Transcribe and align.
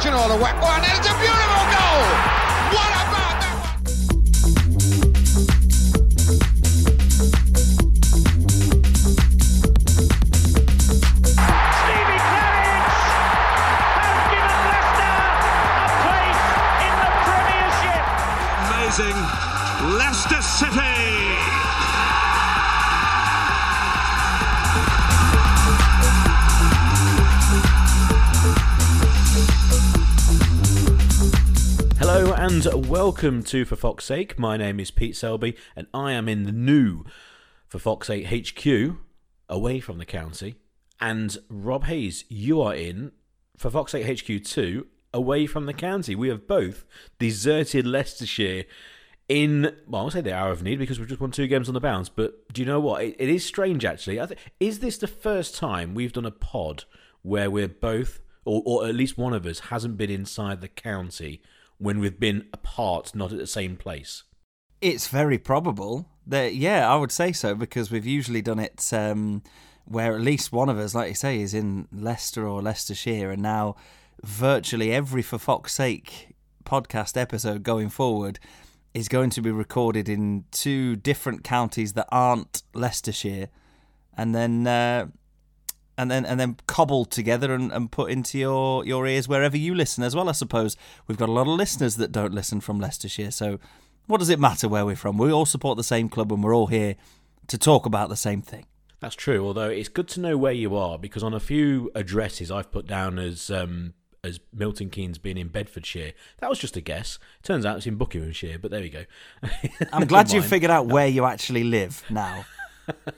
Virgin 0.00 0.14
all 0.14 0.28
the 0.30 0.42
way. 0.42 0.50
Oh, 0.62 0.72
and 0.72 0.84
it's 0.96 1.06
a 1.06 1.12
beautiful 1.20 1.39
welcome 32.90 33.40
to 33.44 33.64
For 33.64 33.76
Fox's 33.76 34.08
Sake. 34.08 34.36
My 34.36 34.56
name 34.56 34.80
is 34.80 34.90
Pete 34.90 35.14
Selby 35.14 35.56
and 35.76 35.86
I 35.94 36.10
am 36.10 36.28
in 36.28 36.42
the 36.42 36.50
new 36.50 37.04
For 37.68 37.78
Fox's 37.78 38.08
Sake 38.08 38.48
HQ, 38.48 38.96
away 39.48 39.78
from 39.78 39.98
the 39.98 40.04
county. 40.04 40.56
And 41.00 41.38
Rob 41.48 41.84
Hayes, 41.84 42.24
you 42.28 42.60
are 42.60 42.74
in 42.74 43.12
For 43.56 43.70
Fox's 43.70 44.04
Sake 44.04 44.20
HQ 44.20 44.44
2, 44.44 44.88
away 45.14 45.46
from 45.46 45.66
the 45.66 45.72
county. 45.72 46.16
We 46.16 46.30
have 46.30 46.48
both 46.48 46.84
deserted 47.20 47.86
Leicestershire 47.86 48.64
in, 49.28 49.72
well, 49.86 50.02
I'll 50.02 50.10
say 50.10 50.20
the 50.20 50.34
hour 50.34 50.50
of 50.50 50.64
need 50.64 50.80
because 50.80 50.98
we've 50.98 51.08
just 51.08 51.20
won 51.20 51.30
two 51.30 51.46
games 51.46 51.68
on 51.68 51.74
the 51.74 51.80
bounce. 51.80 52.08
But 52.08 52.52
do 52.52 52.60
you 52.60 52.66
know 52.66 52.80
what? 52.80 53.04
It, 53.04 53.14
it 53.20 53.28
is 53.28 53.46
strange 53.46 53.84
actually. 53.84 54.16
Th- 54.16 54.36
is 54.58 54.80
this 54.80 54.98
the 54.98 55.06
first 55.06 55.54
time 55.54 55.94
we've 55.94 56.12
done 56.12 56.26
a 56.26 56.32
pod 56.32 56.86
where 57.22 57.52
we're 57.52 57.68
both, 57.68 58.20
or, 58.44 58.64
or 58.66 58.88
at 58.88 58.96
least 58.96 59.16
one 59.16 59.32
of 59.32 59.46
us, 59.46 59.60
hasn't 59.60 59.96
been 59.96 60.10
inside 60.10 60.60
the 60.60 60.66
county 60.66 61.40
when 61.80 61.98
we've 61.98 62.20
been 62.20 62.46
apart, 62.52 63.14
not 63.14 63.32
at 63.32 63.38
the 63.38 63.46
same 63.46 63.76
place? 63.76 64.22
It's 64.80 65.08
very 65.08 65.38
probable 65.38 66.06
that, 66.26 66.54
yeah, 66.54 66.90
I 66.90 66.96
would 66.96 67.10
say 67.10 67.32
so 67.32 67.54
because 67.54 67.90
we've 67.90 68.06
usually 68.06 68.42
done 68.42 68.58
it 68.58 68.88
um, 68.92 69.42
where 69.86 70.14
at 70.14 70.20
least 70.20 70.52
one 70.52 70.68
of 70.68 70.78
us, 70.78 70.94
like 70.94 71.08
you 71.08 71.14
say, 71.14 71.40
is 71.40 71.54
in 71.54 71.88
Leicester 71.90 72.46
or 72.46 72.62
Leicestershire, 72.62 73.30
and 73.30 73.42
now 73.42 73.76
virtually 74.22 74.92
every 74.92 75.22
For 75.22 75.38
Fox's 75.38 75.74
Sake 75.74 76.34
podcast 76.64 77.16
episode 77.16 77.62
going 77.62 77.88
forward 77.88 78.38
is 78.92 79.08
going 79.08 79.30
to 79.30 79.40
be 79.40 79.50
recorded 79.50 80.08
in 80.08 80.44
two 80.50 80.96
different 80.96 81.42
counties 81.42 81.94
that 81.94 82.08
aren't 82.12 82.62
Leicestershire, 82.74 83.48
and 84.16 84.34
then. 84.34 84.66
Uh, 84.66 85.06
and 86.00 86.10
then 86.10 86.24
and 86.24 86.40
then 86.40 86.56
cobbled 86.66 87.10
together 87.10 87.52
and, 87.54 87.70
and 87.72 87.92
put 87.92 88.10
into 88.10 88.38
your, 88.38 88.84
your 88.86 89.06
ears 89.06 89.28
wherever 89.28 89.56
you 89.56 89.74
listen 89.74 90.02
as 90.02 90.16
well, 90.16 90.28
I 90.28 90.32
suppose. 90.32 90.76
We've 91.06 91.18
got 91.18 91.28
a 91.28 91.32
lot 91.32 91.42
of 91.42 91.54
listeners 91.54 91.96
that 91.96 92.10
don't 92.10 92.32
listen 92.32 92.60
from 92.60 92.80
Leicestershire, 92.80 93.30
so 93.30 93.58
what 94.06 94.18
does 94.18 94.30
it 94.30 94.40
matter 94.40 94.68
where 94.68 94.86
we're 94.86 94.96
from? 94.96 95.18
We 95.18 95.30
all 95.30 95.46
support 95.46 95.76
the 95.76 95.84
same 95.84 96.08
club 96.08 96.32
and 96.32 96.42
we're 96.42 96.54
all 96.54 96.66
here 96.66 96.96
to 97.48 97.58
talk 97.58 97.86
about 97.86 98.08
the 98.08 98.16
same 98.16 98.42
thing. 98.42 98.66
That's 99.00 99.14
true. 99.14 99.46
Although 99.46 99.68
it's 99.68 99.88
good 99.88 100.08
to 100.08 100.20
know 100.20 100.36
where 100.36 100.52
you 100.52 100.74
are 100.76 100.98
because 100.98 101.22
on 101.22 101.34
a 101.34 101.40
few 101.40 101.90
addresses 101.94 102.50
I've 102.50 102.72
put 102.72 102.86
down 102.86 103.18
as 103.18 103.50
um, 103.50 103.94
as 104.22 104.40
Milton 104.52 104.90
Keynes 104.90 105.18
being 105.18 105.38
in 105.38 105.48
Bedfordshire. 105.48 106.12
That 106.38 106.50
was 106.50 106.58
just 106.58 106.76
a 106.76 106.80
guess. 106.80 107.18
Turns 107.42 107.64
out 107.64 107.78
it's 107.78 107.86
in 107.86 107.96
Buckinghamshire, 107.96 108.58
but 108.58 108.70
there 108.70 108.80
we 108.80 108.90
go. 108.90 109.04
I'm 109.92 110.06
glad 110.06 110.30
you've 110.32 110.44
figured 110.44 110.70
out 110.70 110.86
where 110.86 111.06
you 111.06 111.24
actually 111.24 111.64
live 111.64 112.02
now. 112.10 112.44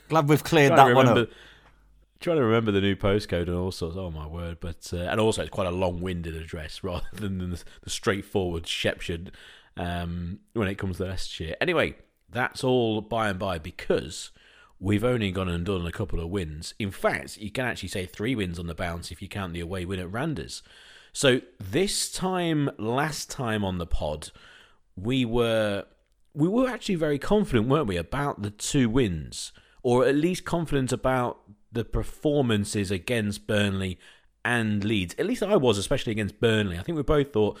glad 0.09 0.29
we've 0.29 0.43
cleared 0.43 0.73
that 0.73 0.95
one 0.95 1.07
up. 1.07 1.29
Trying 2.23 2.37
to 2.37 2.45
remember 2.45 2.71
the 2.71 2.79
new 2.79 2.95
postcode 2.95 3.49
and 3.49 3.57
all 3.57 3.69
sorts. 3.69 3.97
Oh 3.97 4.09
my 4.09 4.25
word! 4.25 4.61
But 4.61 4.89
uh, 4.93 5.09
and 5.09 5.19
also 5.19 5.41
it's 5.41 5.49
quite 5.49 5.67
a 5.67 5.71
long-winded 5.71 6.33
address 6.33 6.81
rather 6.83 7.05
than 7.11 7.37
the, 7.37 7.61
the 7.81 7.89
straightforward 7.89 8.65
Shepshire 8.65 9.25
um, 9.75 10.39
when 10.53 10.69
it 10.69 10.75
comes 10.75 10.97
to 10.97 11.03
Leicestershire. 11.03 11.57
Anyway, 11.59 11.95
that's 12.29 12.63
all 12.63 13.01
by 13.01 13.27
and 13.27 13.37
by 13.37 13.57
because 13.59 14.31
we've 14.79 15.03
only 15.03 15.31
gone 15.31 15.49
and 15.49 15.65
done 15.65 15.85
a 15.85 15.91
couple 15.91 16.21
of 16.21 16.29
wins. 16.29 16.73
In 16.79 16.91
fact, 16.91 17.35
you 17.35 17.51
can 17.51 17.65
actually 17.65 17.89
say 17.89 18.05
three 18.05 18.35
wins 18.35 18.57
on 18.57 18.67
the 18.67 18.73
bounce 18.73 19.11
if 19.11 19.21
you 19.21 19.27
count 19.27 19.51
the 19.51 19.59
away 19.59 19.83
win 19.83 19.99
at 19.99 20.09
Randers. 20.09 20.63
So 21.11 21.41
this 21.59 22.09
time, 22.09 22.69
last 22.77 23.29
time 23.29 23.65
on 23.65 23.79
the 23.79 23.85
pod, 23.85 24.31
we 24.95 25.25
were 25.25 25.83
we 26.33 26.47
were 26.47 26.69
actually 26.69 26.95
very 26.95 27.19
confident, 27.19 27.67
weren't 27.67 27.87
we, 27.87 27.97
about 27.97 28.43
the 28.43 28.49
two 28.49 28.87
wins, 28.87 29.51
or 29.81 30.05
at 30.05 30.15
least 30.15 30.45
confident 30.45 30.93
about 30.93 31.41
the 31.73 31.83
performances 31.83 32.91
against 32.91 33.47
Burnley 33.47 33.99
and 34.45 34.83
Leeds. 34.83 35.15
At 35.17 35.25
least 35.25 35.43
I 35.43 35.55
was, 35.55 35.77
especially 35.77 36.11
against 36.11 36.39
Burnley. 36.39 36.77
I 36.77 36.83
think 36.83 36.95
we 36.95 37.03
both 37.03 37.33
thought, 37.33 37.59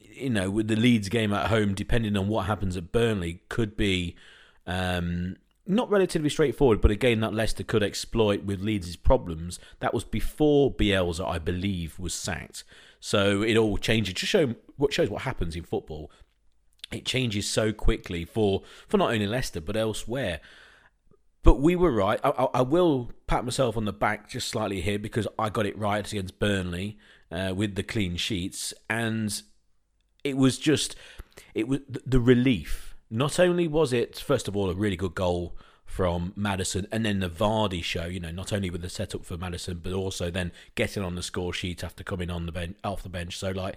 you 0.00 0.30
know, 0.30 0.50
with 0.50 0.68
the 0.68 0.76
Leeds 0.76 1.08
game 1.08 1.32
at 1.32 1.48
home, 1.48 1.74
depending 1.74 2.16
on 2.16 2.28
what 2.28 2.46
happens 2.46 2.76
at 2.76 2.92
Burnley, 2.92 3.42
could 3.48 3.76
be 3.76 4.16
um, 4.66 5.36
not 5.66 5.90
relatively 5.90 6.28
straightforward. 6.28 6.80
But 6.80 6.90
again, 6.90 7.20
that 7.20 7.34
Leicester 7.34 7.64
could 7.64 7.82
exploit 7.82 8.44
with 8.44 8.60
Leeds' 8.60 8.96
problems. 8.96 9.58
That 9.80 9.94
was 9.94 10.04
before 10.04 10.72
Bielsa, 10.72 11.26
I 11.26 11.38
believe, 11.38 11.98
was 11.98 12.14
sacked. 12.14 12.64
So 13.00 13.42
it 13.42 13.56
all 13.56 13.78
changes. 13.78 14.14
Just 14.14 14.30
show 14.30 14.54
what 14.76 14.92
shows 14.92 15.10
what 15.10 15.22
happens 15.22 15.56
in 15.56 15.64
football 15.64 16.10
it 16.92 17.04
changes 17.04 17.48
so 17.48 17.72
quickly 17.72 18.24
for 18.24 18.62
for 18.86 18.98
not 18.98 19.12
only 19.12 19.26
Leicester 19.26 19.60
but 19.60 19.76
elsewhere. 19.76 20.40
But 21.42 21.60
we 21.60 21.74
were 21.74 21.90
right. 21.90 22.20
I, 22.22 22.30
I, 22.30 22.44
I 22.54 22.62
will 22.62 23.10
pat 23.26 23.44
myself 23.44 23.76
on 23.76 23.84
the 23.84 23.92
back 23.92 24.28
just 24.28 24.48
slightly 24.48 24.80
here 24.80 24.98
because 24.98 25.26
I 25.38 25.48
got 25.48 25.66
it 25.66 25.76
right 25.76 26.06
against 26.10 26.38
Burnley 26.38 26.98
uh, 27.30 27.52
with 27.54 27.74
the 27.74 27.82
clean 27.82 28.16
sheets, 28.16 28.72
and 28.88 29.42
it 30.22 30.36
was 30.36 30.58
just 30.58 30.94
it 31.54 31.66
was 31.66 31.80
the 31.88 32.20
relief. 32.20 32.94
Not 33.10 33.38
only 33.40 33.66
was 33.66 33.92
it 33.92 34.18
first 34.18 34.48
of 34.48 34.56
all 34.56 34.70
a 34.70 34.74
really 34.74 34.96
good 34.96 35.14
goal 35.14 35.56
from 35.84 36.32
Maddison, 36.36 36.86
and 36.92 37.04
then 37.04 37.18
the 37.18 37.28
Vardy 37.28 37.82
show. 37.82 38.04
You 38.04 38.20
know, 38.20 38.30
not 38.30 38.52
only 38.52 38.70
with 38.70 38.82
the 38.82 38.88
setup 38.88 39.24
for 39.24 39.36
Maddison, 39.36 39.80
but 39.82 39.92
also 39.92 40.30
then 40.30 40.52
getting 40.76 41.02
on 41.02 41.16
the 41.16 41.22
score 41.22 41.52
sheet 41.52 41.82
after 41.82 42.04
coming 42.04 42.30
on 42.30 42.46
the 42.46 42.52
bench 42.52 42.76
off 42.84 43.02
the 43.02 43.08
bench. 43.08 43.36
So 43.38 43.50
like. 43.50 43.76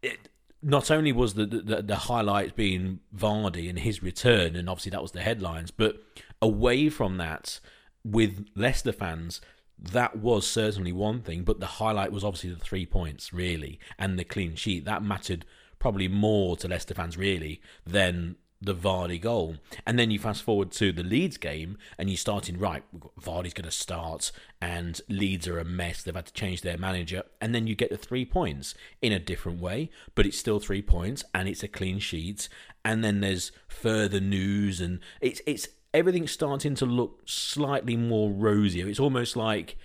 It, 0.00 0.28
not 0.62 0.90
only 0.90 1.12
was 1.12 1.34
the, 1.34 1.46
the 1.46 1.82
the 1.82 1.96
highlight 1.96 2.56
being 2.56 3.00
Vardy 3.16 3.68
and 3.68 3.78
his 3.78 4.02
return, 4.02 4.56
and 4.56 4.68
obviously 4.68 4.90
that 4.90 5.02
was 5.02 5.12
the 5.12 5.20
headlines, 5.20 5.70
but 5.70 6.02
away 6.42 6.88
from 6.88 7.16
that, 7.18 7.60
with 8.04 8.46
Leicester 8.54 8.92
fans, 8.92 9.40
that 9.78 10.16
was 10.16 10.46
certainly 10.46 10.92
one 10.92 11.22
thing. 11.22 11.42
But 11.42 11.60
the 11.60 11.66
highlight 11.66 12.12
was 12.12 12.24
obviously 12.24 12.50
the 12.50 12.56
three 12.56 12.86
points, 12.86 13.32
really, 13.32 13.78
and 13.98 14.18
the 14.18 14.24
clean 14.24 14.56
sheet. 14.56 14.84
That 14.84 15.02
mattered 15.02 15.44
probably 15.78 16.08
more 16.08 16.56
to 16.56 16.68
Leicester 16.68 16.94
fans, 16.94 17.16
really, 17.16 17.60
than 17.86 18.36
the 18.60 18.74
Vardy 18.74 19.20
goal. 19.20 19.56
And 19.86 19.98
then 19.98 20.10
you 20.10 20.18
fast 20.18 20.42
forward 20.42 20.72
to 20.72 20.92
the 20.92 21.02
Leeds 21.02 21.36
game, 21.36 21.78
and 21.96 22.08
you're 22.08 22.16
starting 22.16 22.58
right. 22.58 22.82
Vardy's 23.20 23.54
going 23.54 23.64
to 23.64 23.70
start, 23.70 24.32
and 24.60 25.00
Leeds 25.08 25.46
are 25.46 25.58
a 25.58 25.64
mess. 25.64 26.02
They've 26.02 26.14
had 26.14 26.26
to 26.26 26.32
change 26.32 26.62
their 26.62 26.78
manager, 26.78 27.22
and 27.40 27.54
then 27.54 27.66
you 27.66 27.74
get 27.74 27.90
the 27.90 27.96
three 27.96 28.24
points 28.24 28.74
in 29.00 29.12
a 29.12 29.18
different 29.18 29.60
way, 29.60 29.90
but 30.14 30.26
it's 30.26 30.38
still 30.38 30.60
three 30.60 30.82
points, 30.82 31.24
and 31.34 31.48
it's 31.48 31.62
a 31.62 31.68
clean 31.68 31.98
sheet. 31.98 32.48
And 32.84 33.04
then 33.04 33.20
there's 33.20 33.52
further 33.68 34.20
news, 34.20 34.80
and 34.80 35.00
it's 35.20 35.40
it's 35.46 35.68
everything's 35.94 36.32
starting 36.32 36.74
to 36.76 36.86
look 36.86 37.22
slightly 37.26 37.96
more 37.96 38.30
rosier. 38.30 38.88
It's 38.88 39.00
almost 39.00 39.36
like 39.36 39.76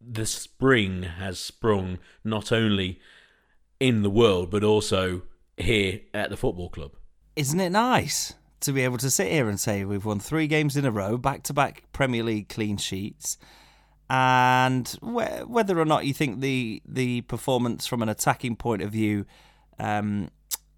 the 0.00 0.26
spring 0.26 1.02
has 1.02 1.38
sprung 1.38 1.98
not 2.22 2.52
only 2.52 3.00
in 3.80 4.02
the 4.02 4.10
world 4.10 4.50
but 4.50 4.62
also 4.62 5.22
here 5.56 6.00
at 6.14 6.30
the 6.30 6.36
football 6.36 6.68
club. 6.68 6.92
Isn't 7.36 7.60
it 7.60 7.70
nice 7.70 8.34
to 8.60 8.72
be 8.72 8.82
able 8.82 8.98
to 8.98 9.10
sit 9.10 9.30
here 9.30 9.48
and 9.48 9.60
say 9.60 9.84
we've 9.84 10.04
won 10.04 10.18
three 10.20 10.46
games 10.46 10.76
in 10.76 10.86
a 10.86 10.90
row, 10.90 11.18
back 11.18 11.42
to 11.44 11.52
back 11.52 11.82
Premier 11.92 12.22
League 12.22 12.48
clean 12.48 12.78
sheets, 12.78 13.36
and 14.08 14.88
wh- 15.02 15.48
whether 15.48 15.78
or 15.78 15.84
not 15.84 16.06
you 16.06 16.14
think 16.14 16.40
the 16.40 16.80
the 16.86 17.20
performance 17.22 17.86
from 17.86 18.02
an 18.02 18.08
attacking 18.08 18.56
point 18.56 18.80
of 18.82 18.90
view 18.90 19.26
um, 19.78 20.30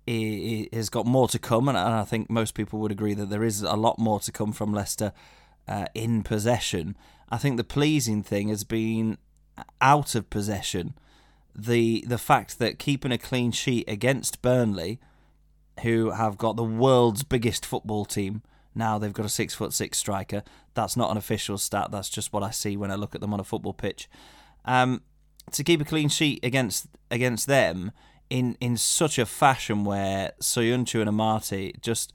i- 0.09 0.67
i- 0.73 0.77
has 0.77 0.91
got 0.91 1.07
more 1.07 1.29
to 1.29 1.39
come, 1.39 1.69
and 1.69 1.79
I 1.79 2.03
think 2.05 2.29
most 2.29 2.55
people 2.55 2.81
would 2.81 2.91
agree 2.93 3.15
that 3.15 3.31
there 3.31 3.45
is 3.45 3.63
a 3.63 3.77
lot 3.77 3.99
more 3.99 4.19
to 4.21 4.33
come 4.33 4.53
from 4.53 4.73
Leicester 4.73 5.13
uh, 5.69 5.87
in 5.95 6.23
possession. 6.25 6.97
I 7.29 7.37
think 7.39 7.57
the 7.57 7.65
pleasing 7.65 8.23
thing 8.25 8.49
has 8.49 8.65
been 8.65 9.19
out 9.81 10.17
of 10.17 10.29
possession. 10.31 10.95
The 11.55 12.05
the 12.07 12.19
fact 12.19 12.59
that 12.59 12.81
keeping 12.81 13.13
a 13.13 13.19
clean 13.19 13.53
sheet 13.53 13.89
against 13.89 14.43
Burnley, 14.43 14.99
who 15.83 16.11
have 16.11 16.39
got 16.39 16.57
the 16.57 16.65
world's 16.65 17.23
biggest 17.23 17.65
football 17.65 18.05
team. 18.05 18.43
Now 18.75 18.99
they've 18.99 19.13
got 19.13 19.27
a 19.27 19.31
six 19.31 19.55
foot 19.55 19.73
six 19.73 19.99
striker. 19.99 20.43
That's 20.75 20.97
not 20.97 21.11
an 21.11 21.17
official 21.17 21.59
stat. 21.59 21.91
That's 21.91 22.09
just 22.09 22.33
what 22.33 22.43
I 22.43 22.51
see 22.51 22.77
when 22.77 22.91
I 22.91 22.95
look 22.95 23.15
at 23.15 23.21
them 23.21 23.35
on 23.35 23.41
a 23.41 23.45
football 23.45 23.73
pitch. 23.73 24.09
Um, 24.65 25.03
to 25.53 25.65
keep 25.65 25.81
a 25.81 25.85
clean 25.85 26.09
sheet 26.09 26.45
against 26.45 26.87
against 27.11 27.47
them 27.47 27.93
in 28.31 28.57
in 28.61 28.77
such 28.77 29.19
a 29.19 29.27
fashion 29.27 29.85
where 29.85 30.33
Soyuncu 30.41 31.01
and 31.01 31.11
Amartey 31.11 31.81
just 31.81 32.13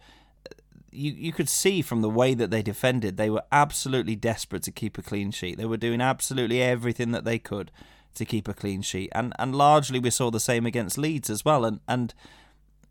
you 0.91 1.11
you 1.11 1.33
could 1.33 1.49
see 1.49 1.81
from 1.81 2.01
the 2.01 2.09
way 2.09 2.33
that 2.33 2.51
they 2.51 2.61
defended 2.61 3.17
they 3.17 3.29
were 3.29 3.43
absolutely 3.51 4.15
desperate 4.15 4.63
to 4.63 4.71
keep 4.71 4.97
a 4.97 5.01
clean 5.01 5.31
sheet. 5.31 5.57
They 5.57 5.65
were 5.65 5.77
doing 5.77 6.01
absolutely 6.01 6.61
everything 6.61 7.11
that 7.11 7.25
they 7.25 7.39
could 7.39 7.71
to 8.15 8.25
keep 8.25 8.47
a 8.47 8.53
clean 8.53 8.81
sheet, 8.81 9.09
and 9.13 9.33
and 9.39 9.55
largely 9.55 9.99
we 9.99 10.11
saw 10.11 10.29
the 10.29 10.39
same 10.39 10.65
against 10.65 10.97
Leeds 10.97 11.29
as 11.29 11.43
well. 11.43 11.65
And 11.65 11.79
and 11.87 12.13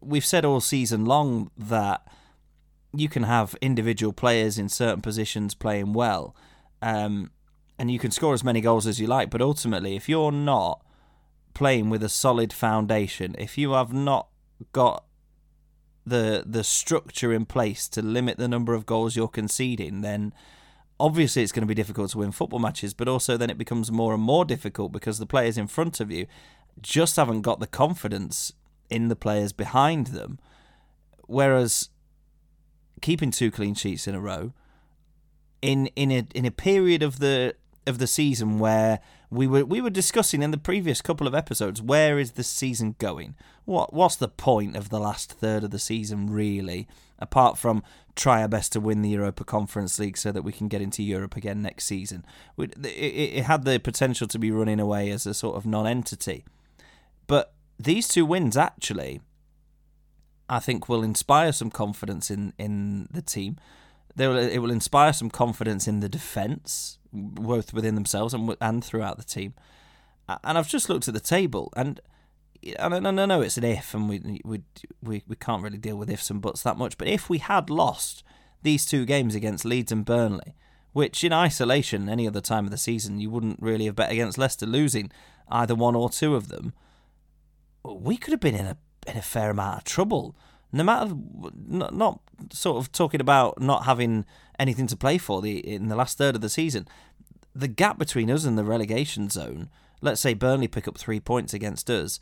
we've 0.03 0.25
said 0.25 0.45
all 0.45 0.61
season 0.61 1.05
long 1.05 1.51
that 1.57 2.07
you 2.95 3.09
can 3.09 3.23
have 3.23 3.57
individual 3.61 4.13
players 4.13 4.59
in 4.59 4.69
certain 4.69 5.01
positions 5.01 5.55
playing 5.55 5.93
well, 5.93 6.37
um, 6.83 7.31
and 7.79 7.91
you 7.91 7.99
can 7.99 8.11
score 8.11 8.35
as 8.35 8.45
many 8.45 8.61
goals 8.61 8.87
as 8.87 9.01
you 9.01 9.07
like. 9.07 9.31
But 9.31 9.41
ultimately, 9.41 9.97
if 9.97 10.09
you're 10.09 10.33
not 10.33 10.85
playing 11.55 11.91
with 11.91 12.03
a 12.03 12.09
solid 12.09 12.53
foundation, 12.53 13.35
if 13.39 13.57
you 13.57 13.73
have 13.73 13.93
not 13.93 14.29
got 14.73 15.05
the 16.05 16.43
the 16.45 16.65
structure 16.65 17.33
in 17.33 17.47
place 17.47 17.89
to 17.89 18.03
limit 18.03 18.37
the 18.37 18.49
number 18.49 18.75
of 18.75 18.87
goals 18.87 19.17
you're 19.17 19.29
conceding, 19.29 20.03
then 20.03 20.35
obviously 20.99 21.43
it's 21.43 21.53
going 21.53 21.63
to 21.63 21.67
be 21.67 21.75
difficult 21.75 22.11
to 22.11 22.19
win 22.19 22.33
football 22.33 22.59
matches. 22.59 22.93
But 22.93 23.09
also 23.09 23.37
then 23.37 23.51
it 23.51 23.59
becomes 23.59 23.91
more 23.91 24.13
and 24.13 24.23
more 24.23 24.45
difficult 24.45 24.93
because 24.93 25.19
the 25.19 25.27
players 25.27 25.57
in 25.57 25.67
front 25.67 26.01
of 26.01 26.11
you 26.11 26.27
just 26.81 27.17
haven't 27.17 27.43
got 27.43 27.61
the 27.61 27.67
confidence 27.67 28.53
in 28.93 29.09
the 29.09 29.17
players 29.17 29.53
behind 29.53 30.09
them. 30.09 30.39
Whereas 31.27 31.89
keeping 33.01 33.31
two 33.31 33.51
clean 33.51 33.75
sheets 33.75 34.07
in 34.07 34.15
a 34.15 34.21
row 34.21 34.53
in 35.63 35.87
in 35.97 36.11
a 36.11 36.27
in 36.35 36.45
a 36.45 36.51
period 36.51 37.03
of 37.03 37.19
the 37.21 37.55
of 37.87 37.99
the 37.99 38.07
season 38.07 38.59
where 38.59 39.01
we 39.31 39.47
were 39.47 39.65
we 39.65 39.81
were 39.81 39.91
discussing 39.91 40.43
in 40.43 40.51
the 40.51 40.59
previous 40.59 41.01
couple 41.01 41.27
of 41.27 41.35
episodes 41.35 41.81
where 41.81 42.19
is 42.19 42.33
the 42.33 42.43
season 42.43 42.97
going? 42.99 43.35
What 43.65 43.93
what's 43.95 44.17
the 44.17 44.29
point 44.29 44.77
of 44.77 44.91
the 44.91 45.01
last 45.01 45.33
third 45.33 45.65
of 45.65 45.71
the 45.71 45.79
season 45.79 46.27
really 46.27 46.87
apart 47.19 47.57
from 47.57 47.83
try 48.15 48.43
our 48.43 48.49
best 48.49 48.73
to 48.73 48.81
win 48.81 49.01
the 49.01 49.11
Europa 49.11 49.45
Conference 49.45 49.99
League 49.99 50.19
so 50.19 50.33
that 50.33 50.43
we 50.43 50.53
can 50.53 50.69
get 50.69 50.83
into 50.83 51.03
Europe 51.03 51.37
again 51.37 51.63
next 51.63 51.85
season? 51.87 52.25
It, 52.59 52.75
it, 52.85 53.39
it 53.39 53.45
had 53.45 53.65
the 53.65 53.79
potential 53.79 54.27
to 54.29 54.39
be 54.39 54.51
running 54.51 54.81
away 54.81 55.11
as 55.11 55.25
a 55.25 55.33
sort 55.33 55.57
of 55.57 55.65
non-entity. 55.65 56.45
But 57.27 57.55
these 57.85 58.09
two 58.09 58.25
wins 58.27 58.57
actually 58.57 59.21
I 60.49 60.59
think 60.59 60.89
will 60.89 61.03
inspire 61.03 61.53
some 61.53 61.71
confidence 61.71 62.31
in 62.31 62.53
in 62.59 63.09
the 63.11 63.23
team 63.23 63.59
they 64.15 64.29
will, 64.29 64.37
it 64.37 64.59
will 64.59 64.71
inspire 64.71 65.13
some 65.13 65.31
confidence 65.31 65.89
in 65.89 66.01
the 66.01 66.09
defence, 66.09 66.99
both 67.13 67.73
within 67.73 67.95
themselves 67.95 68.35
and 68.35 68.57
and 68.61 68.85
throughout 68.85 69.17
the 69.17 69.25
team. 69.25 69.55
And 70.45 70.57
I've 70.57 70.69
just 70.69 70.89
looked 70.89 71.09
at 71.09 71.15
the 71.15 71.21
table, 71.21 71.73
and 71.77 72.01
and 72.79 73.07
I 73.07 73.27
know 73.27 73.41
it's 73.41 73.57
an 73.57 73.65
if, 73.65 73.95
and 73.95 74.09
we 74.09 74.41
we 74.45 74.63
we 75.03 75.23
we 75.27 75.37
can't 75.37 75.63
really 75.63 75.79
deal 75.79 75.97
with 75.97 76.11
ifs 76.11 76.31
and 76.31 76.41
buts 76.41 76.63
that 76.63 76.79
much. 76.79 76.99
But 76.99 77.09
if 77.09 77.29
we 77.31 77.39
had 77.39 77.71
lost 77.71 78.23
these 78.63 78.87
two 78.87 79.05
games 79.05 79.35
against 79.35 79.65
Leeds 79.65 79.93
and 79.93 80.05
Burnley, 80.05 80.55
which 80.93 81.25
in 81.25 81.33
isolation, 81.33 82.09
any 82.09 82.27
other 82.27 82.41
time 82.41 82.65
of 82.65 82.71
the 82.71 82.79
season, 82.79 83.19
you 83.19 83.31
wouldn't 83.31 83.61
really 83.61 83.87
have 83.87 83.97
bet 83.97 84.13
against 84.13 84.39
Leicester 84.39 84.67
losing 84.67 85.11
either 85.49 85.75
one 85.75 85.97
or 85.97 86.09
two 86.09 86.37
of 86.37 86.49
them, 86.49 86.73
we 87.85 88.17
could 88.17 88.33
have 88.33 88.41
been 88.41 88.55
in 88.55 88.67
a 88.67 88.77
in 89.07 89.17
a 89.17 89.23
fair 89.23 89.51
amount 89.51 89.79
of 89.79 89.85
trouble 89.85 90.37
no 90.73 90.83
matter 90.83 91.15
not, 91.67 91.95
not 91.95 92.21
sort 92.51 92.79
of 92.79 92.91
talking 92.93 93.21
about 93.21 93.61
not 93.61 93.85
having 93.85 94.25
anything 94.59 94.87
to 94.87 94.97
play 94.97 95.19
for 95.19 95.43
the 95.43 95.59
in 95.59 95.89
the 95.89 95.97
last 95.97 96.17
third 96.17 96.35
of 96.35 96.41
the 96.41 96.49
season, 96.49 96.89
the 97.55 97.69
gap 97.69 97.99
between 97.99 98.31
us 98.31 98.45
and 98.45 98.57
the 98.57 98.65
relegation 98.65 99.29
zone. 99.29 99.69
Let's 100.01 100.21
say 100.21 100.35
Burnley 100.35 100.69
pick 100.69 100.89
up 100.89 100.99
three 100.99 101.21
points 101.21 101.55
against 101.55 101.89
us, 101.91 102.19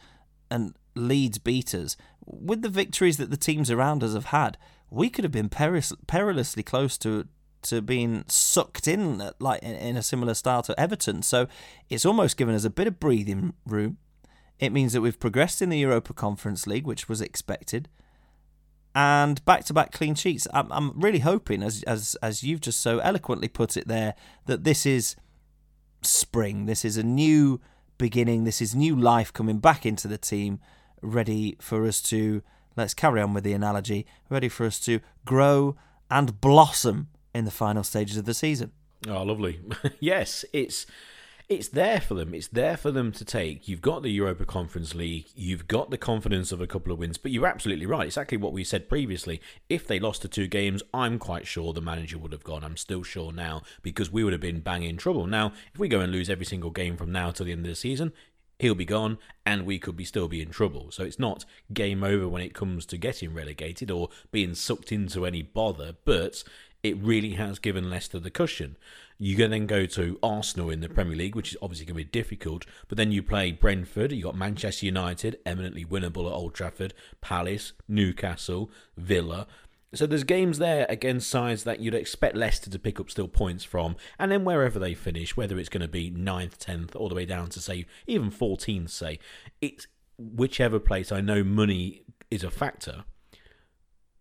and 0.50 0.74
Leeds 0.94 1.38
beat 1.38 1.74
us. 1.74 1.96
With 2.24 2.62
the 2.62 2.68
victories 2.68 3.16
that 3.16 3.30
the 3.30 3.36
teams 3.36 3.70
around 3.70 4.02
us 4.02 4.12
have 4.12 4.26
had, 4.26 4.58
we 4.90 5.08
could 5.08 5.24
have 5.24 5.32
been 5.32 5.48
peris- 5.48 5.94
perilously 6.06 6.62
close 6.62 6.98
to 6.98 7.28
to 7.62 7.82
being 7.82 8.24
sucked 8.26 8.88
in, 8.88 9.30
like 9.38 9.62
in 9.62 9.96
a 9.96 10.02
similar 10.02 10.32
style 10.32 10.62
to 10.62 10.78
Everton. 10.80 11.22
So 11.22 11.46
it's 11.90 12.06
almost 12.06 12.38
given 12.38 12.54
us 12.54 12.64
a 12.64 12.70
bit 12.70 12.86
of 12.86 12.98
breathing 12.98 13.52
room. 13.66 13.98
It 14.60 14.70
means 14.70 14.92
that 14.92 15.00
we've 15.00 15.18
progressed 15.18 15.60
in 15.60 15.70
the 15.70 15.78
Europa 15.78 16.12
Conference 16.12 16.66
League, 16.66 16.86
which 16.86 17.08
was 17.08 17.20
expected 17.20 17.88
and 18.94 19.44
back-to-back 19.44 19.92
clean 19.92 20.14
sheets. 20.14 20.46
I'm, 20.52 20.70
I'm 20.72 21.00
really 21.00 21.20
hoping, 21.20 21.62
as 21.62 21.82
as 21.84 22.16
as 22.22 22.42
you've 22.42 22.60
just 22.60 22.80
so 22.80 22.98
eloquently 22.98 23.48
put 23.48 23.76
it 23.76 23.88
there, 23.88 24.14
that 24.46 24.64
this 24.64 24.84
is 24.84 25.16
spring. 26.02 26.66
This 26.66 26.84
is 26.84 26.96
a 26.96 27.02
new 27.02 27.60
beginning. 27.98 28.44
This 28.44 28.60
is 28.60 28.74
new 28.74 28.96
life 28.96 29.32
coming 29.32 29.58
back 29.58 29.86
into 29.86 30.08
the 30.08 30.18
team, 30.18 30.60
ready 31.02 31.56
for 31.60 31.86
us 31.86 32.00
to 32.02 32.42
let's 32.76 32.94
carry 32.94 33.20
on 33.20 33.32
with 33.32 33.44
the 33.44 33.52
analogy. 33.52 34.06
Ready 34.28 34.48
for 34.48 34.66
us 34.66 34.80
to 34.80 35.00
grow 35.24 35.76
and 36.10 36.40
blossom 36.40 37.08
in 37.34 37.44
the 37.44 37.50
final 37.50 37.84
stages 37.84 38.16
of 38.16 38.24
the 38.24 38.34
season. 38.34 38.72
Oh, 39.08 39.22
lovely. 39.22 39.60
yes, 40.00 40.44
it's 40.52 40.86
it's 41.50 41.67
there 41.67 42.00
for 42.00 42.14
them. 42.14 42.32
It's 42.32 42.47
there 42.47 42.76
for 42.76 42.93
them 42.93 43.11
to 43.11 43.25
take. 43.25 43.67
You've 43.67 43.82
got 43.82 44.05
the 44.05 44.11
Europa 44.11 44.44
Conference 44.44 44.94
League. 44.94 45.26
You've 45.35 45.67
got 45.67 45.91
the 45.91 45.99
confidence 45.99 46.52
of 46.52 46.61
a 46.61 46.67
couple 46.69 46.93
of 46.93 47.00
wins. 47.00 47.19
But 47.19 47.32
you're 47.32 47.49
absolutely 47.49 47.87
right. 47.87 48.06
Exactly 48.06 48.38
what 48.38 48.52
we 48.52 48.62
said 48.62 48.88
previously. 48.88 49.41
If 49.69 49.85
they 49.85 49.99
lost 49.99 50.23
the 50.23 50.29
two 50.29 50.47
games, 50.47 50.85
I'm 50.94 51.19
quite 51.19 51.49
sure 51.49 51.73
the 51.73 51.81
manager 51.81 52.19
would 52.19 52.31
have 52.31 52.44
gone. 52.44 52.62
I'm 52.62 52.76
still 52.76 53.02
sure 53.02 53.32
now 53.32 53.62
because 53.82 54.12
we 54.12 54.23
would 54.23 54.32
have 54.32 54.41
been 54.41 54.61
banging 54.61 54.97
trouble. 54.97 55.26
Now, 55.26 55.52
if 55.75 55.81
we 55.81 55.88
go 55.88 55.99
and 55.99 56.12
lose 56.12 56.31
every 56.31 56.47
single 56.47 56.70
game 56.70 56.97
from 56.97 57.11
now 57.11 57.32
till 57.32 57.47
the 57.47 57.53
end 57.53 57.67
of 57.67 57.70
the 57.70 57.75
season, 57.75 58.12
he'll 58.61 58.76
be 58.76 58.85
gone 58.85 59.19
and 59.44 59.67
we 59.67 59.81
could 59.81 59.96
be 59.96 60.05
still 60.05 60.29
be 60.29 60.41
in 60.41 60.50
trouble. 60.50 60.93
So 60.93 61.03
it's 61.03 61.19
not 61.19 61.44
game 61.73 62.05
over 62.05 62.29
when 62.29 62.43
it 62.43 62.55
comes 62.55 62.87
to 62.87 62.96
getting 62.96 63.35
relegated 63.35 63.91
or 63.91 64.11
being 64.31 64.55
sucked 64.55 64.93
into 64.93 65.26
any 65.26 65.43
bother, 65.43 65.96
but 66.05 66.44
it 66.82 66.97
really 66.99 67.32
has 67.32 67.59
given 67.59 67.91
Leicester 67.91 68.19
the 68.19 68.31
cushion. 68.31 68.77
You 69.19 69.37
can 69.37 69.50
then 69.50 69.67
go 69.67 69.85
to 69.85 70.19
Arsenal 70.23 70.71
in 70.71 70.81
the 70.81 70.88
Premier 70.88 71.17
League, 71.17 71.37
which 71.37 71.53
is 71.53 71.59
obviously 71.61 71.85
going 71.85 71.99
to 71.99 72.05
be 72.05 72.11
difficult. 72.11 72.65
But 72.88 72.97
then 72.97 73.12
you 73.12 73.23
play 73.23 73.53
Brentford. 73.53 74.12
You 74.12 74.23
got 74.23 74.35
Manchester 74.35 74.87
United, 74.87 75.38
eminently 75.44 75.85
winnable 75.85 76.27
at 76.27 76.32
Old 76.32 76.55
Trafford, 76.55 76.94
Palace, 77.21 77.75
Newcastle, 77.87 78.71
Villa. 78.97 79.47
So 79.93 80.06
there's 80.06 80.25
games 80.25 80.59
there 80.59 80.87
against 80.89 81.29
sides 81.29 81.65
that 81.65 81.81
you'd 81.81 81.94
expect 81.94 82.37
Leicester 82.37 82.70
to 82.70 82.79
pick 82.79 83.01
up 83.01 83.10
still 83.10 83.29
points 83.29 83.65
from, 83.65 83.96
and 84.19 84.31
then 84.31 84.44
wherever 84.44 84.79
they 84.79 84.94
finish, 84.94 85.37
whether 85.37 85.58
it's 85.58 85.69
going 85.69 85.82
to 85.82 85.89
be 85.89 86.13
9th, 86.13 86.58
10th, 86.58 86.94
all 86.94 87.08
the 87.08 87.15
way 87.15 87.27
down 87.27 87.49
to 87.49 87.60
say 87.60 87.87
even 88.06 88.31
14th, 88.31 88.91
say 88.91 89.19
it's 89.60 89.89
whichever 90.17 90.79
place. 90.79 91.10
I 91.10 91.20
know 91.20 91.43
money 91.43 92.05
is 92.31 92.44
a 92.44 92.51
factor, 92.51 93.05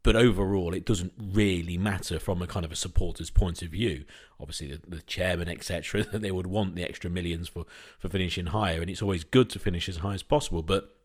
but 0.04 0.16
overall 0.16 0.74
it 0.74 0.86
doesn't 0.86 1.14
really 1.18 1.78
matter 1.78 2.20
from 2.20 2.42
a 2.42 2.48
kind 2.48 2.66
of 2.66 2.72
a 2.72 2.76
supporter's 2.76 3.30
point 3.30 3.62
of 3.62 3.70
view 3.70 4.06
obviously 4.40 4.68
the, 4.68 4.80
the 4.88 5.02
chairman 5.04 5.50
etc 5.50 6.04
that 6.12 6.22
they 6.22 6.32
would 6.32 6.48
want 6.48 6.76
the 6.76 6.84
extra 6.84 7.10
millions 7.10 7.48
for 7.48 7.66
for 7.98 8.10
finishing 8.10 8.48
higher 8.48 8.82
and 8.82 8.90
it's 8.90 9.02
always 9.02 9.24
good 9.24 9.50
to 9.50 9.60
finish 9.60 9.90
as 9.90 9.98
high 9.98 10.14
as 10.14 10.24
possible 10.24 10.62
but 10.62 10.96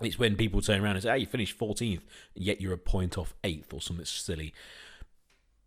it's 0.00 0.18
when 0.18 0.36
people 0.36 0.60
turn 0.60 0.82
around 0.82 0.96
and 0.96 1.02
say, 1.02 1.10
"Hey, 1.10 1.18
you 1.18 1.26
finished 1.26 1.58
14th, 1.58 2.02
yet 2.34 2.60
you're 2.60 2.72
a 2.72 2.78
point 2.78 3.18
off 3.18 3.34
eighth 3.44 3.72
or 3.72 3.80
something 3.80 4.04
silly." 4.04 4.54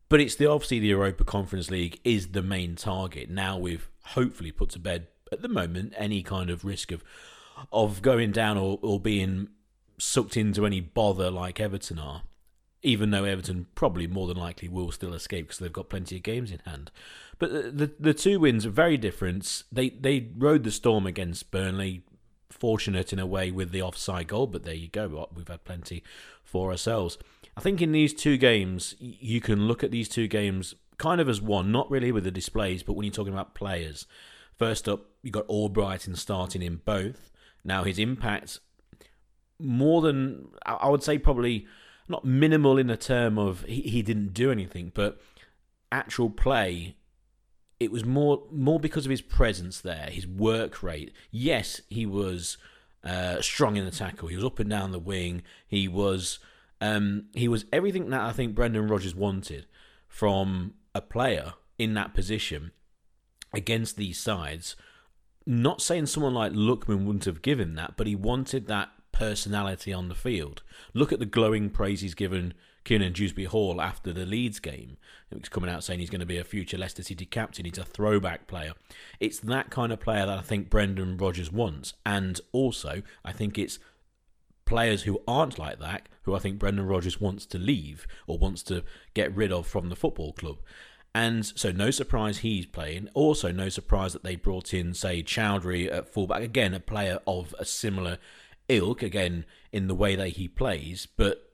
But 0.09 0.21
it's 0.21 0.35
the 0.35 0.49
obviously 0.49 0.79
the 0.79 0.87
Europa 0.87 1.23
Conference 1.23 1.71
League 1.71 1.99
is 2.03 2.29
the 2.29 2.43
main 2.43 2.75
target. 2.75 3.29
Now 3.29 3.57
we've 3.57 3.89
hopefully 4.03 4.51
put 4.51 4.69
to 4.71 4.79
bed 4.79 5.07
at 5.31 5.41
the 5.41 5.47
moment 5.47 5.93
any 5.97 6.21
kind 6.23 6.49
of 6.49 6.65
risk 6.65 6.91
of 6.91 7.03
of 7.71 8.01
going 8.01 8.31
down 8.31 8.57
or, 8.57 8.79
or 8.81 8.99
being 8.99 9.49
sucked 9.97 10.35
into 10.35 10.65
any 10.65 10.81
bother 10.81 11.29
like 11.29 11.59
Everton 11.59 11.99
are 11.99 12.23
even 12.83 13.11
though 13.11 13.23
Everton 13.23 13.67
probably 13.75 14.07
more 14.07 14.27
than 14.27 14.37
likely 14.37 14.67
will 14.67 14.91
still 14.91 15.13
escape 15.13 15.47
because 15.47 15.59
they've 15.59 15.71
got 15.71 15.89
plenty 15.89 16.17
of 16.17 16.23
games 16.23 16.51
in 16.51 16.59
hand. 16.59 16.91
But 17.39 17.77
the, 17.77 17.91
the, 17.99 18.13
two 18.13 18.39
wins 18.39 18.65
are 18.65 18.71
very 18.71 18.97
different. 18.97 19.63
They 19.71 19.89
they 19.89 20.29
rode 20.37 20.63
the 20.63 20.71
storm 20.71 21.07
against 21.07 21.49
Burnley, 21.49 22.03
fortunate 22.49 23.11
in 23.11 23.19
a 23.19 23.25
way 23.25 23.51
with 23.51 23.71
the 23.71 23.81
offside 23.81 24.27
goal, 24.27 24.47
but 24.47 24.63
there 24.63 24.73
you 24.73 24.89
go. 24.89 25.27
We've 25.33 25.47
had 25.47 25.63
plenty 25.63 26.03
for 26.43 26.71
ourselves. 26.71 27.17
I 27.55 27.61
think 27.61 27.81
in 27.81 27.91
these 27.91 28.13
two 28.13 28.37
games, 28.37 28.95
you 28.99 29.41
can 29.41 29.67
look 29.67 29.83
at 29.83 29.91
these 29.91 30.09
two 30.09 30.27
games 30.27 30.75
kind 30.97 31.19
of 31.19 31.29
as 31.29 31.41
one, 31.41 31.71
not 31.71 31.89
really 31.89 32.11
with 32.11 32.23
the 32.23 32.31
displays, 32.31 32.83
but 32.83 32.93
when 32.93 33.05
you're 33.05 33.13
talking 33.13 33.33
about 33.33 33.55
players. 33.55 34.05
First 34.57 34.87
up, 34.87 35.05
you 35.21 35.31
got 35.31 35.47
Albrighton 35.47 36.17
starting 36.17 36.61
in 36.61 36.77
both. 36.77 37.31
Now 37.63 37.83
his 37.83 37.97
impact 37.97 38.59
more 39.59 40.01
than 40.01 40.47
I 40.65 40.89
would 40.89 41.03
say 41.03 41.17
probably 41.17 41.67
not 42.07 42.25
minimal 42.25 42.77
in 42.77 42.87
the 42.87 42.97
term 42.97 43.37
of 43.37 43.63
he, 43.63 43.81
he 43.81 44.01
didn't 44.01 44.33
do 44.33 44.51
anything, 44.51 44.91
but 44.93 45.19
actual 45.91 46.29
play. 46.29 46.95
It 47.79 47.91
was 47.91 48.05
more 48.05 48.43
more 48.51 48.79
because 48.79 49.05
of 49.05 49.09
his 49.09 49.21
presence 49.21 49.81
there, 49.81 50.07
his 50.09 50.27
work 50.27 50.83
rate. 50.83 51.11
Yes, 51.31 51.81
he 51.89 52.05
was 52.05 52.57
uh, 53.03 53.41
strong 53.41 53.75
in 53.75 53.85
the 53.85 53.91
tackle. 53.91 54.29
He 54.29 54.35
was 54.35 54.45
up 54.45 54.59
and 54.59 54.69
down 54.69 54.91
the 54.91 54.99
wing. 54.99 55.43
He 55.67 55.87
was 55.87 56.39
um, 56.81 57.25
he 57.33 57.47
was 57.47 57.65
everything 57.71 58.09
that 58.09 58.21
I 58.21 58.31
think 58.31 58.55
Brendan 58.55 58.87
Rodgers 58.87 59.15
wanted 59.15 59.65
from 60.07 60.73
a 60.93 61.01
player 61.01 61.53
in 61.77 61.93
that 61.95 62.13
position 62.13 62.71
against 63.53 63.97
these 63.97 64.19
sides. 64.19 64.75
Not 65.45 65.81
saying 65.81 66.05
someone 66.05 66.33
like 66.33 66.53
Lookman 66.53 67.05
wouldn't 67.05 67.25
have 67.25 67.41
given 67.41 67.75
that, 67.75 67.95
but 67.97 68.07
he 68.07 68.15
wanted 68.15 68.67
that 68.67 68.89
personality 69.13 69.93
on 69.93 70.09
the 70.09 70.15
field. 70.15 70.61
Look 70.93 71.13
at 71.13 71.19
the 71.19 71.25
glowing 71.25 71.69
praise 71.69 72.01
he's 72.01 72.13
given 72.13 72.53
Kiernan 72.83 73.13
Dewsbury 73.13 73.45
Hall 73.45 73.79
after 73.79 74.11
the 74.11 74.25
Leeds 74.25 74.59
game. 74.59 74.97
He's 75.33 75.47
coming 75.47 75.69
out 75.69 75.85
saying 75.85 76.01
he's 76.01 76.09
going 76.09 76.19
to 76.19 76.25
be 76.25 76.37
a 76.37 76.43
future 76.43 76.77
Leicester 76.77 77.03
City 77.03 77.25
captain. 77.25 77.63
He's 77.63 77.77
a 77.77 77.85
throwback 77.85 78.47
player. 78.47 78.73
It's 79.21 79.39
that 79.39 79.69
kind 79.69 79.93
of 79.93 80.01
player 80.01 80.25
that 80.25 80.37
I 80.37 80.41
think 80.41 80.69
Brendan 80.69 81.15
Rodgers 81.15 81.51
wants. 81.51 81.93
And 82.05 82.41
also, 82.51 83.01
I 83.23 83.31
think 83.31 83.57
it's 83.57 83.79
players 84.65 85.03
who 85.03 85.21
aren't 85.25 85.57
like 85.57 85.79
that 85.79 86.09
who 86.23 86.35
I 86.35 86.39
think 86.39 86.59
Brendan 86.59 86.87
Rodgers 86.87 87.21
wants 87.21 87.45
to 87.47 87.57
leave 87.57 88.07
or 88.27 88.37
wants 88.37 88.63
to 88.63 88.83
get 89.13 89.35
rid 89.35 89.51
of 89.51 89.67
from 89.67 89.89
the 89.89 89.95
football 89.95 90.33
club. 90.33 90.57
And 91.15 91.45
so, 91.45 91.71
no 91.71 91.91
surprise 91.91 92.39
he's 92.39 92.65
playing. 92.65 93.07
Also, 93.13 93.51
no 93.51 93.69
surprise 93.69 94.13
that 94.13 94.23
they 94.23 94.35
brought 94.35 94.73
in, 94.73 94.95
say, 94.95 95.21
Choudhury 95.21 95.91
at 95.91 96.09
fullback. 96.09 96.41
Again, 96.41 96.73
a 96.73 96.79
player 96.79 97.19
of 97.27 97.53
a 97.59 97.65
similar 97.65 98.17
ilk, 98.69 99.03
again, 99.03 99.45
in 99.71 99.87
the 99.87 99.95
way 99.95 100.15
that 100.15 100.29
he 100.29 100.47
plays. 100.47 101.05
But 101.05 101.51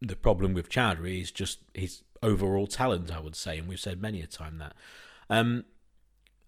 the 0.00 0.16
problem 0.16 0.54
with 0.54 0.68
Choudhury 0.68 1.20
is 1.20 1.30
just 1.30 1.60
his 1.74 2.02
overall 2.22 2.66
talent, 2.66 3.12
I 3.14 3.20
would 3.20 3.36
say. 3.36 3.58
And 3.58 3.68
we've 3.68 3.80
said 3.80 4.00
many 4.00 4.20
a 4.20 4.26
time 4.26 4.58
that. 4.58 4.74
Um, 5.30 5.64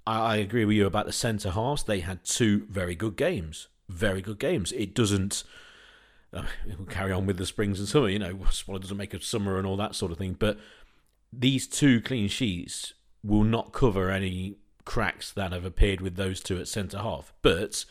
I, 0.06 0.18
I 0.18 0.36
agree 0.36 0.64
with 0.64 0.76
you 0.76 0.86
about 0.86 1.06
the 1.06 1.12
centre 1.12 1.50
halves. 1.50 1.84
They 1.84 2.00
had 2.00 2.24
two 2.24 2.66
very 2.68 2.94
good 2.94 3.16
games. 3.16 3.68
Very 3.88 4.22
good 4.22 4.38
games. 4.38 4.72
It 4.72 4.94
doesn't. 4.94 5.44
Uh, 6.32 6.44
we'll 6.78 6.86
carry 6.86 7.12
on 7.12 7.26
with 7.26 7.36
the 7.36 7.46
springs 7.46 7.78
and 7.78 7.88
summer, 7.88 8.08
you 8.08 8.18
know, 8.18 8.38
Swallow 8.50 8.78
doesn't 8.78 8.96
make 8.96 9.14
a 9.14 9.22
summer 9.22 9.58
and 9.58 9.66
all 9.66 9.76
that 9.76 9.94
sort 9.94 10.12
of 10.12 10.18
thing. 10.18 10.36
But 10.38 10.58
these 11.32 11.66
two 11.66 12.00
clean 12.00 12.28
sheets 12.28 12.94
will 13.22 13.44
not 13.44 13.72
cover 13.72 14.10
any 14.10 14.56
cracks 14.84 15.32
that 15.32 15.52
have 15.52 15.64
appeared 15.64 16.00
with 16.00 16.16
those 16.16 16.40
two 16.40 16.58
at 16.58 16.68
centre 16.68 16.98
half. 16.98 17.32
But 17.42 17.84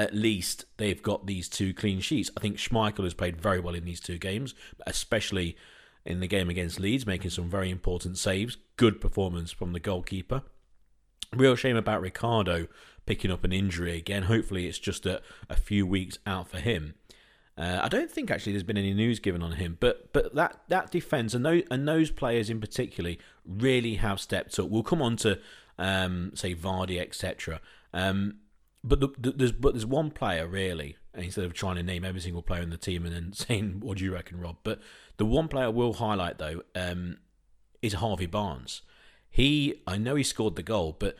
at 0.00 0.14
least 0.14 0.64
they've 0.78 1.02
got 1.02 1.26
these 1.26 1.48
two 1.48 1.74
clean 1.74 2.00
sheets. 2.00 2.30
I 2.36 2.40
think 2.40 2.56
Schmeichel 2.56 3.04
has 3.04 3.14
played 3.14 3.40
very 3.40 3.60
well 3.60 3.74
in 3.74 3.84
these 3.84 4.00
two 4.00 4.18
games, 4.18 4.54
especially 4.86 5.56
in 6.04 6.20
the 6.20 6.26
game 6.26 6.48
against 6.48 6.80
Leeds, 6.80 7.06
making 7.06 7.30
some 7.30 7.50
very 7.50 7.70
important 7.70 8.16
saves. 8.16 8.56
Good 8.76 9.00
performance 9.00 9.52
from 9.52 9.72
the 9.72 9.80
goalkeeper. 9.80 10.42
Real 11.34 11.54
shame 11.54 11.76
about 11.76 12.00
Ricardo 12.00 12.66
picking 13.06 13.30
up 13.30 13.44
an 13.44 13.52
injury 13.52 13.96
again. 13.96 14.24
Hopefully, 14.24 14.66
it's 14.66 14.78
just 14.78 15.06
a, 15.06 15.20
a 15.48 15.56
few 15.56 15.86
weeks 15.86 16.18
out 16.26 16.48
for 16.48 16.58
him. 16.58 16.94
Uh, 17.58 17.80
I 17.82 17.88
don't 17.88 18.10
think 18.10 18.30
actually 18.30 18.52
there's 18.52 18.62
been 18.62 18.78
any 18.78 18.94
news 18.94 19.20
given 19.20 19.42
on 19.42 19.52
him, 19.52 19.76
but 19.80 20.12
but 20.14 20.34
that 20.34 20.62
that 20.68 20.90
defence 20.90 21.34
and 21.34 21.44
those 21.44 21.62
and 21.70 21.86
those 21.86 22.10
players 22.10 22.48
in 22.48 22.58
particular 22.58 23.16
really 23.44 23.96
have 23.96 24.18
stepped 24.18 24.58
up. 24.58 24.70
We'll 24.70 24.82
come 24.82 25.02
on 25.02 25.16
to 25.18 25.38
um, 25.78 26.32
say 26.34 26.54
Vardy, 26.54 26.98
etc. 26.98 27.60
Um, 27.92 28.36
but 28.82 29.00
the, 29.00 29.08
the, 29.18 29.30
there's 29.32 29.52
but 29.52 29.74
there's 29.74 29.86
one 29.86 30.10
player 30.10 30.46
really, 30.46 30.96
instead 31.14 31.44
of 31.44 31.52
trying 31.52 31.76
to 31.76 31.82
name 31.82 32.04
every 32.04 32.20
single 32.20 32.42
player 32.42 32.62
in 32.62 32.70
the 32.70 32.76
team 32.76 33.04
and 33.04 33.14
then 33.14 33.32
saying 33.34 33.80
what 33.80 33.98
do 33.98 34.04
you 34.04 34.12
reckon, 34.12 34.40
Rob? 34.40 34.56
But 34.62 34.80
the 35.16 35.26
one 35.26 35.48
player 35.48 35.66
I 35.66 35.68
will 35.68 35.94
highlight 35.94 36.38
though 36.38 36.62
um, 36.74 37.18
is 37.82 37.94
Harvey 37.94 38.26
Barnes. 38.26 38.82
He 39.28 39.82
I 39.86 39.96
know 39.98 40.14
he 40.14 40.22
scored 40.22 40.56
the 40.56 40.62
goal, 40.62 40.96
but 40.98 41.16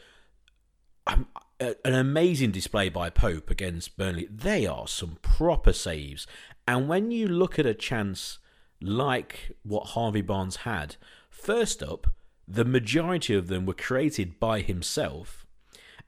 um, 1.06 1.26
an 1.60 1.94
amazing 1.94 2.50
display 2.50 2.88
by 2.88 3.10
Pope 3.10 3.50
against 3.50 3.96
Burnley. 3.96 4.26
They 4.30 4.66
are 4.66 4.88
some 4.88 5.18
proper 5.20 5.72
saves. 5.72 6.26
And 6.66 6.88
when 6.88 7.10
you 7.10 7.28
look 7.28 7.58
at 7.58 7.66
a 7.66 7.74
chance 7.74 8.38
like 8.80 9.56
what 9.62 9.88
Harvey 9.88 10.22
Barnes 10.22 10.56
had, 10.56 10.96
first 11.28 11.82
up, 11.82 12.06
the 12.48 12.64
majority 12.64 13.34
of 13.34 13.48
them 13.48 13.66
were 13.66 13.74
created 13.74 14.40
by 14.40 14.60
himself. 14.60 15.46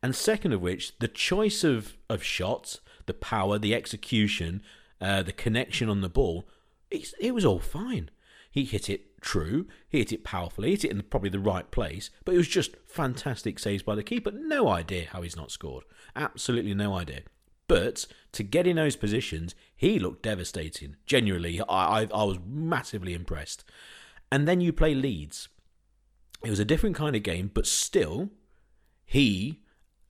And 0.02 0.14
second 0.16 0.52
of 0.52 0.60
which, 0.60 0.98
the 0.98 1.08
choice 1.08 1.62
of, 1.62 1.96
of 2.10 2.22
shots, 2.22 2.80
the 3.06 3.14
power, 3.14 3.58
the 3.58 3.74
execution, 3.74 4.62
uh, 5.00 5.22
the 5.22 5.32
connection 5.32 5.88
on 5.88 6.00
the 6.00 6.08
ball, 6.08 6.48
it 6.90 7.32
was 7.32 7.44
all 7.44 7.60
fine. 7.60 8.10
He 8.50 8.64
hit 8.64 8.90
it 8.90 9.20
true, 9.22 9.66
he 9.88 9.98
hit 9.98 10.12
it 10.12 10.24
powerfully, 10.24 10.70
hit 10.70 10.84
it 10.84 10.90
in 10.90 11.00
probably 11.02 11.30
the 11.30 11.38
right 11.38 11.70
place, 11.70 12.10
but 12.24 12.34
it 12.34 12.38
was 12.38 12.48
just 12.48 12.76
fantastic 12.84 13.58
saves 13.58 13.82
by 13.82 13.94
the 13.94 14.02
keeper. 14.02 14.30
No 14.30 14.68
idea 14.68 15.06
how 15.10 15.22
he's 15.22 15.36
not 15.36 15.50
scored. 15.50 15.84
Absolutely 16.14 16.74
no 16.74 16.94
idea. 16.94 17.22
But 17.66 18.06
to 18.32 18.42
get 18.42 18.66
in 18.66 18.76
those 18.76 18.96
positions, 18.96 19.54
he 19.74 19.98
looked 19.98 20.22
devastating. 20.22 20.96
Genuinely, 21.06 21.60
I, 21.62 22.02
I, 22.02 22.08
I 22.12 22.24
was 22.24 22.38
massively 22.46 23.14
impressed. 23.14 23.64
And 24.30 24.46
then 24.46 24.60
you 24.60 24.72
play 24.72 24.94
Leeds. 24.94 25.48
It 26.44 26.50
was 26.50 26.60
a 26.60 26.64
different 26.66 26.96
kind 26.96 27.16
of 27.16 27.22
game, 27.22 27.50
but 27.54 27.66
still, 27.66 28.30
he 29.04 29.62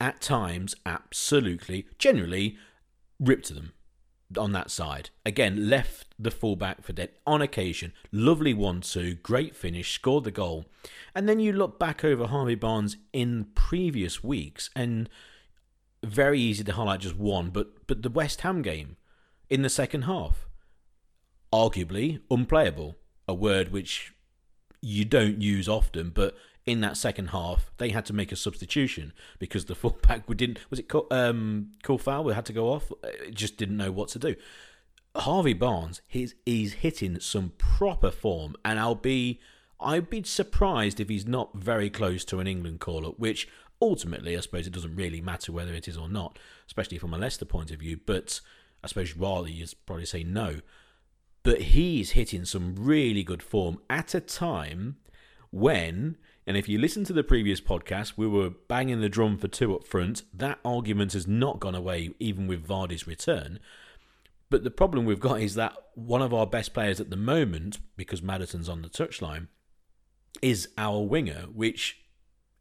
at 0.03 0.19
times 0.19 0.75
absolutely, 0.85 1.87
generally, 1.97 2.57
ripped 3.21 3.45
to 3.45 3.53
them 3.53 3.71
on 4.37 4.51
that 4.51 4.69
side. 4.69 5.11
Again, 5.25 5.69
left 5.69 6.07
the 6.19 6.29
fullback 6.29 6.83
for 6.83 6.91
dead 6.91 7.11
on 7.25 7.41
occasion. 7.41 7.93
Lovely 8.11 8.53
1 8.53 8.81
2, 8.81 9.15
great 9.15 9.55
finish, 9.55 9.93
scored 9.93 10.25
the 10.25 10.31
goal. 10.31 10.65
And 11.15 11.29
then 11.29 11.39
you 11.39 11.53
look 11.53 11.79
back 11.79 12.03
over 12.03 12.27
Harvey 12.27 12.55
Barnes 12.55 12.97
in 13.13 13.47
previous 13.55 14.21
weeks, 14.21 14.69
and 14.75 15.07
very 16.03 16.37
easy 16.37 16.65
to 16.65 16.73
highlight 16.73 16.99
just 16.99 17.15
one, 17.15 17.49
but, 17.49 17.87
but 17.87 18.01
the 18.01 18.09
West 18.09 18.41
Ham 18.41 18.61
game 18.61 18.97
in 19.49 19.61
the 19.61 19.69
second 19.69 20.01
half, 20.01 20.47
arguably 21.53 22.19
unplayable. 22.29 22.97
A 23.25 23.33
word 23.33 23.71
which 23.71 24.13
you 24.81 25.05
don't 25.05 25.41
use 25.41 25.69
often, 25.69 26.09
but 26.09 26.35
in 26.65 26.81
that 26.81 26.97
second 26.97 27.27
half, 27.27 27.71
they 27.77 27.89
had 27.89 28.05
to 28.05 28.13
make 28.13 28.31
a 28.31 28.35
substitution 28.35 29.13
because 29.39 29.65
the 29.65 29.75
fullback 29.75 30.25
didn't. 30.27 30.59
Was 30.69 30.79
it 30.79 30.91
um, 31.11 31.71
Coufal 31.83 32.33
had 32.33 32.45
to 32.45 32.53
go 32.53 32.69
off? 32.69 32.91
It 33.03 33.33
just 33.33 33.57
didn't 33.57 33.77
know 33.77 33.91
what 33.91 34.09
to 34.09 34.19
do. 34.19 34.35
Harvey 35.15 35.53
Barnes, 35.53 36.01
he's 36.07 36.33
he's 36.45 36.73
hitting 36.73 37.19
some 37.19 37.53
proper 37.57 38.09
form, 38.09 38.55
and 38.65 38.79
I'll 38.79 38.95
be 38.95 39.39
I'd 39.79 40.09
be 40.09 40.23
surprised 40.23 40.99
if 40.99 41.09
he's 41.09 41.27
not 41.27 41.55
very 41.55 41.89
close 41.89 42.25
to 42.25 42.39
an 42.39 42.47
England 42.47 42.79
call 42.79 43.05
up, 43.05 43.19
which 43.19 43.47
ultimately 43.81 44.35
I 44.35 44.39
suppose 44.39 44.65
it 44.65 44.73
doesn't 44.73 44.95
really 44.95 45.21
matter 45.21 45.51
whether 45.51 45.73
it 45.73 45.87
is 45.87 45.97
or 45.97 46.09
not, 46.09 46.39
especially 46.65 46.97
from 46.97 47.13
a 47.13 47.17
Leicester 47.17 47.45
point 47.45 47.69
of 47.69 47.79
view. 47.79 47.99
But 48.03 48.39
I 48.83 48.87
suppose 48.87 49.15
rather 49.15 49.49
you'd 49.49 49.73
probably 49.85 50.05
say 50.05 50.23
no. 50.23 50.61
But 51.43 51.61
he's 51.61 52.11
hitting 52.11 52.45
some 52.45 52.75
really 52.75 53.23
good 53.23 53.43
form 53.43 53.79
at 53.89 54.15
a 54.15 54.21
time 54.21 54.95
when 55.51 56.17
and 56.45 56.57
if 56.57 56.67
you 56.67 56.77
listen 56.77 57.03
to 57.05 57.13
the 57.13 57.23
previous 57.23 57.61
podcast, 57.61 58.13
we 58.17 58.27
were 58.27 58.49
banging 58.49 59.01
the 59.01 59.09
drum 59.09 59.37
for 59.37 59.47
two 59.47 59.75
up 59.75 59.85
front. 59.85 60.23
That 60.33 60.59
argument 60.65 61.13
has 61.13 61.27
not 61.27 61.59
gone 61.59 61.75
away, 61.75 62.11
even 62.19 62.47
with 62.47 62.67
Vardy's 62.67 63.07
return. 63.07 63.59
But 64.49 64.63
the 64.63 64.71
problem 64.71 65.05
we've 65.05 65.19
got 65.19 65.41
is 65.41 65.55
that 65.55 65.73
one 65.95 66.21
of 66.21 66.33
our 66.33 66.45
best 66.45 66.73
players 66.73 66.99
at 66.99 67.09
the 67.09 67.15
moment, 67.15 67.79
because 67.95 68.21
Maddison's 68.21 68.69
on 68.69 68.81
the 68.81 68.89
touchline, 68.89 69.47
is 70.41 70.69
our 70.77 71.01
winger, 71.01 71.45
which 71.53 72.03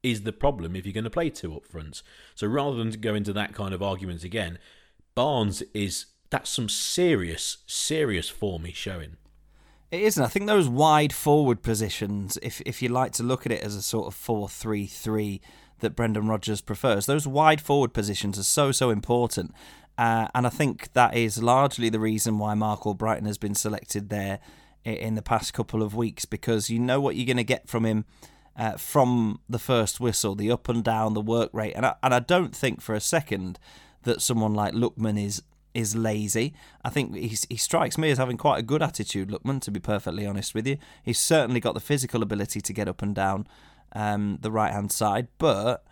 is 0.03 0.23
the 0.23 0.33
problem 0.33 0.75
if 0.75 0.87
you're 0.87 0.93
going 0.93 1.05
to 1.05 1.11
play 1.11 1.31
two 1.31 1.55
up 1.57 1.67
fronts. 1.67 2.03
So 2.35 2.47
rather 2.47 2.77
than 2.77 2.91
go 2.93 3.15
into 3.15 3.33
that 3.33 3.55
kind 3.55 3.75
of 3.75 3.83
argument 3.83 4.25
again, 4.25 4.59
Barnes 5.15 5.63
is 5.75 6.07
that's 6.31 6.51
some 6.51 6.69
serious, 6.69 7.59
serious 7.67 8.29
form 8.29 8.65
he's 8.65 8.77
showing. 8.77 9.17
It 9.93 10.01
isn't. 10.01 10.25
I 10.25 10.29
think 10.29 10.47
those 10.47 10.71
wide 10.71 11.13
forward 11.13 11.63
positions, 11.63 12.39
if 12.43 12.63
if 12.63 12.81
you 12.81 12.89
like 12.89 13.13
to 13.13 13.23
look 13.23 13.45
at 13.45 13.53
it 13.53 13.63
as 13.63 13.77
a 13.77 13.83
sort 13.83 14.07
of 14.07 14.15
four-three-three 14.15 15.43
that 15.81 15.95
Brendan 15.95 16.29
Rodgers 16.29 16.63
prefers, 16.63 17.05
those 17.05 17.27
wide 17.27 17.61
forward 17.61 17.93
positions 17.93 18.39
are 18.39 18.43
so 18.43 18.73
so 18.73 18.89
important. 18.89 19.55
Uh, 19.99 20.29
and 20.35 20.47
I 20.47 20.51
think 20.51 20.95
that 20.95 21.15
is 21.15 21.43
largely 21.43 21.91
the 21.91 22.01
reason 22.01 22.39
why 22.39 22.55
Marc 22.55 22.81
Albrighton 22.81 23.27
has 23.27 23.37
been 23.37 23.55
selected 23.55 24.09
there 24.09 24.39
in 24.83 25.15
the 25.15 25.23
past 25.23 25.53
couple 25.53 25.83
of 25.83 25.95
weeks 25.95 26.25
because 26.25 26.71
you 26.71 26.79
know 26.79 26.99
what 26.99 27.15
you're 27.15 27.27
going 27.27 27.37
to 27.37 27.45
get 27.45 27.69
from 27.69 27.85
him 27.85 28.07
uh, 28.57 28.79
from 28.79 29.41
the 29.47 29.59
first 29.59 30.01
whistle, 30.01 30.35
the 30.35 30.51
up 30.51 30.71
and 30.71 30.83
down, 30.83 31.13
the 31.13 31.21
work 31.21 31.51
rate, 31.53 31.75
and 31.77 31.85
I, 31.85 31.97
and 32.03 32.15
I 32.15 32.19
don't 32.21 32.57
think 32.57 32.81
for 32.81 32.95
a 32.95 33.01
second 33.01 33.59
that 34.05 34.23
someone 34.23 34.55
like 34.55 34.73
Lookman 34.73 35.23
is 35.23 35.43
is 35.75 35.97
lazy. 35.97 36.55
I 36.85 36.91
think 36.91 37.17
he 37.17 37.57
strikes 37.57 37.99
me 37.99 38.11
as 38.11 38.19
having 38.19 38.37
quite 38.37 38.59
a 38.59 38.63
good 38.63 38.83
attitude, 38.83 39.31
Lookman, 39.31 39.61
to 39.63 39.71
be 39.71 39.81
perfectly 39.81 40.27
honest 40.27 40.55
with 40.55 40.67
you. 40.67 40.77
He's 41.03 41.19
certainly 41.19 41.61
got 41.61 41.75
the 41.75 41.81
physical 41.81 42.23
ability 42.23 42.61
to 42.61 42.73
get 42.73 42.89
up 42.89 43.03
and 43.03 43.15
down 43.15 43.47
um, 43.95 44.39
the 44.41 44.51
right 44.51 44.73
hand 44.73 44.93
side, 44.93 45.29
but 45.39 45.85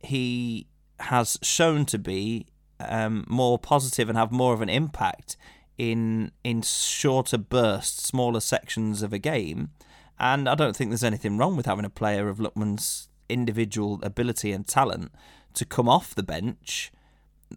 he 0.00 0.66
has 1.00 1.38
shown 1.42 1.84
to 1.86 1.98
be 1.98 2.46
um, 2.80 3.24
more 3.28 3.58
positive 3.58 4.08
and 4.08 4.18
have 4.18 4.32
more 4.32 4.54
of 4.54 4.60
an 4.60 4.68
impact 4.68 5.36
in 5.78 6.30
in 6.44 6.62
shorter 6.62 7.38
bursts, 7.38 8.04
smaller 8.04 8.40
sections 8.40 9.02
of 9.02 9.12
a 9.12 9.18
game. 9.18 9.70
And 10.18 10.48
I 10.48 10.54
don't 10.54 10.76
think 10.76 10.90
there's 10.90 11.02
anything 11.02 11.38
wrong 11.38 11.56
with 11.56 11.66
having 11.66 11.84
a 11.84 11.90
player 11.90 12.28
of 12.28 12.38
Lookman's 12.38 13.08
individual 13.28 13.98
ability 14.02 14.52
and 14.52 14.66
talent 14.66 15.10
to 15.54 15.64
come 15.64 15.88
off 15.88 16.14
the 16.14 16.22
bench 16.22 16.92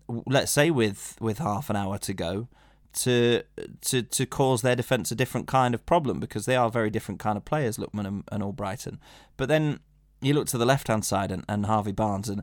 let's 0.07 0.51
say 0.51 0.71
with 0.71 1.17
with 1.19 1.39
half 1.39 1.69
an 1.69 1.75
hour 1.75 1.97
to 1.99 2.13
go 2.13 2.47
to 2.93 3.43
to 3.81 4.01
to 4.01 4.25
cause 4.25 4.61
their 4.61 4.75
defence 4.75 5.11
a 5.11 5.15
different 5.15 5.47
kind 5.47 5.73
of 5.73 5.85
problem 5.85 6.19
because 6.19 6.45
they 6.45 6.55
are 6.55 6.69
very 6.69 6.89
different 6.89 7.19
kind 7.19 7.37
of 7.37 7.45
players, 7.45 7.77
Lookman 7.77 8.07
and, 8.07 8.23
and 8.31 8.43
Albrighton. 8.43 8.97
But 9.37 9.49
then 9.49 9.79
you 10.21 10.33
look 10.33 10.47
to 10.47 10.57
the 10.57 10.65
left 10.65 10.87
hand 10.87 11.05
side 11.05 11.31
and, 11.31 11.43
and 11.47 11.65
Harvey 11.65 11.91
Barnes, 11.91 12.29
and 12.29 12.41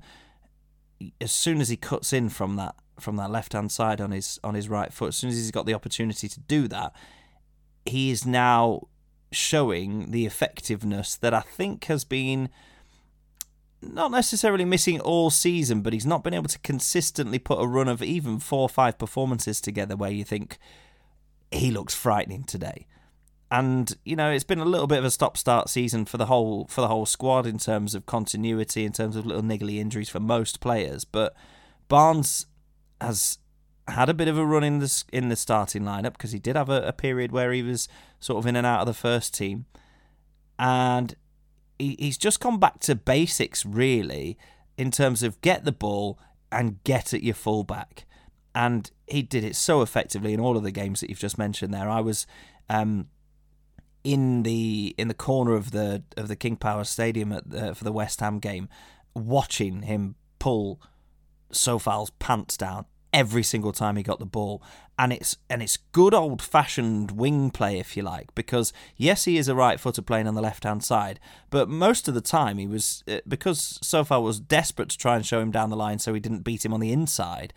as 1.21 1.33
soon 1.33 1.61
as 1.61 1.69
he 1.69 1.77
cuts 1.77 2.13
in 2.13 2.29
from 2.29 2.57
that 2.57 2.75
from 3.01 3.17
that 3.17 3.31
left 3.31 3.55
hand 3.55 3.73
side 3.73 4.01
on 4.01 4.11
his 4.11 4.39
on 4.45 4.55
his 4.55 4.69
right 4.69 4.93
foot. 4.93 5.09
As 5.09 5.17
soon 5.17 5.31
as 5.31 5.37
he's 5.37 5.51
got 5.51 5.67
the 5.67 5.75
opportunity 5.75 6.29
to 6.29 6.41
do 6.41 6.69
that, 6.69 6.95
he 7.87 8.11
is 8.11 8.27
now 8.27 8.89
showing 9.31 10.11
the 10.11 10.27
effectiveness 10.27 11.17
that 11.17 11.33
I 11.33 11.41
think 11.41 11.85
has 11.85 12.05
been 12.05 12.51
not 13.83 14.11
necessarily 14.11 14.65
missing 14.65 15.01
all 15.01 15.31
season, 15.31 15.83
but 15.83 15.93
he's 15.93 16.07
not 16.07 16.23
been 16.23 16.35
able 16.35 16.49
to 16.49 16.59
consistently 16.61 17.39
put 17.39 17.61
a 17.61 17.67
run 17.67 17.89
of 17.89 18.03
even 18.03 18.39
four 18.39 18.63
or 18.63 18.69
five 18.69 18.99
performances 18.99 19.61
together 19.61 19.97
where 19.97 20.11
you 20.11 20.25
think 20.25 20.59
he 21.51 21.71
looks 21.71 21.95
frightening 21.95 22.45
today. 22.45 22.87
And 23.51 23.95
you 24.05 24.17
know, 24.17 24.31
it's 24.31 24.45
been 24.45 24.61
a 24.61 24.65
little 24.65 24.87
bit 24.87 24.99
of 24.99 25.05
a 25.05 25.11
stop-start 25.11 25.69
season 25.69 26.07
for 26.07 26.17
the 26.17 26.27
whole 26.27 26.67
for 26.69 26.81
the 26.81 26.89
whole 26.89 27.05
squad 27.05 27.47
in 27.47 27.59
terms 27.59 27.95
of 27.95 28.07
continuity, 28.07 28.85
in 28.85 28.93
terms 28.93 29.15
of 29.15 29.27
little 29.27 29.43
niggly 29.43 29.77
injuries 29.77 30.09
for 30.09 30.21
most 30.21 30.61
players. 30.61 31.05
But 31.05 31.35
Barnes 31.89 32.47
has 33.01 33.39
had 33.89 34.09
a 34.09 34.15
bit 34.15 34.29
of 34.29 34.39
a 34.39 34.47
run 34.47 34.65
in 34.65 34.79
the 34.79 35.05
in 35.13 35.29
the 35.29 35.37
starting 35.37 35.83
lineup 35.83 36.13
because 36.13 36.33
he 36.33 36.39
did 36.39 36.57
have 36.57 36.71
a, 36.71 36.83
a, 36.83 36.93
period 36.93 37.33
where 37.33 37.53
he 37.53 37.63
was 37.63 37.89
sort 38.21 38.39
of 38.39 38.47
in 38.47 38.57
and 38.57 38.67
out 38.67 38.81
of 38.81 38.87
the 38.87 38.95
first 38.95 39.35
team, 39.35 39.67
and 40.59 41.15
he, 41.83 41.97
he's 41.99 42.19
just 42.19 42.41
gone 42.41 42.59
back 42.59 42.79
to 42.81 42.95
basics 42.95 43.67
really 43.67 44.39
in 44.79 44.91
terms 44.91 45.23
of 45.23 45.41
get 45.41 45.65
the 45.65 45.73
ball 45.73 46.19
and 46.51 46.83
get 46.85 47.13
at 47.13 47.23
your 47.23 47.35
fullback, 47.35 48.07
and 48.55 48.91
he 49.07 49.23
did 49.23 49.43
it 49.43 49.57
so 49.57 49.83
effectively 49.83 50.33
in 50.33 50.41
all 50.41 50.57
of 50.57 50.63
the 50.63 50.71
games 50.71 51.01
that 51.01 51.11
you've 51.11 51.19
just 51.19 51.39
mentioned. 51.39 51.75
There, 51.75 51.89
I 51.89 52.01
was. 52.01 52.27
Um, 52.69 53.09
in 54.05 54.43
the 54.43 54.97
in 54.99 55.07
the 55.07 55.15
corner 55.15 55.53
of 55.55 55.71
the 55.71 56.03
of 56.17 56.27
the 56.27 56.35
King 56.35 56.57
Power 56.57 56.83
Stadium 56.83 57.31
at 57.31 57.49
the, 57.49 57.73
for 57.73 57.85
the 57.85 57.93
West 57.93 58.19
Ham 58.19 58.41
game, 58.41 58.69
watching 59.15 59.83
him 59.83 60.17
pull 60.41 60.81
Coufal's 61.53 62.11
pants 62.19 62.57
down 62.57 62.87
every 63.13 63.43
single 63.43 63.73
time 63.73 63.97
he 63.97 64.03
got 64.03 64.19
the 64.19 64.27
ball, 64.27 64.63
and 64.99 65.13
it's 65.13 65.37
and 65.49 65.63
it's 65.63 65.77
good 65.77 66.15
old 66.15 66.43
fashioned 66.43 67.13
wing 67.13 67.51
play 67.51 67.79
if 67.79 67.97
you 67.97 68.03
like, 68.03 68.35
because 68.35 68.73
yes 68.97 69.25
he 69.25 69.37
is 69.37 69.49
a 69.49 69.55
right 69.55 69.79
footer 69.79 70.03
playing 70.03 70.27
on 70.27 70.35
the 70.35 70.43
left 70.43 70.65
hand 70.65 70.85
side, 70.85 71.21
but 71.51 71.69
most 71.69 72.09
of 72.09 72.15
the 72.15 72.21
time 72.21 72.59
he 72.59 72.67
was 72.67 73.03
uh, 73.09 73.19
because 73.27 73.79
Coufal 73.83 74.23
was 74.23 74.41
desperate 74.41 74.91
to 74.91 74.99
try 74.99 75.17
and 75.17 75.27
show 75.27 75.41
him 75.41 75.51
down 75.51 75.71
the 75.71 75.77
line 75.77 75.99
so 75.99 76.15
he 76.15 76.21
didn't 76.21 76.41
beat 76.45 76.65
him 76.65 76.73
on 76.73 76.81
the 76.81 76.93
inside. 76.93 77.53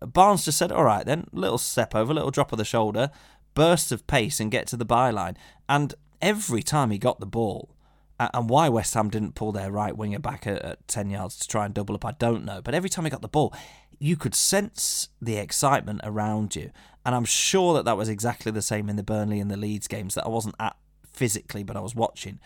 Barnes 0.00 0.44
just 0.44 0.58
said, 0.58 0.72
"All 0.72 0.84
right 0.84 1.06
then, 1.06 1.28
little 1.32 1.58
step 1.58 1.94
over, 1.94 2.12
little 2.12 2.30
drop 2.30 2.52
of 2.52 2.58
the 2.58 2.64
shoulder." 2.64 3.10
bursts 3.54 3.92
of 3.92 4.06
pace 4.06 4.40
and 4.40 4.50
get 4.50 4.66
to 4.68 4.76
the 4.76 4.84
byline. 4.84 5.36
And 5.68 5.94
every 6.20 6.62
time 6.62 6.90
he 6.90 6.98
got 6.98 7.20
the 7.20 7.26
ball, 7.26 7.70
and 8.18 8.48
why 8.48 8.68
West 8.68 8.94
Ham 8.94 9.10
didn't 9.10 9.34
pull 9.34 9.52
their 9.52 9.72
right 9.72 9.96
winger 9.96 10.18
back 10.18 10.46
at 10.46 10.86
10 10.86 11.10
yards 11.10 11.36
to 11.38 11.48
try 11.48 11.64
and 11.64 11.74
double 11.74 11.94
up, 11.94 12.04
I 12.04 12.12
don't 12.12 12.44
know. 12.44 12.60
But 12.62 12.74
every 12.74 12.88
time 12.88 13.04
he 13.04 13.10
got 13.10 13.22
the 13.22 13.28
ball, 13.28 13.52
you 14.04 14.16
could 14.16 14.34
sense 14.34 15.08
the 15.22 15.38
excitement 15.38 15.98
around 16.04 16.54
you. 16.54 16.70
And 17.06 17.14
I'm 17.14 17.24
sure 17.24 17.72
that 17.72 17.86
that 17.86 17.96
was 17.96 18.10
exactly 18.10 18.52
the 18.52 18.60
same 18.60 18.90
in 18.90 18.96
the 18.96 19.02
Burnley 19.02 19.40
and 19.40 19.50
the 19.50 19.56
Leeds 19.56 19.88
games 19.88 20.14
that 20.14 20.26
I 20.26 20.28
wasn't 20.28 20.56
at 20.60 20.76
physically, 21.10 21.62
but 21.62 21.74
I 21.74 21.80
was 21.80 21.94
watching. 21.94 22.38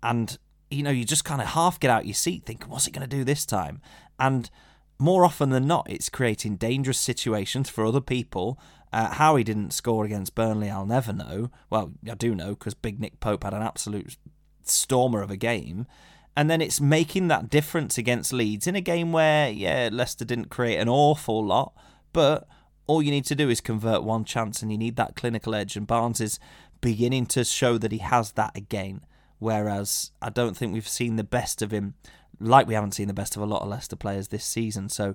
And, 0.00 0.38
you 0.70 0.84
know, 0.84 0.90
you 0.90 1.04
just 1.04 1.24
kind 1.24 1.42
of 1.42 1.48
half 1.48 1.80
get 1.80 1.90
out 1.90 2.06
your 2.06 2.14
seat 2.14 2.44
thinking, 2.46 2.68
what's 2.70 2.86
it 2.86 2.92
going 2.92 3.08
to 3.08 3.16
do 3.16 3.24
this 3.24 3.44
time? 3.44 3.80
And 4.20 4.48
more 4.96 5.24
often 5.24 5.50
than 5.50 5.66
not, 5.66 5.90
it's 5.90 6.08
creating 6.08 6.54
dangerous 6.54 7.00
situations 7.00 7.68
for 7.68 7.84
other 7.84 8.00
people 8.00 8.60
uh, 8.92 9.08
how 9.14 9.34
he 9.34 9.42
didn't 9.42 9.72
score 9.72 10.04
against 10.04 10.36
Burnley, 10.36 10.70
I'll 10.70 10.86
never 10.86 11.12
know. 11.12 11.50
Well, 11.68 11.94
I 12.08 12.14
do 12.14 12.32
know 12.36 12.50
because 12.50 12.74
Big 12.74 13.00
Nick 13.00 13.18
Pope 13.18 13.42
had 13.42 13.54
an 13.54 13.62
absolute 13.62 14.18
stormer 14.62 15.20
of 15.20 15.32
a 15.32 15.36
game. 15.36 15.88
And 16.36 16.48
then 16.48 16.62
it's 16.62 16.80
making 16.80 17.28
that 17.28 17.50
difference 17.50 17.98
against 17.98 18.32
Leeds 18.32 18.66
in 18.66 18.74
a 18.74 18.80
game 18.80 19.12
where, 19.12 19.50
yeah, 19.50 19.90
Leicester 19.92 20.24
didn't 20.24 20.48
create 20.48 20.78
an 20.78 20.88
awful 20.88 21.44
lot, 21.44 21.74
but 22.12 22.48
all 22.86 23.02
you 23.02 23.10
need 23.10 23.26
to 23.26 23.34
do 23.34 23.50
is 23.50 23.60
convert 23.60 24.02
one 24.02 24.24
chance 24.24 24.62
and 24.62 24.72
you 24.72 24.78
need 24.78 24.96
that 24.96 25.14
clinical 25.14 25.54
edge. 25.54 25.76
And 25.76 25.86
Barnes 25.86 26.20
is 26.20 26.38
beginning 26.80 27.26
to 27.26 27.44
show 27.44 27.78
that 27.78 27.92
he 27.92 27.98
has 27.98 28.32
that 28.32 28.56
again. 28.56 29.02
Whereas 29.38 30.12
I 30.22 30.30
don't 30.30 30.56
think 30.56 30.72
we've 30.72 30.88
seen 30.88 31.16
the 31.16 31.24
best 31.24 31.62
of 31.62 31.70
him, 31.70 31.94
like 32.40 32.66
we 32.66 32.74
haven't 32.74 32.92
seen 32.92 33.08
the 33.08 33.14
best 33.14 33.36
of 33.36 33.42
a 33.42 33.46
lot 33.46 33.62
of 33.62 33.68
Leicester 33.68 33.96
players 33.96 34.28
this 34.28 34.44
season. 34.44 34.88
So 34.88 35.14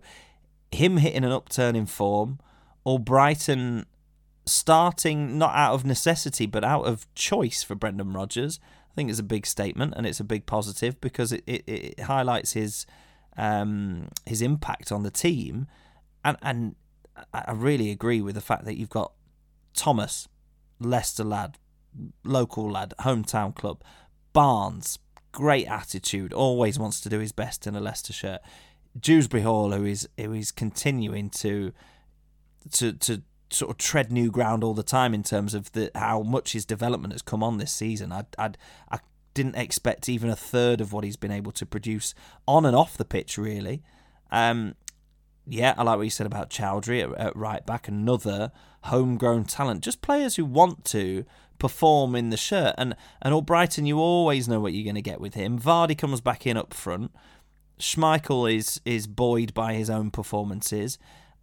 him 0.72 0.98
hitting 0.98 1.24
an 1.24 1.32
upturn 1.32 1.76
in 1.76 1.86
form, 1.86 2.40
Albrighton 2.86 3.86
starting 4.46 5.38
not 5.38 5.54
out 5.56 5.74
of 5.74 5.86
necessity 5.86 6.46
but 6.46 6.64
out 6.64 6.86
of 6.86 7.14
choice 7.16 7.64
for 7.64 7.76
Brendan 7.76 8.14
Rodgers. 8.14 8.60
Think 8.98 9.12
it's 9.12 9.20
a 9.20 9.24
big 9.24 9.46
statement 9.46 9.94
and 9.96 10.08
it's 10.08 10.20
a 10.20 10.24
big 10.24 10.48
positive 10.48 11.00
because 11.00 11.32
it, 11.32 11.44
it, 11.46 11.64
it 11.68 12.00
highlights 12.00 12.54
his 12.54 12.88
um, 13.38 14.08
his 14.26 14.42
impact 14.42 14.92
on 14.92 15.04
the 15.04 15.12
team. 15.12 15.68
And 16.26 16.36
and 16.42 16.76
I 17.32 17.52
really 17.52 17.92
agree 17.92 18.22
with 18.22 18.34
the 18.34 18.42
fact 18.42 18.66
that 18.66 18.76
you've 18.76 18.90
got 18.90 19.12
Thomas, 19.76 20.28
Leicester 20.80 21.24
lad, 21.24 21.60
local 22.24 22.72
lad, 22.72 22.96
hometown 23.02 23.54
club, 23.54 23.84
Barnes, 24.34 24.98
great 25.32 25.68
attitude, 25.68 26.34
always 26.34 26.80
wants 26.80 27.00
to 27.02 27.10
do 27.10 27.20
his 27.20 27.32
best 27.32 27.68
in 27.68 27.76
a 27.76 27.80
Leicester 27.80 28.14
shirt. 28.14 28.42
Dewsbury 29.00 29.44
Hall, 29.44 29.74
who 29.74 29.86
is 29.86 30.10
who 30.18 30.34
is 30.34 30.52
continuing 30.52 31.30
to 31.30 31.72
to 32.72 32.94
to 32.94 33.22
sort 33.50 33.72
of 33.72 33.78
tread 33.78 34.12
new 34.12 34.30
ground 34.30 34.64
all 34.64 34.74
the 34.74 34.84
time 34.84 35.14
in 35.14 35.24
terms 35.24 35.54
of 35.54 35.72
the 35.72 35.92
how 35.96 36.22
much 36.22 36.54
his 36.54 36.66
development 36.66 37.14
has 37.14 37.22
come 37.22 37.44
on 37.44 37.58
this 37.58 37.72
season. 37.72 38.12
I 38.12 38.26
I 38.38 38.52
I 38.92 39.00
didn't 39.34 39.56
expect 39.56 40.10
even 40.10 40.30
a 40.30 40.36
third 40.36 40.82
of 40.82 40.94
what 40.94 41.04
he's 41.04 41.18
been 41.18 41.32
able 41.32 41.52
to 41.54 41.66
produce 41.66 42.14
on 42.48 42.66
and 42.66 42.76
off 42.76 42.98
the 42.98 43.06
pitch. 43.06 43.38
Really, 43.38 43.84
um, 44.32 44.76
yeah, 45.46 45.74
I 45.78 45.84
like 45.84 45.98
what 45.98 46.04
you 46.04 46.10
said 46.10 46.28
about 46.28 46.50
Choudhury 46.50 47.04
at, 47.04 47.18
at 47.20 47.36
right 47.36 47.66
back. 47.66 47.88
Another 47.88 48.52
homegrown 48.84 49.46
talent, 49.46 49.82
just 49.82 50.02
players 50.02 50.36
who 50.36 50.46
want 50.46 50.86
to 50.86 51.26
perform 51.60 52.16
in 52.16 52.30
the 52.30 52.38
shirt. 52.38 52.76
And 52.78 52.96
and 53.22 53.34
Albrighton, 53.34 53.88
you 53.88 54.00
always 54.00 54.48
know 54.48 54.60
what 54.60 54.74
you're 54.74 54.84
going 54.84 54.96
to 54.96 55.02
get 55.02 55.22
with 55.22 55.36
him. 55.36 55.60
Vardy 55.60 55.98
comes 55.98 56.22
back 56.22 56.46
in 56.46 56.58
up 56.58 56.74
front. 56.74 57.12
Schmeichel 57.80 58.54
is 58.54 58.82
is 58.86 59.08
buoyed 59.08 59.54
by 59.54 59.74
his 59.74 59.90
own 59.90 60.12
performances. 60.12 60.98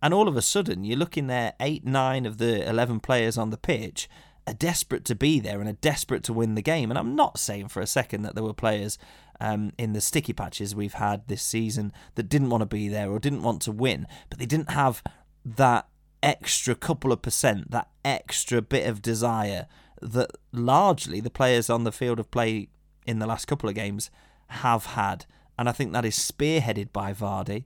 And 0.04 0.12
all 0.12 0.28
of 0.28 0.36
a 0.36 0.42
sudden, 0.42 0.84
you're 0.84 0.98
looking 0.98 1.28
there, 1.28 1.54
eight, 1.60 1.86
nine 1.86 2.26
of 2.26 2.36
the 2.36 2.68
11 2.68 3.00
players 3.00 3.38
on 3.38 3.48
the 3.48 3.56
pitch 3.56 4.06
are 4.46 4.52
desperate 4.52 5.02
to 5.06 5.14
be 5.14 5.40
there 5.40 5.60
and 5.60 5.68
are 5.70 5.80
desperate 5.80 6.22
to 6.24 6.34
win 6.34 6.56
the 6.56 6.60
game. 6.60 6.90
And 6.90 6.98
I'm 6.98 7.16
not 7.16 7.38
saying 7.38 7.68
for 7.68 7.80
a 7.80 7.86
second 7.86 8.20
that 8.20 8.34
there 8.34 8.44
were 8.44 8.52
players 8.52 8.98
um, 9.40 9.72
in 9.78 9.94
the 9.94 10.02
sticky 10.02 10.34
patches 10.34 10.74
we've 10.74 10.92
had 10.92 11.26
this 11.26 11.42
season 11.42 11.90
that 12.16 12.28
didn't 12.28 12.50
want 12.50 12.60
to 12.60 12.66
be 12.66 12.86
there 12.86 13.10
or 13.10 13.18
didn't 13.18 13.44
want 13.44 13.62
to 13.62 13.72
win, 13.72 14.06
but 14.28 14.38
they 14.38 14.44
didn't 14.44 14.72
have 14.72 15.02
that 15.42 15.88
extra 16.22 16.74
couple 16.74 17.10
of 17.10 17.22
percent, 17.22 17.70
that 17.70 17.88
extra 18.04 18.60
bit 18.60 18.86
of 18.86 19.00
desire 19.00 19.66
that 20.02 20.32
largely 20.52 21.18
the 21.18 21.30
players 21.30 21.70
on 21.70 21.84
the 21.84 21.92
field 21.92 22.20
of 22.20 22.30
play 22.30 22.68
in 23.06 23.20
the 23.20 23.26
last 23.26 23.46
couple 23.46 23.70
of 23.70 23.74
games 23.74 24.10
have 24.48 24.84
had. 24.84 25.24
And 25.58 25.66
I 25.66 25.72
think 25.72 25.94
that 25.94 26.04
is 26.04 26.18
spearheaded 26.18 26.92
by 26.92 27.14
Vardy. 27.14 27.64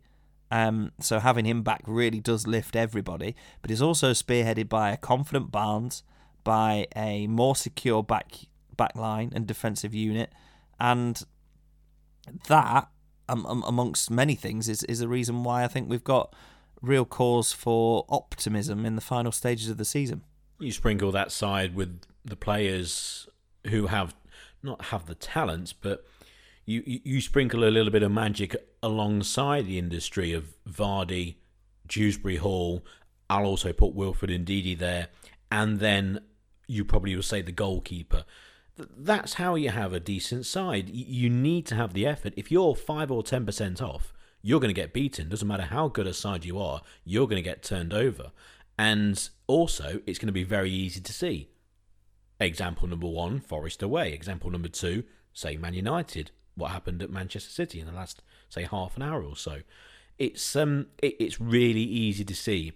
Um, 0.50 0.92
so 1.00 1.18
having 1.18 1.44
him 1.44 1.62
back 1.62 1.82
really 1.86 2.20
does 2.20 2.46
lift 2.46 2.74
everybody, 2.74 3.36
but 3.60 3.70
he's 3.70 3.82
also 3.82 4.12
spearheaded 4.12 4.68
by 4.68 4.90
a 4.90 4.96
confident 4.96 5.50
Barnes, 5.50 6.02
by 6.42 6.86
a 6.96 7.26
more 7.26 7.54
secure 7.54 8.02
back 8.02 8.32
back 8.76 8.94
line 8.96 9.32
and 9.34 9.46
defensive 9.46 9.94
unit, 9.94 10.32
and 10.80 11.22
that, 12.46 12.88
um, 13.28 13.44
um, 13.46 13.62
amongst 13.66 14.10
many 14.10 14.34
things, 14.34 14.68
is 14.68 14.82
is 14.84 15.00
a 15.00 15.08
reason 15.08 15.44
why 15.44 15.64
I 15.64 15.68
think 15.68 15.88
we've 15.88 16.04
got 16.04 16.34
real 16.80 17.04
cause 17.04 17.52
for 17.52 18.06
optimism 18.08 18.86
in 18.86 18.94
the 18.94 19.02
final 19.02 19.32
stages 19.32 19.68
of 19.68 19.76
the 19.76 19.84
season. 19.84 20.22
You 20.58 20.72
sprinkle 20.72 21.12
that 21.12 21.30
side 21.30 21.74
with 21.74 22.00
the 22.24 22.36
players 22.36 23.28
who 23.66 23.88
have 23.88 24.14
not 24.62 24.86
have 24.86 25.06
the 25.06 25.14
talent, 25.14 25.74
but 25.80 26.04
you, 26.68 27.00
you 27.02 27.20
sprinkle 27.22 27.64
a 27.64 27.70
little 27.70 27.90
bit 27.90 28.02
of 28.02 28.12
magic 28.12 28.54
alongside 28.82 29.66
the 29.66 29.78
industry 29.78 30.34
of 30.34 30.54
Vardy, 30.68 31.36
Dewsbury 31.86 32.36
Hall. 32.36 32.84
I'll 33.30 33.46
also 33.46 33.72
put 33.72 33.94
Wilfred 33.94 34.30
Ndidi 34.30 34.78
there, 34.78 35.08
and 35.50 35.80
then 35.80 36.20
you 36.66 36.84
probably 36.84 37.16
will 37.16 37.22
say 37.22 37.40
the 37.40 37.52
goalkeeper. 37.52 38.26
That's 38.76 39.34
how 39.34 39.54
you 39.54 39.70
have 39.70 39.94
a 39.94 39.98
decent 39.98 40.44
side. 40.44 40.90
You 40.90 41.30
need 41.30 41.64
to 41.68 41.74
have 41.74 41.94
the 41.94 42.06
effort. 42.06 42.34
If 42.36 42.52
you're 42.52 42.74
five 42.74 43.10
or 43.10 43.22
ten 43.22 43.46
percent 43.46 43.80
off, 43.80 44.12
you're 44.42 44.60
going 44.60 44.68
to 44.68 44.78
get 44.78 44.92
beaten. 44.92 45.30
Doesn't 45.30 45.48
matter 45.48 45.62
how 45.62 45.88
good 45.88 46.06
a 46.06 46.12
side 46.12 46.44
you 46.44 46.58
are, 46.58 46.82
you're 47.02 47.26
going 47.26 47.42
to 47.42 47.50
get 47.50 47.62
turned 47.62 47.94
over. 47.94 48.30
And 48.78 49.26
also, 49.46 50.02
it's 50.06 50.18
going 50.18 50.26
to 50.26 50.32
be 50.32 50.44
very 50.44 50.70
easy 50.70 51.00
to 51.00 51.12
see. 51.14 51.48
Example 52.38 52.86
number 52.88 53.08
one, 53.08 53.40
Forest 53.40 53.82
away. 53.82 54.12
Example 54.12 54.50
number 54.50 54.68
two, 54.68 55.04
say 55.32 55.56
Man 55.56 55.72
United 55.72 56.30
what 56.58 56.72
happened 56.72 57.02
at 57.02 57.10
Manchester 57.10 57.50
City 57.50 57.80
in 57.80 57.86
the 57.86 57.92
last 57.92 58.22
say 58.48 58.64
half 58.64 58.96
an 58.96 59.02
hour 59.02 59.22
or 59.22 59.36
so. 59.36 59.60
It's 60.18 60.56
um 60.56 60.86
it, 61.02 61.16
it's 61.18 61.40
really 61.40 61.82
easy 61.82 62.24
to 62.24 62.34
see, 62.34 62.72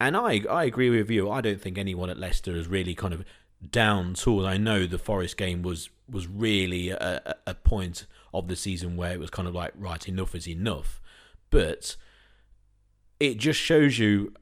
and 0.00 0.16
I 0.16 0.42
I 0.50 0.64
agree 0.64 0.90
with 0.90 1.10
you. 1.10 1.30
I 1.30 1.40
don't 1.40 1.60
think 1.60 1.78
anyone 1.78 2.10
at 2.10 2.18
Leicester 2.18 2.54
is 2.56 2.66
really 2.66 2.94
kind 2.94 3.14
of 3.14 3.24
down 3.70 4.14
tools. 4.14 4.44
I 4.44 4.56
know 4.56 4.86
the 4.86 4.98
Forest 4.98 5.36
game 5.36 5.62
was 5.62 5.90
was 6.08 6.26
really 6.26 6.90
a, 6.90 7.36
a 7.46 7.54
point 7.54 8.06
of 8.34 8.48
the 8.48 8.56
season 8.56 8.96
where 8.96 9.12
it 9.12 9.20
was 9.20 9.30
kind 9.30 9.46
of 9.46 9.54
like 9.54 9.72
right 9.76 10.08
enough 10.08 10.34
is 10.34 10.48
enough, 10.48 11.00
but 11.50 11.96
it 13.20 13.36
just 13.36 13.60
shows 13.60 13.98
you, 13.98 14.32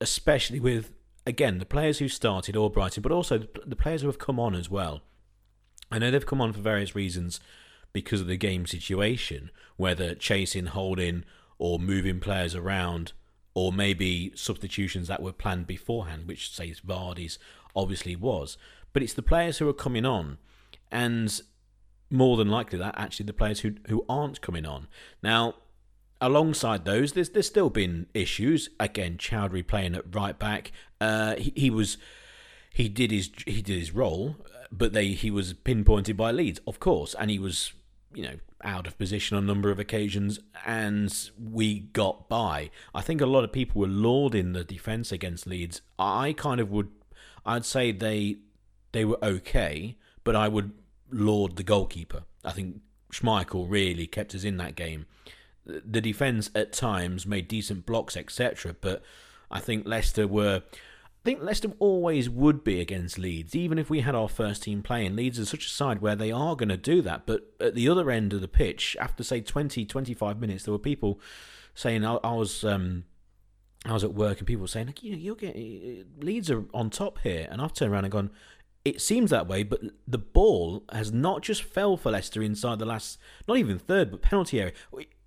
especially 0.00 0.60
with 0.60 0.92
again 1.26 1.58
the 1.58 1.66
players 1.66 1.98
who 1.98 2.08
started 2.08 2.56
or 2.56 2.70
Albrighton, 2.70 3.02
but 3.02 3.12
also 3.12 3.38
the 3.64 3.76
players 3.76 4.02
who 4.02 4.08
have 4.08 4.18
come 4.18 4.38
on 4.38 4.54
as 4.54 4.68
well. 4.68 5.00
I 5.90 5.98
know 5.98 6.10
they've 6.10 6.26
come 6.26 6.42
on 6.42 6.52
for 6.52 6.60
various 6.60 6.94
reasons 6.94 7.40
because 7.92 8.20
of 8.20 8.26
the 8.26 8.36
game 8.36 8.66
situation, 8.66 9.50
whether 9.76 10.14
chasing, 10.14 10.66
holding, 10.66 11.24
or 11.58 11.78
moving 11.78 12.20
players 12.20 12.54
around, 12.54 13.12
or 13.54 13.72
maybe 13.72 14.32
substitutions 14.34 15.08
that 15.08 15.22
were 15.22 15.32
planned 15.32 15.66
beforehand, 15.66 16.26
which 16.26 16.50
says 16.50 16.80
Vardy's 16.80 17.38
obviously 17.74 18.14
was. 18.14 18.56
But 18.92 19.02
it's 19.02 19.14
the 19.14 19.22
players 19.22 19.58
who 19.58 19.68
are 19.68 19.74
coming 19.74 20.06
on, 20.06 20.38
and 20.90 21.40
more 22.10 22.36
than 22.36 22.48
likely 22.48 22.78
that 22.78 22.94
actually 22.96 23.26
the 23.26 23.32
players 23.32 23.60
who 23.60 23.74
who 23.88 24.04
aren't 24.08 24.40
coming 24.40 24.66
on. 24.66 24.88
Now, 25.22 25.54
alongside 26.20 26.84
those, 26.84 27.12
there's 27.12 27.30
there's 27.30 27.46
still 27.46 27.70
been 27.70 28.06
issues. 28.14 28.70
Again, 28.80 29.16
Choudhury 29.18 29.66
playing 29.66 29.94
at 29.94 30.14
right 30.14 30.38
back. 30.38 30.72
Uh, 31.00 31.36
he, 31.36 31.52
he 31.56 31.70
was 31.70 31.98
he 32.72 32.88
did 32.88 33.10
his 33.10 33.30
he 33.46 33.60
did 33.62 33.78
his 33.78 33.94
role, 33.94 34.36
but 34.70 34.92
they 34.92 35.08
he 35.08 35.30
was 35.30 35.52
pinpointed 35.52 36.16
by 36.16 36.30
Leeds, 36.30 36.60
of 36.66 36.80
course, 36.80 37.14
and 37.14 37.30
he 37.30 37.38
was 37.38 37.72
you 38.14 38.22
know 38.22 38.36
out 38.64 38.86
of 38.86 38.98
position 38.98 39.36
on 39.36 39.44
a 39.44 39.46
number 39.46 39.70
of 39.70 39.78
occasions, 39.78 40.40
and 40.66 41.30
we 41.38 41.80
got 41.80 42.28
by. 42.28 42.70
I 42.94 43.02
think 43.02 43.20
a 43.20 43.26
lot 43.26 43.44
of 43.44 43.52
people 43.52 43.80
were 43.80 43.86
lauding 43.86 44.52
the 44.52 44.64
defence 44.64 45.12
against 45.12 45.46
Leeds. 45.46 45.80
I 45.98 46.32
kind 46.32 46.60
of 46.60 46.70
would, 46.70 46.88
I'd 47.46 47.64
say 47.64 47.92
they 47.92 48.38
they 48.92 49.04
were 49.04 49.22
okay, 49.22 49.96
but 50.24 50.34
I 50.34 50.48
would 50.48 50.72
laud 51.10 51.56
the 51.56 51.62
goalkeeper. 51.62 52.24
I 52.44 52.52
think 52.52 52.80
Schmeichel 53.12 53.66
really 53.68 54.06
kept 54.06 54.34
us 54.34 54.44
in 54.44 54.56
that 54.58 54.74
game. 54.74 55.06
The 55.64 56.00
defence 56.00 56.50
at 56.54 56.72
times 56.72 57.26
made 57.26 57.46
decent 57.46 57.84
blocks, 57.84 58.16
etc. 58.16 58.74
But 58.80 59.02
I 59.50 59.60
think 59.60 59.86
Leicester 59.86 60.26
were 60.26 60.62
think 61.28 61.42
Leicester 61.42 61.72
always 61.78 62.30
would 62.30 62.64
be 62.64 62.80
against 62.80 63.18
Leeds, 63.18 63.54
even 63.54 63.78
if 63.78 63.90
we 63.90 64.00
had 64.00 64.14
our 64.14 64.30
first 64.30 64.62
team 64.62 64.82
playing. 64.82 65.14
Leeds 65.14 65.38
is 65.38 65.50
such 65.50 65.66
a 65.66 65.68
side 65.68 66.00
where 66.00 66.16
they 66.16 66.32
are 66.32 66.56
going 66.56 66.70
to 66.70 66.76
do 66.78 67.02
that. 67.02 67.26
But 67.26 67.52
at 67.60 67.74
the 67.74 67.86
other 67.86 68.10
end 68.10 68.32
of 68.32 68.40
the 68.40 68.48
pitch, 68.48 68.96
after 68.98 69.22
say 69.22 69.42
20, 69.42 69.84
25 69.84 70.40
minutes, 70.40 70.64
there 70.64 70.72
were 70.72 70.78
people 70.78 71.20
saying, 71.74 72.04
I, 72.04 72.14
I 72.24 72.32
was. 72.32 72.64
Um, 72.64 73.04
I 73.84 73.92
was 73.92 74.02
at 74.02 74.12
work 74.12 74.38
and 74.38 74.46
people 74.46 74.62
were 74.62 74.68
saying, 74.68 74.92
you 75.02 75.12
know, 75.12 75.18
you're 75.18 75.36
getting 75.36 76.04
Leeds 76.18 76.50
are 76.50 76.64
on 76.74 76.90
top 76.90 77.20
here, 77.20 77.46
and 77.48 77.62
I've 77.62 77.72
turned 77.72 77.92
around 77.92 78.06
and 78.06 78.12
gone. 78.12 78.30
It 78.84 79.00
seems 79.00 79.30
that 79.30 79.46
way, 79.46 79.62
but 79.62 79.80
the 80.06 80.18
ball 80.18 80.82
has 80.90 81.12
not 81.12 81.42
just 81.42 81.62
fell 81.62 81.96
for 81.96 82.10
Leicester 82.10 82.42
inside 82.42 82.80
the 82.80 82.86
last, 82.86 83.18
not 83.46 83.56
even 83.56 83.78
third, 83.78 84.10
but 84.10 84.20
penalty 84.20 84.60
area. 84.60 84.72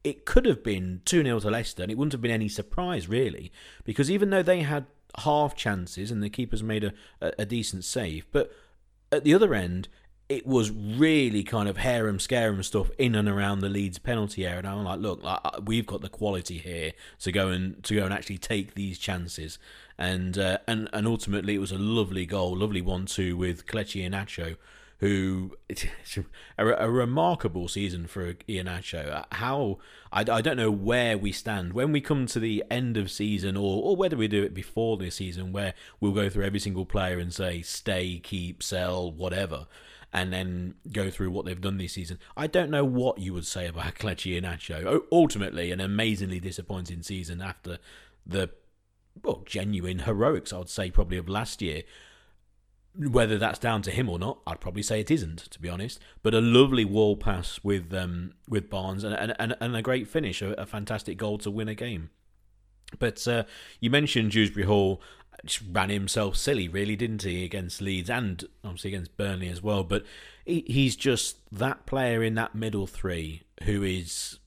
It 0.04 0.26
could 0.26 0.46
have 0.46 0.64
been 0.64 1.02
2 1.06 1.24
0 1.24 1.40
to 1.40 1.50
Leicester, 1.50 1.84
and 1.84 1.92
it 1.92 1.98
wouldn't 1.98 2.12
have 2.12 2.22
been 2.22 2.30
any 2.30 2.50
surprise, 2.50 3.08
really, 3.08 3.54
because 3.86 4.12
even 4.12 4.32
though 4.32 4.44
they 4.44 4.64
had 4.64 4.86
half 5.19 5.56
chances, 5.56 6.12
and 6.12 6.21
the 6.21 6.30
keeper's 6.30 6.63
made 6.63 6.84
a, 6.84 6.93
a, 7.21 7.45
decent 7.45 7.84
save. 7.84 8.26
But 8.32 8.52
at 9.12 9.24
the 9.24 9.34
other 9.34 9.54
end, 9.54 9.88
it 10.30 10.47
was 10.47 10.71
really 10.71 11.43
kind 11.43 11.67
of 11.67 11.78
harem 11.78 12.19
scarum 12.19 12.63
stuff 12.63 12.89
in 12.97 13.15
and 13.15 13.28
around 13.28 13.60
the 13.60 13.69
Leeds 13.69 14.00
penalty 14.00 14.45
area. 14.45 14.60
And 14.60 14.67
I'm 14.67 14.84
like, 14.84 15.00
look, 15.00 15.21
like, 15.21 15.41
we've 15.65 15.86
got 15.86 16.02
the 16.02 16.10
quality 16.10 16.58
here 16.58 16.93
to 17.19 17.32
go 17.32 17.50
and 17.50 17.84
to 17.84 17.95
go 17.95 18.06
and 18.06 18.13
actually 18.13 18.38
take 18.38 18.74
these 18.74 18.97
chances. 18.97 19.60
And 19.97 20.38
uh, 20.38 20.60
and 20.67 20.89
and 20.93 21.06
ultimately, 21.06 21.56
it 21.56 21.60
was 21.60 21.71
a 21.71 21.78
lovely 21.78 22.26
goal, 22.26 22.56
lovely 22.56 22.82
one-two 22.82 23.36
with 23.36 23.65
Kelechi 23.65 24.10
Iheanacho 24.10 24.56
who 25.02 25.58
a, 26.58 26.66
a, 26.66 26.90
remarkable 26.90 27.68
season 27.68 28.06
for 28.06 28.34
Iheanacho. 28.34 29.26
How 29.34 29.80
I, 30.12 30.22
I 30.22 30.42
don't 30.42 30.58
know 30.58 30.72
where 30.72 31.18
we 31.18 31.32
stand 31.32 31.74
when 31.74 31.92
we 31.92 32.02
come 32.02 32.28
to 32.28 32.40
the 32.40 32.64
end 32.70 32.98
of 32.98 33.12
season, 33.12 33.58
or 33.58 33.82
or 33.84 33.96
whether 33.96 34.16
we 34.16 34.28
do 34.28 34.44
it 34.44 34.54
before 34.54 34.98
this 34.98 35.16
season, 35.16 35.52
where 35.52 35.74
we'll 36.00 36.14
go 36.14 36.30
through 36.30 36.46
every 36.46 36.60
single 36.60 36.86
player 36.86 37.18
and 37.18 37.34
say 37.34 37.64
stay, 37.64 38.20
keep, 38.20 38.64
sell, 38.64 39.12
whatever. 39.12 39.68
And 40.14 40.34
then 40.34 40.76
go 40.92 41.10
through 41.10 41.32
what 41.32 41.46
they've 41.46 41.62
done 41.62 41.78
this 41.78 41.94
season. 41.94 42.20
I 42.36 42.46
don't 42.46 42.70
know 42.70 42.84
what 42.84 43.20
you 43.20 43.34
would 43.34 43.46
say 43.48 43.68
about 43.68 43.96
Kelechi 43.96 44.40
Iheanacho. 44.40 45.04
Ultimately, 45.10 45.72
an 45.72 45.80
amazingly 45.80 46.42
disappointing 46.42 47.02
season 47.02 47.42
after 47.42 47.80
the 48.28 48.50
well, 49.24 49.44
genuine 49.46 50.00
heroics, 50.00 50.54
I 50.54 50.58
would 50.58 50.70
say, 50.70 50.92
probably 50.92 51.18
of 51.18 51.30
last 51.30 51.62
year. 51.62 51.84
Whether 52.94 53.38
that's 53.38 53.60
down 53.60 53.82
to 53.84 53.92
him 53.92 54.10
or 54.10 54.20
not, 54.20 54.40
I'd 54.46 54.60
probably 54.60 54.84
say 54.84 55.00
it 55.00 55.10
isn't, 55.10 55.40
to 55.52 55.62
be 55.62 55.70
honest. 55.70 56.00
But 56.24 56.34
a 56.34 56.42
lovely 56.42 56.84
wall 56.84 57.16
pass 57.16 57.60
with 57.64 57.94
um, 57.94 58.34
with 58.50 58.70
Barnes 58.70 59.04
and, 59.04 59.34
and, 59.40 59.56
and 59.60 59.76
a 59.76 59.82
great 59.82 60.08
finish, 60.08 60.42
a, 60.42 60.52
a 60.54 60.66
fantastic 60.66 61.18
goal 61.18 61.38
to 61.40 61.52
win 61.52 61.70
a 61.70 61.76
game. 61.76 62.10
But 63.00 63.26
uh, 63.28 63.44
you 63.80 63.90
mentioned 63.90 64.32
Dewsbury 64.32 64.66
Hall 64.66 65.02
just 65.46 65.64
ran 65.72 65.90
himself 65.90 66.36
silly, 66.36 66.68
really, 66.68 66.96
didn't 66.96 67.24
he, 67.24 67.44
against 67.44 67.82
Leeds 67.82 68.10
and 68.10 68.44
obviously 68.64 68.94
against 68.94 69.18
Burnley 69.18 69.48
as 69.48 69.62
well. 69.62 69.84
But 69.84 70.04
he, 70.46 70.64
he's 70.68 70.96
just 70.96 71.38
that 71.52 71.86
player 71.86 72.24
in 72.24 72.36
that 72.36 72.56
middle 72.56 72.88
three 72.88 73.44
who 73.64 73.84
is 73.84 74.40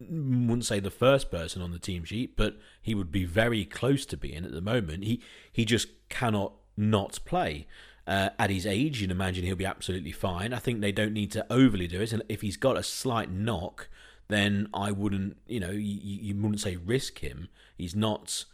wouldn't 0.00 0.64
say 0.64 0.80
the 0.80 0.90
first 0.90 1.30
person 1.30 1.62
on 1.62 1.70
the 1.70 1.78
team 1.78 2.04
sheet, 2.04 2.36
but 2.36 2.56
he 2.80 2.94
would 2.94 3.12
be 3.12 3.24
very 3.24 3.64
close 3.64 4.04
to 4.06 4.16
being 4.16 4.44
at 4.44 4.52
the 4.52 4.60
moment. 4.60 5.04
He 5.04 5.22
he 5.50 5.64
just 5.64 5.88
cannot 6.08 6.54
not 6.76 7.18
play. 7.24 7.66
Uh, 8.06 8.30
at 8.38 8.50
his 8.50 8.66
age, 8.66 9.00
you'd 9.00 9.12
imagine 9.12 9.44
he'll 9.44 9.54
be 9.54 9.64
absolutely 9.64 10.12
fine. 10.12 10.52
I 10.52 10.58
think 10.58 10.80
they 10.80 10.92
don't 10.92 11.12
need 11.12 11.30
to 11.32 11.46
overly 11.50 11.86
do 11.86 12.00
it. 12.00 12.12
And 12.12 12.22
if 12.28 12.40
he's 12.40 12.56
got 12.56 12.76
a 12.76 12.82
slight 12.82 13.30
knock, 13.30 13.88
then 14.28 14.68
I 14.74 14.90
wouldn't, 14.90 15.36
you 15.46 15.60
know, 15.60 15.70
you, 15.70 15.98
you 16.00 16.34
wouldn't 16.34 16.60
say 16.60 16.76
risk 16.76 17.20
him. 17.20 17.48
He's 17.76 17.94
not, 17.94 18.44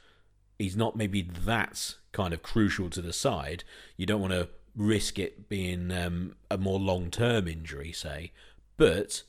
he's 0.59 0.77
not 0.77 0.97
maybe 0.97 1.23
that 1.23 1.95
kind 2.13 2.35
of 2.35 2.43
crucial 2.43 2.91
to 2.91 3.01
the 3.01 3.13
side. 3.13 3.65
You 3.97 4.05
don't 4.05 4.21
want 4.21 4.35
to 4.35 4.49
risk 4.77 5.19
it 5.19 5.49
being 5.49 5.91
um, 5.93 6.37
a 6.51 6.59
more 6.59 6.79
long 6.79 7.11
term 7.11 7.49
injury, 7.49 7.93
say. 7.93 8.33
But 8.77 9.23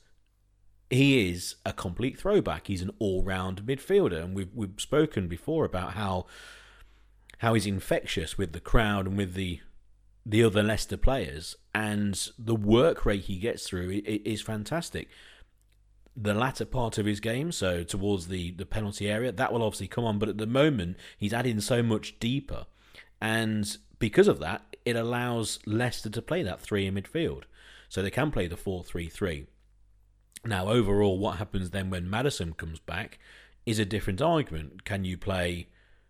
he 0.90 1.30
is 1.30 1.56
a 1.64 1.72
complete 1.72 2.18
throwback. 2.18 2.66
He's 2.66 2.82
an 2.82 2.90
all 2.98 3.22
round 3.22 3.62
midfielder, 3.62 4.22
and 4.22 4.34
we've 4.34 4.54
we've 4.54 4.78
spoken 4.78 5.28
before 5.28 5.64
about 5.64 5.92
how 5.94 6.26
how 7.40 7.54
he's 7.54 7.66
infectious 7.66 8.36
with 8.36 8.52
the 8.52 8.60
crowd 8.60 9.06
and 9.06 9.16
with 9.16 9.34
the 9.34 9.60
the 10.26 10.44
other 10.44 10.62
Leicester 10.62 10.98
players, 10.98 11.56
and 11.74 12.28
the 12.38 12.54
work 12.54 13.06
rate 13.06 13.22
he 13.22 13.38
gets 13.38 13.66
through 13.66 14.02
is 14.04 14.42
fantastic. 14.42 15.08
The 16.14 16.34
latter 16.34 16.66
part 16.66 16.98
of 16.98 17.06
his 17.06 17.20
game, 17.20 17.50
so 17.52 17.82
towards 17.82 18.28
the, 18.28 18.50
the 18.50 18.66
penalty 18.66 19.08
area, 19.08 19.32
that 19.32 19.50
will 19.50 19.62
obviously 19.62 19.88
come 19.88 20.04
on, 20.04 20.18
but 20.18 20.28
at 20.28 20.36
the 20.36 20.46
moment 20.46 20.98
he's 21.16 21.32
adding 21.32 21.60
so 21.60 21.82
much 21.82 22.18
deeper, 22.18 22.66
and 23.20 23.78
because 23.98 24.28
of 24.28 24.40
that, 24.40 24.76
it 24.84 24.94
allows 24.94 25.58
Leicester 25.64 26.10
to 26.10 26.20
play 26.20 26.42
that 26.42 26.60
three 26.60 26.86
in 26.86 26.94
midfield, 26.94 27.44
so 27.88 28.02
they 28.02 28.10
can 28.10 28.30
play 28.30 28.48
the 28.48 28.58
four 28.58 28.84
three 28.84 29.08
three. 29.08 29.46
Now, 30.44 30.68
overall, 30.68 31.18
what 31.18 31.38
happens 31.38 31.70
then 31.70 31.88
when 31.88 32.10
Maddison 32.10 32.52
comes 32.52 32.80
back 32.80 33.18
is 33.64 33.78
a 33.78 33.86
different 33.86 34.20
argument. 34.20 34.84
Can 34.84 35.04
you 35.04 35.16
play 35.16 35.68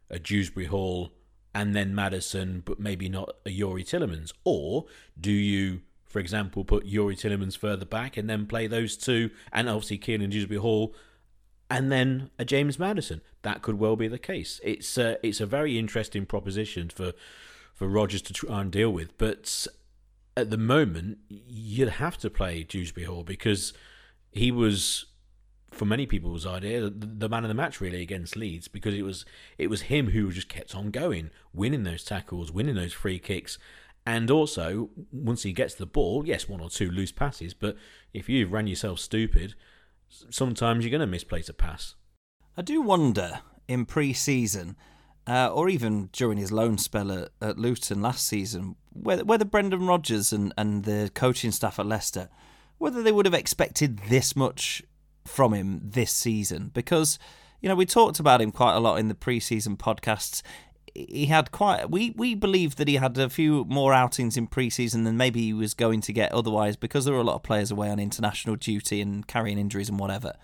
a 0.09 0.19
Dewsbury 0.19 0.67
Hall 0.67 1.13
and 1.55 1.75
then 1.75 1.95
Maddison, 1.95 2.63
but 2.65 2.79
maybe 2.79 3.09
not 3.09 3.37
a 3.45 3.51
Youri 3.51 3.85
Tielemans? 3.85 4.33
Or 4.45 4.87
do 5.21 5.33
you, 5.33 5.83
for 6.07 6.19
example, 6.19 6.65
put 6.65 6.87
Youri 6.87 7.15
Tielemans 7.15 7.57
further 7.57 7.85
back 7.85 8.17
and 8.17 8.29
then 8.29 8.47
play 8.47 8.67
those 8.67 8.97
two, 8.97 9.31
and 9.53 9.69
obviously 9.69 9.99
Kiernan 9.99 10.31
Dewsbury 10.31 10.61
Hall, 10.61 10.95
and 11.69 11.91
then 11.91 12.31
a 12.39 12.45
James 12.45 12.79
Maddison? 12.79 13.21
That 13.43 13.63
could 13.63 13.79
well 13.79 13.97
be 13.97 14.09
the 14.09 14.19
case. 14.19 14.61
It's 14.63 14.97
a, 14.99 15.19
it's 15.27 15.41
a 15.41 15.47
very 15.47 15.79
interesting 15.79 16.27
proposition 16.27 16.89
for 16.89 17.13
for 17.75 17.89
Rodgers 17.89 18.21
to 18.21 18.35
try 18.35 18.61
and 18.61 18.71
deal 18.71 18.91
with, 18.91 19.17
but 19.17 19.67
at 20.37 20.51
the 20.51 20.59
moment 20.59 21.17
you'd 21.29 21.89
have 21.89 22.19
to 22.19 22.29
play 22.29 22.63
Dewsbury 22.63 23.07
Hall 23.07 23.25
because 23.25 23.73
he 24.31 24.51
was 24.51 25.07
for 25.71 25.85
many 25.85 26.07
people's 26.07 26.47
idea, 26.47 26.91
the 26.91 27.29
man 27.29 27.45
of 27.45 27.49
the 27.49 27.55
match 27.55 27.81
really 27.81 28.03
against 28.03 28.37
Leeds 28.37 28.69
because 28.69 28.95
it 28.95 29.03
was 29.03 29.25
it 29.59 29.69
was 29.69 29.83
him 29.83 30.11
who 30.11 30.33
just 30.33 30.49
kept 30.49 30.75
on 30.75 30.91
going, 30.91 31.31
winning 31.53 31.85
those 31.85 32.05
tackles, 32.05 32.51
winning 32.51 32.75
those 32.75 32.93
free 32.93 33.19
kicks, 33.19 33.59
and 34.07 34.31
also 34.31 34.91
once 35.13 35.43
he 35.43 35.53
gets 35.53 35.75
the 35.75 35.87
ball, 35.87 36.27
yes, 36.27 36.49
one 36.49 36.61
or 36.61 36.71
two 36.71 36.91
loose 36.91 37.13
passes, 37.13 37.55
but 37.55 37.77
if 38.13 38.29
you've 38.29 38.53
ran 38.53 38.67
yourself 38.67 38.99
stupid, 38.99 39.55
sometimes 40.09 40.85
you're 40.85 40.91
going 40.91 41.01
to 41.01 41.07
misplace 41.07 41.49
a 41.49 41.55
pass. 41.55 41.95
I 42.57 42.63
do 42.63 42.81
wonder 42.81 43.41
in 43.69 43.87
pre-season, 43.87 44.77
uh, 45.27 45.53
or 45.53 45.69
even 45.69 46.09
during 46.13 46.39
his 46.39 46.51
loan 46.51 46.79
spell 46.79 47.13
at, 47.13 47.29
at 47.41 47.59
Luton 47.59 48.03
last 48.03 48.27
season, 48.27 48.75
whether, 48.93 49.25
whether 49.25 49.45
Brendan 49.45 49.87
Rodgers 49.87 50.33
and, 50.33 50.53
and 50.59 50.85
the 50.85 51.11
coaching 51.15 51.53
staff 51.53 51.79
at 51.79 51.87
Leicester, 51.87 52.29
whether 52.79 53.03
they 53.03 53.13
would 53.13 53.27
have 53.27 53.35
expected 53.35 54.01
this 54.09 54.35
much 54.35 54.83
from 55.25 55.53
him 55.53 55.81
this 55.83 56.13
season 56.13 56.71
because 56.73 57.19
you 57.61 57.69
know 57.69 57.75
we 57.75 57.87
talked 57.87 58.19
about 58.19 58.41
him 58.41 58.51
quite 58.51 58.75
a 58.75 58.81
lot 58.81 58.99
in 58.99 59.09
the 59.09 59.15
preseason 59.15 59.77
podcasts 59.77 60.43
he 60.95 61.27
had 61.27 61.53
quite 61.53 61.91
we 61.91 62.11
we 62.17 62.35
believed 62.35 62.79
that 62.79 62.89
he 62.89 62.97
had 62.97 63.17
a 63.17 63.31
few 63.31 63.65
more 63.67 63.93
outings 63.93 64.37
in 64.37 64.49
preseason 64.49 65.05
than 65.05 65.17
maybe 65.17 65.41
he 65.41 65.53
was 65.53 65.75
going 65.75 66.01
to 66.01 66.13
get 66.13 66.33
otherwise 66.33 66.77
because 66.77 67.05
there 67.05 67.15
were 67.15 67.21
a 67.21 67.25
lot 67.25 67.37
of 67.37 67.43
players 67.43 67.71
away 67.71 67.89
on 67.89 67.99
international 67.99 68.57
duty 68.57 69.01
and 69.01 69.27
carrying 69.27 69.59
injuries 69.59 69.89
and 69.89 69.99
whatever 69.99 70.35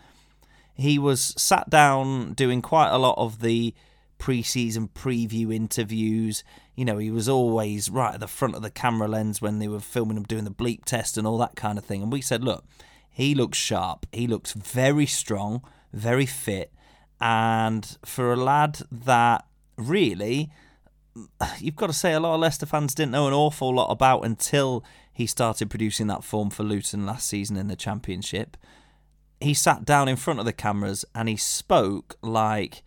he 0.77 0.99
was 0.99 1.35
sat 1.39 1.71
down 1.71 2.35
doing 2.35 2.61
quite 2.61 2.91
a 2.91 2.99
lot 2.99 3.15
of 3.17 3.41
the 3.41 3.75
pre-season 4.19 4.89
preview 4.89 5.55
interviews. 5.55 6.45
You 6.75 6.85
know, 6.85 6.99
he 6.99 7.11
was 7.11 7.29
always 7.29 7.91
right 7.91 8.15
at 8.15 8.21
the 8.21 8.29
front 8.29 8.55
of 8.55 8.63
the 8.63 8.71
camera 8.71 9.09
lens 9.09 9.41
when 9.41 9.59
they 9.59 9.69
were 9.69 9.81
filming 9.81 10.17
him 10.17 10.25
doing 10.25 10.45
the 10.45 10.51
bleep 10.51 10.85
test 10.85 11.17
and 11.17 11.27
all 11.27 11.39
that 11.39 11.57
kind 11.57 11.79
of 11.79 11.85
thing. 11.85 12.03
And 12.03 12.13
we 12.13 12.21
said, 12.21 12.45
look, 12.45 12.65
he 13.17 13.35
looks 13.35 13.57
sharp. 13.57 14.05
He 14.13 14.27
looks 14.27 14.53
very 14.53 15.07
strong, 15.07 15.63
very 15.91 16.27
fit. 16.27 16.71
And 17.19 17.97
for 18.05 18.31
a 18.31 18.37
lad 18.37 18.81
that 18.93 19.47
really, 19.79 20.51
you've 21.59 21.77
got 21.77 21.87
to 21.87 21.95
say, 21.95 22.13
a 22.13 22.21
lot 22.21 22.35
of 22.35 22.41
Leicester 22.41 22.67
fans 22.67 22.95
didn't 22.95 23.13
know 23.13 23.27
an 23.27 23.33
awful 23.33 23.75
lot 23.75 23.91
about 23.91 24.27
until 24.27 24.85
he 25.11 25.27
started 25.27 25.71
producing 25.71 26.09
that 26.09 26.25
form 26.25 26.51
for 26.51 26.63
Luton 26.63 27.07
last 27.07 27.27
season 27.27 27.57
in 27.57 27.69
the 27.69 27.75
Championship. 27.75 28.55
He 29.41 29.55
sat 29.55 29.87
down 29.87 30.09
in 30.09 30.17
front 30.17 30.39
of 30.39 30.45
the 30.45 30.53
cameras 30.53 31.07
and 31.15 31.27
he 31.27 31.39
spoke 31.39 32.17
like 32.21 32.83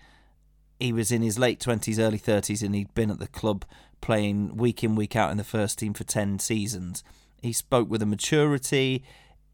he 0.80 0.94
was 0.94 1.12
in 1.12 1.24
his 1.24 1.40
late 1.40 1.60
20s, 1.60 1.98
early 1.98 2.20
30s, 2.20 2.62
and 2.62 2.76
he'd 2.76 2.94
been 2.94 3.10
at 3.10 3.18
the 3.18 3.28
club 3.28 3.66
playing 4.00 4.56
week 4.58 4.84
in, 4.84 4.94
week 4.94 5.16
out 5.16 5.32
in 5.32 5.38
the 5.38 5.44
first 5.44 5.80
team 5.80 5.96
for 5.96 6.04
10 6.04 6.38
seasons. 6.38 7.04
He 7.42 7.52
spoke 7.52 7.90
with 7.90 8.04
a 8.04 8.06
maturity, 8.06 9.04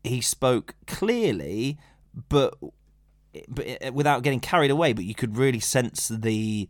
he 0.05 0.21
spoke 0.21 0.75
clearly, 0.87 1.77
but, 2.29 2.55
but 3.47 3.93
without 3.93 4.23
getting 4.23 4.39
carried 4.39 4.71
away. 4.71 4.93
But 4.93 5.05
you 5.05 5.15
could 5.15 5.37
really 5.37 5.59
sense 5.59 6.07
the 6.07 6.69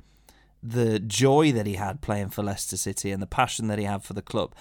the 0.64 1.00
joy 1.00 1.52
that 1.52 1.68
he 1.68 1.76
had 1.76 2.02
playing 2.02 2.30
for 2.30 2.42
Leicester 2.42 2.76
City 2.76 3.12
and 3.12 3.22
the 3.22 3.28
passion 3.28 3.68
that 3.68 3.78
he 3.78 3.86
had 3.86 4.04
for 4.04 4.14
the 4.14 4.22
club. 4.22 4.56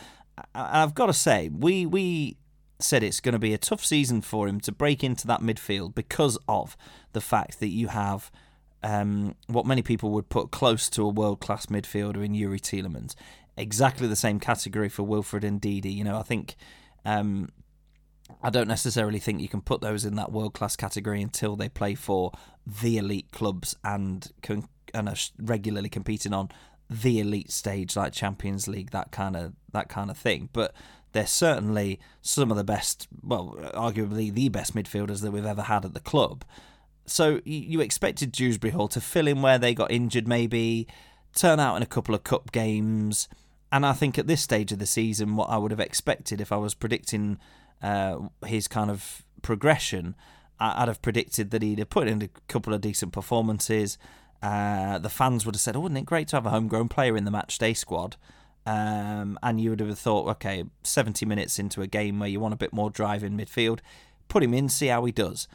I've 0.54 0.94
got 0.94 1.06
to 1.06 1.14
say, 1.14 1.48
we 1.48 1.86
we 1.86 2.36
said 2.78 3.02
it's 3.02 3.20
going 3.20 3.32
to 3.32 3.38
be 3.38 3.54
a 3.54 3.58
tough 3.58 3.84
season 3.84 4.20
for 4.20 4.46
him 4.48 4.60
to 4.60 4.72
break 4.72 5.02
into 5.02 5.26
that 5.26 5.40
midfield 5.40 5.94
because 5.94 6.36
of 6.48 6.76
the 7.12 7.20
fact 7.20 7.60
that 7.60 7.68
you 7.68 7.88
have 7.88 8.30
um, 8.82 9.34
what 9.46 9.64
many 9.64 9.80
people 9.80 10.10
would 10.10 10.28
put 10.28 10.50
close 10.50 10.90
to 10.90 11.02
a 11.02 11.08
world 11.08 11.40
class 11.40 11.66
midfielder 11.66 12.24
in 12.24 12.32
Youri 12.32 12.60
Tielemans. 12.60 13.14
Exactly 13.56 14.06
the 14.06 14.16
same 14.16 14.38
category 14.40 14.88
for 14.88 15.04
Wilfred 15.04 15.44
Ndidi. 15.44 15.94
You 15.94 16.04
know, 16.04 16.18
I 16.18 16.22
think 16.22 16.56
um, 17.04 17.50
I 18.42 18.50
don't 18.50 18.68
necessarily 18.68 19.18
think 19.18 19.40
you 19.40 19.48
can 19.48 19.60
put 19.60 19.80
those 19.80 20.04
in 20.04 20.16
that 20.16 20.32
world 20.32 20.54
class 20.54 20.76
category 20.76 21.22
until 21.22 21.56
they 21.56 21.68
play 21.68 21.94
for 21.94 22.32
the 22.66 22.96
elite 22.98 23.30
clubs 23.32 23.76
and 23.84 24.30
and 24.94 25.08
are 25.08 25.16
regularly 25.38 25.88
competing 25.88 26.32
on 26.32 26.50
the 26.88 27.18
elite 27.20 27.50
stage 27.50 27.96
like 27.96 28.12
Champions 28.12 28.68
League, 28.68 28.90
that 28.90 29.10
kind 29.10 29.36
of 29.36 29.52
that 29.72 29.88
kind 29.88 30.10
of 30.10 30.16
thing. 30.16 30.48
But 30.52 30.74
they're 31.12 31.26
certainly 31.26 32.00
some 32.22 32.50
of 32.50 32.56
the 32.56 32.64
best, 32.64 33.08
well, 33.22 33.56
arguably 33.74 34.32
the 34.32 34.48
best 34.48 34.74
midfielders 34.74 35.22
that 35.22 35.30
we've 35.30 35.46
ever 35.46 35.62
had 35.62 35.84
at 35.84 35.94
the 35.94 36.00
club. 36.00 36.44
So 37.06 37.40
you 37.44 37.80
expected 37.80 38.32
Dewsbury 38.32 38.72
Hall 38.72 38.88
to 38.88 39.00
fill 39.00 39.28
in 39.28 39.40
where 39.40 39.58
they 39.58 39.74
got 39.74 39.92
injured, 39.92 40.26
maybe 40.26 40.88
turn 41.34 41.60
out 41.60 41.76
in 41.76 41.82
a 41.82 41.86
couple 41.86 42.14
of 42.14 42.24
cup 42.24 42.50
games. 42.50 43.28
And 43.70 43.86
I 43.86 43.92
think 43.92 44.18
at 44.18 44.26
this 44.26 44.42
stage 44.42 44.72
of 44.72 44.78
the 44.78 44.86
season, 44.86 45.36
what 45.36 45.50
I 45.50 45.56
would 45.56 45.70
have 45.70 45.80
expected 45.80 46.40
if 46.40 46.50
I 46.50 46.56
was 46.56 46.74
predicting 46.74 47.38
uh, 47.84 48.18
his 48.46 48.66
kind 48.66 48.90
of 48.90 49.24
progression, 49.42 50.14
I'd 50.58 50.88
have 50.88 51.02
predicted 51.02 51.50
that 51.50 51.62
he'd 51.62 51.78
have 51.78 51.90
put 51.90 52.08
in 52.08 52.22
a 52.22 52.28
couple 52.48 52.72
of 52.72 52.80
decent 52.80 53.12
performances. 53.12 53.98
Uh, 54.42 54.98
the 54.98 55.10
fans 55.10 55.44
would 55.44 55.54
have 55.54 55.60
said, 55.60 55.76
"Oh, 55.76 55.80
wouldn't 55.80 55.98
it 55.98 56.06
great 56.06 56.28
to 56.28 56.36
have 56.36 56.46
a 56.46 56.50
homegrown 56.50 56.88
player 56.88 57.16
in 57.16 57.24
the 57.24 57.30
match 57.30 57.58
day 57.58 57.74
squad?" 57.74 58.16
Um, 58.66 59.38
and 59.42 59.60
you 59.60 59.70
would 59.70 59.80
have 59.80 59.98
thought, 59.98 60.28
okay, 60.30 60.64
70 60.82 61.26
minutes 61.26 61.58
into 61.58 61.82
a 61.82 61.86
game 61.86 62.18
where 62.18 62.28
you 62.28 62.40
want 62.40 62.54
a 62.54 62.56
bit 62.56 62.72
more 62.72 62.88
drive 62.88 63.22
in 63.22 63.36
midfield, 63.36 63.80
put 64.28 64.42
him 64.42 64.54
in, 64.54 64.70
see 64.70 64.86
how 64.86 65.04
he 65.04 65.12
does. 65.12 65.46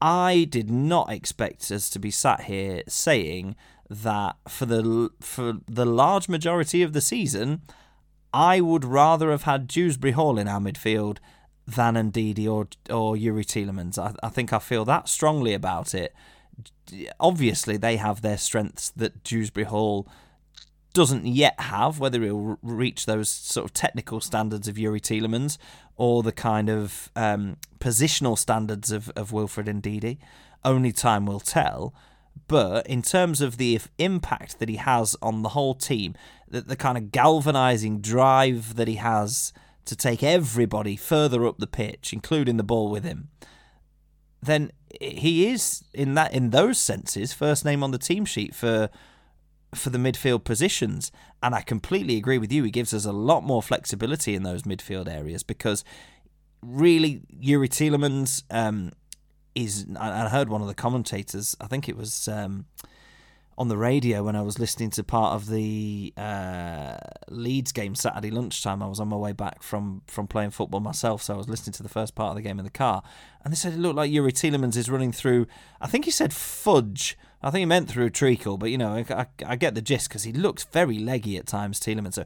I 0.00 0.46
did 0.48 0.70
not 0.70 1.10
expect 1.10 1.72
us 1.72 1.90
to 1.90 1.98
be 1.98 2.12
sat 2.12 2.42
here 2.42 2.84
saying 2.86 3.56
that 3.90 4.36
for 4.46 4.66
the 4.66 5.10
for 5.20 5.58
the 5.66 5.86
large 5.86 6.28
majority 6.28 6.82
of 6.82 6.92
the 6.92 7.00
season, 7.00 7.62
I 8.32 8.60
would 8.60 8.84
rather 8.84 9.30
have 9.32 9.42
had 9.42 9.66
Dewsbury 9.66 10.12
Hall 10.12 10.38
in 10.38 10.46
our 10.46 10.60
midfield 10.60 11.18
than 11.74 11.94
Ndidi 11.94 12.46
or 12.48 12.68
or 12.90 13.14
Youri 13.14 13.44
Tielemans. 13.44 13.98
I, 13.98 14.14
I 14.22 14.28
think 14.30 14.52
I 14.52 14.58
feel 14.58 14.84
that 14.86 15.08
strongly 15.08 15.54
about 15.54 15.94
it. 15.94 16.14
Obviously, 17.20 17.76
they 17.76 17.96
have 17.96 18.22
their 18.22 18.38
strengths 18.38 18.90
that 18.90 19.22
Dewsbury 19.22 19.66
Hall 19.66 20.08
doesn't 20.94 21.26
yet 21.26 21.60
have, 21.60 22.00
whether 22.00 22.22
he'll 22.22 22.58
reach 22.62 23.06
those 23.06 23.28
sort 23.28 23.66
of 23.66 23.74
technical 23.74 24.20
standards 24.20 24.66
of 24.66 24.76
Youri 24.76 25.00
Tielemans 25.00 25.58
or 25.96 26.22
the 26.22 26.32
kind 26.32 26.70
of 26.70 27.10
um, 27.14 27.56
positional 27.78 28.38
standards 28.38 28.90
of, 28.90 29.10
of 29.10 29.30
Wilfred 29.30 29.66
Ndidi. 29.66 30.16
Only 30.64 30.90
time 30.92 31.26
will 31.26 31.40
tell. 31.40 31.94
But 32.48 32.86
in 32.86 33.02
terms 33.02 33.40
of 33.40 33.58
the 33.58 33.80
impact 33.98 34.58
that 34.58 34.68
he 34.68 34.76
has 34.76 35.14
on 35.20 35.42
the 35.42 35.50
whole 35.50 35.74
team, 35.74 36.14
the, 36.48 36.62
the 36.62 36.76
kind 36.76 36.96
of 36.96 37.12
galvanizing 37.12 38.00
drive 38.00 38.76
that 38.76 38.88
he 38.88 38.94
has 38.94 39.52
to 39.88 39.96
take 39.96 40.22
everybody 40.22 40.96
further 40.96 41.46
up 41.46 41.58
the 41.58 41.66
pitch, 41.66 42.12
including 42.12 42.56
the 42.56 42.62
ball 42.62 42.90
with 42.90 43.04
him, 43.04 43.28
then 44.42 44.70
he 45.00 45.48
is 45.48 45.82
in 45.92 46.14
that 46.14 46.32
in 46.32 46.50
those 46.50 46.78
senses 46.78 47.32
first 47.32 47.64
name 47.64 47.82
on 47.82 47.90
the 47.90 47.98
team 47.98 48.24
sheet 48.24 48.54
for 48.54 48.88
for 49.74 49.90
the 49.90 49.98
midfield 49.98 50.44
positions. 50.44 51.12
And 51.42 51.54
I 51.54 51.60
completely 51.60 52.16
agree 52.16 52.38
with 52.38 52.52
you. 52.52 52.64
He 52.64 52.70
gives 52.70 52.94
us 52.94 53.04
a 53.04 53.12
lot 53.12 53.42
more 53.42 53.62
flexibility 53.62 54.34
in 54.34 54.42
those 54.42 54.62
midfield 54.62 55.08
areas 55.08 55.42
because 55.42 55.84
really, 56.62 57.22
Youri 57.40 57.68
Tielemans 57.68 58.44
um, 58.50 58.92
is. 59.54 59.86
I 59.98 60.28
heard 60.28 60.48
one 60.48 60.62
of 60.62 60.68
the 60.68 60.74
commentators, 60.74 61.56
I 61.60 61.66
think 61.66 61.88
it 61.88 61.96
was. 61.96 62.28
Um, 62.28 62.66
on 63.58 63.68
the 63.68 63.76
radio 63.76 64.22
when 64.22 64.36
I 64.36 64.42
was 64.42 64.58
listening 64.58 64.88
to 64.90 65.04
part 65.04 65.34
of 65.34 65.48
the 65.48 66.14
uh, 66.16 66.96
Leeds 67.28 67.72
game 67.72 67.94
Saturday 67.94 68.30
lunchtime. 68.30 68.82
I 68.82 68.86
was 68.86 69.00
on 69.00 69.08
my 69.08 69.16
way 69.16 69.32
back 69.32 69.62
from 69.62 70.02
from 70.06 70.26
playing 70.26 70.50
football 70.50 70.80
myself, 70.80 71.22
so 71.22 71.34
I 71.34 71.36
was 71.36 71.48
listening 71.48 71.74
to 71.74 71.82
the 71.82 71.88
first 71.90 72.14
part 72.14 72.30
of 72.30 72.36
the 72.36 72.42
game 72.42 72.58
in 72.58 72.64
the 72.64 72.70
car, 72.70 73.02
and 73.44 73.52
they 73.52 73.56
said 73.56 73.74
it 73.74 73.78
looked 73.78 73.96
like 73.96 74.10
Youri 74.10 74.32
Tielemans 74.32 74.76
is 74.76 74.88
running 74.88 75.12
through. 75.12 75.46
I 75.80 75.88
think 75.88 76.06
he 76.06 76.10
said 76.10 76.32
fudge 76.32 77.18
I 77.42 77.50
think 77.50 77.60
he 77.60 77.66
meant 77.66 77.88
through 77.88 78.10
treacle, 78.10 78.58
but 78.58 78.70
you 78.70 78.78
know, 78.78 78.94
I, 78.94 79.06
I, 79.12 79.26
I 79.46 79.56
get 79.56 79.74
the 79.74 79.82
gist 79.82 80.08
because 80.08 80.24
he 80.24 80.32
looks 80.32 80.64
very 80.64 80.98
leggy 80.98 81.36
at 81.36 81.46
times, 81.46 81.78
Tielemans. 81.78 82.14
So 82.14 82.24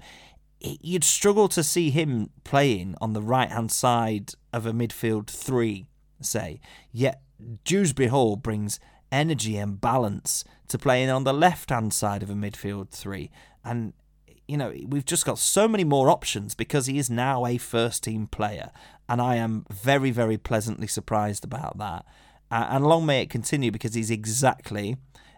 you'd 0.61 1.05
struggle 1.05 1.49
to 1.49 1.62
see 1.62 1.90
him 1.90 2.31
playing 2.45 2.95
on 3.01 3.12
the 3.12 3.23
right 3.23 3.51
hand 3.51 3.71
side 3.71 4.33
of 4.53 4.64
a 4.64 4.73
midfield 4.73 5.29
three, 5.29 5.87
say. 6.21 6.61
Yet 6.92 7.21
Dewsbury 7.64 8.09
Hall 8.09 8.37
brings 8.37 8.81
energy 9.12 9.57
and 9.57 9.81
balance 9.81 10.44
to 10.68 10.79
playing 10.79 11.11
on 11.11 11.25
the 11.25 11.35
left 11.35 11.70
hand 11.70 11.92
side 11.92 12.22
of 12.22 12.31
a 12.31 12.35
midfield 12.35 12.90
three. 12.90 13.31
And, 13.64 13.92
you 14.48 14.57
know, 14.57 14.72
we've 14.87 15.05
just 15.05 15.27
got 15.27 15.38
so 15.38 15.68
many 15.68 15.85
more 15.85 16.11
options 16.11 16.55
because 16.55 16.87
he 16.87 16.98
is 16.98 17.11
now 17.11 17.46
a 17.46 17.59
first 17.59 18.03
team 18.03 18.27
player. 18.27 18.70
And 19.09 19.20
I 19.20 19.37
am 19.37 19.66
very, 19.70 20.11
very 20.11 20.38
pleasantly 20.38 20.87
surprised 20.87 21.44
about 21.44 21.79
that. 21.79 22.05
Uh, 22.51 22.66
and 22.70 22.87
long 22.87 23.07
may 23.07 23.22
it 23.22 23.31
continue 23.31 23.70
because 23.70 23.94
he's 23.94 24.11
exactly, 24.11 24.96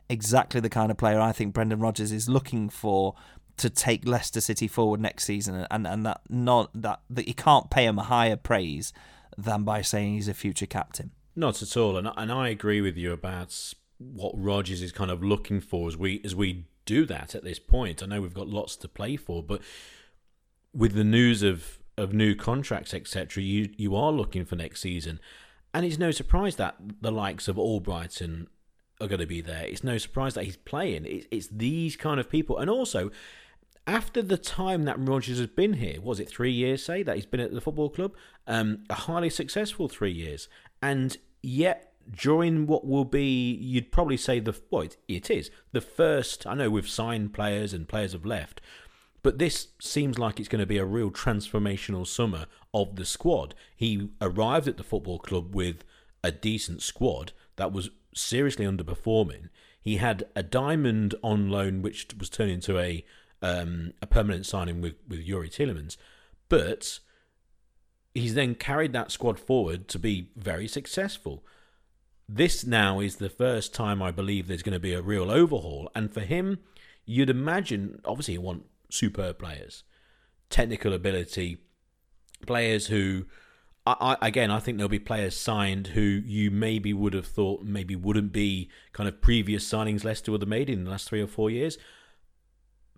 exactly 0.09 0.61
the 0.61 0.71
kind 0.71 0.91
of 0.91 0.97
player 0.97 1.21
I 1.21 1.33
think 1.33 1.53
Brendan 1.53 1.81
Rodgers 1.81 2.13
is 2.13 2.29
looking 2.29 2.69
for 2.69 3.15
to 3.57 3.71
take 3.71 4.07
Leicester 4.07 4.41
City 4.41 4.67
forward 4.67 5.01
next 5.01 5.25
season, 5.25 5.67
and 5.71 5.87
and 5.87 6.05
that 6.05 6.23
not 6.29 6.71
that 6.75 7.01
that 7.09 7.29
you 7.29 7.35
can't 7.35 7.71
pay 7.71 7.85
him 7.85 7.99
a 7.99 8.03
higher 8.03 8.37
praise 8.37 8.93
than 9.39 9.63
by 9.63 9.81
saying 9.81 10.15
he's 10.15 10.29
a 10.29 10.35
future 10.35 10.67
captain. 10.67 11.13
Not 11.37 11.63
at 11.63 11.77
all, 11.77 11.97
and 11.97 12.11
and 12.17 12.31
I 12.31 12.49
agree 12.49 12.81
with 12.81 12.97
you 12.97 13.13
about 13.13 13.75
what 13.99 14.33
Rodgers 14.37 14.83
is 14.83 14.93
kind 14.93 15.11
of 15.11 15.23
looking 15.23 15.61
for 15.61 15.89
as 15.89 15.97
we 15.97 16.21
as 16.25 16.35
we 16.35 16.67
do 16.87 17.05
that 17.07 17.35
at 17.35 17.45
this 17.45 17.59
point. 17.59 18.03
I 18.03 18.07
know 18.07 18.21
we've 18.21 18.35
got 18.35 18.49
lots 18.49 18.77
to 18.77 18.89
play 18.89 19.17
for, 19.17 19.43
but 19.43 19.61
with 20.73 20.95
the 20.95 21.05
news 21.05 21.43
of 21.43 21.79
of 21.97 22.13
new 22.13 22.35
contracts, 22.35 22.95
etc., 22.95 23.43
you 23.43 23.71
you 23.77 23.97
are 23.97 24.13
looking 24.13 24.45
for 24.45 24.57
next 24.57 24.81
season. 24.81 25.21
And 25.73 25.85
it's 25.85 25.99
no 25.99 26.13
surprise 26.13 26.55
that 26.57 26.77
the 27.01 27.11
likes 27.11 27.49
of 27.49 27.57
Albrighton 27.57 28.47
are 29.01 29.09
going 29.09 29.21
to 29.21 29.27
be 29.27 29.41
there. 29.41 29.65
It's 29.65 29.83
no 29.83 29.99
surprise 29.99 30.35
that 30.35 30.45
he's 30.45 30.57
playing. 30.57 31.05
It's, 31.05 31.27
It's 31.33 31.49
these 31.49 31.97
kind 31.97 32.21
of 32.21 32.31
people. 32.31 32.59
And 32.59 32.71
also, 32.71 33.11
after 33.87 34.23
the 34.23 34.39
time 34.39 34.85
that 34.85 34.97
Rodgers 34.99 35.39
has 35.39 35.49
been 35.49 35.75
here, 35.75 36.01
was 36.01 36.19
it 36.21 36.29
three 36.29 36.53
years, 36.53 36.85
say, 36.85 37.03
that 37.03 37.17
he's 37.17 37.27
been 37.27 37.41
at 37.41 37.53
the 37.53 37.61
football 37.61 37.91
club? 37.91 38.15
Um, 38.47 38.85
a 38.89 38.95
highly 38.95 39.31
successful 39.31 39.89
three 39.89 40.13
years. 40.13 40.49
And 40.81 41.17
yet, 41.43 41.93
during 42.11 42.67
what 42.67 42.87
will 42.87 43.05
be, 43.05 43.53
you'd 43.55 43.93
probably 43.93 44.17
say 44.17 44.41
the, 44.41 44.59
well, 44.71 44.83
it, 44.83 44.97
it 45.09 45.31
is, 45.31 45.51
the 45.73 45.81
first, 45.81 46.47
I 46.47 46.55
know 46.55 46.71
we've 46.71 46.89
signed 46.89 47.35
players 47.35 47.73
and 47.73 47.89
players 47.89 48.13
have 48.13 48.25
left, 48.25 48.61
but 49.23 49.39
this 49.39 49.69
seems 49.81 50.19
like 50.19 50.39
it's 50.39 50.49
going 50.49 50.61
to 50.61 50.67
be 50.67 50.79
a 50.79 50.85
real 50.85 51.11
transformational 51.11 52.07
summer 52.07 52.47
of 52.73 52.97
the 52.97 53.07
squad. 53.07 53.55
He 53.75 54.11
arrived 54.21 54.69
at 54.69 54.77
the 54.77 54.83
football 54.83 55.19
club 55.19 55.55
with 55.55 55.85
a 56.23 56.31
decent 56.31 56.83
squad 56.83 57.33
that 57.57 57.73
was 57.73 57.91
seriously 58.15 58.67
underperforming. 58.67 59.49
He 59.81 59.97
had 59.97 60.25
a 60.35 60.43
diamond 60.43 61.15
on 61.23 61.49
loan, 61.49 61.83
which 61.83 62.09
was 62.19 62.31
turned 62.31 62.51
into 62.51 62.79
a 62.79 63.05
um, 63.45 63.93
a 64.01 64.07
permanent 64.07 64.47
signing 64.47 64.81
with 64.81 64.95
with 65.07 65.27
Youri 65.27 65.51
Tielemans, 65.51 65.97
but 66.49 67.01
he's 68.15 68.35
then 68.35 68.55
carried 68.55 68.93
that 68.93 69.11
squad 69.11 69.39
forward 69.39 69.89
to 69.89 69.99
be 69.99 70.31
very 70.37 70.69
successful. 70.69 71.45
this 72.29 72.65
now 72.65 73.01
is 73.01 73.17
the 73.17 73.29
first 73.29 73.75
time 73.75 74.03
I 74.03 74.11
believe 74.11 74.47
there's 74.47 74.63
going 74.63 74.73
to 74.73 74.81
be 74.81 74.95
a 74.95 75.03
real 75.03 75.31
overhaul. 75.31 75.91
And 75.95 76.13
for 76.13 76.21
him, 76.21 76.59
you'd 77.05 77.31
imagine, 77.31 78.01
obviously, 78.05 78.35
you 78.35 78.41
want 78.41 78.65
superb 78.91 79.39
players, 79.39 79.83
technical 80.49 80.93
ability, 80.93 81.59
players 82.47 82.87
who, 82.87 83.27
I, 83.87 84.17
again, 84.23 84.51
I 84.51 84.59
think 84.61 84.79
there'll 84.79 84.89
be 84.89 84.99
players 84.99 85.37
signed 85.37 85.89
who 85.89 86.01
you 86.01 86.51
maybe 86.51 86.95
would 86.95 87.13
have 87.13 87.27
thought 87.27 87.63
maybe 87.63 87.95
wouldn't 87.95 88.33
be 88.33 88.71
kind 88.93 89.09
of 89.09 89.21
previous 89.21 89.69
signings 89.69 90.05
Leicester 90.05 90.33
would 90.33 90.41
have 90.41 90.49
made 90.49 90.71
in 90.71 90.85
the 90.85 90.91
last 90.91 91.09
three 91.09 91.21
or 91.21 91.27
four 91.27 91.51
years. 91.51 91.77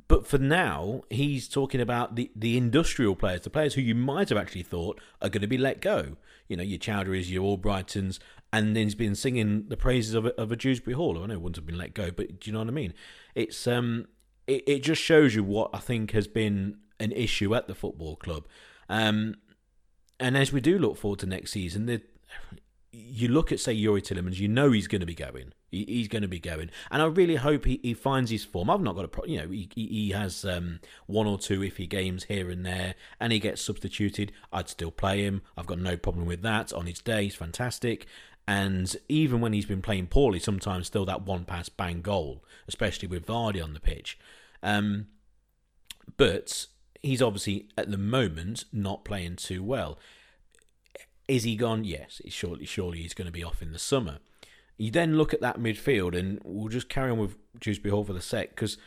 But 0.08 0.26
for 0.26 0.38
now, 0.38 1.02
he's 1.10 1.48
talking 1.48 1.80
about 1.80 2.14
the, 2.14 2.30
the 2.36 2.56
industrial 2.56 3.16
players, 3.16 3.40
the 3.40 3.50
players 3.50 3.74
who 3.74 3.80
you 3.80 3.94
might 3.94 4.28
have 4.28 4.38
actually 4.38 4.62
thought 4.62 5.00
are 5.20 5.28
going 5.28 5.40
to 5.40 5.48
be 5.48 5.58
let 5.58 5.80
go. 5.80 6.16
You 6.48 6.56
know, 6.56 6.62
your 6.62 6.78
Choudhurys, 6.78 7.28
your 7.28 7.58
Albrightons, 7.58 8.20
and 8.52 8.76
then 8.76 8.84
he's 8.84 8.94
been 8.94 9.16
singing 9.16 9.64
the 9.68 9.76
praises 9.76 10.14
of 10.14 10.26
a, 10.26 10.40
of 10.40 10.52
a 10.52 10.56
Dewsbury 10.56 10.94
Hall. 10.94 11.20
I 11.20 11.26
know 11.26 11.38
wouldn't 11.38 11.56
have 11.56 11.66
been 11.66 11.78
let 11.78 11.92
go, 11.92 12.10
but 12.12 12.40
do 12.40 12.48
you 12.48 12.52
know 12.52 12.60
what 12.60 12.68
I 12.68 12.72
mean? 12.72 12.94
It's 13.34 13.66
um, 13.66 14.06
it, 14.46 14.62
it 14.66 14.82
just 14.84 15.02
shows 15.02 15.34
you 15.34 15.42
what 15.42 15.70
I 15.74 15.78
think 15.78 16.12
has 16.12 16.28
been 16.28 16.78
an 17.00 17.10
issue 17.12 17.54
at 17.54 17.66
the 17.66 17.74
football 17.74 18.14
club. 18.14 18.46
Um, 18.88 19.34
and 20.20 20.36
as 20.36 20.52
we 20.52 20.60
do 20.60 20.78
look 20.78 20.96
forward 20.96 21.18
to 21.20 21.26
next 21.26 21.50
season, 21.50 21.86
the, 21.86 22.00
you 22.92 23.28
look 23.28 23.52
at 23.52 23.60
say 23.60 23.74
Youri 23.74 24.02
Tielemans, 24.02 24.38
you 24.38 24.48
know 24.48 24.70
he's 24.72 24.88
going 24.88 25.00
to 25.00 25.06
be 25.06 25.14
going. 25.14 25.52
He, 25.70 25.84
he's 25.86 26.08
going 26.08 26.22
to 26.22 26.28
be 26.28 26.38
going, 26.38 26.70
and 26.90 27.02
I 27.02 27.06
really 27.06 27.36
hope 27.36 27.64
he, 27.64 27.80
he 27.82 27.94
finds 27.94 28.30
his 28.30 28.44
form. 28.44 28.70
I've 28.70 28.80
not 28.80 28.94
got 28.94 29.04
a 29.04 29.08
problem. 29.08 29.32
you 29.32 29.40
know 29.40 29.50
he 29.50 29.68
he 29.74 30.10
has 30.10 30.44
um, 30.44 30.80
one 31.06 31.26
or 31.26 31.38
two 31.38 31.60
iffy 31.60 31.88
games 31.88 32.24
here 32.24 32.50
and 32.50 32.64
there, 32.64 32.94
and 33.20 33.32
he 33.32 33.38
gets 33.38 33.62
substituted. 33.62 34.32
I'd 34.52 34.68
still 34.68 34.90
play 34.90 35.22
him. 35.22 35.42
I've 35.56 35.66
got 35.66 35.78
no 35.78 35.96
problem 35.96 36.26
with 36.26 36.42
that. 36.42 36.72
On 36.72 36.86
his 36.86 37.00
day, 37.00 37.24
he's 37.24 37.34
fantastic. 37.34 38.06
And 38.48 38.94
even 39.08 39.40
when 39.40 39.52
he's 39.52 39.66
been 39.66 39.82
playing 39.82 40.06
poorly, 40.06 40.38
sometimes 40.38 40.86
still 40.86 41.04
that 41.06 41.22
one 41.26 41.44
pass 41.44 41.68
bang 41.68 42.00
goal, 42.00 42.44
especially 42.68 43.08
with 43.08 43.26
Vardy 43.26 43.62
on 43.62 43.74
the 43.74 43.80
pitch. 43.80 44.18
Um, 44.62 45.08
but 46.16 46.66
he's 47.02 47.22
obviously 47.22 47.68
at 47.76 47.90
the 47.90 47.98
moment 47.98 48.64
not 48.72 49.04
playing 49.04 49.36
too 49.36 49.62
well. 49.62 49.98
Is 51.28 51.44
he 51.44 51.56
gone? 51.56 51.84
Yes, 51.84 52.22
surely, 52.28 52.64
surely 52.66 52.98
he's 52.98 53.14
going 53.14 53.26
to 53.26 53.32
be 53.32 53.44
off 53.44 53.62
in 53.62 53.72
the 53.72 53.78
summer. 53.78 54.18
You 54.78 54.90
then 54.90 55.16
look 55.16 55.32
at 55.34 55.40
that 55.40 55.58
midfield, 55.58 56.16
and 56.16 56.40
we'll 56.44 56.68
just 56.68 56.88
carry 56.88 57.10
on 57.10 57.18
with 57.18 57.36
Dewsbury 57.58 57.90
Hall 57.90 58.04
for 58.04 58.12
the 58.12 58.20
sec, 58.20 58.50
because 58.50 58.78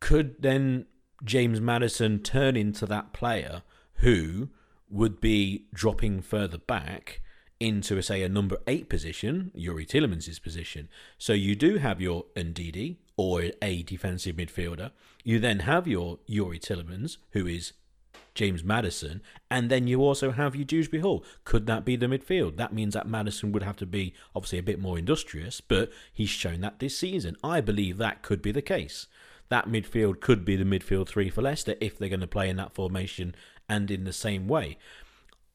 could 0.00 0.42
then 0.42 0.86
James 1.24 1.60
Maddison 1.60 2.22
turn 2.22 2.56
into 2.56 2.86
that 2.86 3.12
player 3.12 3.62
who 3.94 4.48
would 4.88 5.20
be 5.20 5.66
dropping 5.72 6.20
further 6.20 6.58
back 6.58 7.20
into, 7.60 8.00
say, 8.02 8.22
a 8.22 8.28
number 8.28 8.56
eight 8.66 8.88
position, 8.88 9.52
Youri 9.56 9.86
Tielemans' 9.86 10.42
position? 10.42 10.88
So 11.16 11.32
you 11.32 11.54
do 11.54 11.76
have 11.76 12.00
your 12.00 12.24
Ndidi 12.34 12.96
or 13.16 13.44
a 13.62 13.82
defensive 13.82 14.36
midfielder. 14.36 14.90
You 15.22 15.38
then 15.38 15.60
have 15.60 15.86
your 15.86 16.18
Youri 16.28 16.58
Tielemans, 16.58 17.18
who 17.32 17.46
is 17.46 17.72
James 18.34 18.62
Maddison, 18.62 19.22
and 19.50 19.70
then 19.70 19.86
you 19.86 20.02
also 20.02 20.30
have 20.30 20.54
your 20.54 20.64
Dewsbury 20.64 21.02
Hall. 21.02 21.24
Could 21.44 21.66
that 21.66 21.84
be 21.84 21.96
the 21.96 22.06
midfield? 22.06 22.56
That 22.56 22.72
means 22.72 22.94
that 22.94 23.08
Maddison 23.08 23.52
would 23.52 23.62
have 23.62 23.76
to 23.76 23.86
be 23.86 24.14
obviously 24.34 24.58
a 24.58 24.62
bit 24.62 24.80
more 24.80 24.98
industrious, 24.98 25.60
but 25.60 25.90
he's 26.12 26.28
shown 26.28 26.60
that 26.60 26.78
this 26.78 26.96
season. 26.98 27.36
I 27.42 27.60
believe 27.60 27.98
that 27.98 28.22
could 28.22 28.42
be 28.42 28.52
the 28.52 28.62
case. 28.62 29.06
That 29.48 29.68
midfield 29.68 30.20
could 30.20 30.44
be 30.44 30.56
the 30.56 30.64
midfield 30.64 31.08
three 31.08 31.28
for 31.28 31.42
Leicester 31.42 31.74
if 31.80 31.98
they're 31.98 32.08
going 32.08 32.20
to 32.20 32.26
play 32.26 32.48
in 32.48 32.56
that 32.56 32.72
formation 32.72 33.34
and 33.68 33.90
in 33.90 34.04
the 34.04 34.12
same 34.12 34.46
way. 34.46 34.78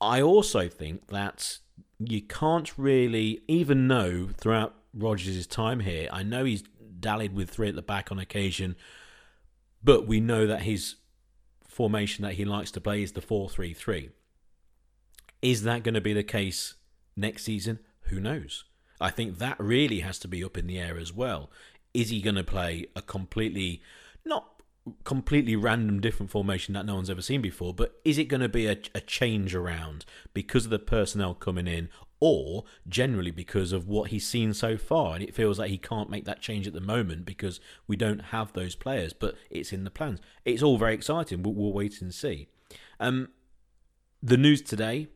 I 0.01 0.21
also 0.21 0.67
think 0.67 1.07
that 1.07 1.59
you 1.99 2.21
can't 2.21 2.77
really, 2.77 3.41
even 3.47 3.87
though 3.87 4.29
throughout 4.37 4.75
Rodgers' 4.93 5.47
time 5.47 5.79
here, 5.79 6.09
I 6.11 6.23
know 6.23 6.43
he's 6.43 6.63
dallied 6.99 7.33
with 7.33 7.49
three 7.49 7.69
at 7.69 7.75
the 7.75 7.81
back 7.81 8.11
on 8.11 8.19
occasion, 8.19 8.75
but 9.83 10.07
we 10.07 10.19
know 10.19 10.45
that 10.47 10.63
his 10.63 10.95
formation 11.75 12.23
that 12.23 12.35
he 12.35 12.45
likes 12.45 12.71
to 12.71 12.79
play 12.79 13.03
is 13.03 13.11
the 13.11 13.21
4 13.21 13.49
3 13.49 13.73
3. 13.73 14.09
Is 15.41 15.63
that 15.63 15.83
going 15.83 15.93
to 15.93 16.01
be 16.01 16.13
the 16.13 16.23
case 16.23 16.75
next 17.17 17.43
season? 17.43 17.79
Who 18.03 18.21
knows? 18.21 18.63
I 19.01 19.09
think 19.09 19.39
that 19.39 19.59
really 19.59 19.99
has 19.99 20.17
to 20.19 20.29
be 20.29 20.41
up 20.41 20.57
in 20.57 20.67
the 20.67 20.79
air 20.79 20.97
as 20.97 21.11
well. 21.11 21.51
Is 21.93 22.11
he 22.11 22.21
going 22.21 22.37
to 22.37 22.45
play 22.45 22.87
a 22.95 23.01
completely, 23.01 23.81
not 24.23 24.61
completely 25.03 25.57
random 25.57 25.99
different 25.99 26.31
formation 26.31 26.73
that 26.75 26.85
no 26.85 26.95
one's 26.95 27.09
ever 27.09 27.21
seen 27.21 27.41
before, 27.41 27.73
but 27.73 27.99
is 28.05 28.17
it 28.17 28.29
going 28.29 28.41
to 28.41 28.47
be 28.47 28.67
a, 28.67 28.77
a 28.93 29.01
change 29.01 29.53
around 29.53 30.05
because 30.33 30.63
of 30.63 30.71
the 30.71 30.79
personnel 30.79 31.33
coming 31.33 31.67
in 31.67 31.89
or 32.19 32.63
generally 32.87 33.31
because 33.31 33.71
of 33.71 33.87
what 33.87 34.09
he's 34.09 34.27
seen 34.27 34.53
so 34.53 34.77
far. 34.77 35.15
And 35.15 35.23
it 35.23 35.35
feels 35.35 35.59
like 35.59 35.69
he 35.69 35.77
can't 35.77 36.09
make 36.09 36.25
that 36.25 36.41
change 36.41 36.67
at 36.67 36.73
the 36.73 36.81
moment 36.81 37.25
because 37.25 37.59
we 37.87 37.95
don't 37.95 38.25
have 38.25 38.53
those 38.53 38.75
players, 38.75 39.13
but 39.13 39.35
it's 39.49 39.73
in 39.73 39.83
the 39.83 39.91
plans. 39.91 40.19
It's 40.45 40.63
all 40.63 40.77
very 40.77 40.93
exciting. 40.93 41.43
We'll, 41.43 41.53
we'll 41.53 41.73
wait 41.73 42.01
and 42.01 42.13
see. 42.13 42.47
Um, 42.99 43.29
the 44.23 44.37
news 44.37 44.61
today 44.61 45.07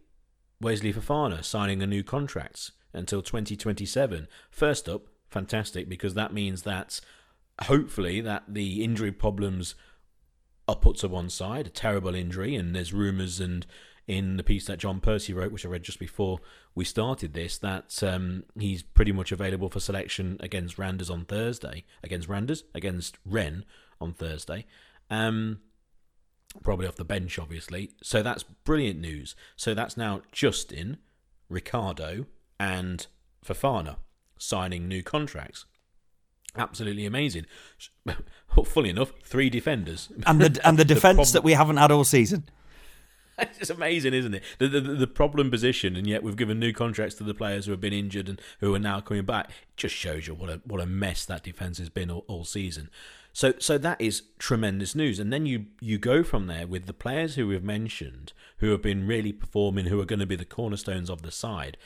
Wesley 0.62 0.94
Fofana 0.94 1.44
signing 1.44 1.82
a 1.82 1.88
new 1.88 2.04
contract 2.04 2.72
until 2.94 3.22
2027. 3.22 4.28
First 4.52 4.90
up, 4.90 5.04
fantastic 5.30 5.88
because 5.88 6.16
that 6.16 6.34
means 6.34 6.64
that 6.64 7.00
hopefully 7.64 8.20
that 8.22 8.44
the 8.48 8.84
injury 8.84 9.12
problems 9.12 9.76
are 10.68 10.76
put 10.76 10.98
to 10.98 11.08
one 11.08 11.30
side, 11.30 11.68
a 11.68 11.70
terrible 11.70 12.14
injury, 12.14 12.56
and 12.56 12.76
there's 12.76 12.94
rumours 12.94 13.40
and 13.40 13.66
in 14.10 14.38
the 14.38 14.44
piece 14.44 14.66
that 14.66 14.80
John 14.80 15.00
Percy 15.00 15.34
wrote, 15.34 15.52
which 15.52 15.64
I 15.64 15.70
read 15.70 15.84
just 15.84 16.00
before 16.00 16.40
we 16.74 16.84
started 16.84 17.36
this, 17.36 17.60
that 17.60 18.02
um, 18.02 18.44
he's 18.58 18.82
pretty 18.82 19.12
much 19.12 19.32
available 19.32 19.70
for 19.70 19.80
selection 19.80 20.38
against 20.40 20.80
Randers 20.80 21.12
on 21.12 21.26
Thursday. 21.26 21.86
Against 22.04 22.28
Randers? 22.28 22.64
Against 22.74 23.20
Rennes 23.24 23.66
on 24.02 24.14
Thursday. 24.14 24.66
Um, 25.12 25.60
probably 26.64 26.88
off 26.88 26.96
the 26.96 27.06
bench, 27.06 27.38
obviously. 27.38 27.92
So 28.02 28.24
that's 28.24 28.42
brilliant 28.42 29.00
news. 29.00 29.36
So 29.56 29.76
that's 29.76 29.96
now 29.96 30.24
Justin, 30.32 30.98
Ricardo, 31.48 32.26
and 32.60 33.06
Fofana 33.46 33.98
signing 34.40 34.88
new 34.88 35.04
contracts. 35.04 35.66
Absolutely 36.58 37.06
amazing. 37.06 37.46
Fully 38.66 38.90
enough, 38.90 39.12
three 39.24 39.52
defenders. 39.52 40.12
And 40.26 40.42
the 40.42 40.68
and 40.68 40.80
the 40.80 40.86
defence 40.96 41.32
that 41.34 41.44
we 41.44 41.54
haven't 41.54 41.78
had 41.78 41.92
all 41.92 42.04
season. 42.04 42.50
It's 43.60 43.70
amazing, 43.70 44.14
isn't 44.14 44.34
it? 44.34 44.44
The, 44.58 44.68
the 44.68 44.80
the 44.80 45.08
problem 45.08 45.52
position, 45.52 45.96
and 45.96 46.08
yet 46.08 46.24
we've 46.24 46.38
given 46.38 46.60
new 46.60 46.72
contracts 46.72 47.16
to 47.16 47.24
the 47.24 47.34
players 47.34 47.66
who 47.66 47.72
have 47.72 47.82
been 47.82 47.94
injured 47.94 48.30
and 48.30 48.42
who 48.60 48.74
are 48.74 48.80
now 48.80 49.02
coming 49.02 49.26
back. 49.26 49.50
It 49.50 49.76
just 49.76 49.96
shows 49.96 50.28
you 50.28 50.34
what 50.34 50.50
a 50.50 50.62
what 50.64 50.82
a 50.82 50.86
mess 50.86 51.26
that 51.26 51.44
defense 51.44 51.78
has 51.78 51.90
been 51.90 52.10
all, 52.10 52.24
all 52.28 52.46
season. 52.46 52.90
So 53.34 53.54
so 53.60 53.78
that 53.78 54.00
is 54.00 54.24
tremendous 54.38 54.96
news. 54.96 55.20
And 55.20 55.32
then 55.32 55.46
you 55.46 55.68
you 55.82 55.98
go 55.98 56.24
from 56.24 56.48
there 56.48 56.68
with 56.68 56.86
the 56.86 56.94
players 56.94 57.36
who 57.36 57.48
we've 57.48 57.64
mentioned, 57.64 58.34
who 58.58 58.72
have 58.72 58.82
been 58.82 59.08
really 59.08 59.34
performing, 59.34 59.86
who 59.86 60.00
are 60.00 60.06
going 60.06 60.20
to 60.20 60.26
be 60.26 60.36
the 60.36 60.46
cornerstones 60.46 61.10
of 61.10 61.22
the 61.22 61.32
side, 61.32 61.78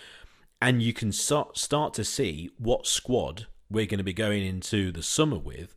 and 0.61 0.81
you 0.81 0.93
can 0.93 1.11
start 1.11 1.57
start 1.57 1.93
to 1.95 2.03
see 2.03 2.49
what 2.57 2.87
squad 2.87 3.47
we're 3.69 3.87
going 3.87 3.97
to 3.97 4.03
be 4.03 4.13
going 4.13 4.45
into 4.45 4.91
the 4.91 5.03
summer 5.03 5.37
with, 5.37 5.75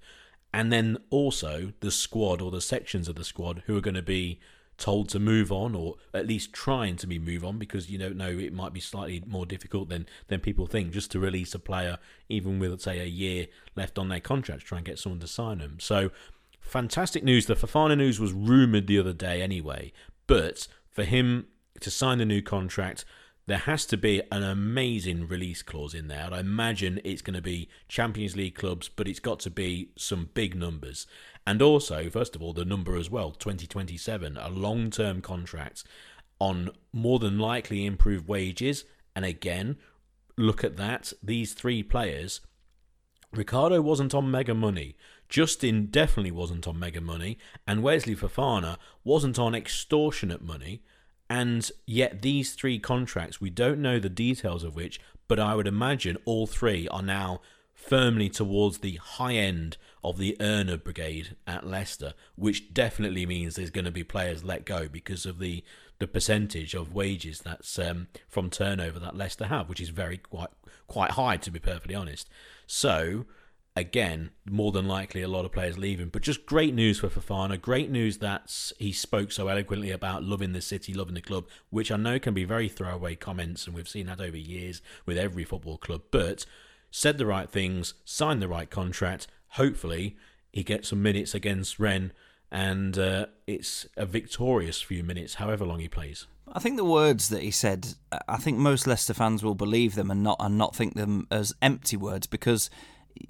and 0.52 0.72
then 0.72 0.98
also 1.10 1.72
the 1.80 1.90
squad 1.90 2.42
or 2.42 2.50
the 2.50 2.60
sections 2.60 3.08
of 3.08 3.16
the 3.16 3.24
squad 3.24 3.62
who 3.66 3.76
are 3.76 3.82
going 3.82 3.94
to 3.94 4.02
be 4.02 4.40
told 4.78 5.08
to 5.08 5.18
move 5.18 5.50
on 5.50 5.74
or 5.74 5.94
at 6.12 6.26
least 6.26 6.52
trying 6.52 6.96
to 6.96 7.06
be 7.06 7.18
move 7.18 7.44
on 7.44 7.58
because 7.58 7.90
you 7.90 7.98
don't 7.98 8.16
know 8.16 8.28
it 8.28 8.52
might 8.52 8.72
be 8.72 8.80
slightly 8.80 9.22
more 9.26 9.46
difficult 9.46 9.88
than 9.88 10.06
than 10.28 10.40
people 10.40 10.66
think 10.66 10.92
just 10.92 11.10
to 11.10 11.18
release 11.18 11.54
a 11.54 11.58
player 11.58 11.98
even 12.28 12.58
with 12.58 12.80
say 12.80 13.00
a 13.00 13.04
year 13.04 13.46
left 13.74 13.98
on 13.98 14.08
their 14.08 14.20
contract 14.20 14.60
to 14.60 14.66
try 14.66 14.78
and 14.78 14.86
get 14.86 14.98
someone 14.98 15.20
to 15.20 15.26
sign 15.26 15.58
them 15.58 15.78
so 15.80 16.10
fantastic 16.60 17.22
news. 17.22 17.46
The 17.46 17.54
Fofana 17.54 17.96
news 17.96 18.18
was 18.18 18.32
rumored 18.32 18.86
the 18.86 18.98
other 18.98 19.12
day 19.12 19.40
anyway 19.40 19.92
but 20.26 20.68
for 20.90 21.04
him 21.04 21.46
to 21.80 21.90
sign 21.90 22.18
the 22.18 22.24
new 22.24 22.42
contract 22.42 23.04
there 23.46 23.58
has 23.58 23.86
to 23.86 23.96
be 23.96 24.22
an 24.32 24.42
amazing 24.42 25.28
release 25.28 25.62
clause 25.62 25.94
in 25.94 26.08
there. 26.08 26.24
And 26.24 26.34
I 26.34 26.40
imagine 26.40 27.00
it's 27.04 27.22
going 27.22 27.34
to 27.36 27.42
be 27.42 27.68
Champions 27.88 28.36
League 28.36 28.56
clubs, 28.56 28.88
but 28.88 29.06
it's 29.06 29.20
got 29.20 29.38
to 29.40 29.50
be 29.50 29.90
some 29.96 30.30
big 30.34 30.56
numbers. 30.56 31.06
And 31.46 31.62
also, 31.62 32.10
first 32.10 32.34
of 32.34 32.42
all, 32.42 32.52
the 32.52 32.64
number 32.64 32.96
as 32.96 33.08
well 33.08 33.30
2027, 33.30 34.36
a 34.36 34.48
long 34.48 34.90
term 34.90 35.20
contract 35.20 35.84
on 36.40 36.70
more 36.92 37.18
than 37.18 37.38
likely 37.38 37.86
improved 37.86 38.28
wages. 38.28 38.84
And 39.14 39.24
again, 39.24 39.76
look 40.36 40.64
at 40.64 40.76
that. 40.76 41.12
These 41.22 41.54
three 41.54 41.82
players 41.82 42.40
Ricardo 43.32 43.80
wasn't 43.80 44.14
on 44.14 44.30
mega 44.30 44.54
money. 44.54 44.96
Justin 45.28 45.86
definitely 45.86 46.30
wasn't 46.30 46.66
on 46.66 46.78
mega 46.78 47.00
money. 47.00 47.38
And 47.66 47.82
Wesley 47.82 48.16
Fofana 48.16 48.78
wasn't 49.04 49.38
on 49.38 49.54
extortionate 49.54 50.42
money. 50.42 50.82
And 51.28 51.70
yet, 51.86 52.22
these 52.22 52.54
three 52.54 52.78
contracts, 52.78 53.40
we 53.40 53.50
don't 53.50 53.80
know 53.80 53.98
the 53.98 54.08
details 54.08 54.62
of 54.62 54.76
which, 54.76 55.00
but 55.28 55.40
I 55.40 55.54
would 55.54 55.66
imagine 55.66 56.18
all 56.24 56.46
three 56.46 56.86
are 56.88 57.02
now 57.02 57.40
firmly 57.74 58.28
towards 58.28 58.78
the 58.78 58.96
high 58.96 59.34
end 59.34 59.76
of 60.02 60.18
the 60.18 60.36
earner 60.40 60.76
brigade 60.76 61.36
at 61.46 61.66
Leicester, 61.66 62.14
which 62.34 62.72
definitely 62.72 63.26
means 63.26 63.54
there's 63.54 63.70
going 63.70 63.84
to 63.84 63.90
be 63.90 64.04
players 64.04 64.42
let 64.42 64.64
go 64.64 64.88
because 64.88 65.26
of 65.26 65.38
the 65.38 65.62
the 65.98 66.06
percentage 66.06 66.74
of 66.74 66.92
wages 66.92 67.40
that's 67.40 67.78
um, 67.78 68.06
from 68.28 68.50
turnover 68.50 68.98
that 68.98 69.16
Leicester 69.16 69.46
have, 69.46 69.66
which 69.68 69.80
is 69.80 69.88
very 69.88 70.18
quite 70.18 70.50
quite 70.86 71.12
high 71.12 71.36
to 71.36 71.50
be 71.50 71.58
perfectly 71.58 71.94
honest. 71.94 72.28
So 72.66 73.24
again, 73.76 74.30
more 74.48 74.72
than 74.72 74.88
likely 74.88 75.20
a 75.20 75.28
lot 75.28 75.44
of 75.44 75.52
players 75.52 75.76
leaving. 75.76 76.08
But 76.08 76.22
just 76.22 76.46
great 76.46 76.74
news 76.74 76.98
for 76.98 77.08
Fofana. 77.08 77.60
Great 77.60 77.90
news 77.90 78.18
that 78.18 78.72
he 78.78 78.90
spoke 78.90 79.30
so 79.30 79.48
eloquently 79.48 79.90
about 79.90 80.24
loving 80.24 80.52
the 80.52 80.62
city, 80.62 80.94
loving 80.94 81.14
the 81.14 81.20
club, 81.20 81.46
which 81.68 81.92
I 81.92 81.96
know 81.96 82.18
can 82.18 82.32
be 82.32 82.44
very 82.44 82.68
throwaway 82.68 83.14
comments, 83.14 83.66
and 83.66 83.76
we've 83.76 83.88
seen 83.88 84.06
that 84.06 84.20
over 84.20 84.36
years 84.36 84.80
with 85.04 85.18
every 85.18 85.44
football 85.44 85.76
club. 85.76 86.02
But 86.10 86.46
said 86.90 87.18
the 87.18 87.26
right 87.26 87.50
things, 87.50 87.94
signed 88.04 88.40
the 88.40 88.48
right 88.48 88.70
contract. 88.70 89.26
Hopefully, 89.50 90.16
he 90.50 90.62
gets 90.62 90.88
some 90.88 91.02
minutes 91.02 91.34
against 91.34 91.78
Rennes, 91.78 92.12
and 92.50 92.98
uh, 92.98 93.26
it's 93.46 93.86
a 93.96 94.06
victorious 94.06 94.80
few 94.80 95.04
minutes, 95.04 95.34
however 95.34 95.66
long 95.66 95.80
he 95.80 95.88
plays. 95.88 96.26
I 96.50 96.60
think 96.60 96.76
the 96.76 96.84
words 96.84 97.28
that 97.28 97.42
he 97.42 97.50
said, 97.50 97.88
I 98.28 98.38
think 98.38 98.56
most 98.56 98.86
Leicester 98.86 99.12
fans 99.12 99.42
will 99.42 99.56
believe 99.56 99.96
them 99.96 100.10
and 100.10 100.22
not 100.22 100.36
and 100.40 100.56
not 100.56 100.74
think 100.74 100.94
them 100.94 101.26
as 101.30 101.52
empty 101.60 101.96
words 101.96 102.26
because 102.26 102.70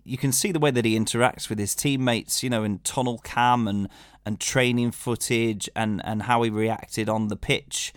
you 0.05 0.17
can 0.17 0.33
see 0.33 0.53
the 0.53 0.59
way 0.59 0.71
that 0.71 0.85
he 0.85 0.99
interacts 0.99 1.49
with 1.49 1.59
his 1.59 1.75
teammates, 1.75 2.43
you 2.43 2.51
know, 2.51 2.65
in 2.65 2.79
tunnel 2.81 3.19
cam 3.19 3.69
and, 3.69 3.89
and 4.25 4.41
training 4.41 4.91
footage 4.91 5.69
and, 5.75 6.01
and 6.05 6.23
how 6.23 6.43
he 6.43 6.51
reacted 6.51 7.09
on 7.09 7.29
the 7.29 7.37
pitch 7.37 7.93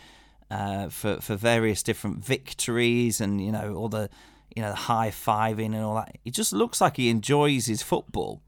uh, 0.51 0.89
for 0.89 1.17
for 1.21 1.35
various 1.35 1.83
different 1.83 2.25
victories 2.25 3.21
and 3.21 3.43
you 3.43 3.51
know 3.51 3.75
all 3.75 3.89
the 3.89 4.09
you 4.55 4.61
know 4.61 4.69
the 4.69 4.75
high 4.75 5.09
fiving 5.09 5.67
and 5.67 5.83
all 5.83 5.95
that. 5.95 6.17
He 6.23 6.31
just 6.31 6.53
looks 6.53 6.81
like 6.81 6.97
he 6.97 7.09
enjoys 7.09 7.67
his 7.67 7.81
football, 7.81 8.41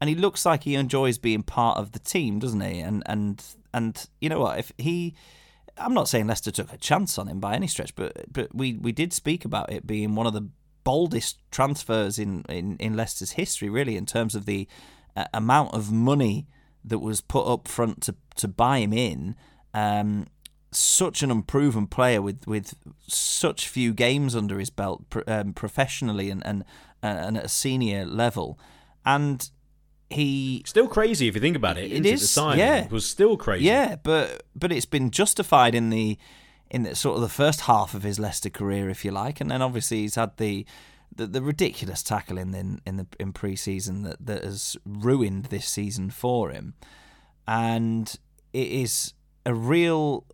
and 0.00 0.08
he 0.08 0.16
looks 0.16 0.46
like 0.46 0.64
he 0.64 0.74
enjoys 0.74 1.18
being 1.18 1.42
part 1.42 1.78
of 1.78 1.92
the 1.92 1.98
team, 1.98 2.38
doesn't 2.38 2.60
he? 2.60 2.80
And 2.80 3.02
and 3.06 3.44
and 3.74 4.06
you 4.20 4.28
know 4.28 4.40
what? 4.40 4.58
If 4.58 4.72
he 4.78 5.14
I'm 5.76 5.94
not 5.94 6.08
saying 6.08 6.26
Leicester 6.26 6.50
took 6.50 6.72
a 6.72 6.78
chance 6.78 7.18
on 7.18 7.28
him 7.28 7.40
by 7.40 7.54
any 7.54 7.66
stretch, 7.66 7.94
but 7.94 8.32
but 8.32 8.54
we, 8.54 8.74
we 8.74 8.92
did 8.92 9.12
speak 9.12 9.44
about 9.44 9.72
it 9.72 9.86
being 9.86 10.14
one 10.14 10.26
of 10.26 10.32
the 10.32 10.48
boldest 10.84 11.38
transfers 11.50 12.18
in, 12.18 12.44
in, 12.48 12.76
in 12.78 12.96
Leicester's 12.96 13.32
history, 13.32 13.68
really, 13.68 13.96
in 13.96 14.06
terms 14.06 14.34
of 14.34 14.46
the 14.46 14.66
uh, 15.16 15.24
amount 15.34 15.74
of 15.74 15.92
money 15.92 16.46
that 16.84 16.98
was 16.98 17.20
put 17.20 17.46
up 17.46 17.68
front 17.68 18.02
to, 18.02 18.14
to 18.36 18.48
buy 18.48 18.78
him 18.78 18.92
in. 18.92 19.36
Um, 19.74 20.26
such 20.70 21.22
an 21.22 21.30
unproven 21.30 21.86
player 21.86 22.22
with, 22.22 22.46
with 22.46 22.74
such 23.06 23.68
few 23.68 23.92
games 23.92 24.34
under 24.34 24.58
his 24.58 24.70
belt 24.70 25.04
um, 25.26 25.52
professionally 25.52 26.30
and, 26.30 26.44
and, 26.46 26.64
and 27.02 27.36
at 27.36 27.44
a 27.44 27.48
senior 27.48 28.06
level. 28.06 28.58
And 29.04 29.48
he 30.08 30.62
still 30.66 30.88
crazy 30.88 31.28
if 31.28 31.34
you 31.34 31.40
think 31.40 31.56
about 31.56 31.78
it. 31.78 31.90
It 31.92 32.06
is, 32.06 32.20
the 32.22 32.26
signing 32.26 32.60
yeah, 32.60 32.84
it 32.84 32.90
was 32.90 33.08
still 33.08 33.36
crazy. 33.36 33.64
Yeah, 33.64 33.96
but 34.02 34.42
but 34.54 34.70
it's 34.72 34.86
been 34.86 35.10
justified 35.10 35.74
in 35.74 35.90
the 35.90 36.18
in 36.72 36.84
the, 36.84 36.96
sort 36.96 37.16
of 37.16 37.20
the 37.20 37.28
first 37.28 37.62
half 37.62 37.92
of 37.92 38.02
his 38.02 38.18
Leicester 38.18 38.48
career, 38.48 38.88
if 38.88 39.04
you 39.04 39.10
like, 39.10 39.40
and 39.40 39.50
then 39.50 39.60
obviously 39.60 39.98
he's 39.98 40.16
had 40.16 40.36
the 40.38 40.66
the, 41.14 41.26
the 41.26 41.42
ridiculous 41.42 42.02
tackling 42.02 42.54
in 42.54 42.80
in 42.86 42.96
the 42.96 43.06
in 43.20 43.32
pre-season 43.34 44.02
that 44.02 44.16
that 44.24 44.42
has 44.42 44.78
ruined 44.86 45.44
this 45.46 45.68
season 45.68 46.08
for 46.08 46.50
him, 46.50 46.72
and 47.46 48.16
it 48.54 48.68
is 48.68 49.12
a 49.44 49.52
real 49.52 50.24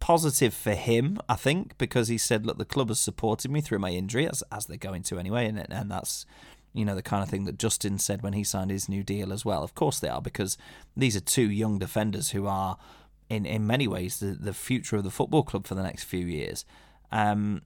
positive 0.00 0.52
for 0.52 0.74
him, 0.74 1.18
I 1.28 1.36
think, 1.36 1.78
because 1.78 2.08
he 2.08 2.18
said, 2.18 2.44
"Look, 2.44 2.58
the 2.58 2.64
club 2.64 2.88
has 2.88 2.98
supported 2.98 3.52
me 3.52 3.60
through 3.60 3.78
my 3.78 3.90
injury, 3.90 4.28
as 4.28 4.42
as 4.50 4.66
they're 4.66 4.76
going 4.76 5.04
to 5.04 5.18
anyway," 5.20 5.46
and 5.46 5.64
and 5.72 5.88
that's 5.88 6.26
you 6.72 6.84
know 6.84 6.96
the 6.96 7.02
kind 7.02 7.22
of 7.22 7.28
thing 7.28 7.44
that 7.44 7.56
Justin 7.56 7.98
said 7.98 8.22
when 8.22 8.32
he 8.32 8.42
signed 8.42 8.72
his 8.72 8.88
new 8.88 9.04
deal 9.04 9.32
as 9.32 9.44
well. 9.44 9.62
Of 9.62 9.76
course 9.76 10.00
they 10.00 10.08
are, 10.08 10.20
because 10.20 10.58
these 10.96 11.16
are 11.16 11.20
two 11.20 11.48
young 11.48 11.78
defenders 11.78 12.30
who 12.30 12.48
are 12.48 12.76
in 13.28 13.46
in 13.46 13.66
many 13.66 13.86
ways 13.86 14.20
the 14.20 14.36
the 14.38 14.54
future 14.54 14.96
of 14.96 15.04
the 15.04 15.10
football 15.10 15.42
club 15.42 15.66
for 15.66 15.74
the 15.74 15.82
next 15.82 16.04
few 16.04 16.26
years. 16.26 16.64
Um, 17.10 17.62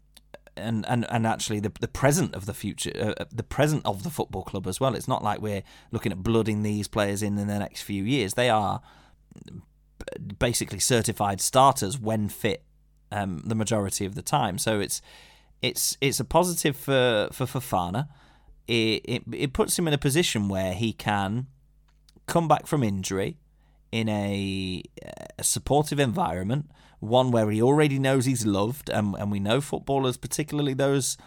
and, 0.55 0.85
and, 0.87 1.07
and 1.11 1.27
actually 1.27 1.61
the 1.61 1.73
the 1.81 1.89
present 1.89 2.35
of 2.35 2.45
the 2.45 2.53
future, 2.53 2.93
uh, 2.95 3.23
uh, 3.23 3.25
the 3.33 3.43
present 3.43 3.87
of 3.87 4.03
the 4.03 4.11
football 4.11 4.43
club 4.43 4.67
as 4.67 4.79
well. 4.79 4.95
It's 4.95 5.09
not 5.09 5.25
like 5.25 5.41
we're 5.41 5.63
looking 5.91 6.13
at 6.13 6.23
blooding 6.23 6.63
these 6.63 6.89
players 6.89 7.23
in 7.23 7.39
in 7.39 7.47
the 7.47 7.59
next 7.59 7.83
few 7.83 8.05
years. 8.05 8.35
They 8.35 8.51
are 8.51 8.83
basically 10.39 10.79
certified 10.79 11.41
starters 11.41 11.99
when 11.99 12.29
fit, 12.29 12.65
um, 13.11 13.43
the 13.45 13.55
majority 13.55 14.05
of 14.05 14.15
the 14.15 14.23
time. 14.23 14.59
So 14.59 14.81
it's 14.81 15.01
it's 15.63 15.97
it's 16.01 16.21
a 16.21 16.25
positive 16.25 16.77
for 16.77 17.29
for 17.33 17.47
Fofana. 17.47 18.09
It, 18.69 19.03
it 19.05 19.23
it 19.33 19.53
puts 19.53 19.79
him 19.79 19.89
in 19.89 19.95
a 19.95 19.99
position 19.99 20.49
where 20.49 20.75
he 20.75 20.93
can 20.93 21.47
come 22.27 22.47
back 22.47 22.67
from 22.67 22.83
injury 22.83 23.39
in 23.93 24.09
a, 24.09 24.83
a, 25.39 25.45
supportive 25.45 26.01
environment, 26.01 26.71
one 26.99 27.31
where 27.31 27.51
he 27.51 27.63
already 27.63 27.99
knows 27.99 28.25
he's 28.25 28.47
loved, 28.47 28.89
and, 28.89 29.15
and 29.17 29.31
we 29.31 29.39
know 29.39 29.61
footballers, 29.61 30.17
particularly 30.17 30.75
those 30.75 31.19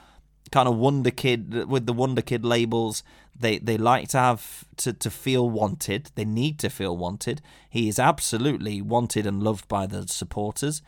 kind 0.52 0.68
of 0.68 0.76
wonder 0.76 1.12
kid 1.12 1.68
with 1.68 1.86
the 1.86 1.94
wonder 1.94 2.22
kid 2.22 2.44
labels, 2.44 3.04
they 3.38 3.58
they 3.58 3.78
like 3.78 4.10
to 4.10 4.18
have 4.18 4.66
to, 4.78 4.94
to 4.94 5.10
feel 5.10 5.50
wanted. 5.50 6.12
They 6.16 6.26
need 6.26 6.60
to 6.60 6.70
feel 6.70 6.96
wanted. 6.98 7.42
He 7.70 7.88
is 7.88 8.00
absolutely 8.00 8.82
wanted 8.82 9.26
and 9.26 9.44
loved 9.44 9.68
by 9.68 9.86
the 9.86 10.08
supporters 10.08 10.82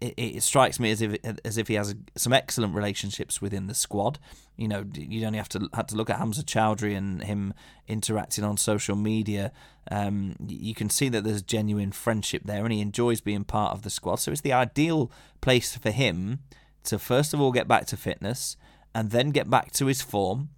it, 0.00 0.14
it 0.16 0.42
strikes 0.42 0.78
me 0.78 0.90
as 0.90 1.00
if 1.02 1.16
as 1.44 1.58
if 1.58 1.68
he 1.68 1.74
has 1.74 1.94
some 2.16 2.32
excellent 2.32 2.74
relationships 2.74 3.40
within 3.40 3.66
the 3.66 3.74
squad. 3.74 4.18
You 4.56 4.68
know, 4.68 4.84
you 4.94 5.26
only 5.26 5.38
have 5.38 5.48
to 5.50 5.68
had 5.74 5.88
to 5.88 5.96
look 5.96 6.10
at 6.10 6.18
Hamza 6.18 6.42
Choudhury 6.42 6.96
and 6.96 7.22
him 7.22 7.54
interacting 7.88 8.44
on 8.44 8.56
social 8.56 8.96
media. 8.96 9.52
Um, 9.90 10.36
you 10.46 10.74
can 10.74 10.90
see 10.90 11.08
that 11.10 11.24
there's 11.24 11.42
genuine 11.42 11.92
friendship 11.92 12.42
there, 12.44 12.64
and 12.64 12.72
he 12.72 12.80
enjoys 12.80 13.20
being 13.20 13.44
part 13.44 13.72
of 13.72 13.82
the 13.82 13.90
squad. 13.90 14.16
So 14.16 14.32
it's 14.32 14.40
the 14.40 14.52
ideal 14.52 15.10
place 15.40 15.76
for 15.76 15.90
him 15.90 16.40
to 16.84 16.98
first 16.98 17.32
of 17.32 17.40
all 17.40 17.52
get 17.52 17.66
back 17.66 17.86
to 17.86 17.96
fitness 17.96 18.56
and 18.94 19.10
then 19.10 19.30
get 19.30 19.50
back 19.50 19.72
to 19.72 19.86
his 19.86 20.02
form. 20.02 20.50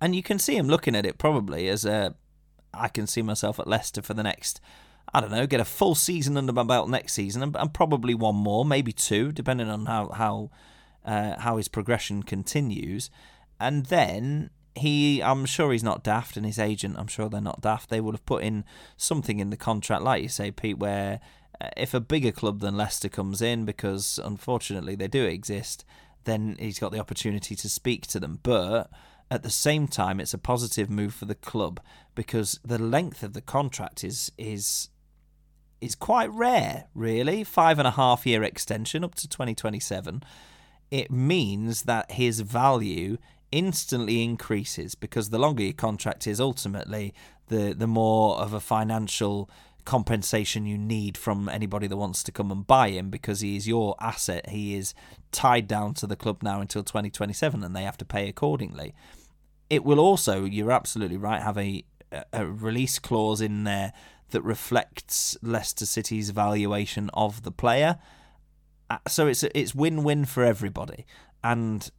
And 0.00 0.14
you 0.14 0.22
can 0.22 0.38
see 0.38 0.56
him 0.56 0.68
looking 0.68 0.96
at 0.96 1.06
it 1.06 1.18
probably 1.18 1.68
as 1.68 1.84
a 1.84 2.14
I 2.74 2.88
can 2.88 3.06
see 3.06 3.22
myself 3.22 3.58
at 3.58 3.66
Leicester 3.66 4.02
for 4.02 4.14
the 4.14 4.22
next 4.22 4.60
I 5.14 5.20
don't 5.20 5.30
know, 5.30 5.46
get 5.46 5.60
a 5.60 5.64
full 5.64 5.94
season 5.94 6.36
under 6.36 6.52
my 6.52 6.62
belt 6.62 6.88
next 6.88 7.12
season, 7.14 7.42
and, 7.42 7.56
and 7.56 7.72
probably 7.72 8.14
one 8.14 8.36
more, 8.36 8.64
maybe 8.64 8.92
two, 8.92 9.32
depending 9.32 9.68
on 9.68 9.86
how 9.86 10.08
how 10.08 10.50
uh, 11.04 11.38
how 11.38 11.56
his 11.56 11.68
progression 11.68 12.22
continues. 12.22 13.10
And 13.58 13.86
then 13.86 14.50
he, 14.74 15.22
I'm 15.22 15.46
sure 15.46 15.72
he's 15.72 15.82
not 15.82 16.04
daft, 16.04 16.36
and 16.36 16.44
his 16.44 16.58
agent, 16.58 16.96
I'm 16.98 17.06
sure 17.06 17.28
they're 17.28 17.40
not 17.40 17.62
daft. 17.62 17.88
They 17.88 18.00
would 18.00 18.14
have 18.14 18.26
put 18.26 18.42
in 18.42 18.64
something 18.96 19.40
in 19.40 19.50
the 19.50 19.56
contract, 19.56 20.02
like 20.02 20.22
you 20.22 20.28
say, 20.28 20.50
Pete, 20.50 20.78
where 20.78 21.20
uh, 21.60 21.68
if 21.76 21.94
a 21.94 22.00
bigger 22.00 22.32
club 22.32 22.60
than 22.60 22.76
Leicester 22.76 23.08
comes 23.08 23.40
in, 23.40 23.64
because 23.64 24.20
unfortunately 24.22 24.94
they 24.94 25.08
do 25.08 25.24
exist, 25.24 25.84
then 26.24 26.56
he's 26.58 26.78
got 26.78 26.92
the 26.92 27.00
opportunity 27.00 27.54
to 27.54 27.68
speak 27.68 28.06
to 28.08 28.20
them. 28.20 28.40
But 28.42 28.90
at 29.30 29.42
the 29.42 29.50
same 29.50 29.88
time, 29.88 30.20
it's 30.20 30.34
a 30.34 30.38
positive 30.38 30.90
move 30.90 31.14
for 31.14 31.24
the 31.24 31.34
club 31.34 31.80
because 32.14 32.60
the 32.64 32.78
length 32.78 33.22
of 33.22 33.32
the 33.32 33.40
contract 33.40 34.04
is 34.04 34.30
is 34.36 34.90
is 35.80 35.94
quite 35.94 36.30
rare, 36.30 36.84
really. 36.94 37.44
Five 37.44 37.78
and 37.78 37.88
a 37.88 37.92
half 37.92 38.26
year 38.26 38.42
extension 38.42 39.04
up 39.04 39.14
to 39.16 39.28
2027. 39.28 40.22
It 40.90 41.10
means 41.10 41.82
that 41.82 42.12
his 42.12 42.40
value 42.40 43.18
instantly 43.52 44.22
increases 44.22 44.94
because 44.94 45.30
the 45.30 45.38
longer 45.38 45.62
your 45.62 45.72
contract 45.72 46.26
is, 46.26 46.40
ultimately, 46.40 47.14
the, 47.48 47.74
the 47.76 47.86
more 47.86 48.36
of 48.38 48.52
a 48.52 48.60
financial 48.60 49.50
compensation 49.84 50.66
you 50.66 50.76
need 50.76 51.16
from 51.16 51.48
anybody 51.48 51.86
that 51.86 51.96
wants 51.96 52.22
to 52.24 52.32
come 52.32 52.50
and 52.50 52.66
buy 52.66 52.90
him 52.90 53.08
because 53.08 53.40
he 53.40 53.56
is 53.56 53.68
your 53.68 53.94
asset. 54.00 54.50
He 54.50 54.74
is 54.74 54.94
tied 55.30 55.68
down 55.68 55.94
to 55.94 56.06
the 56.06 56.16
club 56.16 56.42
now 56.42 56.60
until 56.60 56.82
2027 56.82 57.62
and 57.62 57.74
they 57.74 57.84
have 57.84 57.96
to 57.98 58.04
pay 58.04 58.28
accordingly. 58.28 58.94
It 59.70 59.84
will 59.84 60.00
also, 60.00 60.44
you're 60.44 60.72
absolutely 60.72 61.16
right, 61.16 61.40
have 61.40 61.56
a, 61.56 61.84
a 62.32 62.46
release 62.46 62.98
clause 62.98 63.40
in 63.40 63.64
there 63.64 63.92
that 64.30 64.42
reflects 64.42 65.36
Leicester 65.42 65.86
City's 65.86 66.30
valuation 66.30 67.10
of 67.14 67.42
the 67.42 67.52
player. 67.52 67.98
Uh, 68.88 68.98
so 69.08 69.26
it's 69.26 69.42
it's 69.42 69.74
win 69.74 70.04
win 70.04 70.24
for 70.24 70.44
everybody, 70.44 71.06
and 71.42 71.90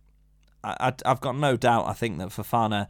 I, 0.64 0.94
have 1.06 1.22
got 1.22 1.36
no 1.36 1.58
doubt. 1.58 1.88
I 1.88 1.94
think 1.94 2.18
that 2.20 2.30
Fofana, 2.30 2.88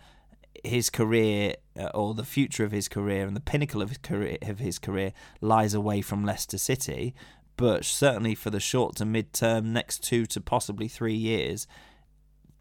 his 0.64 0.90
career 0.90 1.56
uh, 1.80 1.90
or 1.94 2.14
the 2.14 2.24
future 2.24 2.64
of 2.64 2.72
his 2.72 2.88
career 2.88 3.26
and 3.26 3.36
the 3.36 3.42
pinnacle 3.42 3.82
of 3.82 3.90
his 3.90 3.98
career 3.98 4.38
of 4.44 4.60
his 4.60 4.80
career 4.80 5.14
lies 5.42 5.74
away 5.74 6.02
from 6.02 6.24
Leicester 6.24 6.58
City. 6.58 7.14
But 7.56 7.86
certainly 7.86 8.36
for 8.36 8.52
the 8.52 8.60
short 8.60 8.96
to 8.98 9.06
mid 9.06 9.34
term, 9.34 9.74
next 9.74 10.04
two 10.04 10.28
to 10.28 10.42
possibly 10.42 10.88
three 10.88 11.16
years, 11.16 11.66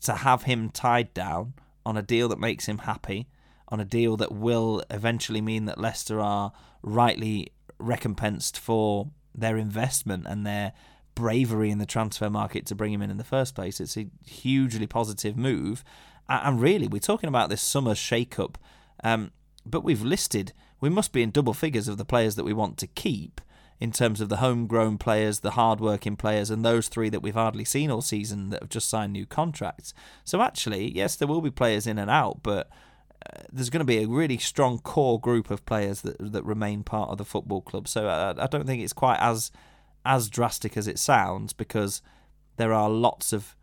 to 0.03 0.15
have 0.15 0.45
him 0.45 0.71
tied 0.71 1.13
down 1.13 1.53
on 1.85 1.99
a 1.99 2.03
deal 2.03 2.29
that 2.29 2.41
makes 2.41 2.67
him 2.67 2.79
happy 2.79 3.29
on 3.69 3.81
a 3.81 3.85
deal 3.85 4.17
that 4.17 4.33
will 4.33 4.83
eventually 4.91 5.41
mean 5.41 5.65
that 5.65 5.81
Leicester 5.81 6.21
are 6.21 6.53
rightly 6.83 7.53
recompensed 7.79 8.59
for 8.59 9.11
their 9.35 9.57
investment 9.57 10.27
and 10.27 10.47
their 10.47 10.73
bravery 11.15 11.71
in 11.71 11.79
the 11.79 11.87
transfer 11.87 12.31
market 12.31 12.67
to 12.67 12.75
bring 12.75 12.93
him 12.93 13.03
in 13.03 13.11
in 13.11 13.17
the 13.17 13.25
first 13.25 13.55
place. 13.55 13.81
It's 13.81 13.97
a 13.97 14.07
hugely 14.25 14.87
positive 14.87 15.37
move. 15.37 15.83
And 16.29 16.61
really, 16.61 16.89
we're 16.89 16.99
talking 16.99 17.29
about 17.29 17.51
this 17.51 17.63
summer 17.63 17.95
shake-up. 17.95 18.59
Um, 19.05 19.33
but 19.65 19.85
we've 19.85 20.03
listed, 20.03 20.53
we 20.81 20.89
must 20.89 21.13
be 21.13 21.23
in 21.23 21.31
double 21.31 21.55
figures 21.55 21.89
of 21.89 21.99
the 21.99 22.05
players 22.05 22.35
that 22.37 22.45
we 22.45 22.53
want 22.53 22.79
to 22.79 22.87
keep 22.87 23.41
in 23.79 23.93
terms 23.93 24.21
of 24.21 24.29
the 24.29 24.39
homegrown 24.39 24.97
players, 24.97 25.41
the 25.41 25.53
hard-working 25.53 26.17
players, 26.17 26.51
and 26.51 26.65
those 26.65 26.89
three 26.89 27.11
that 27.11 27.21
we've 27.21 27.35
hardly 27.35 27.65
seen 27.65 27.91
all 27.91 28.01
season 28.01 28.49
that 28.51 28.63
have 28.63 28.71
just 28.71 28.89
signed 28.89 29.13
new 29.13 29.27
contracts. 29.27 29.93
So 30.25 30.41
actually, 30.41 30.97
yes, 30.97 31.15
there 31.17 31.29
will 31.29 31.43
be 31.43 31.51
players 31.51 31.87
in 31.87 31.99
and 31.99 32.11
out, 32.11 32.43
but 32.43 32.71
there's 33.53 33.71
going 33.71 33.81
to 33.81 33.85
be 33.85 34.03
a 34.03 34.09
really 34.09 34.39
strong 34.39 34.79
core 34.79 35.21
group 35.21 35.51
of 35.51 35.65
players 35.67 36.03
that 36.03 36.17
that 36.33 36.45
remain 36.45 36.83
part 36.83 37.11
of 37.11 37.19
the 37.19 37.25
football 37.25 37.61
club. 37.61 37.89
So 37.89 38.09
I, 38.09 38.31
I 38.43 38.47
don't 38.47 38.67
think 38.67 38.83
it's 38.83 38.93
quite 38.93 39.19
as 39.21 39.51
as 40.05 40.29
drastic 40.29 40.77
as 40.77 40.87
it 40.87 40.99
sounds 40.99 41.53
because 41.53 42.03
there 42.57 42.73
are 42.73 42.89
lots 42.89 43.33
of 43.33 43.57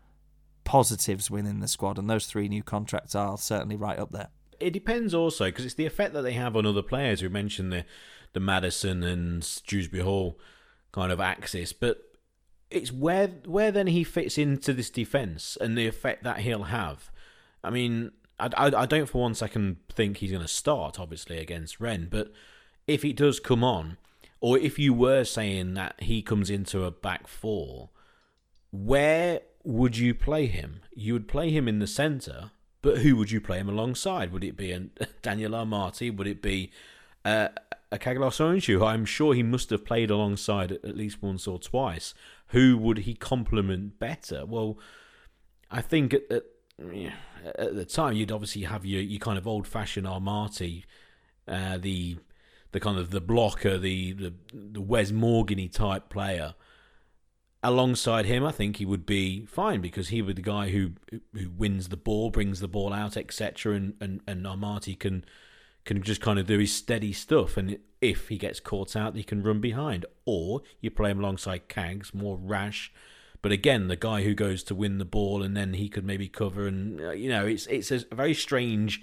positives 0.64 1.30
within 1.30 1.60
the 1.60 1.68
squad, 1.68 1.98
and 1.98 2.08
those 2.08 2.26
three 2.26 2.48
new 2.48 2.62
contracts 2.62 3.14
are 3.14 3.36
certainly 3.38 3.76
right 3.76 3.98
up 3.98 4.10
there. 4.12 4.28
It 4.60 4.72
depends 4.72 5.14
also 5.14 5.46
because 5.46 5.64
it's 5.64 5.74
the 5.74 5.86
effect 5.86 6.14
that 6.14 6.22
they 6.22 6.32
have 6.32 6.56
on 6.56 6.66
other 6.66 6.82
players. 6.82 7.22
We 7.22 7.28
mentioned 7.28 7.72
the 7.72 7.84
the 8.32 8.40
Maddison 8.40 9.02
and 9.02 9.62
Dewsbury 9.66 10.02
Hall 10.02 10.38
kind 10.92 11.12
of 11.12 11.20
axis, 11.20 11.72
but 11.72 11.98
it's 12.70 12.92
where 12.92 13.28
where 13.46 13.70
then 13.70 13.86
he 13.86 14.04
fits 14.04 14.38
into 14.38 14.72
this 14.72 14.90
defence 14.90 15.56
and 15.60 15.76
the 15.76 15.86
effect 15.86 16.24
that 16.24 16.40
he'll 16.40 16.64
have. 16.64 17.10
I 17.62 17.70
mean, 17.70 18.12
I, 18.38 18.50
I, 18.56 18.82
I 18.82 18.86
don't 18.86 19.08
for 19.08 19.22
one 19.22 19.34
second 19.34 19.76
think 19.92 20.18
he's 20.18 20.30
going 20.30 20.42
to 20.42 20.48
start, 20.48 20.98
obviously, 20.98 21.38
against 21.38 21.80
Rennes, 21.80 22.08
but 22.10 22.32
if 22.86 23.02
he 23.02 23.12
does 23.12 23.40
come 23.40 23.64
on, 23.64 23.96
or 24.40 24.58
if 24.58 24.78
you 24.78 24.92
were 24.92 25.24
saying 25.24 25.74
that 25.74 25.94
he 26.00 26.20
comes 26.20 26.50
into 26.50 26.84
a 26.84 26.90
back 26.90 27.26
four, 27.26 27.90
where 28.70 29.40
would 29.62 29.96
you 29.96 30.14
play 30.14 30.46
him? 30.46 30.80
You 30.94 31.14
would 31.14 31.28
play 31.28 31.50
him 31.50 31.66
in 31.66 31.78
the 31.78 31.86
centre, 31.86 32.50
but 32.82 32.98
who 32.98 33.16
would 33.16 33.30
you 33.30 33.40
play 33.40 33.58
him 33.58 33.68
alongside? 33.68 34.32
Would 34.32 34.44
it 34.44 34.56
be 34.56 34.72
a 34.72 34.80
Daniel 35.22 35.52
Amartey? 35.52 36.14
Would 36.14 36.26
it 36.26 36.42
be 36.42 36.70
uh, 37.24 37.48
a 37.90 37.98
Caglar 37.98 38.30
Soyuncu? 38.30 38.86
I'm 38.86 39.06
sure 39.06 39.32
he 39.32 39.42
must 39.42 39.70
have 39.70 39.86
played 39.86 40.10
alongside 40.10 40.72
at 40.72 40.96
least 40.96 41.22
once 41.22 41.46
or 41.46 41.58
twice. 41.58 42.12
Who 42.48 42.76
would 42.76 42.98
he 42.98 43.14
complement 43.14 43.98
better? 43.98 44.44
Well, 44.44 44.78
I 45.70 45.80
think 45.80 46.12
at, 46.12 46.30
at, 46.30 46.44
at 47.44 47.74
the 47.74 47.84
time 47.84 48.14
you'd 48.14 48.32
obviously 48.32 48.62
have 48.62 48.84
your, 48.84 49.02
your 49.02 49.20
kind 49.20 49.38
of 49.38 49.46
old 49.46 49.66
fashioned 49.66 50.06
Amartey, 50.06 50.84
uh, 51.46 51.78
the 51.78 52.18
the 52.72 52.80
kind 52.80 52.98
of 52.98 53.10
the 53.10 53.20
blocker, 53.20 53.78
the 53.78 54.12
the, 54.12 54.32
the 54.52 54.80
Wes 54.80 55.10
Morgany 55.10 55.70
type 55.70 56.08
player 56.08 56.54
alongside 57.64 58.26
him, 58.26 58.44
I 58.44 58.52
think 58.52 58.76
he 58.76 58.84
would 58.84 59.06
be 59.06 59.46
fine 59.46 59.80
because 59.80 60.08
he 60.08 60.20
would 60.20 60.36
be 60.36 60.42
the 60.42 60.48
guy 60.48 60.68
who 60.68 60.92
who 61.32 61.50
wins 61.56 61.88
the 61.88 61.96
ball, 61.96 62.30
brings 62.30 62.60
the 62.60 62.68
ball 62.68 62.92
out, 62.92 63.16
etc. 63.16 63.74
And 63.74 63.94
and 64.00 64.20
and 64.28 64.44
Amartey 64.44 64.96
can 64.96 65.24
can 65.84 66.02
just 66.02 66.20
kind 66.20 66.38
of 66.38 66.46
do 66.46 66.58
his 66.58 66.72
steady 66.72 67.12
stuff, 67.12 67.56
and 67.56 67.78
if 68.00 68.28
he 68.28 68.38
gets 68.38 68.60
caught 68.60 68.94
out, 68.94 69.16
he 69.16 69.24
can 69.24 69.42
run 69.42 69.60
behind. 69.60 70.06
Or 70.26 70.60
you 70.80 70.90
play 70.90 71.10
him 71.10 71.18
alongside 71.20 71.68
Cags, 71.68 72.14
more 72.14 72.36
rash, 72.36 72.92
but 73.44 73.52
again, 73.52 73.88
the 73.88 73.96
guy 73.96 74.22
who 74.22 74.32
goes 74.32 74.62
to 74.62 74.74
win 74.74 74.96
the 74.96 75.04
ball, 75.04 75.42
and 75.42 75.54
then 75.54 75.74
he 75.74 75.90
could 75.90 76.02
maybe 76.02 76.28
cover, 76.28 76.66
and 76.66 76.98
uh, 76.98 77.10
you 77.10 77.28
know, 77.28 77.44
it's 77.44 77.66
it's 77.66 77.90
a 77.90 78.02
very 78.10 78.32
strange. 78.32 79.02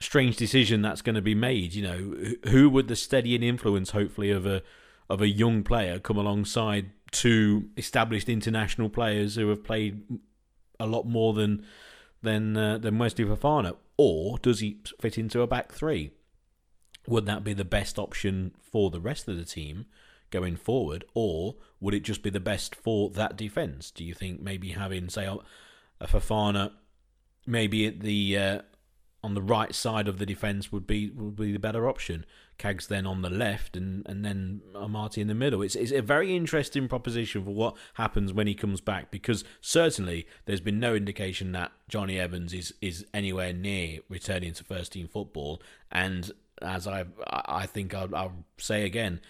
Strange 0.00 0.36
decision 0.36 0.82
that's 0.82 1.02
going 1.02 1.14
to 1.14 1.22
be 1.22 1.36
made. 1.36 1.72
You 1.72 1.82
know, 1.84 2.16
who 2.50 2.68
would 2.68 2.88
the 2.88 2.96
steadying 2.96 3.44
influence, 3.44 3.92
hopefully, 3.92 4.32
of 4.32 4.44
a 4.44 4.62
of 5.08 5.22
a 5.22 5.28
young 5.28 5.62
player 5.62 6.00
come 6.00 6.16
alongside 6.16 6.90
two 7.12 7.68
established 7.76 8.28
international 8.28 8.88
players 8.88 9.36
who 9.36 9.48
have 9.50 9.62
played 9.62 10.02
a 10.80 10.86
lot 10.86 11.06
more 11.06 11.32
than 11.32 11.64
than 12.20 12.56
uh, 12.56 12.78
than 12.78 12.98
Wesley 12.98 13.24
Fofana, 13.24 13.76
or 13.96 14.38
does 14.38 14.58
he 14.58 14.80
fit 15.00 15.16
into 15.16 15.42
a 15.42 15.46
back 15.46 15.70
three? 15.70 16.10
Would 17.06 17.26
that 17.26 17.44
be 17.44 17.54
the 17.54 17.64
best 17.64 18.00
option 18.00 18.52
for 18.60 18.90
the 18.90 19.00
rest 19.00 19.28
of 19.28 19.36
the 19.36 19.44
team 19.44 19.86
going 20.30 20.56
forward, 20.56 21.04
or 21.14 21.56
would 21.80 21.94
it 21.94 22.02
just 22.02 22.22
be 22.22 22.30
the 22.30 22.40
best 22.40 22.74
for 22.74 23.10
that 23.10 23.36
defence? 23.36 23.90
Do 23.90 24.04
you 24.04 24.14
think 24.14 24.40
maybe 24.40 24.70
having 24.70 25.08
say 25.08 25.26
a 26.00 26.06
Fofana 26.06 26.72
maybe 27.48 27.86
at 27.86 28.00
the 28.00 28.38
uh, 28.38 28.58
on 29.24 29.34
the 29.34 29.42
right 29.42 29.74
side 29.74 30.06
of 30.06 30.18
the 30.18 30.26
defence 30.26 30.70
would 30.70 30.86
be 30.86 31.10
would 31.10 31.36
be 31.36 31.52
the 31.52 31.58
better 31.58 31.88
option. 31.88 32.24
Cags 32.58 32.88
then 32.88 33.06
on 33.06 33.22
the 33.22 33.30
left, 33.30 33.76
and 33.76 34.06
and 34.06 34.24
then 34.24 34.60
Amartey 34.74 35.18
in 35.18 35.28
the 35.28 35.34
middle. 35.34 35.62
It's 35.62 35.74
it's 35.74 35.92
a 35.92 36.02
very 36.02 36.36
interesting 36.36 36.88
proposition 36.88 37.44
for 37.44 37.50
what 37.50 37.76
happens 37.94 38.32
when 38.32 38.46
he 38.46 38.54
comes 38.54 38.80
back 38.80 39.10
because 39.10 39.44
certainly 39.60 40.26
there's 40.44 40.60
been 40.60 40.78
no 40.78 40.94
indication 40.94 41.52
that 41.52 41.72
Jonny 41.88 42.18
Evans 42.18 42.52
is 42.52 42.74
is 42.80 43.06
anywhere 43.14 43.52
near 43.52 44.00
returning 44.08 44.52
to 44.52 44.64
first 44.64 44.92
team 44.92 45.08
football. 45.08 45.62
And 45.90 46.30
as 46.60 46.86
I 46.86 47.06
I 47.26 47.66
think 47.66 47.94
I'll, 47.94 48.14
I'll 48.14 48.44
say 48.58 48.84
again, 48.84 49.20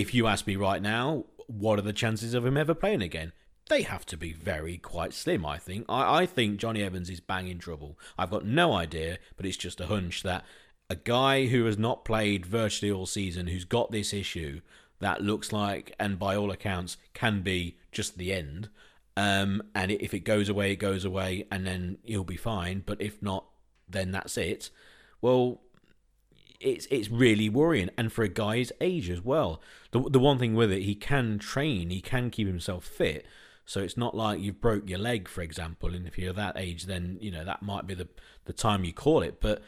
if 0.00 0.14
you 0.14 0.26
ask 0.26 0.46
me 0.46 0.56
right 0.56 0.82
now, 0.82 1.24
what 1.46 1.78
are 1.78 1.82
the 1.82 1.92
chances 1.92 2.34
of 2.34 2.44
him 2.44 2.56
ever 2.56 2.74
playing 2.74 3.02
again? 3.02 3.32
they 3.68 3.82
have 3.82 4.04
to 4.06 4.16
be 4.16 4.32
very 4.32 4.76
quite 4.76 5.14
slim, 5.14 5.46
I 5.46 5.58
think. 5.58 5.86
I, 5.88 6.20
I 6.20 6.26
think 6.26 6.58
Jonny 6.58 6.82
Evans 6.82 7.08
is 7.08 7.20
bang 7.20 7.48
in 7.48 7.58
trouble. 7.58 7.98
I've 8.18 8.30
got 8.30 8.44
no 8.44 8.72
idea, 8.72 9.18
but 9.36 9.46
it's 9.46 9.56
just 9.56 9.80
a 9.80 9.86
hunch 9.86 10.22
that 10.22 10.44
a 10.90 10.96
guy 10.96 11.46
who 11.46 11.64
has 11.64 11.78
not 11.78 12.04
played 12.04 12.44
virtually 12.44 12.92
all 12.92 13.06
season, 13.06 13.46
who's 13.46 13.64
got 13.64 13.90
this 13.90 14.12
issue 14.12 14.60
that 15.00 15.22
looks 15.22 15.52
like, 15.52 15.94
and 15.98 16.18
by 16.18 16.36
all 16.36 16.50
accounts, 16.50 16.96
can 17.14 17.40
be 17.40 17.78
just 17.90 18.18
the 18.18 18.32
end. 18.32 18.68
Um, 19.16 19.62
and 19.74 19.90
if 19.90 20.12
it 20.12 20.20
goes 20.20 20.48
away, 20.48 20.72
it 20.72 20.76
goes 20.76 21.04
away, 21.04 21.46
and 21.50 21.66
then 21.66 21.98
he'll 22.04 22.24
be 22.24 22.36
fine. 22.36 22.82
But 22.84 23.00
if 23.00 23.22
not, 23.22 23.46
then 23.88 24.12
that's 24.12 24.36
it. 24.36 24.70
Well, 25.22 25.62
it's 26.64 26.86
it's 26.90 27.10
really 27.10 27.48
worrying, 27.48 27.90
and 27.96 28.12
for 28.12 28.24
a 28.24 28.28
guy's 28.28 28.72
age 28.80 29.10
as 29.10 29.22
well. 29.22 29.60
The 29.92 30.00
the 30.00 30.18
one 30.18 30.38
thing 30.38 30.54
with 30.54 30.72
it, 30.72 30.82
he 30.82 30.94
can 30.94 31.38
train, 31.38 31.90
he 31.90 32.00
can 32.00 32.30
keep 32.30 32.46
himself 32.48 32.84
fit. 32.84 33.26
So 33.66 33.80
it's 33.80 33.96
not 33.96 34.14
like 34.14 34.40
you've 34.40 34.60
broke 34.60 34.88
your 34.88 34.98
leg, 34.98 35.28
for 35.28 35.40
example, 35.40 35.94
and 35.94 36.06
if 36.06 36.18
you're 36.18 36.32
that 36.34 36.56
age, 36.58 36.84
then 36.84 37.18
you 37.20 37.30
know 37.30 37.44
that 37.44 37.62
might 37.62 37.86
be 37.86 37.94
the 37.94 38.08
the 38.46 38.52
time 38.52 38.84
you 38.84 38.92
call 38.92 39.22
it. 39.22 39.40
But 39.40 39.62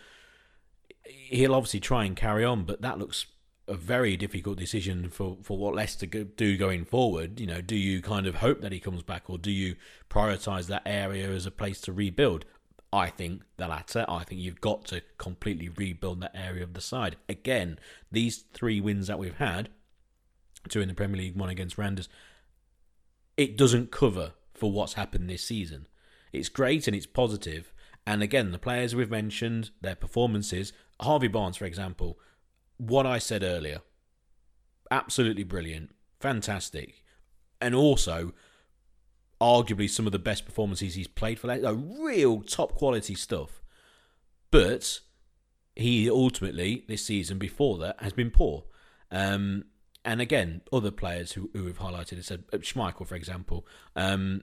he'll 1.05 1.55
obviously 1.55 1.81
try 1.81 2.05
and 2.05 2.17
carry 2.17 2.45
on, 2.45 2.65
but 2.65 2.83
that 2.83 2.99
looks 2.99 3.27
a 3.69 3.75
very 3.75 4.17
difficult 4.17 4.59
decision 4.59 5.09
for, 5.09 5.39
for 5.43 5.59
what 5.59 5.75
Leicester 5.75 6.07
do 6.07 6.57
going 6.57 6.85
forward. 6.85 7.41
You 7.41 7.47
know, 7.47 7.61
do 7.61 7.75
you 7.75 8.01
kind 8.01 8.27
of 8.27 8.37
hope 8.37 8.61
that 8.61 8.73
he 8.73 8.81
comes 8.81 9.03
back, 9.03 9.29
or 9.29 9.39
do 9.39 9.51
you 9.51 9.77
prioritise 10.09 10.67
that 10.67 10.83
area 10.87 11.29
as 11.31 11.47
a 11.47 11.51
place 11.51 11.81
to 11.83 11.93
rebuild? 11.93 12.45
I 12.93 13.09
think 13.09 13.43
the 13.57 13.69
latter. 13.69 14.05
I 14.09 14.25
think 14.25 14.41
you've 14.41 14.61
got 14.61 14.85
to 14.87 15.03
completely 15.19 15.69
rebuild 15.69 16.21
that 16.21 16.37
area 16.37 16.63
of 16.63 16.75
the 16.75 16.81
side. 16.81 17.17
Again, 17.29 17.79
these 18.11 18.45
three 18.53 18.81
wins 18.81 19.07
that 19.09 19.19
we've 19.19 19.37
had, 19.37 19.69
two 20.69 20.81
in 20.81 20.89
the 20.89 20.95
Premier 20.95 21.19
League, 21.19 21.37
one 21.37 21.49
against 21.49 21.79
Randers, 21.79 22.09
it 23.37 23.57
doesn't 23.57 23.91
cover 23.91 24.33
for 24.55 24.73
what's 24.73 24.95
happened 24.95 25.29
this 25.29 25.45
season. 25.45 25.87
It's 26.33 26.49
great 26.49 26.87
and 26.87 26.97
it's 26.97 27.07
positive. 27.07 27.73
And 28.07 28.23
again, 28.23 28.53
the 28.53 28.59
players 28.59 28.95
we've 28.95 29.11
mentioned, 29.11 29.71
their 29.81 29.97
performances, 29.97 30.73
Harvey 31.01 31.29
Barnes, 31.29 31.57
for 31.57 31.65
example, 31.65 32.19
what 32.79 33.07
I 33.07 33.19
said 33.19 33.43
earlier, 33.43 33.81
absolutely 34.91 35.45
brilliant, 35.45 35.95
fantastic. 36.21 37.03
And 37.61 37.75
also, 37.75 38.33
arguably 39.41 39.89
some 39.89 40.07
of 40.07 40.13
the 40.13 40.19
best 40.19 40.45
performances 40.45 40.95
he's 40.95 41.09
played 41.09 41.39
for 41.39 41.47
that, 41.47 41.63
real 41.99 42.43
top 42.43 42.75
quality 42.75 43.15
stuff. 43.15 43.63
But 44.51 45.01
he 45.75 46.09
ultimately, 46.11 46.85
this 46.89 47.05
season 47.05 47.39
before 47.39 47.79
that, 47.79 48.01
has 48.01 48.13
been 48.13 48.31
poor. 48.31 48.65
Um, 49.11 49.65
and 50.05 50.21
again, 50.21 50.63
other 50.73 50.91
players 50.91 51.33
who, 51.33 51.51
who 51.53 51.67
have 51.67 51.79
highlighted 51.79 52.17
have 52.17 52.25
said 52.25 52.45
uh, 52.53 52.59
Schmeichel, 52.59 53.07
for 53.07 53.17
example, 53.17 53.67
um, 53.95 54.43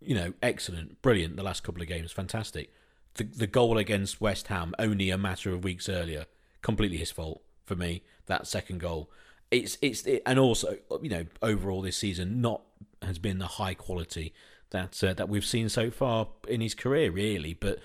you 0.00 0.14
know, 0.14 0.32
excellent, 0.42 1.02
brilliant. 1.02 1.36
The 1.36 1.42
last 1.42 1.62
couple 1.62 1.82
of 1.82 1.88
games, 1.88 2.12
fantastic. 2.12 2.72
The 3.14 3.24
the 3.24 3.46
goal 3.46 3.78
against 3.78 4.20
West 4.20 4.48
Ham 4.48 4.74
only 4.78 5.10
a 5.10 5.18
matter 5.18 5.52
of 5.52 5.64
weeks 5.64 5.88
earlier, 5.88 6.26
completely 6.62 6.96
his 6.96 7.10
fault 7.10 7.42
for 7.64 7.76
me. 7.76 8.02
That 8.26 8.46
second 8.46 8.78
goal, 8.80 9.10
it's 9.50 9.76
it's 9.82 10.06
it, 10.06 10.22
and 10.24 10.38
also 10.38 10.78
you 11.02 11.10
know 11.10 11.26
overall 11.42 11.82
this 11.82 11.96
season 11.96 12.40
not 12.40 12.62
has 13.04 13.18
been 13.18 13.38
the 13.38 13.46
high 13.46 13.74
quality 13.74 14.32
that 14.70 15.02
uh, 15.04 15.14
that 15.14 15.28
we've 15.28 15.44
seen 15.44 15.68
so 15.68 15.90
far 15.90 16.28
in 16.48 16.60
his 16.60 16.74
career, 16.74 17.10
really. 17.10 17.54
But 17.54 17.78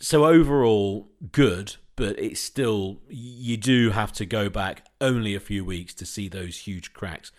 so 0.00 0.26
overall, 0.26 1.08
good, 1.32 1.76
but 1.96 2.18
it's 2.18 2.40
still 2.40 3.00
you 3.08 3.56
do 3.56 3.90
have 3.90 4.12
to 4.14 4.26
go 4.26 4.48
back 4.48 4.86
only 5.00 5.34
a 5.34 5.40
few 5.40 5.64
weeks 5.64 5.94
to 5.94 6.06
see 6.06 6.28
those 6.28 6.58
huge 6.58 6.92
cracks. 6.92 7.32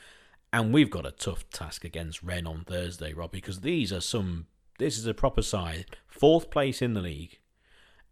And 0.52 0.74
we've 0.74 0.90
got 0.90 1.06
a 1.06 1.12
tough 1.12 1.48
task 1.52 1.86
against 1.86 2.24
Rennes 2.24 2.48
on 2.48 2.64
Thursday, 2.66 3.14
Rob, 3.14 3.32
because 3.32 3.62
these 3.62 3.94
are 3.94 4.02
some. 4.02 4.48
This 4.80 4.98
is 4.98 5.06
a 5.06 5.14
proper 5.14 5.42
side, 5.42 5.86
fourth 6.08 6.50
place 6.50 6.82
in 6.82 6.94
the 6.94 7.02
league, 7.02 7.40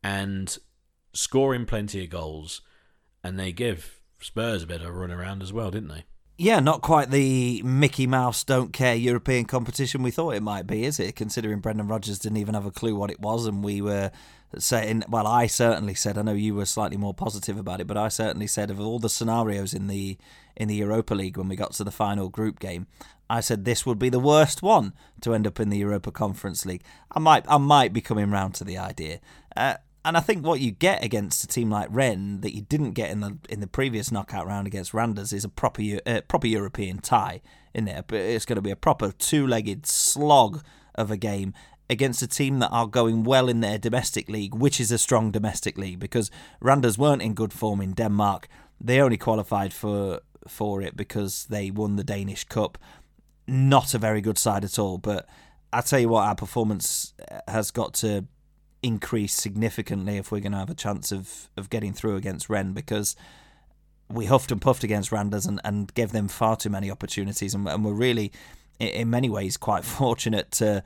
and 0.04 0.58
scoring 1.14 1.66
plenty 1.66 2.04
of 2.04 2.10
goals, 2.10 2.62
and 3.24 3.40
they 3.40 3.52
give 3.52 4.02
Spurs 4.20 4.64
a 4.64 4.68
bit 4.68 4.82
of 4.82 4.88
a 4.88 4.92
run 4.92 5.12
around 5.12 5.42
as 5.42 5.54
well, 5.54 5.72
didn't 5.72 5.90
they? 5.90 6.06
Yeah, 6.40 6.60
not 6.60 6.84
quite 6.84 7.10
the 7.10 7.64
Mickey 7.64 8.06
Mouse 8.06 8.44
don't 8.44 8.72
care 8.72 8.94
European 8.94 9.46
competition 9.46 10.04
we 10.04 10.12
thought 10.12 10.36
it 10.36 10.44
might 10.44 10.68
be, 10.68 10.86
is 10.86 11.00
it? 11.00 11.16
Considering 11.16 11.62
Brendan 11.62 11.88
Rodgers 11.88 12.20
didn't 12.20 12.38
even 12.38 12.54
have 12.54 12.68
a 12.68 12.72
clue 12.72 12.96
what 12.96 13.10
it 13.10 13.20
was, 13.20 13.48
and 13.48 13.64
we 13.64 13.82
were 13.82 14.12
saying, 14.56 15.04
well, 15.10 15.26
I 15.26 15.48
certainly 15.48 15.96
said, 15.96 16.16
I 16.16 16.22
know 16.22 16.34
you 16.34 16.54
were 16.54 16.66
slightly 16.66 16.96
more 16.96 17.16
positive 17.16 17.58
about 17.58 17.82
it, 17.82 17.88
but 17.88 17.98
I 17.98 18.10
certainly 18.10 18.46
said 18.46 18.70
of 18.70 18.80
all 18.80 19.00
the 19.00 19.10
scenarios 19.10 19.74
in 19.74 19.88
the 19.88 20.18
in 20.56 20.68
the 20.68 20.76
Europa 20.76 21.16
League 21.16 21.38
when 21.38 21.48
we 21.48 21.56
got 21.56 21.74
to 21.74 21.84
the 21.84 21.92
final 21.92 22.30
group 22.30 22.60
game, 22.60 22.86
I 23.30 23.42
said 23.42 23.66
this 23.66 23.86
would 23.86 23.98
be 23.98 24.10
the 24.10 24.20
worst 24.20 24.62
one 24.62 24.94
to 25.22 25.34
end 25.34 25.48
up 25.48 25.60
in 25.60 25.70
the 25.70 25.78
Europa 25.80 26.12
Conference 26.12 26.68
League. 26.68 26.84
I 27.12 27.20
might 27.20 27.46
I 27.50 27.58
might 27.58 27.94
be 27.94 28.02
coming 28.02 28.30
round 28.30 28.54
to 28.56 28.64
the 28.64 28.78
idea. 28.78 29.22
Uh, 29.56 29.76
and 30.06 30.16
I 30.16 30.22
think 30.22 30.46
what 30.46 30.60
you 30.60 30.72
get 30.72 31.04
against 31.04 31.44
a 31.44 31.48
team 31.48 31.70
like 31.70 31.90
Rennes 31.92 32.42
that 32.42 32.56
you 32.56 32.62
didn't 32.62 32.94
get 32.94 33.12
in 33.12 33.20
the 33.20 33.38
in 33.50 33.60
the 33.60 33.68
previous 33.68 34.12
knockout 34.12 34.48
round 34.48 34.68
against 34.68 34.94
Randers 34.94 35.34
is 35.34 35.44
a 35.44 35.50
proper 35.50 35.82
uh, 36.06 36.22
proper 36.28 36.48
European 36.48 37.00
tie 37.00 37.42
in 37.74 37.86
there. 37.86 38.04
But 38.08 38.20
it's 38.20 38.46
going 38.46 38.56
to 38.56 38.62
be 38.62 38.72
a 38.72 38.76
proper 38.76 39.12
two-legged 39.12 39.86
slog 39.86 40.64
of 40.96 41.12
a 41.12 41.18
game 41.18 41.54
against 41.90 42.22
a 42.22 42.28
team 42.28 42.60
that 42.60 42.70
are 42.70 42.88
going 42.88 43.24
well 43.24 43.50
in 43.50 43.60
their 43.62 43.78
domestic 43.78 44.30
league, 44.30 44.54
which 44.56 44.80
is 44.80 44.92
a 44.92 44.98
strong 44.98 45.32
domestic 45.32 45.78
league 45.78 46.00
because 46.00 46.32
Randers 46.60 46.98
weren't 46.98 47.22
in 47.22 47.34
good 47.34 47.54
form 47.54 47.82
in 47.82 47.94
Denmark. 47.94 48.48
They 48.80 49.02
only 49.02 49.18
qualified 49.18 49.74
for 49.74 50.22
for 50.48 50.82
it 50.82 50.96
because 50.96 51.46
they 51.46 51.72
won 51.72 51.96
the 51.96 52.04
Danish 52.04 52.46
Cup. 52.46 52.78
Not 53.48 53.94
a 53.94 53.98
very 53.98 54.22
good 54.22 54.38
side 54.38 54.64
at 54.64 54.80
all, 54.80 54.98
but 54.98 55.28
I 55.74 55.82
tell 55.82 56.00
you 56.00 56.10
what, 56.10 56.26
our 56.26 56.36
performance 56.36 57.14
has 57.48 57.72
got 57.72 57.94
to 57.96 58.26
increase 58.84 59.34
significantly 59.34 60.18
if 60.18 60.32
we're 60.32 60.40
going 60.40 60.52
to 60.52 60.58
have 60.58 60.70
a 60.70 60.76
chance 60.76 61.12
of, 61.12 61.50
of 61.58 61.70
getting 61.70 61.94
through 61.94 62.16
against 62.16 62.50
Rennes 62.50 62.74
because 62.74 63.16
we 64.10 64.26
huffed 64.26 64.52
and 64.52 64.62
puffed 64.62 64.84
against 64.84 65.12
Randers 65.12 65.46
and, 65.46 65.60
and 65.64 65.94
gave 65.94 66.12
them 66.12 66.28
far 66.28 66.56
too 66.56 66.70
many 66.70 66.90
opportunities 66.90 67.54
and, 67.54 67.68
and 67.68 67.84
we're 67.84 67.94
really 67.94 68.32
in 68.80 69.10
many 69.10 69.30
ways 69.30 69.58
quite 69.58 69.84
fortunate 69.86 70.52
to 70.52 70.84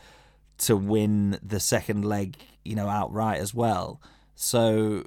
to 0.57 0.77
win 0.77 1.39
the 1.41 1.59
second 1.59 2.05
leg 2.05 2.37
you 2.63 2.75
know 2.75 2.87
outright 2.87 3.39
as 3.39 3.53
well. 3.53 4.01
So 4.35 5.03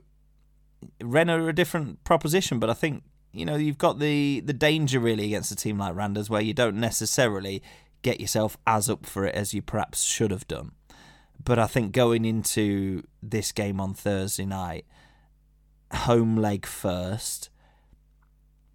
Rennes 1.02 1.30
are 1.30 1.48
a 1.48 1.54
different 1.54 2.04
proposition 2.04 2.58
but 2.58 2.70
I 2.70 2.74
think 2.74 3.02
you 3.32 3.44
know 3.46 3.56
you've 3.56 3.78
got 3.78 3.98
the 3.98 4.40
the 4.40 4.52
danger 4.52 5.00
really 5.00 5.24
against 5.24 5.50
a 5.50 5.56
team 5.56 5.78
like 5.78 5.94
Randers 5.94 6.28
where 6.28 6.42
you 6.42 6.54
don't 6.54 6.76
necessarily 6.76 7.62
get 8.02 8.20
yourself 8.20 8.56
as 8.66 8.90
up 8.90 9.06
for 9.06 9.24
it 9.24 9.34
as 9.34 9.54
you 9.54 9.62
perhaps 9.62 10.02
should 10.02 10.30
have 10.30 10.46
done 10.46 10.72
but 11.42 11.58
I 11.58 11.66
think 11.66 11.92
going 11.92 12.24
into 12.24 13.04
this 13.22 13.52
game 13.52 13.80
on 13.80 13.94
Thursday 13.94 14.46
night, 14.46 14.86
home 15.92 16.36
leg 16.36 16.66
first, 16.66 17.50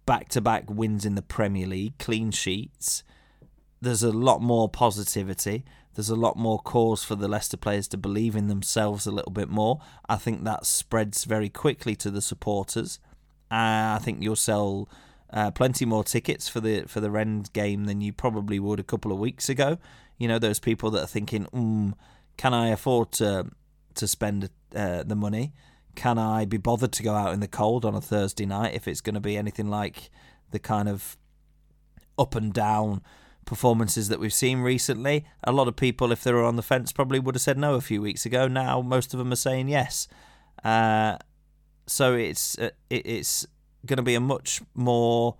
back 0.06 0.28
to 0.30 0.40
back 0.40 0.68
wins 0.68 1.04
in 1.04 1.14
the 1.14 1.22
Premier 1.22 1.66
League, 1.66 1.98
clean 1.98 2.30
sheets. 2.30 3.02
There's 3.80 4.02
a 4.02 4.10
lot 4.10 4.42
more 4.42 4.68
positivity. 4.68 5.64
There's 5.94 6.10
a 6.10 6.16
lot 6.16 6.36
more 6.36 6.58
cause 6.60 7.02
for 7.02 7.16
the 7.16 7.28
Leicester 7.28 7.56
players 7.56 7.88
to 7.88 7.96
believe 7.96 8.36
in 8.36 8.48
themselves 8.48 9.06
a 9.06 9.10
little 9.10 9.32
bit 9.32 9.48
more. 9.48 9.80
I 10.08 10.16
think 10.16 10.44
that 10.44 10.66
spreads 10.66 11.24
very 11.24 11.48
quickly 11.48 11.96
to 11.96 12.10
the 12.10 12.22
supporters. 12.22 13.00
Uh, 13.50 13.96
I 13.96 14.00
think 14.00 14.22
you'll 14.22 14.36
sell 14.36 14.88
uh, 15.32 15.50
plenty 15.50 15.84
more 15.84 16.04
tickets 16.04 16.48
for 16.48 16.60
the 16.60 16.84
for 16.86 17.00
the 17.00 17.10
Rennes 17.10 17.48
game 17.48 17.84
than 17.84 18.00
you 18.00 18.12
probably 18.12 18.58
would 18.58 18.80
a 18.80 18.84
couple 18.84 19.12
of 19.12 19.18
weeks 19.18 19.48
ago. 19.48 19.78
You 20.18 20.28
know, 20.28 20.38
those 20.38 20.60
people 20.60 20.90
that 20.92 21.02
are 21.02 21.08
thinking, 21.08 21.46
mm, 21.46 21.94
can 22.40 22.54
I 22.54 22.68
afford 22.68 23.12
to 23.12 23.50
to 23.96 24.08
spend 24.08 24.48
uh, 24.74 25.02
the 25.02 25.14
money? 25.14 25.52
Can 25.94 26.16
I 26.16 26.46
be 26.46 26.56
bothered 26.56 26.92
to 26.92 27.02
go 27.02 27.12
out 27.12 27.34
in 27.34 27.40
the 27.40 27.46
cold 27.48 27.84
on 27.84 27.94
a 27.94 28.00
Thursday 28.00 28.46
night 28.46 28.72
if 28.72 28.88
it's 28.88 29.02
going 29.02 29.14
to 29.14 29.20
be 29.20 29.36
anything 29.36 29.68
like 29.68 30.10
the 30.50 30.58
kind 30.58 30.88
of 30.88 31.18
up 32.18 32.34
and 32.34 32.50
down 32.50 33.02
performances 33.44 34.08
that 34.08 34.18
we've 34.18 34.32
seen 34.32 34.60
recently? 34.60 35.26
A 35.44 35.52
lot 35.52 35.68
of 35.68 35.76
people, 35.76 36.12
if 36.12 36.24
they 36.24 36.32
were 36.32 36.42
on 36.42 36.56
the 36.56 36.62
fence, 36.62 36.92
probably 36.92 37.18
would 37.18 37.34
have 37.34 37.42
said 37.42 37.58
no 37.58 37.74
a 37.74 37.82
few 37.82 38.00
weeks 38.00 38.24
ago. 38.24 38.48
Now 38.48 38.80
most 38.80 39.12
of 39.12 39.18
them 39.18 39.30
are 39.34 39.36
saying 39.36 39.68
yes. 39.68 40.08
Uh, 40.64 41.18
so 41.86 42.14
it's 42.14 42.58
uh, 42.58 42.70
it, 42.88 43.04
it's 43.04 43.46
going 43.84 43.98
to 43.98 44.02
be 44.02 44.14
a 44.14 44.20
much 44.20 44.62
more 44.74 45.36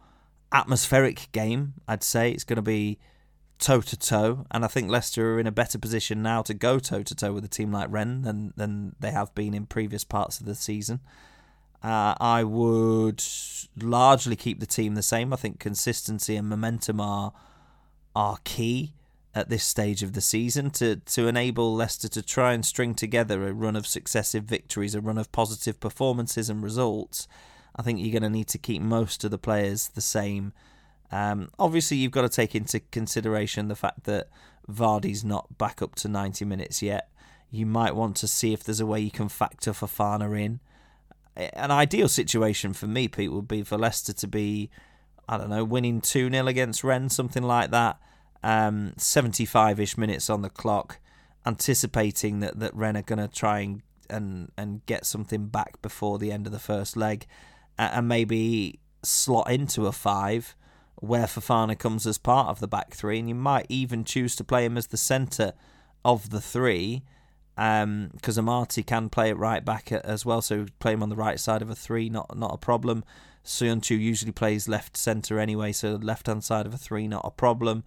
atmospheric 0.53 1.33
game. 1.33 1.73
I'd 1.89 2.03
say 2.03 2.31
it's 2.31 2.45
going 2.45 2.57
to 2.57 2.71
be 2.77 2.99
toe 3.61 3.81
to 3.83 3.97
toe, 3.97 4.47
and 4.51 4.65
I 4.65 4.69
think 4.69 4.91
Leicester 4.91 5.35
are 5.35 5.41
in 5.41 5.47
a 5.47 5.53
better 5.53 5.79
position 5.79 6.23
now 6.23 6.43
to 6.43 6.55
go 6.55 6.79
toe 6.79 7.03
to 7.03 7.15
toe 7.15 7.33
with 7.33 7.45
a 7.45 7.49
team 7.49 7.71
like 7.71 7.89
Rennes 7.91 8.25
than 8.25 8.53
than 8.57 8.97
they 8.99 9.11
have 9.11 9.35
been 9.35 9.55
in 9.55 9.67
previous 9.67 10.03
parts 10.03 10.41
of 10.41 10.47
the 10.47 10.55
season. 10.55 11.01
Uh, 11.83 12.15
I 12.21 12.45
would 12.45 13.23
largely 13.81 14.37
keep 14.37 14.61
the 14.61 14.67
team 14.67 14.95
the 14.95 15.03
same. 15.03 15.33
I 15.33 15.37
think 15.37 15.61
consistency 15.61 16.37
and 16.37 16.49
momentum 16.49 17.01
are 17.01 17.33
are 18.17 18.39
key 18.45 18.95
at 19.35 19.49
this 19.49 19.63
stage 19.63 20.03
of 20.03 20.15
the 20.15 20.21
season 20.21 20.71
to 20.71 20.97
to 20.97 21.29
enable 21.29 21.75
Leicester 21.75 22.09
to 22.09 22.23
try 22.23 22.53
and 22.53 22.65
string 22.65 22.95
together 22.95 23.47
a 23.47 23.53
run 23.53 23.77
of 23.77 23.87
successive 23.87 24.45
victories, 24.45 24.95
a 24.95 25.01
run 25.01 25.19
of 25.19 25.31
positive 25.33 25.79
performances 25.79 26.51
and 26.51 26.63
results. 26.63 27.29
I 27.77 27.83
think 27.83 28.01
you're 28.01 28.13
going 28.13 28.31
to 28.31 28.37
need 28.37 28.49
to 28.49 28.59
keep 28.59 28.83
most 28.83 29.23
of 29.23 29.31
the 29.31 29.39
players 29.39 29.89
the 29.89 30.01
same 30.01 30.53
um, 31.13 31.51
obviously, 31.59 31.97
you've 31.97 32.13
got 32.13 32.23
to 32.23 32.29
take 32.29 32.55
into 32.55 32.81
consideration 32.81 33.69
the 33.69 33.75
fact 33.75 34.05
that 34.05 34.29
Vardy's 34.71 35.25
not 35.25 35.59
back 35.59 35.83
up 35.83 35.95
to 35.97 36.09
90 36.09 36.45
minutes 36.45 36.83
yet. 36.83 37.11
You 37.51 37.67
might 37.67 37.97
want 37.97 38.17
to 38.19 38.29
see 38.29 38.53
if 38.53 38.63
there's 38.63 38.81
a 38.81 38.87
way 38.87 39.01
you 39.01 39.11
can 39.11 39.29
factor 39.29 39.73
Fofana 39.73 40.41
in. 40.41 40.61
An 41.37 41.71
ideal 41.71 42.09
situation 42.09 42.73
for 42.73 42.87
me, 42.87 43.09
Pete, 43.09 43.33
would 43.33 43.49
be 43.49 43.63
for 43.63 43.77
Leicester 43.77 44.13
to 44.13 44.29
be, 44.29 44.71
I 45.29 45.37
don't 45.37 45.51
know, 45.51 45.65
winning 45.65 46.01
2 46.01 46.31
0 46.31 46.47
against 46.47 46.85
Rennes, 46.85 47.15
something 47.15 47.43
like 47.43 47.71
that. 47.71 47.99
75 48.43 49.79
um, 49.79 49.83
ish 49.83 49.99
minutes 49.99 50.31
on 50.31 50.43
the 50.43 50.49
clock, 50.49 50.99
anticipating 51.45 52.41
that, 52.41 52.59
that 52.61 52.75
Rennes 52.75 52.99
are 52.99 53.03
going 53.03 53.19
to 53.19 53.29
try 53.29 53.61
and, 53.61 53.83
and, 54.09 54.53
and 54.57 54.87
get 54.87 55.05
something 55.05 55.49
back 55.49 55.83
before 55.83 56.19
the 56.19 56.31
end 56.31 56.47
of 56.47 56.53
the 56.53 56.59
first 56.61 56.97
leg, 56.97 57.27
and 57.77 58.07
maybe 58.07 58.79
slot 59.03 59.51
into 59.51 59.87
a 59.87 59.93
5 59.93 60.55
where 61.01 61.27
Fofana 61.27 61.79
comes 61.79 62.07
as 62.07 62.19
part 62.19 62.49
of 62.49 62.61
the 62.61 62.69
back 62.69 62.95
three, 62.95 63.19
and 63.19 63.29
you 63.29 63.35
might 63.35 63.67
even 63.69 64.05
choose 64.05 64.37
to 64.37 64.45
play 64.45 64.65
him 64.65 64.77
as 64.77 64.89
the 64.89 64.97
centre 64.97 65.53
of 66.05 66.31
the 66.31 66.41
three, 66.41 67.03
because 67.57 68.39
um, 68.39 68.47
Amartey 68.47 68.87
can 68.87 69.09
play 69.09 69.31
it 69.31 69.37
right 69.37 69.65
back 69.65 69.93
as 69.93 70.25
well, 70.25 70.41
so 70.41 70.67
play 70.79 70.93
him 70.93 71.03
on 71.03 71.09
the 71.09 71.17
right 71.17 71.39
side 71.39 71.63
of 71.63 71.71
a 71.71 71.75
three, 71.75 72.09
not 72.09 72.37
not 72.37 72.55
a 72.55 72.59
problem. 72.59 73.05
Söyüncü 73.45 73.99
usually 73.99 74.33
plays 74.33 74.69
left 74.69 74.97
centre 74.97 75.39
anyway, 75.39 75.73
so 75.73 75.95
left 75.97 76.27
hand 76.27 76.45
side 76.45 76.67
of 76.67 76.75
a 76.75 76.79
three, 76.79 77.09
not 77.09 77.23
a 77.25 77.31
problem. 77.31 77.85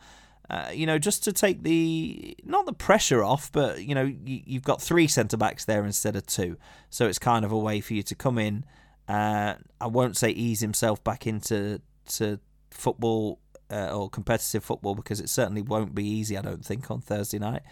Uh, 0.49 0.69
you 0.73 0.85
know, 0.85 0.99
just 0.99 1.23
to 1.23 1.31
take 1.31 1.63
the 1.63 2.35
not 2.43 2.65
the 2.65 2.73
pressure 2.73 3.23
off, 3.23 3.51
but 3.51 3.83
you 3.83 3.95
know, 3.95 4.13
you, 4.25 4.41
have 4.53 4.63
got 4.63 4.81
three 4.81 5.07
centre 5.07 5.37
backs 5.37 5.65
there 5.65 5.85
instead 5.85 6.15
of 6.15 6.25
two, 6.25 6.57
so 6.89 7.07
it's 7.07 7.19
kind 7.19 7.45
of 7.45 7.51
a 7.51 7.57
way 7.57 7.79
for 7.79 7.93
you 7.93 8.03
to 8.03 8.15
come 8.15 8.37
in. 8.37 8.65
Uh, 9.07 9.55
I 9.79 9.87
won't 9.87 10.17
say 10.17 10.29
ease 10.29 10.59
himself 10.59 11.03
back 11.03 11.25
into 11.25 11.81
to 12.09 12.39
football 12.73 13.39
uh, 13.71 13.95
or 13.95 14.09
competitive 14.09 14.63
football 14.63 14.95
because 14.95 15.19
it 15.19 15.29
certainly 15.29 15.61
won't 15.61 15.95
be 15.95 16.05
easy, 16.05 16.37
I 16.37 16.41
don't 16.41 16.65
think, 16.65 16.91
on 16.91 17.01
Thursday 17.01 17.39
night. 17.39 17.63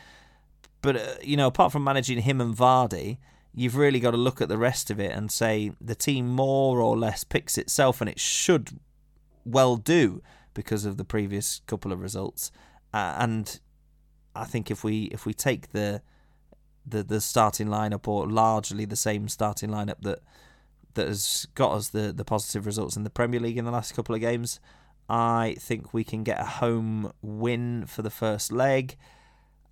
But, 0.81 0.95
uh, 0.95 1.15
you 1.21 1.37
know, 1.37 1.47
apart 1.47 1.71
from 1.71 1.83
managing 1.83 2.21
him 2.21 2.41
and 2.41 2.55
Vardy, 2.55 3.17
you've 3.53 3.75
really 3.75 3.99
got 3.99 4.11
to 4.11 4.17
look 4.17 4.41
at 4.41 4.49
the 4.49 4.57
rest 4.57 4.89
of 4.89 4.99
it 4.99 5.11
and 5.11 5.31
say 5.31 5.71
the 5.79 5.95
team 5.95 6.27
more 6.27 6.79
or 6.81 6.97
less 6.97 7.23
picks 7.23 7.57
itself, 7.57 8.01
and 8.01 8.09
it 8.09 8.19
should 8.19 8.79
well 9.45 9.75
do 9.75 10.21
because 10.53 10.85
of 10.85 10.97
the 10.97 11.05
previous 11.05 11.61
couple 11.67 11.91
of 11.91 12.01
results. 12.01 12.51
Uh, 12.93 13.15
and 13.19 13.59
I 14.35 14.45
think 14.45 14.71
if 14.71 14.83
we 14.83 15.03
if 15.05 15.25
we 15.25 15.33
take 15.33 15.71
the 15.71 16.01
the 16.85 17.03
the 17.03 17.21
starting 17.21 17.67
lineup 17.67 18.07
or 18.07 18.27
largely 18.27 18.85
the 18.85 18.95
same 18.95 19.27
starting 19.27 19.69
lineup 19.69 20.01
that 20.01 20.19
that 20.95 21.07
has 21.07 21.47
got 21.55 21.73
us 21.73 21.89
the 21.89 22.11
the 22.11 22.25
positive 22.25 22.65
results 22.65 22.95
in 22.95 23.03
the 23.03 23.09
Premier 23.09 23.39
League 23.39 23.57
in 23.57 23.65
the 23.65 23.71
last 23.71 23.93
couple 23.93 24.15
of 24.15 24.21
games, 24.21 24.59
I 25.11 25.57
think 25.59 25.93
we 25.93 26.05
can 26.05 26.23
get 26.23 26.39
a 26.39 26.45
home 26.45 27.11
win 27.21 27.85
for 27.85 28.01
the 28.01 28.09
first 28.09 28.49
leg. 28.49 28.95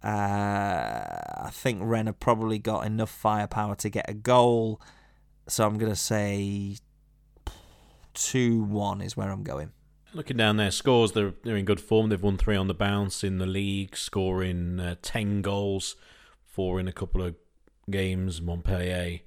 Uh, 0.04 0.10
I 0.10 1.50
think 1.50 1.80
Rennes 1.82 2.08
have 2.08 2.20
probably 2.20 2.60
got 2.60 2.86
enough 2.86 3.10
firepower 3.10 3.76
to 3.76 3.90
get 3.90 4.10
a 4.10 4.14
goal. 4.14 4.82
So 5.48 5.66
I'm 5.66 5.78
going 5.78 5.94
to 5.94 5.96
say 5.96 6.76
2 8.16 8.64
1 8.64 9.00
is 9.00 9.16
where 9.16 9.32
I'm 9.32 9.44
going. 9.44 9.72
Looking 10.14 10.36
down 10.36 10.58
their 10.58 10.72
scores, 10.72 11.14
they're, 11.14 11.34
they're 11.44 11.56
in 11.56 11.64
good 11.64 11.80
form. 11.80 12.10
They've 12.10 12.22
won 12.22 12.36
three 12.36 12.58
on 12.58 12.68
the 12.68 12.74
bounce 12.74 13.24
in 13.24 13.38
the 13.38 13.46
league, 13.46 13.96
scoring 13.96 14.78
uh, 14.78 14.96
10 15.02 15.42
goals, 15.42 15.96
four 16.44 16.82
in 16.82 16.88
a 16.90 16.92
couple 16.94 17.22
of 17.22 17.36
games. 17.90 18.42
Montpellier 18.42 19.22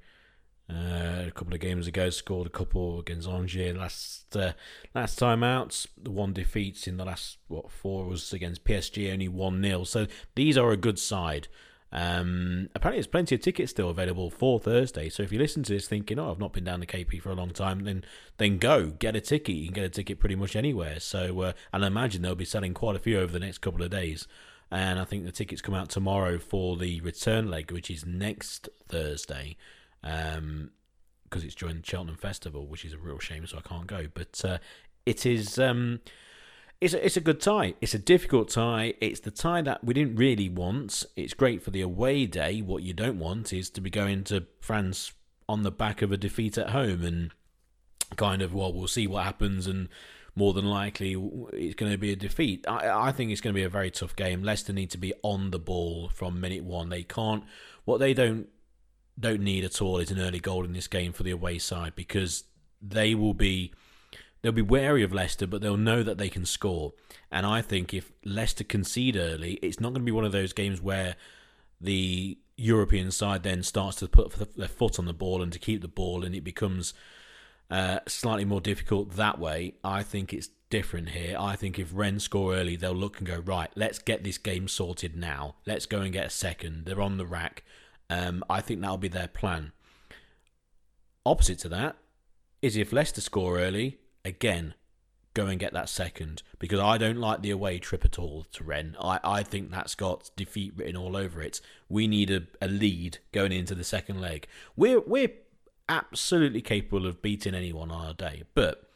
uh, 0.70 1.24
a 1.26 1.32
couple 1.34 1.54
of 1.54 1.60
games 1.60 1.86
ago, 1.86 2.10
scored 2.10 2.46
a 2.46 2.50
couple 2.50 3.00
against 3.00 3.28
Angers 3.28 3.76
last 3.76 4.36
uh, 4.36 4.52
last 4.94 5.18
time 5.18 5.42
out. 5.42 5.86
The 6.00 6.10
one 6.10 6.32
defeat 6.32 6.86
in 6.86 6.96
the 6.96 7.04
last 7.04 7.38
what 7.48 7.70
four 7.70 8.06
was 8.06 8.32
against 8.32 8.64
PSG, 8.64 9.12
only 9.12 9.28
one 9.28 9.62
0 9.62 9.84
So 9.84 10.06
these 10.34 10.56
are 10.56 10.70
a 10.70 10.76
good 10.76 10.98
side. 10.98 11.48
Um, 11.94 12.70
apparently, 12.74 12.98
there's 12.98 13.06
plenty 13.06 13.34
of 13.34 13.42
tickets 13.42 13.70
still 13.70 13.90
available 13.90 14.30
for 14.30 14.58
Thursday. 14.58 15.10
So 15.10 15.22
if 15.22 15.30
you 15.30 15.38
listen 15.38 15.62
to 15.64 15.72
this 15.74 15.88
thinking, 15.88 16.18
"Oh, 16.18 16.30
I've 16.30 16.38
not 16.38 16.54
been 16.54 16.64
down 16.64 16.80
to 16.80 16.86
KP 16.86 17.20
for 17.20 17.30
a 17.30 17.34
long 17.34 17.50
time," 17.50 17.84
then 17.84 18.04
then 18.38 18.56
go 18.58 18.86
get 18.90 19.14
a 19.14 19.20
ticket. 19.20 19.56
You 19.56 19.66
can 19.66 19.74
get 19.74 19.84
a 19.84 19.90
ticket 19.90 20.18
pretty 20.18 20.36
much 20.36 20.56
anywhere. 20.56 21.00
So 21.00 21.40
uh, 21.42 21.52
and 21.72 21.84
I 21.84 21.88
imagine 21.88 22.22
they'll 22.22 22.34
be 22.34 22.46
selling 22.46 22.72
quite 22.72 22.96
a 22.96 23.00
few 23.00 23.18
over 23.20 23.32
the 23.32 23.40
next 23.40 23.58
couple 23.58 23.82
of 23.82 23.90
days. 23.90 24.26
and 24.70 24.98
I 24.98 25.04
think 25.04 25.26
the 25.26 25.32
tickets 25.32 25.60
come 25.60 25.74
out 25.74 25.90
tomorrow 25.90 26.38
for 26.38 26.78
the 26.78 27.02
return 27.02 27.50
leg, 27.50 27.70
which 27.70 27.90
is 27.90 28.06
next 28.06 28.70
Thursday, 28.88 29.56
because 30.02 30.38
um, 30.38 30.70
it's 31.32 31.54
during 31.54 31.82
Cheltenham 31.82 32.16
Festival, 32.16 32.66
which 32.66 32.84
is 32.84 32.92
a 32.92 32.98
real 32.98 33.18
shame, 33.18 33.46
so 33.46 33.58
I 33.58 33.60
can't 33.60 33.86
go. 33.86 34.06
But 34.12 34.40
uh, 34.44 34.58
it 35.06 35.26
is. 35.26 35.58
Um, 35.58 36.00
it's 36.80 36.94
a, 36.94 37.06
it's 37.06 37.16
a 37.16 37.20
good 37.20 37.40
tie. 37.40 37.74
It's 37.80 37.94
a 37.94 37.98
difficult 37.98 38.50
tie. 38.50 38.94
It's 39.00 39.20
the 39.20 39.30
tie 39.30 39.62
that 39.62 39.84
we 39.84 39.94
didn't 39.94 40.16
really 40.16 40.48
want. 40.48 41.04
It's 41.14 41.32
great 41.32 41.62
for 41.62 41.70
the 41.70 41.80
away 41.80 42.26
day. 42.26 42.60
What 42.60 42.82
you 42.82 42.92
don't 42.92 43.20
want 43.20 43.52
is 43.52 43.70
to 43.70 43.80
be 43.80 43.88
going 43.88 44.24
to 44.24 44.46
France 44.60 45.12
on 45.48 45.62
the 45.62 45.70
back 45.70 46.02
of 46.02 46.10
a 46.10 46.16
defeat 46.16 46.58
at 46.58 46.70
home 46.70 47.04
and 47.04 47.30
kind 48.16 48.42
of 48.42 48.52
well, 48.52 48.72
we'll 48.72 48.88
see 48.88 49.06
what 49.06 49.24
happens 49.24 49.66
and 49.66 49.88
more 50.34 50.52
than 50.52 50.64
likely 50.64 51.12
it's 51.52 51.74
going 51.74 51.92
to 51.92 51.98
be 51.98 52.12
a 52.12 52.16
defeat. 52.16 52.66
I, 52.66 53.08
I 53.08 53.12
think 53.12 53.30
it's 53.30 53.40
going 53.40 53.54
to 53.54 53.58
be 53.58 53.64
a 53.64 53.68
very 53.68 53.90
tough 53.90 54.16
game. 54.16 54.42
Leicester 54.42 54.72
need 54.72 54.90
to 54.90 54.98
be 54.98 55.12
on 55.22 55.50
the 55.50 55.58
ball 55.58 56.10
from 56.12 56.40
minute 56.40 56.64
one. 56.64 56.88
They 56.88 57.02
can't. 57.02 57.44
What 57.84 57.98
they 57.98 58.14
don't 58.14 58.48
don't 59.18 59.40
need 59.40 59.64
at 59.64 59.80
all 59.80 59.98
is 59.98 60.10
an 60.10 60.20
early 60.20 60.40
goal 60.40 60.64
in 60.64 60.72
this 60.72 60.88
game 60.88 61.12
for 61.12 61.22
the 61.22 61.30
away 61.30 61.58
side 61.58 61.94
because 61.94 62.44
they 62.80 63.14
will 63.14 63.34
be 63.34 63.72
they'll 64.42 64.52
be 64.52 64.62
wary 64.62 65.02
of 65.02 65.12
Leicester, 65.12 65.46
but 65.46 65.62
they'll 65.62 65.76
know 65.76 66.02
that 66.02 66.18
they 66.18 66.28
can 66.28 66.44
score. 66.44 66.92
And 67.30 67.46
I 67.46 67.62
think 67.62 67.94
if 67.94 68.12
Leicester 68.24 68.64
concede 68.64 69.16
early, 69.16 69.54
it's 69.62 69.80
not 69.80 69.90
going 69.90 70.02
to 70.02 70.06
be 70.06 70.12
one 70.12 70.24
of 70.24 70.32
those 70.32 70.52
games 70.52 70.80
where 70.80 71.16
the 71.80 72.38
European 72.56 73.10
side 73.10 73.42
then 73.42 73.62
starts 73.62 73.98
to 73.98 74.08
put 74.08 74.56
their 74.56 74.68
foot 74.68 74.98
on 74.98 75.06
the 75.06 75.12
ball 75.12 75.42
and 75.42 75.52
to 75.52 75.58
keep 75.58 75.80
the 75.80 75.88
ball, 75.88 76.24
and 76.24 76.34
it 76.34 76.44
becomes 76.44 76.92
uh, 77.70 78.00
slightly 78.06 78.44
more 78.44 78.60
difficult 78.60 79.12
that 79.12 79.38
way. 79.38 79.74
I 79.82 80.02
think 80.02 80.32
it's 80.32 80.50
different 80.68 81.10
here. 81.10 81.36
I 81.38 81.56
think 81.56 81.78
if 81.78 81.90
Rennes 81.92 82.24
score 82.24 82.54
early, 82.54 82.76
they'll 82.76 82.92
look 82.92 83.18
and 83.18 83.26
go, 83.26 83.38
right, 83.38 83.70
let's 83.74 83.98
get 83.98 84.24
this 84.24 84.38
game 84.38 84.68
sorted 84.68 85.16
now. 85.16 85.56
Let's 85.66 85.86
go 85.86 86.00
and 86.00 86.12
get 86.12 86.26
a 86.26 86.30
second. 86.30 86.84
They're 86.84 87.00
on 87.00 87.18
the 87.18 87.26
rack. 87.26 87.64
Um, 88.12 88.44
I 88.50 88.60
think 88.60 88.80
that'll 88.80 88.98
be 88.98 89.08
their 89.08 89.28
plan. 89.28 89.72
Opposite 91.24 91.58
to 91.60 91.68
that 91.70 91.96
is 92.60 92.76
if 92.76 92.92
Leicester 92.92 93.22
score 93.22 93.58
early, 93.58 93.98
again, 94.24 94.74
go 95.34 95.46
and 95.46 95.58
get 95.58 95.72
that 95.72 95.88
second 95.88 96.42
because 96.58 96.78
I 96.78 96.98
don't 96.98 97.16
like 97.16 97.40
the 97.40 97.50
away 97.50 97.78
trip 97.78 98.04
at 98.04 98.18
all 98.18 98.44
to 98.52 98.64
Rennes. 98.64 98.96
I, 99.00 99.18
I 99.24 99.42
think 99.42 99.70
that's 99.70 99.94
got 99.94 100.30
defeat 100.36 100.74
written 100.76 100.96
all 100.96 101.16
over 101.16 101.40
it. 101.40 101.62
We 101.88 102.06
need 102.06 102.30
a, 102.30 102.42
a 102.60 102.68
lead 102.68 103.18
going 103.32 103.52
into 103.52 103.74
the 103.74 103.84
second 103.84 104.20
leg. 104.20 104.46
We're 104.76 105.00
we're 105.00 105.32
absolutely 105.88 106.60
capable 106.60 107.06
of 107.06 107.22
beating 107.22 107.54
anyone 107.54 107.90
on 107.90 108.06
our 108.06 108.14
day, 108.14 108.42
but 108.54 108.90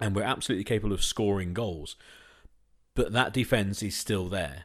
and 0.00 0.16
we're 0.16 0.22
absolutely 0.22 0.64
capable 0.64 0.94
of 0.94 1.04
scoring 1.04 1.52
goals. 1.52 1.96
But 2.94 3.12
that 3.12 3.34
defense 3.34 3.82
is 3.82 3.96
still 3.96 4.28
there. 4.28 4.64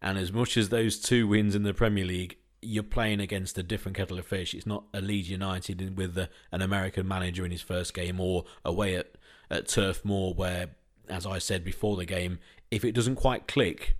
And 0.00 0.16
as 0.18 0.32
much 0.32 0.56
as 0.56 0.68
those 0.68 1.00
two 1.00 1.26
wins 1.26 1.56
in 1.56 1.64
the 1.64 1.74
Premier 1.74 2.04
League, 2.04 2.36
you're 2.60 2.82
playing 2.82 3.20
against 3.20 3.58
a 3.58 3.62
different 3.62 3.96
kettle 3.96 4.18
of 4.18 4.26
fish. 4.26 4.54
It's 4.54 4.66
not 4.66 4.84
a 4.92 5.00
Leeds 5.00 5.30
United 5.30 5.96
with 5.96 6.14
the, 6.14 6.28
an 6.50 6.62
American 6.62 7.06
manager 7.06 7.44
in 7.44 7.50
his 7.50 7.62
first 7.62 7.94
game 7.94 8.20
or 8.20 8.44
away 8.64 8.96
at, 8.96 9.14
at 9.50 9.68
Turf 9.68 10.04
Moor, 10.04 10.34
where, 10.34 10.70
as 11.08 11.26
I 11.26 11.38
said 11.38 11.64
before 11.64 11.96
the 11.96 12.04
game, 12.04 12.38
if 12.70 12.84
it 12.84 12.92
doesn't 12.92 13.16
quite 13.16 13.46
click, 13.46 13.96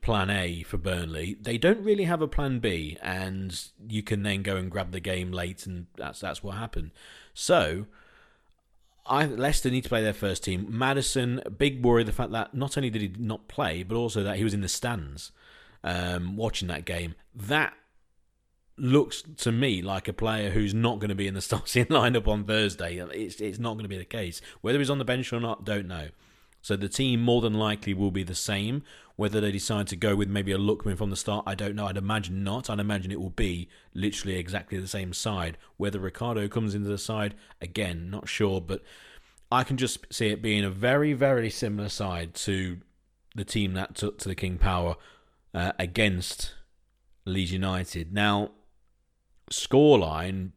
plan 0.00 0.30
A 0.30 0.62
for 0.62 0.78
Burnley. 0.78 1.36
They 1.40 1.58
don't 1.58 1.82
really 1.84 2.04
have 2.04 2.22
a 2.22 2.28
plan 2.28 2.58
B, 2.58 2.96
and 3.02 3.62
you 3.88 4.02
can 4.02 4.22
then 4.22 4.42
go 4.42 4.56
and 4.56 4.70
grab 4.70 4.92
the 4.92 5.00
game 5.00 5.30
late, 5.32 5.66
and 5.66 5.86
that's 5.96 6.20
that's 6.20 6.42
what 6.42 6.56
happened. 6.56 6.90
So, 7.34 7.86
I 9.06 9.26
Leicester 9.26 9.70
need 9.70 9.82
to 9.82 9.88
play 9.88 10.02
their 10.02 10.14
first 10.14 10.44
team. 10.44 10.66
Maddison, 10.68 11.42
big 11.58 11.84
worry 11.84 12.04
the 12.04 12.12
fact 12.12 12.32
that 12.32 12.54
not 12.54 12.76
only 12.76 12.90
did 12.90 13.02
he 13.02 13.12
not 13.18 13.48
play, 13.48 13.82
but 13.82 13.96
also 13.96 14.22
that 14.22 14.36
he 14.36 14.44
was 14.44 14.54
in 14.54 14.60
the 14.60 14.68
stands 14.68 15.32
um, 15.84 16.36
watching 16.36 16.68
that 16.68 16.84
game. 16.84 17.14
That 17.34 17.74
looks 18.80 19.22
to 19.38 19.52
me 19.52 19.82
like 19.82 20.08
a 20.08 20.12
player 20.12 20.50
who's 20.50 20.74
not 20.74 20.98
going 20.98 21.10
to 21.10 21.14
be 21.14 21.26
in 21.26 21.34
the 21.34 21.40
starting 21.40 21.86
lineup 21.86 22.26
on 22.26 22.44
Thursday. 22.44 22.96
It's 22.98 23.40
it's 23.40 23.58
not 23.58 23.74
going 23.74 23.84
to 23.84 23.88
be 23.88 23.98
the 23.98 24.04
case. 24.04 24.40
Whether 24.60 24.78
he's 24.78 24.90
on 24.90 24.98
the 24.98 25.04
bench 25.04 25.32
or 25.32 25.40
not, 25.40 25.64
don't 25.64 25.86
know. 25.86 26.08
So 26.62 26.76
the 26.76 26.88
team 26.88 27.22
more 27.22 27.40
than 27.40 27.54
likely 27.54 27.94
will 27.94 28.10
be 28.10 28.22
the 28.22 28.34
same. 28.34 28.82
Whether 29.16 29.40
they 29.40 29.52
decide 29.52 29.86
to 29.88 29.96
go 29.96 30.16
with 30.16 30.28
maybe 30.28 30.52
a 30.52 30.58
Lookman 30.58 30.96
from 30.96 31.10
the 31.10 31.16
start, 31.16 31.44
I 31.46 31.54
don't 31.54 31.74
know. 31.74 31.86
I'd 31.86 31.96
imagine 31.96 32.42
not. 32.42 32.70
I'd 32.70 32.80
imagine 32.80 33.10
it 33.10 33.20
will 33.20 33.30
be 33.30 33.68
literally 33.94 34.36
exactly 34.36 34.78
the 34.78 34.88
same 34.88 35.12
side. 35.12 35.58
Whether 35.76 35.98
Ricardo 35.98 36.48
comes 36.48 36.74
into 36.74 36.88
the 36.88 36.98
side, 36.98 37.34
again, 37.60 38.10
not 38.10 38.28
sure. 38.28 38.60
But 38.60 38.82
I 39.52 39.64
can 39.64 39.76
just 39.76 40.06
see 40.12 40.28
it 40.28 40.42
being 40.42 40.64
a 40.64 40.70
very, 40.70 41.12
very 41.12 41.50
similar 41.50 41.88
side 41.88 42.34
to 42.34 42.78
the 43.34 43.44
team 43.44 43.74
that 43.74 43.94
took 43.94 44.18
to 44.18 44.28
the 44.28 44.34
King 44.34 44.58
Power 44.58 44.96
uh, 45.54 45.72
against 45.78 46.54
Leeds 47.26 47.52
United. 47.52 48.12
Now, 48.12 48.50
scoreline 49.50 50.52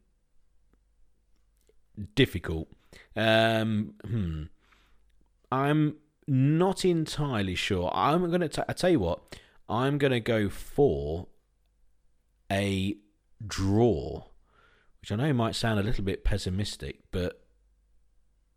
difficult. 2.15 2.69
Um, 3.15 3.93
hmm. 4.05 4.43
I'm 5.51 5.97
not 6.27 6.85
entirely 6.85 7.55
sure. 7.55 7.91
I'm 7.93 8.29
going 8.29 8.47
to. 8.47 8.65
I 8.67 8.73
tell 8.73 8.89
you 8.89 8.99
what. 8.99 9.37
I'm 9.69 9.97
to 10.11 10.19
go 10.19 10.49
for 10.49 11.27
a 12.51 12.97
draw, 13.45 14.25
which 15.01 15.11
I 15.11 15.15
know 15.15 15.33
might 15.33 15.55
sound 15.55 15.79
a 15.79 15.83
little 15.83 16.03
bit 16.03 16.23
pessimistic, 16.23 16.99
but 17.11 17.43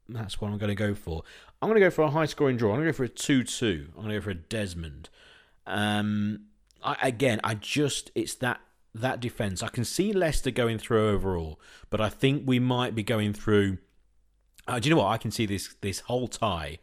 that's 0.08 0.40
what 0.40 0.50
I'm 0.50 0.58
going 0.58 0.68
to 0.68 0.74
go 0.74 0.94
for. 0.94 1.22
I'm 1.60 1.68
going 1.68 1.80
to 1.80 1.86
go 1.86 1.90
for 1.90 2.02
a 2.02 2.10
high 2.10 2.26
scoring 2.26 2.56
draw. 2.56 2.70
I'm 2.70 2.76
going 2.76 2.86
to 2.86 2.92
go 2.92 2.96
for 2.96 3.04
a 3.04 3.08
2 3.08 3.44
2. 3.44 3.86
I'm 3.96 4.02
going 4.02 4.08
to 4.08 4.14
go 4.16 4.20
for 4.24 4.30
a 4.30 4.34
Desmond. 4.34 5.08
Um, 5.66 6.46
I, 6.82 6.96
again, 7.02 7.40
I 7.44 7.54
just. 7.54 8.10
It's 8.14 8.34
that. 8.36 8.60
That 9.00 9.20
defense, 9.20 9.62
I 9.62 9.68
can 9.68 9.84
see 9.84 10.12
Leicester 10.12 10.50
going 10.50 10.78
through 10.78 11.10
overall, 11.10 11.60
but 11.90 12.00
I 12.00 12.08
think 12.08 12.44
we 12.46 12.58
might 12.58 12.94
be 12.94 13.02
going 13.02 13.32
through 13.32 13.78
uh, 14.68 14.80
do 14.80 14.88
you 14.88 14.94
know 14.94 15.02
what? 15.02 15.08
I 15.08 15.18
can 15.18 15.30
see 15.30 15.46
this 15.46 15.74
this 15.80 16.00
whole 16.00 16.28
tie 16.28 16.78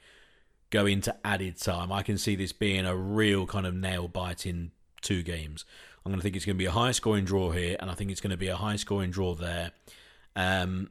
go 0.70 0.86
into 0.86 1.16
added 1.26 1.60
time. 1.60 1.92
I 1.92 2.02
can 2.02 2.18
see 2.18 2.36
this 2.36 2.52
being 2.52 2.86
a 2.86 2.96
real 2.96 3.46
kind 3.46 3.68
of 3.68 3.76
nail 3.76 4.08
biting 4.08 4.72
two 5.02 5.22
games. 5.22 5.66
I'm 6.06 6.12
going 6.12 6.20
to 6.20 6.24
think 6.24 6.36
it's 6.36 6.46
going 6.46 6.56
to 6.56 6.62
be 6.62 6.66
a 6.66 6.72
high 6.72 6.92
scoring 6.92 7.26
draw 7.26 7.52
here, 7.52 7.78
and 7.80 7.90
I 7.90 7.94
think 7.94 8.12
it's 8.12 8.22
going 8.22 8.32
to 8.32 8.38
be 8.38 8.48
a 8.48 8.56
high 8.56 8.76
scoring 8.76 9.12
draw 9.12 9.36
there. 9.36 9.72
Um, 10.36 10.90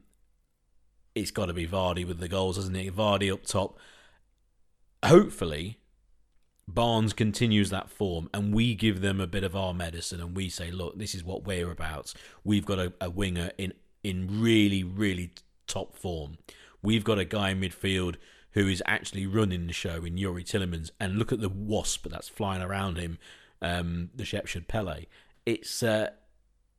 it's 1.14 1.30
got 1.30 1.46
to 1.46 1.52
be 1.52 1.66
Vardy 1.66 2.06
with 2.06 2.18
the 2.18 2.28
goals, 2.28 2.56
isn't 2.58 2.76
it? 2.76 2.94
Vardy 2.94 3.32
up 3.32 3.44
top. 3.44 3.78
Hopefully, 5.04 5.78
Barnes 6.74 7.12
continues 7.12 7.70
that 7.70 7.90
form, 7.90 8.28
and 8.32 8.54
we 8.54 8.74
give 8.74 9.00
them 9.00 9.20
a 9.20 9.26
bit 9.26 9.44
of 9.44 9.54
our 9.56 9.74
medicine, 9.74 10.20
and 10.20 10.36
we 10.36 10.48
say, 10.48 10.70
look, 10.70 10.98
this 10.98 11.14
is 11.14 11.24
what 11.24 11.44
we're 11.44 11.70
about. 11.70 12.12
We've 12.44 12.64
got 12.64 12.78
a, 12.78 12.92
a 13.00 13.10
winger 13.10 13.50
in 13.58 13.74
in 14.02 14.40
really, 14.40 14.82
really 14.82 15.32
top 15.66 15.96
form. 15.96 16.38
We've 16.82 17.04
got 17.04 17.18
a 17.18 17.24
guy 17.24 17.50
in 17.50 17.60
midfield 17.60 18.16
who 18.52 18.66
is 18.68 18.82
actually 18.86 19.26
running 19.26 19.66
the 19.66 19.72
show 19.72 20.04
in 20.04 20.16
Youri 20.16 20.44
Tielemans, 20.44 20.90
and 21.00 21.18
look 21.18 21.32
at 21.32 21.40
the 21.40 21.48
wasp 21.48 22.08
that's 22.08 22.28
flying 22.28 22.62
around 22.62 22.96
him, 22.96 23.18
um, 23.60 24.10
the 24.14 24.24
Shepshed 24.24 24.68
Pele. 24.68 25.06
It's 25.46 25.82
uh, 25.82 26.10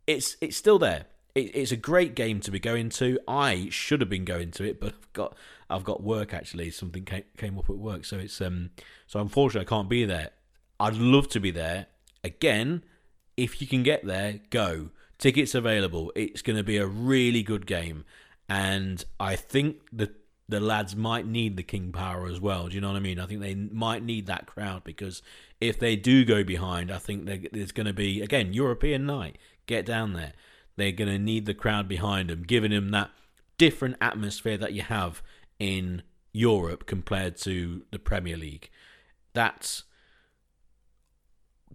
it's 0.08 0.38
it's 0.42 0.58
still 0.58 0.80
there. 0.80 1.06
It, 1.36 1.56
it's 1.56 1.72
a 1.72 1.78
great 1.78 2.16
game 2.16 2.40
to 2.42 2.52
be 2.52 2.60
going 2.60 2.90
to. 2.90 3.20
I 3.28 3.70
should 3.70 4.02
have 4.02 4.10
been 4.10 4.26
going 4.26 4.52
to 4.52 4.64
it, 4.64 4.80
but 4.80 4.94
I've 4.94 5.14
got 5.14 5.36
I've 5.70 5.84
got 5.84 6.04
work 6.04 6.34
actually. 6.34 6.72
Something 6.72 7.06
came, 7.06 7.24
came 7.38 7.58
up 7.58 7.70
at 7.70 7.78
work, 7.78 8.06
so 8.06 8.18
it's 8.18 8.40
um 8.42 8.72
so 9.08 9.20
unfortunately 9.20 9.66
I 9.66 9.70
can't 9.70 9.90
be 9.90 10.06
there. 10.06 10.32
I'd 10.80 10.96
love 10.96 11.30
to 11.30 11.40
be 11.40 11.52
there. 11.52 11.88
Again, 12.24 12.84
if 13.38 13.62
you 13.62 13.68
can 13.68 13.84
get 13.84 14.06
there, 14.06 14.40
go. 14.50 14.90
Tickets 15.18 15.56
available. 15.56 16.12
It's 16.16 16.42
going 16.42 16.58
to 16.58 16.64
be 16.64 16.78
a 16.78 16.88
really 16.88 17.44
good 17.44 17.66
game 17.66 18.04
and 18.50 19.04
I 19.20 19.36
think 19.36 19.78
the 19.92 20.12
the 20.50 20.60
lads 20.60 20.96
might 20.96 21.26
need 21.26 21.56
the 21.56 21.64
king 21.64 21.92
power 21.92 22.28
as 22.28 22.40
well. 22.40 22.68
Do 22.68 22.76
you 22.76 22.82
know 22.82 22.90
what 22.90 22.98
I 22.98 23.00
mean? 23.00 23.20
I 23.20 23.26
think 23.26 23.40
they 23.40 23.56
might 23.56 24.04
need 24.04 24.28
that 24.28 24.46
crowd 24.46 24.84
because 24.84 25.22
if 25.62 25.80
they 25.80 25.96
do 25.96 26.26
go 26.26 26.44
behind, 26.44 26.92
I 26.92 26.98
think 26.98 27.26
there's 27.26 27.72
going 27.72 27.88
to 27.88 27.94
be 27.94 28.22
again 28.22 28.54
European 28.54 29.06
night. 29.06 29.38
Get 29.66 29.86
down 29.86 30.14
there. 30.14 30.34
They're 30.76 30.92
going 30.92 31.10
to 31.10 31.20
need 31.20 31.46
the 31.46 31.54
crowd 31.54 31.88
behind 31.88 32.30
them, 32.30 32.44
giving 32.44 32.72
them 32.72 32.92
that 32.92 33.12
different 33.58 33.96
atmosphere 34.02 34.58
that 34.58 34.74
you 34.74 34.82
have 34.82 35.22
in 35.60 36.04
Europe 36.32 36.86
compared 36.86 37.38
to 37.38 37.84
the 37.92 38.00
Premier 38.00 38.38
League. 38.38 38.70
That's 39.34 39.84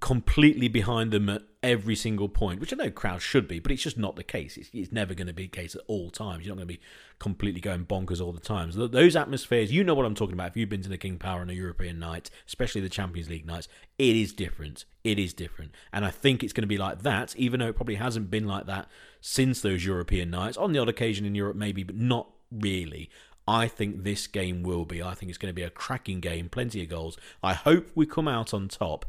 completely 0.00 0.68
behind 0.68 1.10
them 1.10 1.28
at 1.28 1.42
every 1.62 1.96
single 1.96 2.28
point, 2.28 2.60
which 2.60 2.72
I 2.72 2.76
know 2.76 2.90
crowds 2.90 3.22
should 3.22 3.48
be, 3.48 3.58
but 3.58 3.72
it's 3.72 3.82
just 3.82 3.98
not 3.98 4.16
the 4.16 4.22
case. 4.22 4.56
It's, 4.56 4.70
it's 4.72 4.92
never 4.92 5.14
going 5.14 5.26
to 5.26 5.32
be 5.32 5.44
the 5.44 5.48
case 5.48 5.74
at 5.74 5.80
all 5.86 6.10
times. 6.10 6.44
You're 6.44 6.54
not 6.54 6.58
going 6.58 6.68
to 6.68 6.74
be 6.74 6.80
completely 7.18 7.60
going 7.60 7.84
bonkers 7.84 8.20
all 8.20 8.32
the 8.32 8.40
time. 8.40 8.70
So 8.70 8.86
those 8.86 9.16
atmospheres, 9.16 9.72
you 9.72 9.82
know 9.82 9.94
what 9.94 10.06
I'm 10.06 10.14
talking 10.14 10.34
about. 10.34 10.48
If 10.48 10.56
you've 10.56 10.68
been 10.68 10.82
to 10.82 10.88
the 10.88 10.98
King 10.98 11.18
Power 11.18 11.40
on 11.40 11.50
a 11.50 11.54
European 11.54 11.98
night, 11.98 12.30
especially 12.46 12.80
the 12.80 12.88
Champions 12.88 13.28
League 13.28 13.46
nights, 13.46 13.68
it 13.98 14.14
is 14.14 14.32
different. 14.32 14.84
It 15.02 15.18
is 15.18 15.32
different. 15.32 15.72
And 15.92 16.04
I 16.04 16.10
think 16.10 16.44
it's 16.44 16.52
going 16.52 16.62
to 16.62 16.68
be 16.68 16.78
like 16.78 17.02
that, 17.02 17.34
even 17.36 17.60
though 17.60 17.68
it 17.68 17.76
probably 17.76 17.96
hasn't 17.96 18.30
been 18.30 18.46
like 18.46 18.66
that 18.66 18.88
since 19.20 19.60
those 19.60 19.84
European 19.84 20.30
nights. 20.30 20.56
On 20.56 20.72
the 20.72 20.78
odd 20.78 20.88
occasion 20.88 21.26
in 21.26 21.34
Europe, 21.34 21.56
maybe, 21.56 21.82
but 21.82 21.96
not 21.96 22.30
really. 22.52 23.10
I 23.48 23.66
think 23.66 24.04
this 24.04 24.26
game 24.26 24.62
will 24.62 24.84
be. 24.84 25.02
I 25.02 25.14
think 25.14 25.30
it's 25.30 25.38
going 25.38 25.50
to 25.50 25.54
be 25.54 25.62
a 25.62 25.70
cracking 25.70 26.20
game, 26.20 26.48
plenty 26.48 26.82
of 26.82 26.88
goals. 26.88 27.16
I 27.42 27.54
hope 27.54 27.90
we 27.94 28.06
come 28.06 28.28
out 28.28 28.52
on 28.52 28.68
top 28.68 29.06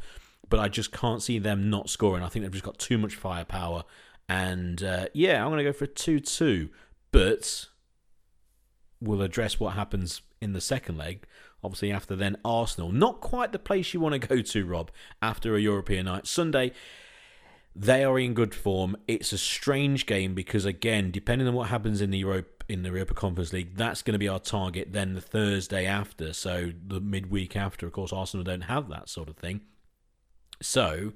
but 0.50 0.60
I 0.60 0.68
just 0.68 0.92
can't 0.92 1.22
see 1.22 1.40
them 1.40 1.70
not 1.70 1.90
scoring. 1.90 2.24
I 2.24 2.28
think 2.28 2.44
they've 2.44 2.52
just 2.52 2.66
got 2.66 2.80
too 2.80 2.98
much 2.98 3.16
firepower. 3.16 3.84
And 4.28 4.84
uh, 4.84 5.06
yeah, 5.14 5.44
I'm 5.44 5.52
going 5.52 5.60
to 5.60 5.64
go 5.64 5.74
for 5.74 5.86
a 5.86 5.88
2 5.88 6.20
2. 6.20 6.70
But 7.12 7.68
we'll 9.00 9.22
address 9.22 9.60
what 9.60 9.74
happens 9.74 10.22
in 10.42 10.54
the 10.54 10.62
second 10.62 10.98
leg. 10.98 11.26
Obviously, 11.64 11.92
after 11.92 12.16
then, 12.16 12.38
Arsenal. 12.44 12.92
Not 12.92 13.22
quite 13.22 13.52
the 13.52 13.60
place 13.60 13.94
you 13.94 14.00
want 14.00 14.20
to 14.20 14.28
go 14.28 14.42
to, 14.42 14.66
Rob, 14.66 14.92
after 15.22 15.56
a 15.56 15.62
European 15.62 16.06
night. 16.06 16.26
Sunday, 16.26 16.72
they 17.76 18.04
are 18.04 18.18
in 18.18 18.34
good 18.34 18.56
form. 18.56 18.96
It's 19.08 19.34
a 19.34 19.38
strange 19.38 20.06
game 20.06 20.34
because, 20.34 20.66
again, 20.66 21.12
depending 21.12 21.48
on 21.48 21.54
what 21.54 21.70
happens 21.70 22.02
in 22.02 22.12
the 22.12 22.20
Europe 22.20 22.59
in 22.70 22.84
the 22.84 22.90
Europa 22.90 23.14
Conference 23.14 23.52
League, 23.52 23.76
that's 23.76 24.02
going 24.02 24.14
to 24.14 24.20
be 24.20 24.28
our 24.28 24.40
target. 24.40 24.94
Then 24.94 25.16
the 25.16 25.22
Thursday 25.22 25.86
after, 25.86 26.34
so 26.34 26.72
the 26.88 27.02
midweek 27.02 27.56
after, 27.56 27.86
of 27.86 27.94
course, 27.94 28.14
Arsenal 28.14 28.44
don't 28.44 28.62
have 28.62 28.90
that 28.90 29.10
sort 29.10 29.28
of 29.28 29.38
thing. 29.38 29.62
So 30.62 31.14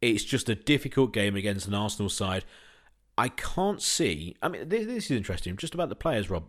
it's 0.00 0.24
just 0.24 0.48
a 0.48 0.54
difficult 0.54 1.12
game 1.12 1.36
against 1.36 1.66
an 1.66 1.74
Arsenal 1.74 2.08
side. 2.08 2.44
I 3.18 3.28
can't 3.28 3.82
see. 3.82 4.36
I 4.42 4.48
mean, 4.48 4.68
this, 4.68 4.86
this 4.86 5.04
is 5.06 5.16
interesting. 5.16 5.56
Just 5.56 5.74
about 5.74 5.88
the 5.88 5.96
players, 5.96 6.30
Rob. 6.30 6.44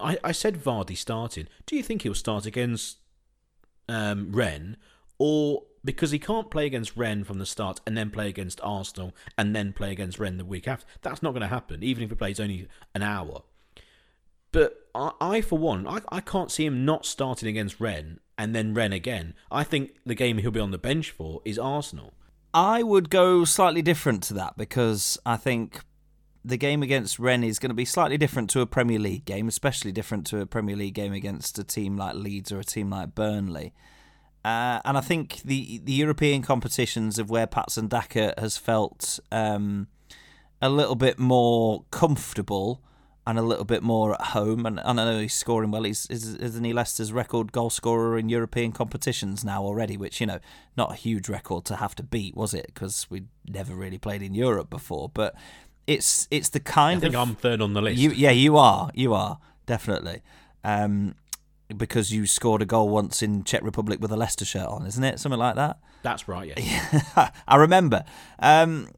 I, 0.00 0.18
I 0.24 0.32
said 0.32 0.62
Vardy 0.62 0.96
starting. 0.96 1.46
Do 1.66 1.76
you 1.76 1.82
think 1.82 2.02
he'll 2.02 2.14
start 2.14 2.46
against 2.46 2.98
um, 3.88 4.32
Rennes, 4.32 4.76
or 5.18 5.64
because 5.84 6.10
he 6.10 6.18
can't 6.18 6.50
play 6.50 6.66
against 6.66 6.96
Rennes 6.96 7.26
from 7.26 7.38
the 7.38 7.46
start 7.46 7.80
and 7.86 7.96
then 7.96 8.10
play 8.10 8.28
against 8.28 8.60
Arsenal 8.62 9.12
and 9.36 9.54
then 9.54 9.72
play 9.72 9.92
against 9.92 10.18
Rennes 10.18 10.38
the 10.38 10.44
week 10.44 10.66
after? 10.66 10.86
That's 11.02 11.22
not 11.22 11.30
going 11.32 11.42
to 11.42 11.48
happen, 11.48 11.82
even 11.82 12.02
if 12.02 12.10
he 12.10 12.16
plays 12.16 12.40
only 12.40 12.66
an 12.94 13.02
hour. 13.02 13.42
But 14.54 14.86
I, 14.94 15.10
I 15.20 15.40
for 15.40 15.58
one, 15.58 15.84
I, 15.86 16.00
I 16.10 16.20
can't 16.20 16.50
see 16.50 16.64
him 16.64 16.84
not 16.84 17.04
starting 17.04 17.48
against 17.48 17.80
Rennes 17.80 18.20
and 18.38 18.54
then 18.54 18.72
Rennes 18.72 18.94
again. 18.94 19.34
I 19.50 19.64
think 19.64 19.96
the 20.06 20.14
game 20.14 20.38
he'll 20.38 20.52
be 20.52 20.60
on 20.60 20.70
the 20.70 20.78
bench 20.78 21.10
for 21.10 21.42
is 21.44 21.58
Arsenal. 21.58 22.14
I 22.54 22.84
would 22.84 23.10
go 23.10 23.44
slightly 23.44 23.82
different 23.82 24.22
to 24.24 24.34
that 24.34 24.56
because 24.56 25.18
I 25.26 25.36
think 25.36 25.80
the 26.44 26.56
game 26.56 26.84
against 26.84 27.18
Rennes 27.18 27.48
is 27.48 27.58
going 27.58 27.70
to 27.70 27.74
be 27.74 27.84
slightly 27.84 28.16
different 28.16 28.48
to 28.50 28.60
a 28.60 28.66
Premier 28.66 29.00
League 29.00 29.24
game, 29.24 29.48
especially 29.48 29.90
different 29.90 30.24
to 30.28 30.38
a 30.38 30.46
Premier 30.46 30.76
League 30.76 30.94
game 30.94 31.12
against 31.12 31.58
a 31.58 31.64
team 31.64 31.96
like 31.96 32.14
Leeds 32.14 32.52
or 32.52 32.60
a 32.60 32.64
team 32.64 32.90
like 32.90 33.12
Burnley. 33.12 33.74
Uh, 34.44 34.78
and 34.84 34.96
I 34.96 35.00
think 35.00 35.42
the 35.42 35.80
the 35.82 35.92
European 35.92 36.42
competitions 36.42 37.18
of 37.18 37.28
where 37.28 37.48
Patson 37.48 37.88
Daka 37.88 38.34
has 38.38 38.56
felt 38.56 39.18
um, 39.32 39.88
a 40.62 40.68
little 40.68 40.94
bit 40.94 41.18
more 41.18 41.86
comfortable 41.90 42.80
and 43.26 43.38
a 43.38 43.42
little 43.42 43.64
bit 43.64 43.82
more 43.82 44.14
at 44.14 44.20
home. 44.20 44.66
And, 44.66 44.78
and 44.78 45.00
I 45.00 45.04
know 45.04 45.20
he's 45.20 45.34
scoring 45.34 45.70
well. 45.70 45.84
He's 45.84 46.06
isn't 46.06 46.64
he 46.64 46.72
Leicester's 46.72 47.12
record 47.12 47.52
goal 47.52 47.70
scorer 47.70 48.18
in 48.18 48.28
European 48.28 48.72
competitions 48.72 49.44
now 49.44 49.62
already? 49.62 49.96
Which 49.96 50.20
you 50.20 50.26
know, 50.26 50.40
not 50.76 50.92
a 50.92 50.94
huge 50.94 51.28
record 51.28 51.64
to 51.66 51.76
have 51.76 51.94
to 51.96 52.02
beat, 52.02 52.36
was 52.36 52.54
it? 52.54 52.66
Because 52.66 53.06
we 53.10 53.24
never 53.46 53.74
really 53.74 53.98
played 53.98 54.22
in 54.22 54.34
Europe 54.34 54.70
before. 54.70 55.10
But 55.12 55.34
it's 55.86 56.28
it's 56.30 56.48
the 56.50 56.60
kind 56.60 56.98
I 56.98 57.00
think 57.00 57.14
of 57.14 57.28
I'm 57.28 57.34
third 57.34 57.60
on 57.60 57.72
the 57.72 57.82
list. 57.82 57.98
you, 57.98 58.10
yeah, 58.10 58.30
you 58.30 58.56
are, 58.56 58.90
you 58.94 59.14
are 59.14 59.38
definitely. 59.66 60.22
Um, 60.62 61.14
because 61.74 62.12
you 62.12 62.26
scored 62.26 62.62
a 62.62 62.66
goal 62.66 62.88
once 62.88 63.22
in 63.22 63.42
Czech 63.42 63.62
Republic 63.62 64.00
with 64.00 64.12
a 64.12 64.16
Leicester 64.16 64.44
shirt 64.44 64.66
on, 64.66 64.86
isn't 64.86 65.02
it? 65.02 65.18
Something 65.18 65.38
like 65.38 65.56
that. 65.56 65.78
That's 66.02 66.28
right. 66.28 66.52
Yeah. 66.58 67.30
I 67.48 67.56
remember. 67.56 68.04
Um, 68.38 68.88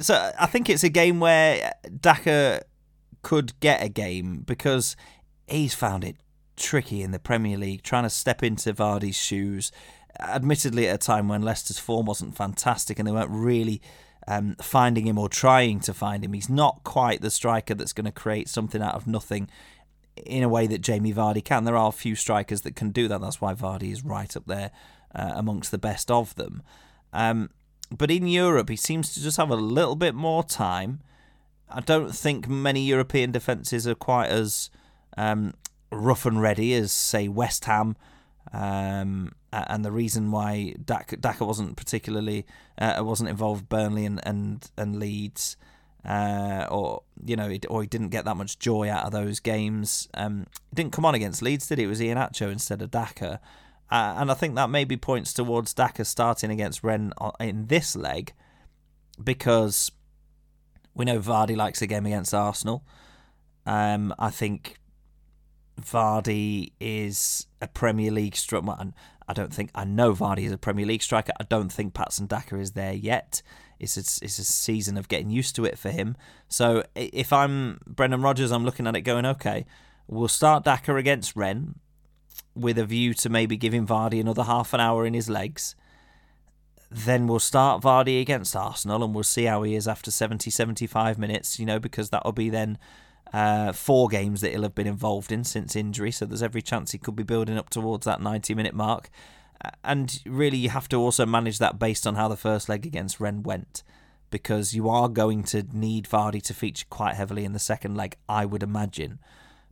so 0.00 0.32
I 0.38 0.46
think 0.46 0.68
it's 0.68 0.82
a 0.82 0.88
game 0.88 1.20
where 1.20 1.72
Daka 2.00 2.62
could 3.24 3.58
get 3.58 3.82
a 3.82 3.88
game 3.88 4.44
because 4.46 4.94
he's 5.48 5.74
found 5.74 6.04
it 6.04 6.16
tricky 6.56 7.02
in 7.02 7.10
the 7.10 7.18
Premier 7.18 7.56
League, 7.56 7.82
trying 7.82 8.04
to 8.04 8.10
step 8.10 8.42
into 8.42 8.72
Vardy's 8.72 9.16
shoes. 9.16 9.72
Admittedly, 10.20 10.86
at 10.88 10.94
a 10.94 10.98
time 10.98 11.26
when 11.26 11.42
Leicester's 11.42 11.78
form 11.78 12.06
wasn't 12.06 12.36
fantastic 12.36 12.98
and 12.98 13.08
they 13.08 13.12
weren't 13.12 13.30
really 13.30 13.82
um, 14.28 14.54
finding 14.60 15.06
him 15.06 15.18
or 15.18 15.28
trying 15.28 15.80
to 15.80 15.92
find 15.92 16.24
him, 16.24 16.32
he's 16.32 16.48
not 16.48 16.84
quite 16.84 17.20
the 17.20 17.30
striker 17.30 17.74
that's 17.74 17.92
going 17.92 18.04
to 18.04 18.12
create 18.12 18.48
something 18.48 18.80
out 18.80 18.94
of 18.94 19.08
nothing 19.08 19.48
in 20.16 20.44
a 20.44 20.48
way 20.48 20.68
that 20.68 20.80
Jamie 20.80 21.12
Vardy 21.12 21.44
can. 21.44 21.64
There 21.64 21.76
are 21.76 21.88
a 21.88 21.92
few 21.92 22.14
strikers 22.14 22.60
that 22.60 22.76
can 22.76 22.90
do 22.90 23.08
that. 23.08 23.20
That's 23.20 23.40
why 23.40 23.54
Vardy 23.54 23.90
is 23.90 24.04
right 24.04 24.36
up 24.36 24.46
there 24.46 24.70
uh, 25.14 25.32
amongst 25.34 25.72
the 25.72 25.78
best 25.78 26.10
of 26.10 26.34
them. 26.36 26.62
Um, 27.12 27.50
but 27.90 28.10
in 28.10 28.26
Europe, 28.26 28.68
he 28.68 28.76
seems 28.76 29.12
to 29.14 29.22
just 29.22 29.36
have 29.36 29.50
a 29.50 29.56
little 29.56 29.96
bit 29.96 30.14
more 30.14 30.44
time. 30.44 31.00
I 31.74 31.80
don't 31.80 32.14
think 32.14 32.48
many 32.48 32.82
European 32.84 33.32
defences 33.32 33.86
are 33.86 33.96
quite 33.96 34.28
as 34.28 34.70
um, 35.16 35.54
rough 35.90 36.24
and 36.24 36.40
ready 36.40 36.72
as, 36.74 36.92
say, 36.92 37.28
West 37.28 37.64
Ham. 37.64 37.96
Um, 38.52 39.32
and 39.52 39.84
the 39.84 39.90
reason 39.92 40.30
why 40.30 40.74
Daka, 40.84 41.16
Daka 41.16 41.44
wasn't 41.44 41.76
particularly 41.76 42.46
uh, 42.78 43.00
wasn't 43.00 43.30
involved 43.30 43.68
Burnley 43.68 44.04
and 44.04 44.20
and, 44.24 44.70
and 44.76 44.98
Leeds, 44.98 45.56
uh, 46.04 46.66
or 46.70 47.02
you 47.24 47.36
know, 47.36 47.52
or 47.68 47.82
he 47.82 47.88
didn't 47.88 48.10
get 48.10 48.24
that 48.26 48.36
much 48.36 48.58
joy 48.58 48.88
out 48.88 49.06
of 49.06 49.12
those 49.12 49.40
games. 49.40 50.08
Um, 50.14 50.46
he 50.70 50.76
didn't 50.76 50.92
come 50.92 51.04
on 51.04 51.14
against 51.14 51.42
Leeds, 51.42 51.66
did 51.66 51.78
he? 51.78 51.84
It 51.84 51.88
was 51.88 52.00
Iheanacho 52.00 52.52
instead 52.52 52.82
of 52.82 52.90
Daka, 52.90 53.40
uh, 53.90 54.14
and 54.18 54.30
I 54.30 54.34
think 54.34 54.54
that 54.56 54.70
maybe 54.70 54.96
points 54.96 55.32
towards 55.32 55.74
Daka 55.74 56.04
starting 56.04 56.50
against 56.50 56.84
Rennes 56.84 57.12
in 57.40 57.66
this 57.66 57.96
leg, 57.96 58.32
because 59.22 59.90
we 60.94 61.04
know 61.04 61.18
Vardy 61.18 61.56
likes 61.56 61.82
a 61.82 61.86
game 61.86 62.06
against 62.06 62.34
Arsenal. 62.34 62.84
Um, 63.66 64.14
I 64.18 64.30
think 64.30 64.78
Vardy 65.80 66.72
is 66.80 67.46
a 67.60 67.66
Premier 67.66 68.10
League 68.10 68.36
striker. 68.36 68.92
I 69.26 69.32
don't 69.32 69.52
think 69.52 69.70
I 69.74 69.84
know 69.84 70.12
Vardy 70.12 70.44
is 70.44 70.52
a 70.52 70.58
Premier 70.58 70.86
League 70.86 71.02
striker. 71.02 71.32
I 71.40 71.44
don't 71.44 71.72
think 71.72 71.94
Patson 71.94 72.26
Daka 72.26 72.58
is 72.58 72.72
there 72.72 72.92
yet. 72.92 73.42
It's 73.80 73.96
a, 73.96 74.24
it's 74.24 74.38
a 74.38 74.44
season 74.44 74.96
of 74.96 75.08
getting 75.08 75.30
used 75.30 75.56
to 75.56 75.64
it 75.64 75.78
for 75.78 75.90
him. 75.90 76.16
So 76.48 76.84
if 76.94 77.32
I'm 77.32 77.80
Brendan 77.86 78.22
Rodgers, 78.22 78.52
I'm 78.52 78.64
looking 78.64 78.86
at 78.86 78.96
it 78.96 79.00
going, 79.00 79.26
okay, 79.26 79.66
we'll 80.06 80.28
start 80.28 80.64
Daka 80.64 80.94
against 80.96 81.34
Rennes 81.34 81.76
with 82.54 82.78
a 82.78 82.84
view 82.84 83.14
to 83.14 83.28
maybe 83.28 83.56
giving 83.56 83.86
Vardy 83.86 84.20
another 84.20 84.44
half 84.44 84.72
an 84.74 84.80
hour 84.80 85.04
in 85.06 85.14
his 85.14 85.28
legs. 85.28 85.74
Then 86.90 87.26
we'll 87.26 87.40
start 87.40 87.82
Vardy 87.82 88.20
against 88.20 88.54
Arsenal 88.54 89.02
and 89.02 89.14
we'll 89.14 89.24
see 89.24 89.44
how 89.44 89.62
he 89.62 89.74
is 89.74 89.88
after 89.88 90.10
70, 90.10 90.50
75 90.50 91.18
minutes, 91.18 91.58
you 91.58 91.66
know, 91.66 91.78
because 91.78 92.10
that'll 92.10 92.32
be 92.32 92.50
then 92.50 92.78
uh, 93.32 93.72
four 93.72 94.08
games 94.08 94.40
that 94.40 94.52
he'll 94.52 94.62
have 94.62 94.74
been 94.74 94.86
involved 94.86 95.32
in 95.32 95.44
since 95.44 95.74
injury. 95.74 96.12
So 96.12 96.24
there's 96.24 96.42
every 96.42 96.62
chance 96.62 96.92
he 96.92 96.98
could 96.98 97.16
be 97.16 97.22
building 97.22 97.58
up 97.58 97.70
towards 97.70 98.04
that 98.04 98.20
90 98.20 98.54
minute 98.54 98.74
mark. 98.74 99.10
And 99.82 100.20
really, 100.26 100.58
you 100.58 100.68
have 100.70 100.88
to 100.90 100.96
also 100.96 101.24
manage 101.24 101.58
that 101.58 101.78
based 101.78 102.06
on 102.06 102.16
how 102.16 102.28
the 102.28 102.36
first 102.36 102.68
leg 102.68 102.86
against 102.86 103.20
Rennes 103.20 103.44
went. 103.44 103.82
Because 104.30 104.74
you 104.74 104.88
are 104.88 105.08
going 105.08 105.44
to 105.44 105.64
need 105.72 106.06
Vardy 106.06 106.42
to 106.42 106.54
feature 106.54 106.86
quite 106.90 107.14
heavily 107.14 107.44
in 107.44 107.52
the 107.52 107.58
second 107.58 107.96
leg, 107.96 108.16
I 108.28 108.44
would 108.44 108.62
imagine. 108.62 109.20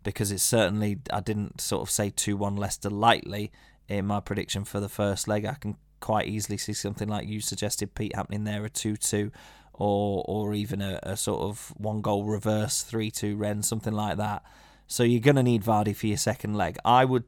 Because 0.02 0.30
it's 0.32 0.42
certainly, 0.42 0.98
I 1.12 1.20
didn't 1.20 1.60
sort 1.60 1.82
of 1.82 1.90
say 1.90 2.10
2 2.10 2.36
1 2.36 2.56
Leicester 2.56 2.90
lightly 2.90 3.50
in 3.88 4.06
my 4.06 4.20
prediction 4.20 4.64
for 4.64 4.80
the 4.80 4.88
first 4.88 5.28
leg. 5.28 5.44
I 5.44 5.54
can 5.54 5.76
quite 6.02 6.26
easily 6.26 6.58
see 6.58 6.74
something 6.74 7.08
like 7.08 7.26
you 7.26 7.40
suggested, 7.40 7.94
Pete, 7.94 8.14
happening 8.14 8.44
there 8.44 8.64
a 8.64 8.68
2 8.68 8.98
2 8.98 9.32
or 9.72 10.22
or 10.28 10.52
even 10.52 10.82
a, 10.82 11.00
a 11.02 11.16
sort 11.16 11.40
of 11.40 11.72
one 11.78 12.02
goal 12.02 12.24
reverse 12.24 12.82
3 12.82 13.10
2 13.10 13.36
Rennes, 13.36 13.66
something 13.66 13.94
like 13.94 14.18
that. 14.18 14.42
So 14.86 15.02
you're 15.02 15.20
going 15.20 15.36
to 15.36 15.42
need 15.42 15.62
Vardy 15.62 15.96
for 15.96 16.06
your 16.08 16.18
second 16.18 16.54
leg. 16.54 16.76
I 16.84 17.06
would 17.06 17.24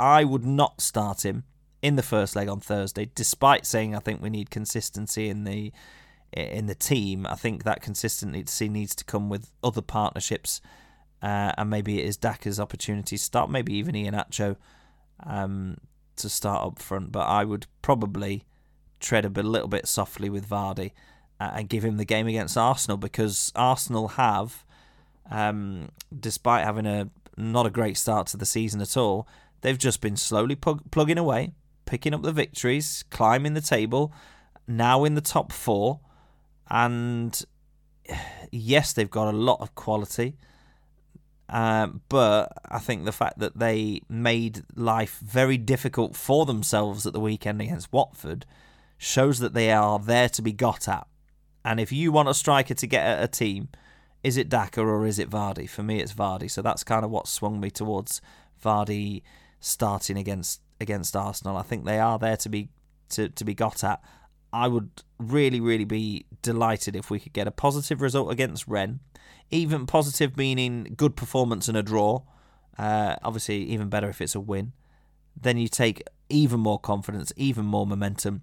I 0.00 0.24
would 0.24 0.44
not 0.44 0.80
start 0.80 1.24
him 1.24 1.44
in 1.82 1.94
the 1.94 2.02
first 2.02 2.34
leg 2.34 2.48
on 2.48 2.58
Thursday, 2.58 3.10
despite 3.14 3.64
saying 3.64 3.94
I 3.94 4.00
think 4.00 4.20
we 4.20 4.30
need 4.30 4.50
consistency 4.50 5.28
in 5.28 5.44
the 5.44 5.72
in 6.32 6.66
the 6.66 6.74
team. 6.74 7.26
I 7.26 7.36
think 7.36 7.62
that 7.64 7.80
consistency 7.80 8.68
needs 8.68 8.94
to 8.96 9.04
come 9.04 9.28
with 9.28 9.52
other 9.62 9.82
partnerships, 9.82 10.60
uh, 11.22 11.52
and 11.56 11.70
maybe 11.70 12.00
it 12.00 12.06
is 12.06 12.16
Daka's 12.16 12.58
opportunity 12.58 13.16
to 13.16 13.22
start. 13.22 13.50
Maybe 13.50 13.74
even 13.74 13.94
Iheanacho 13.94 14.56
um, 15.24 15.76
to 16.16 16.28
start 16.28 16.64
up 16.64 16.78
front. 16.78 17.12
But 17.12 17.26
I 17.26 17.44
would 17.44 17.66
probably 17.82 18.44
tread 19.00 19.24
a 19.24 19.30
bit, 19.30 19.44
a 19.44 19.48
little 19.48 19.68
bit 19.68 19.86
softly 19.86 20.28
with 20.28 20.48
Vardy 20.48 20.92
uh, 21.38 21.52
and 21.54 21.68
give 21.68 21.84
him 21.84 21.96
the 21.96 22.04
game 22.04 22.26
against 22.26 22.56
Arsenal 22.56 22.96
because 22.96 23.52
Arsenal 23.54 24.08
have, 24.08 24.64
um, 25.30 25.88
despite 26.18 26.64
having 26.64 26.86
a 26.86 27.10
not 27.36 27.66
a 27.66 27.70
great 27.70 27.96
start 27.96 28.26
to 28.28 28.36
the 28.36 28.46
season 28.46 28.80
at 28.80 28.96
all, 28.96 29.28
they've 29.60 29.78
just 29.78 30.00
been 30.00 30.16
slowly 30.16 30.54
plug- 30.54 30.90
plugging 30.90 31.18
away, 31.18 31.52
picking 31.84 32.14
up 32.14 32.22
the 32.22 32.32
victories, 32.32 33.04
climbing 33.10 33.54
the 33.54 33.60
table, 33.60 34.12
now 34.66 35.04
in 35.04 35.14
the 35.14 35.20
top 35.20 35.52
four, 35.52 36.00
and 36.70 37.44
yes, 38.50 38.92
they've 38.92 39.10
got 39.10 39.32
a 39.32 39.36
lot 39.36 39.60
of 39.60 39.74
quality. 39.74 40.36
Um, 41.48 42.00
but 42.08 42.52
I 42.64 42.78
think 42.78 43.04
the 43.04 43.12
fact 43.12 43.38
that 43.38 43.58
they 43.58 44.00
made 44.08 44.64
life 44.74 45.18
very 45.20 45.56
difficult 45.56 46.16
for 46.16 46.44
themselves 46.44 47.06
at 47.06 47.12
the 47.12 47.20
weekend 47.20 47.60
against 47.60 47.92
Watford 47.92 48.44
shows 48.98 49.38
that 49.38 49.54
they 49.54 49.70
are 49.70 49.98
there 49.98 50.28
to 50.30 50.42
be 50.42 50.52
got 50.52 50.88
at. 50.88 51.06
And 51.64 51.78
if 51.78 51.92
you 51.92 52.12
want 52.12 52.28
a 52.28 52.34
striker 52.34 52.74
to 52.74 52.86
get 52.86 53.04
at 53.04 53.22
a 53.22 53.28
team, 53.28 53.68
is 54.22 54.36
it 54.36 54.48
Daka 54.48 54.80
or 54.80 55.06
is 55.06 55.18
it 55.18 55.30
Vardy? 55.30 55.68
For 55.68 55.82
me, 55.82 56.00
it's 56.00 56.14
Vardy. 56.14 56.50
So 56.50 56.62
that's 56.62 56.82
kind 56.82 57.04
of 57.04 57.10
what 57.10 57.28
swung 57.28 57.60
me 57.60 57.70
towards 57.70 58.20
Vardy 58.62 59.22
starting 59.60 60.16
against 60.16 60.60
against 60.80 61.16
Arsenal. 61.16 61.56
I 61.56 61.62
think 61.62 61.84
they 61.84 61.98
are 61.98 62.18
there 62.18 62.36
to 62.38 62.48
be 62.48 62.68
to, 63.10 63.28
to 63.28 63.44
be 63.44 63.54
got 63.54 63.84
at. 63.84 64.00
I 64.52 64.68
would 64.68 64.90
really, 65.18 65.60
really 65.60 65.84
be 65.84 66.26
delighted 66.42 66.96
if 66.96 67.10
we 67.10 67.20
could 67.20 67.32
get 67.32 67.46
a 67.46 67.52
positive 67.52 68.00
result 68.00 68.30
against 68.30 68.66
Rennes. 68.66 69.00
Even 69.50 69.86
positive 69.86 70.36
meaning 70.36 70.94
good 70.96 71.16
performance 71.16 71.68
and 71.68 71.76
a 71.76 71.82
draw. 71.82 72.22
Uh, 72.78 73.16
obviously, 73.22 73.62
even 73.64 73.88
better 73.88 74.08
if 74.08 74.20
it's 74.20 74.34
a 74.34 74.40
win. 74.40 74.72
Then 75.40 75.56
you 75.58 75.68
take 75.68 76.02
even 76.28 76.60
more 76.60 76.78
confidence, 76.78 77.32
even 77.36 77.64
more 77.64 77.86
momentum. 77.86 78.42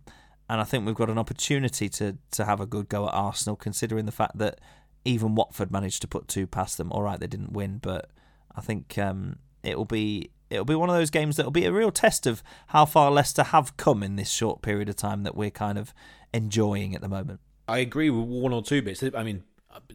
And 0.49 0.62
I 0.62 0.64
think 0.64 0.86
we've 0.86 0.95
got 0.95 1.10
an 1.10 1.18
opportunity 1.18 1.89
to, 1.89 2.18
to 2.32 2.45
have 2.45 2.60
a 2.60 2.66
good 2.66 2.89
go 2.89 3.08
at 3.08 3.14
Arsenal, 3.14 3.56
considering 3.56 4.06
the 4.06 4.12
fact 4.12 4.38
that 4.38 4.60
even 5.06 5.36
Watford 5.36 5.72
managed 5.72 6.01
to 6.01 6.08
put 6.08 6.28
two 6.28 6.47
past 6.47 6.78
them. 6.78 6.91
All 6.91 7.01
right, 7.01 7.20
they 7.20 7.28
didn't 7.28 7.54
win, 7.54 7.80
but 7.82 8.10
I 8.56 8.62
think 8.62 8.97
um, 8.97 9.38
it'll 9.64 9.86
be 9.86 10.32
it'll 10.49 10.66
be 10.66 10.76
one 10.76 10.89
of 10.89 10.95
those 10.95 11.10
games 11.10 11.36
that'll 11.36 11.51
be 11.51 11.66
a 11.66 11.72
real 11.72 11.91
test 11.91 12.28
of 12.28 12.43
how 12.68 12.86
far 12.86 13.10
Leicester 13.10 13.43
have 13.43 13.76
come 13.76 14.04
in 14.04 14.16
this 14.16 14.30
short 14.30 14.62
period 14.62 14.88
of 14.88 14.95
time 14.95 15.24
that 15.24 15.36
we're 15.36 15.49
kind 15.49 15.78
of 15.78 15.93
enjoying 16.32 16.93
at 16.93 17.01
the 17.01 17.10
moment. 17.10 17.39
I 17.68 17.80
agree 17.80 18.10
with 18.10 18.28
one 18.28 18.54
or 18.54 18.62
two 18.62 18.82
bits. 18.82 19.04
I 19.16 19.24
mean, 19.24 19.43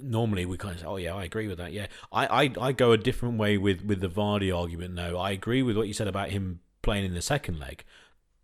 normally 0.01 0.47
we 0.47 0.57
kind 0.57 0.75
of 0.75 0.81
say, 0.81 0.87
"Oh 0.87 0.97
yeah, 0.97 1.15
I 1.15 1.25
agree 1.25 1.49
with 1.49 1.59
that." 1.59 1.73
Yeah, 1.73 1.87
I, 2.13 2.45
I, 2.45 2.53
I 2.61 2.73
go 2.73 2.93
a 2.93 2.99
different 2.99 3.39
way 3.39 3.59
with 3.59 3.83
with 3.83 4.01
the 4.01 4.09
Vardy 4.09 4.57
argument. 4.57 4.95
No, 4.95 5.19
I 5.19 5.31
agree 5.31 5.63
with 5.63 5.77
what 5.77 5.89
you 5.89 5.95
said 5.95 6.09
about 6.09 6.31
him 6.31 6.61
playing 6.83 7.05
in 7.05 7.15
the 7.15 7.23
second 7.23 7.59
leg. 7.59 7.85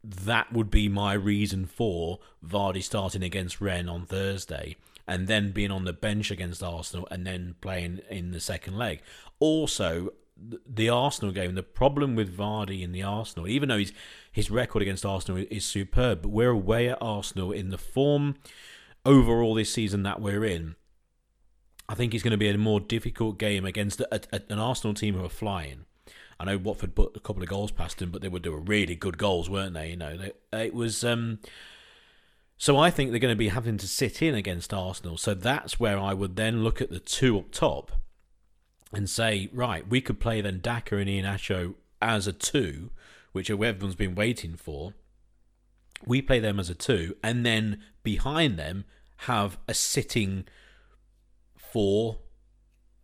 That 0.03 0.53
would 0.53 0.71
be 0.71 0.89
my 0.89 1.15
reason 1.15 1.67
for 1.67 2.19
Vardy 2.45 2.83
starting 2.83 3.23
against 3.23 3.61
Rennes 3.61 3.89
on 3.89 4.05
Thursday 4.07 4.77
and 5.07 5.27
then 5.27 5.51
being 5.51 5.71
on 5.71 5.85
the 5.85 5.93
bench 5.93 6.31
against 6.31 6.63
Arsenal 6.63 7.07
and 7.11 7.27
then 7.27 7.55
playing 7.61 8.01
in 8.11 8.31
the 8.31 8.41
second 8.41 8.77
leg. 8.77 9.01
Also, 9.39 10.11
the 10.37 10.89
Arsenal 10.89 11.33
game, 11.33 11.55
the 11.55 11.63
problem 11.63 12.17
with 12.17 12.37
Vardy 12.37 12.83
in 12.83 12.93
the 12.93 13.03
Arsenal, 13.03 13.49
even 13.49 13.69
though 13.69 13.79
his 13.79 13.93
his 14.33 14.51
record 14.51 14.83
against 14.83 15.07
Arsenal 15.07 15.45
is 15.51 15.65
superb, 15.65 16.23
but 16.23 16.31
we're 16.31 16.51
away 16.51 16.89
at 16.89 16.99
Arsenal 17.01 17.53
in 17.53 17.71
the 17.71 17.79
form 17.79 18.37
overall 19.05 19.55
this 19.55 19.73
season 19.73 20.03
that 20.03 20.21
we're 20.21 20.45
in. 20.45 20.77
I 21.89 21.95
think 21.95 22.15
it's 22.15 22.23
going 22.23 22.33
to 22.33 22.39
be 22.39 22.49
a 22.49 22.57
more 22.57 22.81
difficult 22.81 23.39
game 23.39 23.65
against 23.65 24.01
a, 24.01 24.15
a, 24.15 24.41
an 24.49 24.59
Arsenal 24.59 24.95
team 24.95 25.15
who 25.15 25.25
are 25.25 25.31
flying. 25.31 25.85
I 26.39 26.45
know 26.45 26.59
Watford 26.59 26.95
put 26.95 27.17
a 27.17 27.21
couple 27.21 27.43
of 27.43 27.49
goals 27.49 27.71
past 27.71 27.99
them, 27.99 28.11
but 28.11 28.23
they 28.23 28.29
were 28.29 28.41
were 28.41 28.59
really 28.59 28.95
good 28.95 29.19
goals, 29.19 29.49
weren't 29.49 29.75
they? 29.75 29.91
You 29.91 29.97
know, 29.97 30.17
they, 30.17 30.65
it 30.65 30.75
was. 30.75 31.05
Um, 31.05 31.39
so 32.57 32.77
I 32.77 32.91
think 32.91 33.11
they're 33.11 33.21
going 33.21 33.33
to 33.33 33.37
be 33.37 33.49
having 33.49 33.79
to 33.79 33.89
sit 33.89 34.23
in 34.23 34.35
against 34.35 34.73
Arsenal. 34.73 35.17
So 35.17 35.35
that's 35.35 35.79
where 35.79 35.99
I 35.99 36.15
would 36.15 36.37
then 36.37 36.65
look 36.65 36.81
at 36.81 36.91
the 36.91 37.01
two 37.01 37.39
up 37.39 37.51
top 37.51 37.93
and 38.93 39.11
say, 39.11 39.49
right, 39.53 39.87
we 39.89 40.01
could 40.01 40.21
play 40.21 40.41
then 40.41 40.61
Daka 40.61 40.97
and 40.97 41.09
Iheanacho 41.09 41.75
as 42.01 42.27
a 42.27 42.33
two, 42.33 42.91
which 43.33 43.51
everyone's 43.51 43.97
been 43.97 44.15
waiting 44.15 44.55
for. 44.57 44.95
We 46.07 46.23
play 46.23 46.39
them 46.39 46.61
as 46.61 46.71
a 46.71 46.75
two, 46.75 47.17
and 47.23 47.45
then 47.45 47.83
behind 48.03 48.59
them 48.59 48.85
have 49.19 49.59
a 49.67 49.75
sitting 49.75 50.45
four 51.75 52.19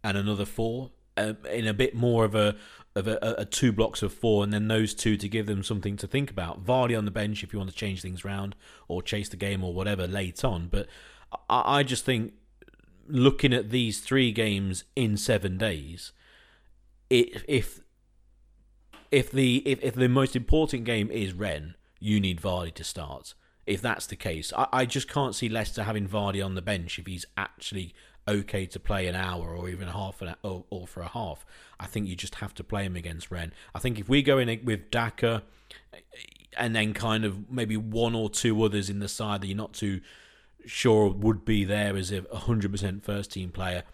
and 0.04 0.16
another 0.16 0.44
four 0.44 0.92
uh, 1.16 1.34
in 1.50 1.66
a 1.66 1.74
bit 1.74 1.92
more 1.92 2.24
of 2.24 2.36
a 2.36 2.54
of 2.94 3.08
a, 3.08 3.18
a, 3.38 3.44
two 3.44 3.72
blocks 3.72 4.00
of 4.00 4.12
four, 4.12 4.44
and 4.44 4.52
then 4.52 4.68
those 4.68 4.94
two 4.94 5.16
to 5.16 5.28
give 5.28 5.46
them 5.46 5.64
something 5.64 5.96
to 5.96 6.06
think 6.06 6.30
about. 6.30 6.64
Vardy 6.64 6.96
on 6.96 7.04
the 7.04 7.10
bench 7.10 7.42
if 7.42 7.52
you 7.52 7.58
want 7.58 7.70
to 7.70 7.76
change 7.76 8.00
things 8.00 8.24
around 8.24 8.54
or 8.86 9.02
chase 9.02 9.28
the 9.28 9.36
game 9.36 9.64
or 9.64 9.74
whatever 9.74 10.06
late 10.06 10.44
on. 10.44 10.68
But 10.68 10.86
I, 11.48 11.78
I 11.78 11.82
just 11.82 12.04
think 12.04 12.34
looking 13.08 13.52
at 13.52 13.70
these 13.70 14.00
three 14.00 14.30
games 14.30 14.84
in 14.94 15.16
seven 15.16 15.58
days, 15.58 16.12
it, 17.08 17.44
if 17.48 17.80
if 19.10 19.32
the 19.32 19.64
if, 19.66 19.82
if 19.82 19.94
the 19.96 20.08
most 20.08 20.36
important 20.36 20.84
game 20.84 21.10
is 21.10 21.32
Rennes, 21.32 21.74
you 21.98 22.20
need 22.20 22.40
Vardy 22.40 22.72
to 22.74 22.84
start. 22.84 23.34
If 23.66 23.82
that's 23.82 24.06
the 24.06 24.16
case, 24.16 24.52
I, 24.56 24.66
I 24.72 24.84
just 24.84 25.08
can't 25.08 25.34
see 25.34 25.48
Leicester 25.48 25.82
having 25.82 26.08
Vardy 26.08 26.44
on 26.44 26.54
the 26.54 26.62
bench 26.62 26.98
if 27.00 27.06
he's 27.06 27.26
actually 27.36 27.94
okay 28.30 28.66
to 28.66 28.80
play 28.80 29.06
an 29.06 29.14
hour 29.14 29.54
or 29.54 29.68
even 29.68 29.88
half 29.88 30.22
an 30.22 30.28
hour 30.28 30.36
or, 30.42 30.64
or 30.70 30.86
for 30.86 31.02
a 31.02 31.08
half. 31.08 31.44
I 31.78 31.86
think 31.86 32.06
you 32.06 32.16
just 32.16 32.36
have 32.36 32.54
to 32.54 32.64
play 32.64 32.84
him 32.84 32.96
against 32.96 33.30
Rennes. 33.30 33.52
I 33.74 33.78
think 33.78 33.98
if 33.98 34.08
we 34.08 34.22
go 34.22 34.38
in 34.38 34.64
with 34.64 34.90
Daka 34.90 35.42
and 36.56 36.74
then 36.74 36.94
kind 36.94 37.24
of 37.24 37.50
maybe 37.50 37.76
one 37.76 38.14
or 38.14 38.30
two 38.30 38.62
others 38.62 38.90
in 38.90 38.98
the 38.98 39.08
side 39.08 39.40
that 39.40 39.46
you're 39.46 39.56
not 39.56 39.72
too 39.72 40.00
sure 40.66 41.08
would 41.08 41.44
be 41.44 41.64
there 41.64 41.96
as 41.96 42.12
a 42.12 42.22
100% 42.22 43.02
first 43.02 43.32
team 43.32 43.50
player, 43.50 43.84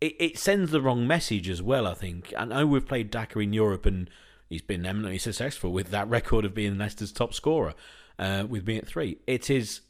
it, 0.00 0.14
it 0.18 0.38
sends 0.38 0.70
the 0.70 0.80
wrong 0.80 1.06
message 1.06 1.48
as 1.48 1.62
well, 1.62 1.86
I 1.86 1.94
think. 1.94 2.32
I 2.36 2.44
know 2.44 2.66
we've 2.66 2.86
played 2.86 3.10
Daka 3.10 3.38
in 3.40 3.52
Europe 3.52 3.86
and 3.86 4.10
he's 4.48 4.62
been 4.62 4.86
eminently 4.86 5.18
successful 5.18 5.72
with 5.72 5.90
that 5.90 6.08
record 6.10 6.44
of 6.44 6.54
being 6.54 6.78
Leicester's 6.78 7.12
top 7.12 7.34
scorer 7.34 7.74
uh, 8.18 8.44
with 8.48 8.64
being 8.64 8.78
at 8.78 8.86
three. 8.86 9.18
It 9.26 9.50
is, 9.50 9.80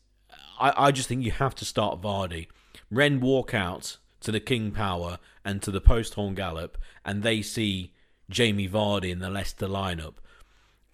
I, 0.58 0.72
I 0.76 0.90
just 0.92 1.08
think 1.08 1.24
you 1.24 1.32
have 1.32 1.54
to 1.56 1.64
start 1.64 2.00
Vardy. 2.00 2.46
Rennes 2.90 3.22
walk 3.22 3.54
out 3.54 3.98
to 4.20 4.32
the 4.32 4.40
King 4.40 4.70
Power 4.72 5.18
and 5.44 5.62
to 5.62 5.70
the 5.70 5.80
Post 5.80 6.14
Horn 6.14 6.34
Galop, 6.34 6.74
and 7.04 7.22
they 7.22 7.42
see 7.42 7.92
Jamie 8.30 8.68
Vardy 8.68 9.10
in 9.10 9.20
the 9.20 9.30
Leicester 9.30 9.66
lineup. 9.66 10.14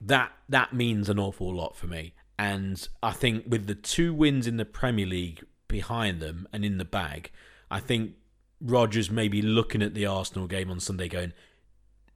That 0.01 0.33
that 0.49 0.75
means 0.75 1.09
an 1.09 1.19
awful 1.19 1.55
lot 1.55 1.77
for 1.77 1.87
me. 1.87 2.15
And 2.39 2.87
I 3.03 3.13
think 3.13 3.45
with 3.47 3.67
the 3.67 3.75
two 3.75 4.13
wins 4.13 4.47
in 4.47 4.57
the 4.57 4.65
Premier 4.65 5.07
League 5.07 5.45
behind 5.69 6.21
them 6.21 6.49
and 6.53 6.65
in 6.65 6.79
the 6.79 6.85
bag, 6.85 7.31
I 7.71 7.81
think 7.81 8.15
Rodgers 8.61 9.11
may 9.11 9.29
be 9.29 9.41
looking 9.41 9.83
at 9.83 9.95
the 9.95 10.07
Arsenal 10.07 10.47
game 10.47 10.71
on 10.71 10.81
Sunday 10.81 11.09
going, 11.09 11.33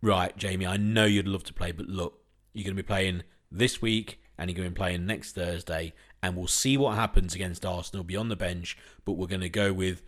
Right, 0.00 0.36
Jamie, 0.36 0.66
I 0.66 0.76
know 0.76 1.04
you'd 1.04 1.28
love 1.28 1.44
to 1.44 1.54
play, 1.54 1.72
but 1.72 1.86
look, 1.86 2.20
you're 2.52 2.64
going 2.64 2.76
to 2.76 2.82
be 2.82 2.86
playing 2.86 3.22
this 3.50 3.82
week 3.82 4.20
and 4.36 4.48
you're 4.48 4.56
going 4.56 4.68
to 4.68 4.74
be 4.74 4.78
playing 4.78 5.06
next 5.06 5.34
Thursday, 5.34 5.92
and 6.22 6.36
we'll 6.36 6.46
see 6.46 6.76
what 6.76 6.94
happens 6.94 7.34
against 7.34 7.64
Arsenal 7.64 8.04
beyond 8.04 8.30
the 8.30 8.36
bench. 8.36 8.76
But 9.04 9.12
we're 9.12 9.26
going 9.26 9.40
to 9.40 9.48
go 9.48 9.72
with 9.72 10.02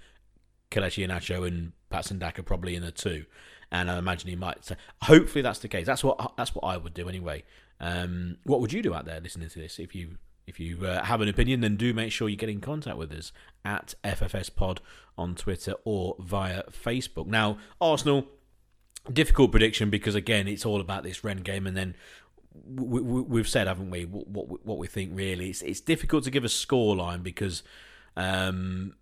Kelechi 0.70 1.06
Iheanacho 1.06 1.46
and 1.46 1.72
Patson 1.90 2.18
Daka 2.18 2.42
probably 2.42 2.74
in 2.74 2.82
the 2.82 2.92
two, 2.92 3.26
and 3.70 3.90
I 3.90 3.98
imagine 3.98 4.30
he 4.30 4.36
might. 4.36 4.64
So 4.64 4.76
hopefully 5.02 5.42
that's 5.42 5.58
the 5.58 5.68
case. 5.68 5.86
That's 5.86 6.04
what 6.04 6.32
that's 6.36 6.54
what 6.54 6.64
I 6.64 6.76
would 6.76 6.94
do 6.94 7.08
anyway. 7.08 7.44
Um, 7.80 8.36
what 8.44 8.61
would 8.61 8.72
you 8.72 8.82
do 8.82 8.94
out 8.94 9.06
there 9.06 9.20
listening 9.20 9.48
to 9.48 9.58
this 9.58 9.78
if 9.78 9.94
you 9.94 10.18
if 10.46 10.61
you 10.61 10.84
uh, 10.84 11.04
have 11.04 11.20
an 11.20 11.28
opinion, 11.28 11.61
then 11.61 11.76
do 11.76 11.94
make 11.94 12.12
sure 12.12 12.28
you 12.28 12.36
get 12.36 12.48
in 12.48 12.61
contact 12.61 12.96
with 12.96 13.12
us 13.12 13.32
at 13.64 13.94
FFS 14.04 14.54
Pod 14.54 14.80
on 15.16 15.34
Twitter 15.34 15.74
or 15.84 16.16
via 16.18 16.64
Facebook. 16.64 17.26
Now, 17.26 17.58
Arsenal, 17.80 18.26
difficult 19.11 19.52
prediction 19.52 19.90
because 19.90 20.14
again, 20.14 20.48
it's 20.48 20.66
all 20.66 20.80
about 20.80 21.04
this 21.04 21.24
Rennes 21.24 21.42
game, 21.42 21.66
and 21.66 21.76
then 21.76 21.94
we, 22.53 23.40
have 23.40 23.48
said, 23.48 23.66
haven't 23.66 23.90
we, 23.90 24.05
what, 24.05 24.28
what, 24.28 24.66
what 24.66 24.78
we 24.78 24.86
think 24.86 25.12
really. 25.14 25.51
It's, 25.51 25.62
it's 25.62 25.80
difficult 25.80 26.24
to 26.24 26.30
give 26.30 26.44
a 26.44 26.48
scoreline 26.48 27.22
because 27.22 27.62
um, 28.16 28.94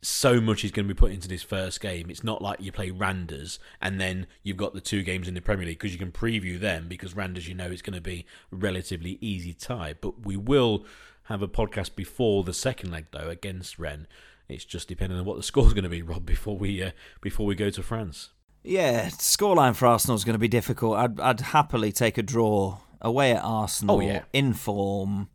so 0.00 0.40
much 0.40 0.64
is 0.64 0.72
going 0.72 0.88
to 0.88 0.94
be 0.94 0.98
put 0.98 1.12
into 1.12 1.28
this 1.28 1.42
first 1.42 1.80
game. 1.80 2.10
It's 2.10 2.24
not 2.24 2.42
like 2.42 2.60
you 2.60 2.72
play 2.72 2.90
Randers 2.90 3.58
and 3.80 4.00
then 4.00 4.26
you've 4.42 4.56
got 4.56 4.74
the 4.74 4.80
two 4.80 5.02
games 5.02 5.28
in 5.28 5.34
the 5.34 5.40
Premier 5.40 5.66
League 5.66 5.78
because 5.78 5.92
you 5.92 5.98
can 5.98 6.12
preview 6.12 6.58
them 6.58 6.88
because 6.88 7.14
Randers, 7.14 7.48
you 7.48 7.54
know, 7.54 7.70
it's 7.70 7.82
going 7.82 7.94
to 7.94 8.00
be 8.00 8.26
relatively 8.50 9.18
easy 9.20 9.52
tie. 9.52 9.94
But 10.00 10.24
we 10.24 10.36
will 10.36 10.84
have 11.24 11.42
a 11.42 11.48
podcast 11.48 11.94
before 11.94 12.42
the 12.42 12.54
second 12.54 12.90
leg 12.90 13.06
though 13.12 13.28
against 13.28 13.78
Rennes. 13.78 14.08
It's 14.48 14.64
just 14.64 14.88
depending 14.88 15.18
on 15.18 15.24
what 15.24 15.36
the 15.36 15.42
score's 15.42 15.72
going 15.72 15.84
to 15.84 15.90
be, 15.90 16.02
Rob, 16.02 16.26
before 16.26 16.56
we 16.56 16.82
uh, 16.82 16.90
before 17.20 17.46
we 17.46 17.54
go 17.54 17.70
to 17.70 17.82
France. 17.82 18.30
Yeah, 18.64 19.08
scoreline 19.08 19.74
for 19.74 19.86
Arsenal 19.86 20.16
is 20.16 20.24
going 20.24 20.34
to 20.34 20.38
be 20.38 20.48
difficult. 20.48 20.96
I'd, 20.96 21.20
I'd 21.20 21.40
happily 21.40 21.90
take 21.90 22.16
a 22.16 22.22
draw 22.22 22.78
away 23.00 23.32
at 23.32 23.42
Arsenal 23.42 23.96
oh, 23.96 24.00
yeah. 24.00 24.22
in 24.32 24.54
form 24.54 25.28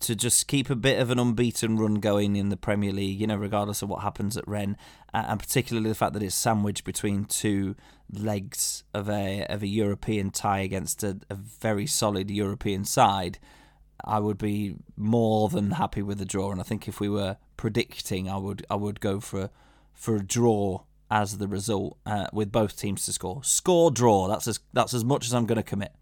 to 0.00 0.14
just 0.14 0.46
keep 0.46 0.70
a 0.70 0.76
bit 0.76 1.00
of 1.00 1.10
an 1.10 1.18
unbeaten 1.18 1.76
run 1.76 1.96
going 1.96 2.36
in 2.36 2.50
the 2.50 2.56
Premier 2.56 2.92
League, 2.92 3.20
you 3.20 3.26
know, 3.26 3.36
regardless 3.36 3.82
of 3.82 3.88
what 3.88 4.02
happens 4.02 4.36
at 4.36 4.46
Rennes, 4.46 4.76
uh, 5.12 5.24
and 5.28 5.40
particularly 5.40 5.88
the 5.88 5.94
fact 5.94 6.12
that 6.12 6.22
it's 6.22 6.36
sandwiched 6.36 6.84
between 6.84 7.24
two 7.24 7.74
legs 8.12 8.84
of 8.94 9.10
a 9.10 9.44
of 9.46 9.62
a 9.62 9.66
European 9.66 10.30
tie 10.30 10.60
against 10.60 11.02
a, 11.02 11.18
a 11.28 11.34
very 11.34 11.86
solid 11.86 12.30
European 12.30 12.84
side. 12.84 13.38
I 14.04 14.20
would 14.20 14.38
be 14.38 14.76
more 14.96 15.48
than 15.48 15.72
happy 15.72 16.02
with 16.02 16.20
a 16.20 16.24
draw, 16.24 16.52
and 16.52 16.60
I 16.60 16.64
think 16.64 16.86
if 16.86 17.00
we 17.00 17.08
were 17.08 17.36
predicting, 17.56 18.30
I 18.30 18.36
would 18.36 18.64
I 18.70 18.76
would 18.76 19.00
go 19.00 19.18
for 19.18 19.50
for 19.92 20.14
a 20.14 20.24
draw 20.24 20.82
as 21.10 21.38
the 21.38 21.48
result 21.48 21.98
uh, 22.06 22.26
with 22.32 22.52
both 22.52 22.76
teams 22.76 23.04
to 23.06 23.12
score. 23.12 23.42
Score 23.44 23.90
draw. 23.90 24.28
That's 24.28 24.48
as 24.48 24.60
that's 24.72 24.94
as 24.94 25.04
much 25.04 25.26
as 25.26 25.34
I'm 25.34 25.46
going 25.46 25.56
to 25.56 25.62
commit. 25.62 25.92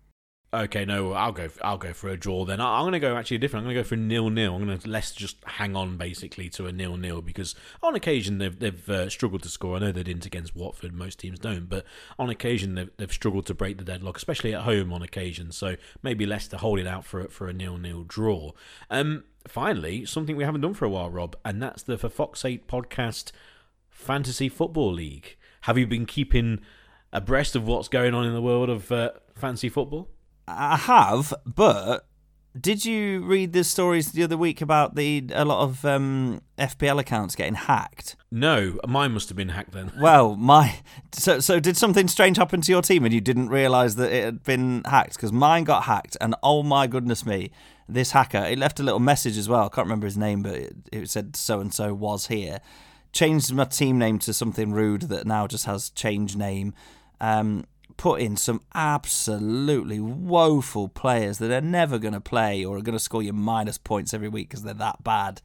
Okay, 0.55 0.85
no, 0.85 1.13
I'll 1.13 1.33
go. 1.33 1.49
I'll 1.63 1.77
go 1.77 1.93
for 1.93 2.09
a 2.09 2.17
draw 2.17 2.45
then. 2.45 2.61
I'm 2.61 2.85
going 2.85 2.93
to 2.93 3.01
go 3.01 3.17
actually 3.17 3.39
different. 3.39 3.67
I'm 3.67 3.75
going 3.75 3.77
to 3.77 3.83
go 3.83 3.89
for 3.89 3.97
nil 3.97 4.31
nil. 4.31 4.55
I'm 4.55 4.65
going 4.65 4.79
to 4.79 4.89
let's 4.89 5.13
just 5.13 5.37
hang 5.45 5.75
on 5.77 5.97
basically 5.97 6.49
to 6.51 6.67
a 6.67 6.73
nil 6.73 6.97
nil 6.97 7.21
because 7.21 7.55
on 7.83 7.95
occasion 7.95 8.39
they've 8.39 8.59
they've 8.59 8.89
uh, 8.89 9.11
struggled 9.11 9.43
to 9.43 9.49
score. 9.49 9.77
I 9.77 9.81
know 9.81 9.93
they 9.93 10.05
didn't 10.05 10.25
against 10.25 10.55
Watford. 10.57 10.95
Most 10.95 11.19
teams 11.19 11.41
don't, 11.41 11.69
but 11.69 11.85
on 12.19 12.31
occasion 12.31 12.75
they've, 12.75 12.91
they've 12.97 13.13
struggled 13.13 13.45
to 13.47 13.55
break 13.55 13.77
the 13.77 13.85
deadlock, 13.85 14.17
especially 14.17 14.55
at 14.55 14.63
home 14.63 14.93
on 14.93 15.03
occasion. 15.03 15.51
So 15.51 15.77
maybe 16.03 16.25
Leicester 16.25 16.57
hold 16.57 16.79
it 16.79 16.87
out 16.87 17.05
for 17.05 17.27
for 17.29 17.49
a 17.49 17.53
nil 17.53 17.77
nil 17.77 18.05
draw. 18.05 18.53
Um, 18.89 19.25
finally, 19.49 20.07
something 20.07 20.37
we 20.37 20.45
haven't 20.45 20.61
done 20.61 20.75
for 20.75 20.85
a 20.85 20.91
while, 20.91 21.11
Rob, 21.11 21.37
and 21.45 21.61
that's 21.61 21.83
the 21.83 21.99
for 21.99 22.09
Fox 22.09 22.45
Eight 22.45 22.69
podcast 22.69 23.33
Fantasy 23.97 24.49
Football 24.49 24.93
League. 24.93 25.37
Have 25.63 25.77
you 25.79 25.87
been 25.87 26.07
keeping 26.07 26.61
abreast 27.13 27.57
of 27.57 27.67
what's 27.67 27.89
going 27.89 28.15
on 28.15 28.25
in 28.25 28.35
the 28.35 28.43
world 28.43 28.69
of 28.69 28.93
uh, 28.93 29.11
fantasy 29.35 29.69
football? 29.69 30.09
I 30.47 30.77
have, 30.77 31.35
but 31.45 32.07
Did 32.59 32.85
you 32.85 33.25
read 33.25 33.53
the 33.53 33.65
stories 33.65 34.13
the 34.13 34.23
other 34.23 34.37
week 34.37 34.61
about 34.61 34.95
the 34.95 35.27
a 35.33 35.45
lot 35.45 35.63
of 35.65 35.85
um, 35.85 36.41
FPL 36.57 37.01
accounts 37.01 37.35
getting 37.35 37.55
hacked? 37.55 38.17
No, 38.31 38.79
mine 38.87 39.13
must 39.13 39.29
have 39.29 39.37
been 39.37 39.49
hacked 39.49 39.73
then. 39.73 39.91
Well, 39.99 40.37
my 40.37 40.77
so 41.13 41.41
so 41.41 41.59
did 41.59 41.77
something 41.77 42.07
strange 42.07 42.37
happen 42.37 42.61
to 42.61 42.71
your 42.71 42.83
team 42.83 43.05
and 43.05 43.13
you 43.13 43.21
didn't 43.21 43.49
realise 43.49 43.95
that 43.97 44.13
it 44.13 44.25
had 44.25 44.45
been 44.45 44.83
hacked? 44.85 45.15
Because 45.17 45.33
mine 45.33 45.65
got 45.65 45.85
hacked, 45.85 46.17
and 46.21 46.37
oh 46.43 46.63
my 46.63 46.87
goodness 46.87 47.27
me, 47.27 47.51
this 47.89 48.13
hacker 48.13 48.45
it 48.45 48.59
left 48.59 48.79
a 48.79 48.83
little 48.85 49.01
message 49.01 49.37
as 49.37 49.49
well. 49.49 49.65
I 49.65 49.69
can't 49.69 49.87
remember 49.87 50.07
his 50.07 50.19
name, 50.19 50.43
but 50.43 50.55
it, 50.55 50.77
it 50.93 51.11
said 51.11 51.35
so 51.35 51.61
and 51.61 51.75
so 51.75 51.93
was 51.93 52.29
here. 52.29 52.61
Changed 53.17 53.55
my 53.55 53.65
team 53.65 53.97
name 53.99 54.19
to 54.21 54.35
something 54.35 54.73
rude 54.73 55.03
that 55.03 55.27
now 55.27 55.47
just 55.47 55.65
has 55.65 55.89
change 55.89 56.37
name. 56.37 56.75
Um, 57.19 57.65
put 57.97 58.21
in 58.21 58.37
some 58.37 58.61
absolutely 58.75 59.99
woeful 59.99 60.89
players 60.89 61.39
that 61.39 61.51
are 61.51 61.63
never 61.63 61.99
going 61.99 62.13
to 62.13 62.21
play 62.21 62.63
or 62.63 62.77
are 62.77 62.83
going 62.83 62.93
to 62.93 63.03
score 63.03 63.23
you 63.23 63.33
minus 63.33 63.79
points 63.79 64.13
every 64.13 64.29
week 64.29 64.51
because 64.51 64.65
they're 64.65 64.75
that 64.75 65.03
bad. 65.03 65.41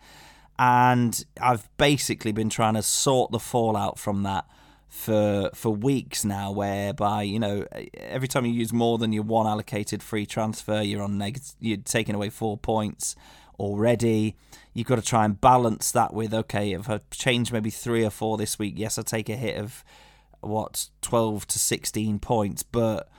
And 0.60 1.24
I've 1.40 1.70
basically 1.78 2.34
been 2.34 2.50
trying 2.50 2.74
to 2.74 2.84
sort 2.84 3.32
the 3.32 3.40
fallout 3.40 3.98
from 3.98 4.24
that 4.24 4.44
for 4.90 5.50
for 5.54 5.70
weeks 5.70 6.26
now 6.26 6.52
whereby 6.52 7.22
you 7.22 7.40
know 7.40 7.66
every 7.94 8.28
time 8.28 8.46
you 8.46 8.52
use 8.52 8.74
more 8.74 8.98
than 8.98 9.14
your 9.14 9.24
one 9.24 9.48
allocated 9.48 10.04
free 10.04 10.26
transfer 10.26 10.82
you're 10.82 11.02
on 11.02 11.18
neg- 11.18 11.40
you're 11.62 11.78
taking 11.78 12.14
away 12.14 12.30
4 12.30 12.58
points 12.58 13.16
already 13.58 14.36
you've 14.74 14.88
got 14.88 14.96
to 14.96 15.02
try 15.02 15.26
and 15.26 15.40
balance 15.42 15.92
that 15.92 16.14
with 16.14 16.34
okay 16.34 16.72
if 16.72 16.90
I 16.90 17.02
change 17.12 17.52
maybe 17.52 17.70
3 17.70 18.06
or 18.06 18.10
4 18.10 18.38
this 18.38 18.58
week 18.58 18.74
yes 18.78 18.98
I 18.98 19.02
take 19.02 19.30
a 19.30 19.36
hit 19.36 19.58
of 19.58 19.84
what 20.42 20.90
12 21.02 21.48
to 21.48 21.60
16 21.60 22.20
points 22.20 22.64
but 22.64 23.10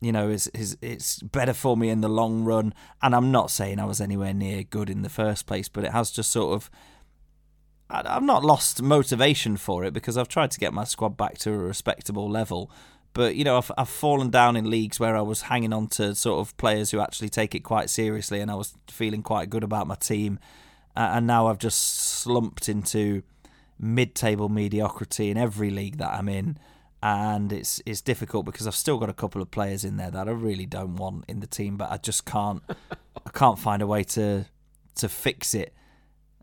you 0.00 0.12
know 0.12 0.28
it's, 0.28 0.46
it's 0.48 0.76
it's 0.82 1.20
better 1.22 1.54
for 1.54 1.76
me 1.76 1.88
in 1.88 2.00
the 2.00 2.08
long 2.08 2.44
run. 2.44 2.74
And 3.02 3.14
I'm 3.14 3.30
not 3.30 3.50
saying 3.50 3.78
I 3.78 3.84
was 3.84 4.00
anywhere 4.00 4.34
near 4.34 4.62
good 4.62 4.90
in 4.90 5.02
the 5.02 5.08
first 5.08 5.46
place 5.46 5.68
but 5.68 5.84
it 5.84 5.92
has 5.92 6.10
just 6.10 6.30
sort 6.30 6.54
of 6.54 6.70
I've 7.88 8.22
not 8.22 8.44
lost 8.44 8.82
motivation 8.82 9.56
for 9.56 9.84
it 9.84 9.92
because 9.92 10.18
I've 10.18 10.28
tried 10.28 10.50
to 10.50 10.58
get 10.58 10.74
my 10.74 10.82
squad 10.82 11.16
back 11.16 11.38
to 11.38 11.52
a 11.52 11.56
respectable 11.56 12.28
level. 12.28 12.70
But 13.14 13.36
you 13.36 13.44
know 13.44 13.56
I've, 13.56 13.72
I've 13.78 13.88
fallen 13.88 14.30
down 14.30 14.56
in 14.56 14.68
leagues 14.68 15.00
where 15.00 15.16
I 15.16 15.22
was 15.22 15.42
hanging 15.42 15.72
on 15.72 15.88
to 15.88 16.14
sort 16.14 16.40
of 16.40 16.56
players 16.58 16.90
who 16.90 17.00
actually 17.00 17.30
take 17.30 17.54
it 17.54 17.60
quite 17.60 17.88
seriously 17.88 18.40
and 18.40 18.50
I 18.50 18.54
was 18.54 18.74
feeling 18.88 19.22
quite 19.22 19.48
good 19.48 19.64
about 19.64 19.86
my 19.86 19.94
team 19.94 20.38
uh, 20.96 21.10
and 21.14 21.26
now 21.26 21.46
I've 21.46 21.58
just 21.58 21.96
slumped 21.96 22.68
into 22.68 23.22
mid-table 23.78 24.48
mediocrity 24.48 25.30
in 25.30 25.36
every 25.36 25.70
league 25.70 25.98
that 25.98 26.12
I'm 26.12 26.28
in, 26.28 26.58
and 27.02 27.52
it's 27.52 27.82
it's 27.84 28.00
difficult 28.00 28.46
because 28.46 28.66
I've 28.66 28.74
still 28.74 28.98
got 28.98 29.10
a 29.10 29.14
couple 29.14 29.42
of 29.42 29.50
players 29.50 29.84
in 29.84 29.96
there 29.96 30.10
that 30.10 30.28
I 30.28 30.32
really 30.32 30.66
don't 30.66 30.96
want 30.96 31.24
in 31.28 31.40
the 31.40 31.46
team, 31.46 31.76
but 31.76 31.90
I 31.90 31.98
just 31.98 32.24
can't 32.24 32.62
I 33.26 33.30
can't 33.30 33.58
find 33.58 33.82
a 33.82 33.86
way 33.86 34.02
to 34.04 34.46
to 34.96 35.08
fix 35.08 35.54
it. 35.54 35.74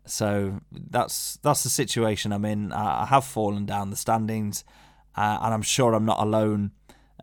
So 0.06 0.60
that's 0.70 1.38
that's 1.42 1.62
the 1.62 1.70
situation 1.70 2.32
I'm 2.32 2.44
in. 2.44 2.72
I, 2.72 3.06
have 3.06 3.24
fallen 3.24 3.66
down 3.66 3.90
the 3.90 3.96
standings, 3.96 4.64
uh, 5.16 5.38
and 5.42 5.54
I'm 5.54 5.62
sure 5.62 5.94
I'm 5.94 6.04
not 6.04 6.20
alone. 6.20 6.72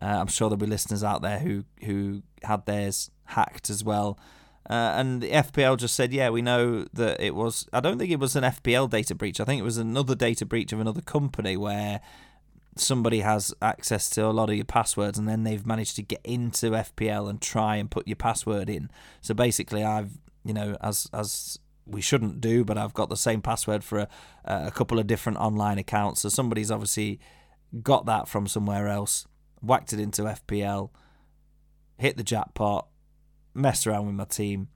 Uh, 0.00 0.06
I'm 0.06 0.26
sure 0.26 0.48
there'll 0.48 0.58
be 0.58 0.66
listeners 0.66 1.04
out 1.04 1.22
there 1.22 1.38
who 1.38 1.64
who 1.84 2.22
had 2.42 2.66
theirs 2.66 3.10
hacked 3.26 3.70
as 3.70 3.84
well. 3.84 4.18
Uh, 4.68 4.94
and 4.96 5.20
the 5.20 5.30
FPL 5.30 5.76
just 5.76 5.94
said, 5.94 6.12
yeah, 6.12 6.30
we 6.30 6.40
know 6.40 6.86
that 6.92 7.20
it 7.20 7.34
was. 7.34 7.68
I 7.72 7.80
don't 7.80 7.98
think 7.98 8.10
it 8.10 8.20
was 8.20 8.36
an 8.36 8.44
FPL 8.44 8.88
data 8.88 9.14
breach. 9.14 9.40
I 9.40 9.44
think 9.44 9.60
it 9.60 9.64
was 9.64 9.78
another 9.78 10.14
data 10.14 10.46
breach 10.46 10.72
of 10.72 10.80
another 10.80 11.00
company 11.00 11.56
where 11.56 12.00
somebody 12.76 13.20
has 13.20 13.52
access 13.60 14.08
to 14.10 14.24
a 14.24 14.30
lot 14.30 14.48
of 14.48 14.56
your 14.56 14.64
passwords 14.64 15.18
and 15.18 15.28
then 15.28 15.42
they've 15.42 15.66
managed 15.66 15.96
to 15.96 16.02
get 16.02 16.20
into 16.24 16.70
FPL 16.70 17.28
and 17.28 17.40
try 17.40 17.76
and 17.76 17.90
put 17.90 18.06
your 18.06 18.16
password 18.16 18.70
in. 18.70 18.90
So 19.20 19.34
basically, 19.34 19.84
I've, 19.84 20.12
you 20.44 20.54
know, 20.54 20.76
as 20.80 21.08
as 21.12 21.58
we 21.84 22.00
shouldn't 22.00 22.40
do, 22.40 22.64
but 22.64 22.78
I've 22.78 22.94
got 22.94 23.08
the 23.08 23.16
same 23.16 23.42
password 23.42 23.82
for 23.82 23.98
a, 23.98 24.08
a 24.44 24.70
couple 24.70 24.98
of 24.98 25.06
different 25.06 25.38
online 25.38 25.78
accounts. 25.78 26.22
So 26.22 26.28
somebody's 26.28 26.70
obviously 26.70 27.18
got 27.82 28.06
that 28.06 28.28
from 28.28 28.46
somewhere 28.46 28.88
else, 28.88 29.26
whacked 29.60 29.92
it 29.92 30.00
into 30.00 30.22
FPL, 30.22 30.90
hit 31.98 32.16
the 32.16 32.22
jackpot, 32.22 32.86
messed 33.54 33.86
around 33.86 34.06
with 34.06 34.14
my 34.14 34.24
team, 34.24 34.68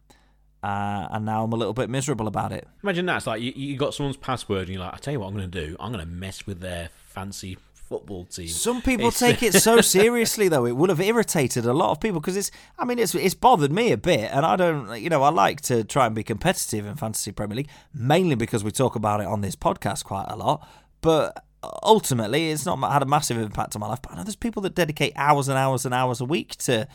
uh, 0.62 1.08
and 1.10 1.24
now 1.24 1.44
I'm 1.44 1.52
a 1.52 1.56
little 1.56 1.74
bit 1.74 1.88
miserable 1.90 2.26
about 2.28 2.52
it. 2.52 2.66
Imagine 2.82 3.06
that. 3.06 3.18
It's 3.18 3.26
like 3.26 3.40
you, 3.42 3.52
you 3.54 3.76
got 3.76 3.94
someone's 3.94 4.16
password 4.16 4.62
and 4.62 4.70
you're 4.70 4.80
like, 4.84 4.94
I 4.94 4.96
tell 4.98 5.12
you 5.12 5.20
what 5.20 5.28
I'm 5.28 5.34
going 5.36 5.50
to 5.50 5.66
do. 5.66 5.76
I'm 5.78 5.92
going 5.92 6.04
to 6.04 6.10
mess 6.10 6.46
with 6.46 6.60
their 6.60 6.88
fancy 7.08 7.56
football 7.74 8.24
team. 8.24 8.48
Some 8.48 8.82
people 8.82 9.08
It's- 9.08 9.20
take 9.20 9.42
it 9.44 9.54
so 9.62 9.80
seriously, 9.80 10.48
though. 10.48 10.66
It 10.66 10.76
would 10.76 10.90
have 10.90 11.00
irritated 11.00 11.66
a 11.66 11.72
lot 11.72 11.92
of 11.92 12.00
people 12.00 12.20
because 12.20 12.36
it's. 12.36 12.50
I 12.78 12.84
mean, 12.84 12.98
it's 12.98 13.14
it's 13.14 13.34
bothered 13.34 13.70
me 13.70 13.92
a 13.92 13.96
bit, 13.96 14.30
and 14.32 14.44
I 14.44 14.56
don't. 14.56 15.00
You 15.00 15.08
know, 15.08 15.22
I 15.22 15.28
like 15.28 15.60
to 15.62 15.84
try 15.84 16.06
and 16.06 16.14
be 16.14 16.24
competitive 16.24 16.84
in 16.84 16.96
fantasy 16.96 17.30
Premier 17.32 17.56
League, 17.58 17.68
mainly 17.94 18.34
because 18.34 18.64
we 18.64 18.70
talk 18.72 18.96
about 18.96 19.20
it 19.20 19.26
on 19.26 19.40
this 19.42 19.54
podcast 19.56 20.04
quite 20.04 20.26
a 20.28 20.36
lot. 20.36 20.66
But 21.00 21.44
ultimately, 21.82 22.50
it's 22.50 22.66
not 22.66 22.78
had 22.92 23.02
a 23.02 23.06
massive 23.06 23.38
impact 23.38 23.76
on 23.76 23.80
my 23.80 23.88
life. 23.88 24.00
But 24.02 24.12
I 24.12 24.16
know 24.16 24.24
there's 24.24 24.36
people 24.36 24.62
that 24.62 24.74
dedicate 24.74 25.12
hours 25.14 25.48
and 25.48 25.56
hours 25.58 25.84
and 25.84 25.94
hours 25.94 26.20
a 26.20 26.24
week 26.24 26.56
to 26.56 26.88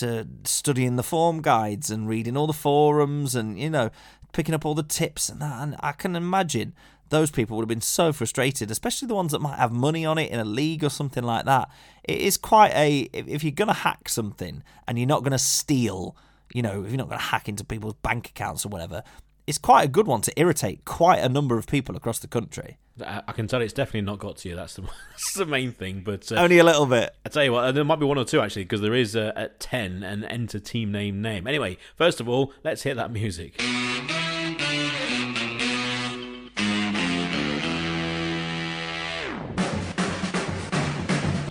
to 0.00 0.26
studying 0.44 0.96
the 0.96 1.02
form 1.02 1.42
guides 1.42 1.90
and 1.90 2.08
reading 2.08 2.36
all 2.36 2.46
the 2.46 2.52
forums 2.52 3.34
and 3.34 3.58
you 3.58 3.70
know 3.70 3.90
picking 4.32 4.54
up 4.54 4.66
all 4.66 4.74
the 4.74 4.82
tips 4.82 5.28
and 5.28 5.40
that. 5.40 5.62
And 5.62 5.76
I 5.80 5.92
can 5.92 6.14
imagine 6.14 6.74
those 7.08 7.30
people 7.30 7.56
would 7.56 7.62
have 7.62 7.68
been 7.68 7.80
so 7.80 8.12
frustrated, 8.12 8.70
especially 8.70 9.08
the 9.08 9.14
ones 9.14 9.32
that 9.32 9.40
might 9.40 9.58
have 9.58 9.72
money 9.72 10.04
on 10.04 10.18
it 10.18 10.30
in 10.30 10.40
a 10.40 10.44
league 10.44 10.84
or 10.84 10.90
something 10.90 11.24
like 11.24 11.44
that. 11.44 11.70
It 12.04 12.18
is 12.18 12.36
quite 12.36 12.72
a 12.74 13.08
if 13.12 13.44
you're 13.44 13.52
going 13.52 13.68
to 13.68 13.74
hack 13.74 14.08
something 14.08 14.62
and 14.86 14.98
you're 14.98 15.06
not 15.06 15.20
going 15.20 15.32
to 15.32 15.38
steal, 15.38 16.16
you 16.52 16.62
know, 16.62 16.84
if 16.84 16.90
you're 16.90 16.98
not 16.98 17.08
going 17.08 17.18
to 17.18 17.24
hack 17.24 17.48
into 17.48 17.64
people's 17.64 17.94
bank 18.02 18.28
accounts 18.28 18.66
or 18.66 18.68
whatever, 18.68 19.02
it's 19.46 19.58
quite 19.58 19.84
a 19.84 19.88
good 19.88 20.06
one 20.06 20.20
to 20.22 20.40
irritate 20.40 20.84
quite 20.84 21.18
a 21.18 21.28
number 21.28 21.56
of 21.56 21.66
people 21.66 21.96
across 21.96 22.18
the 22.18 22.26
country. 22.26 22.78
I 23.04 23.32
can 23.32 23.46
tell 23.46 23.60
it's 23.60 23.74
definitely 23.74 24.02
not 24.02 24.18
got 24.18 24.38
to 24.38 24.48
you. 24.48 24.56
That's 24.56 24.74
the, 24.74 24.82
that's 25.10 25.34
the 25.34 25.46
main 25.46 25.72
thing. 25.72 26.02
But 26.04 26.32
uh, 26.32 26.36
Only 26.36 26.58
a 26.58 26.64
little 26.64 26.86
bit. 26.86 27.14
I 27.24 27.28
tell 27.28 27.44
you 27.44 27.52
what, 27.52 27.64
uh, 27.64 27.72
there 27.72 27.84
might 27.84 28.00
be 28.00 28.06
one 28.06 28.18
or 28.18 28.24
two 28.24 28.40
actually, 28.40 28.64
because 28.64 28.80
there 28.80 28.94
is 28.94 29.14
uh, 29.14 29.32
at 29.36 29.60
ten 29.60 30.02
an 30.02 30.24
enter 30.24 30.58
team 30.58 30.92
name 30.92 31.20
name. 31.20 31.46
Anyway, 31.46 31.76
first 31.94 32.20
of 32.20 32.28
all, 32.28 32.52
let's 32.64 32.82
hear 32.82 32.94
that 32.94 33.10
music. 33.10 33.60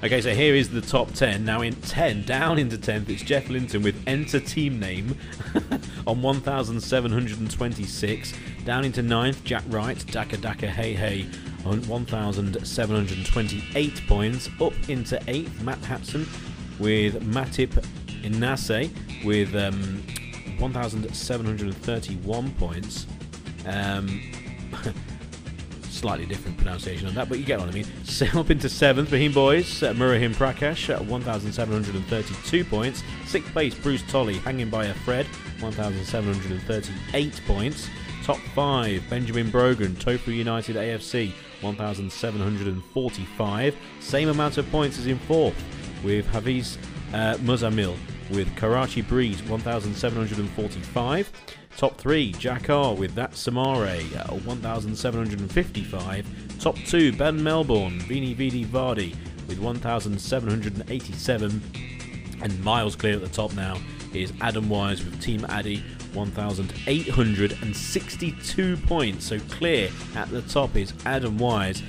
Okay, 0.05 0.21
so 0.21 0.33
here 0.35 0.53
is 0.53 0.69
the 0.69 0.81
top 0.81 1.11
10. 1.13 1.43
Now 1.43 1.61
in 1.61 1.73
10, 1.73 2.25
down 2.25 2.59
into 2.59 2.77
10th, 2.77 3.09
it's 3.09 3.23
Jeff 3.23 3.49
Linton 3.49 3.81
with 3.81 3.99
enter 4.05 4.39
team 4.39 4.79
name 4.79 5.17
on 6.05 6.21
1,726. 6.21 8.33
Down 8.65 8.86
into 8.86 9.01
9th, 9.01 9.43
Jack 9.43 9.63
Wright, 9.67 10.05
Daka 10.11 10.37
Daka 10.37 10.67
Hey 10.67 10.93
Hey 10.93 11.27
on 11.65 11.82
1,728 11.87 14.07
points. 14.07 14.47
Up 14.61 14.73
into 14.87 15.15
8th, 15.21 15.61
Matt 15.61 15.82
Hapson 15.82 16.27
with 16.79 17.23
Matip 17.23 17.83
Inase 18.21 18.91
with 19.25 19.55
um, 19.55 20.03
1,731 20.59 22.51
points. 22.59 23.07
Um, 23.65 24.21
slightly 26.05 26.27
different 26.27 26.55
pronunciation 26.55 27.07
on 27.07 27.15
that, 27.15 27.27
but 27.27 27.39
you 27.39 27.45
get 27.45 27.59
what 27.59 27.67
I 27.67 27.71
mean. 27.71 27.87
So 28.03 28.27
up 28.39 28.51
into 28.51 28.69
seventh, 28.69 29.09
Bohemian 29.09 29.33
Boys, 29.33 29.82
uh, 29.82 29.91
Murahim 29.93 30.36
Prakash 30.36 30.93
at 30.93 31.03
1,732 31.03 32.63
points. 32.65 33.01
Sixth 33.25 33.51
place, 33.51 33.73
Bruce 33.73 34.03
Tolley, 34.03 34.36
hanging 34.36 34.69
by 34.69 34.86
a 34.86 34.93
thread, 34.93 35.25
1,738 35.61 37.41
points. 37.47 37.89
Top 38.23 38.37
five, 38.53 39.01
Benjamin 39.09 39.49
Brogan, 39.49 39.95
Tofu 39.95 40.32
United 40.32 40.75
AFC, 40.75 41.32
1,745. 41.61 43.75
Same 43.99 44.29
amount 44.29 44.59
of 44.59 44.69
points 44.69 44.99
as 44.99 45.07
in 45.07 45.17
fourth, 45.17 45.59
with 46.03 46.27
Hafiz 46.27 46.77
uh, 47.13 47.33
Muzamil 47.39 47.97
with 48.29 48.55
Karachi 48.55 49.01
Breeze, 49.01 49.41
1,745. 49.43 51.32
Top 51.77 51.97
three, 51.97 52.31
Jack 52.31 52.69
R 52.69 52.95
with 52.95 53.15
That 53.15 53.31
Samare, 53.31 54.15
uh, 54.15 54.33
1,755. 54.33 56.59
Top 56.59 56.77
two, 56.85 57.11
Ben 57.11 57.43
Melbourne, 57.43 57.99
Vini 57.99 58.33
Vidi 58.33 58.63
Vardy 58.63 59.13
with 59.49 59.59
1,787. 59.59 61.61
And 62.41 62.63
miles 62.63 62.95
clear 62.95 63.15
at 63.15 63.21
the 63.21 63.27
top 63.27 63.53
now 63.55 63.77
is 64.13 64.31
Adam 64.39 64.69
Wise 64.69 65.03
with 65.03 65.21
Team 65.21 65.45
Addy, 65.49 65.83
1,862 66.13 68.77
points. 68.77 69.25
So 69.25 69.37
clear 69.39 69.89
at 70.15 70.29
the 70.29 70.43
top 70.43 70.77
is 70.77 70.93
Adam 71.05 71.37
Wise. 71.37 71.83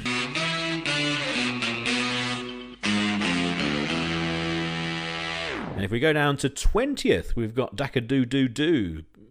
And 5.76 5.84
if 5.84 5.92
we 5.92 6.00
go 6.00 6.12
down 6.12 6.36
to 6.38 6.50
20th, 6.50 7.36
we've 7.36 7.54
got 7.54 7.76
Daka 7.76 8.00
Doo 8.00 8.24
Doo, 8.24 8.48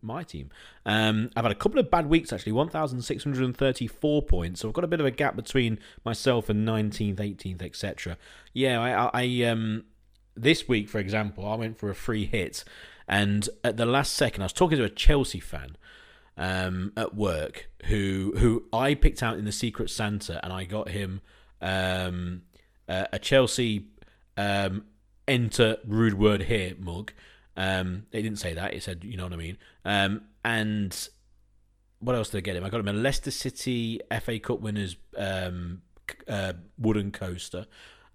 my 0.05 0.23
team. 0.23 0.49
Um, 0.85 1.29
I've 1.35 1.43
had 1.43 1.51
a 1.51 1.55
couple 1.55 1.79
of 1.79 1.89
bad 1.89 2.07
weeks 2.07 2.31
actually, 2.31 2.53
1,634 2.53 4.21
points. 4.21 4.61
So 4.61 4.67
I've 4.67 4.73
got 4.73 4.83
a 4.83 4.87
bit 4.87 4.99
of 4.99 5.05
a 5.05 5.11
gap 5.11 5.35
between 5.35 5.79
myself 6.03 6.49
and 6.49 6.67
19th, 6.67 7.17
18th, 7.17 7.61
etc. 7.61 8.17
Yeah, 8.53 8.79
I, 8.79 9.23
I, 9.23 9.43
um, 9.49 9.83
this 10.35 10.67
week, 10.67 10.89
for 10.89 10.99
example, 10.99 11.47
I 11.47 11.55
went 11.55 11.77
for 11.77 11.89
a 11.89 11.95
free 11.95 12.25
hit 12.25 12.63
And 13.07 13.47
at 13.63 13.77
the 13.77 13.85
last 13.85 14.13
second, 14.13 14.41
I 14.41 14.45
was 14.45 14.53
talking 14.53 14.77
to 14.77 14.83
a 14.83 14.89
Chelsea 14.89 15.39
fan 15.39 15.77
um, 16.37 16.91
at 16.97 17.15
work 17.15 17.69
who 17.85 18.33
who 18.37 18.65
I 18.73 18.95
picked 18.95 19.23
out 19.23 19.37
in 19.37 19.45
the 19.45 19.51
Secret 19.51 19.89
Santa, 19.89 20.43
and 20.43 20.51
I 20.51 20.65
got 20.65 20.89
him 20.89 21.21
um, 21.61 22.43
uh, 22.89 23.05
a 23.13 23.19
Chelsea 23.19 23.87
um, 24.37 24.85
enter 25.27 25.77
rude 25.85 26.15
word 26.15 26.43
here 26.43 26.73
mug. 26.79 27.13
Um, 27.57 28.05
it 28.11 28.21
didn't 28.21 28.39
say 28.39 28.53
that; 28.53 28.73
it 28.73 28.83
said, 28.83 29.03
you 29.03 29.17
know 29.17 29.23
what 29.23 29.33
I 29.33 29.37
mean. 29.37 29.57
Um, 29.83 30.21
and 30.43 31.09
what 31.99 32.15
else 32.15 32.29
did 32.29 32.39
I 32.39 32.41
get 32.41 32.55
him? 32.55 32.63
I 32.63 32.69
got 32.69 32.79
him 32.79 32.87
a 32.87 32.93
Leicester 32.93 33.31
City 33.31 33.99
FA 34.21 34.39
Cup 34.39 34.59
winners 34.59 34.97
um, 35.17 35.81
uh, 36.27 36.53
wooden 36.77 37.11
coaster. 37.11 37.65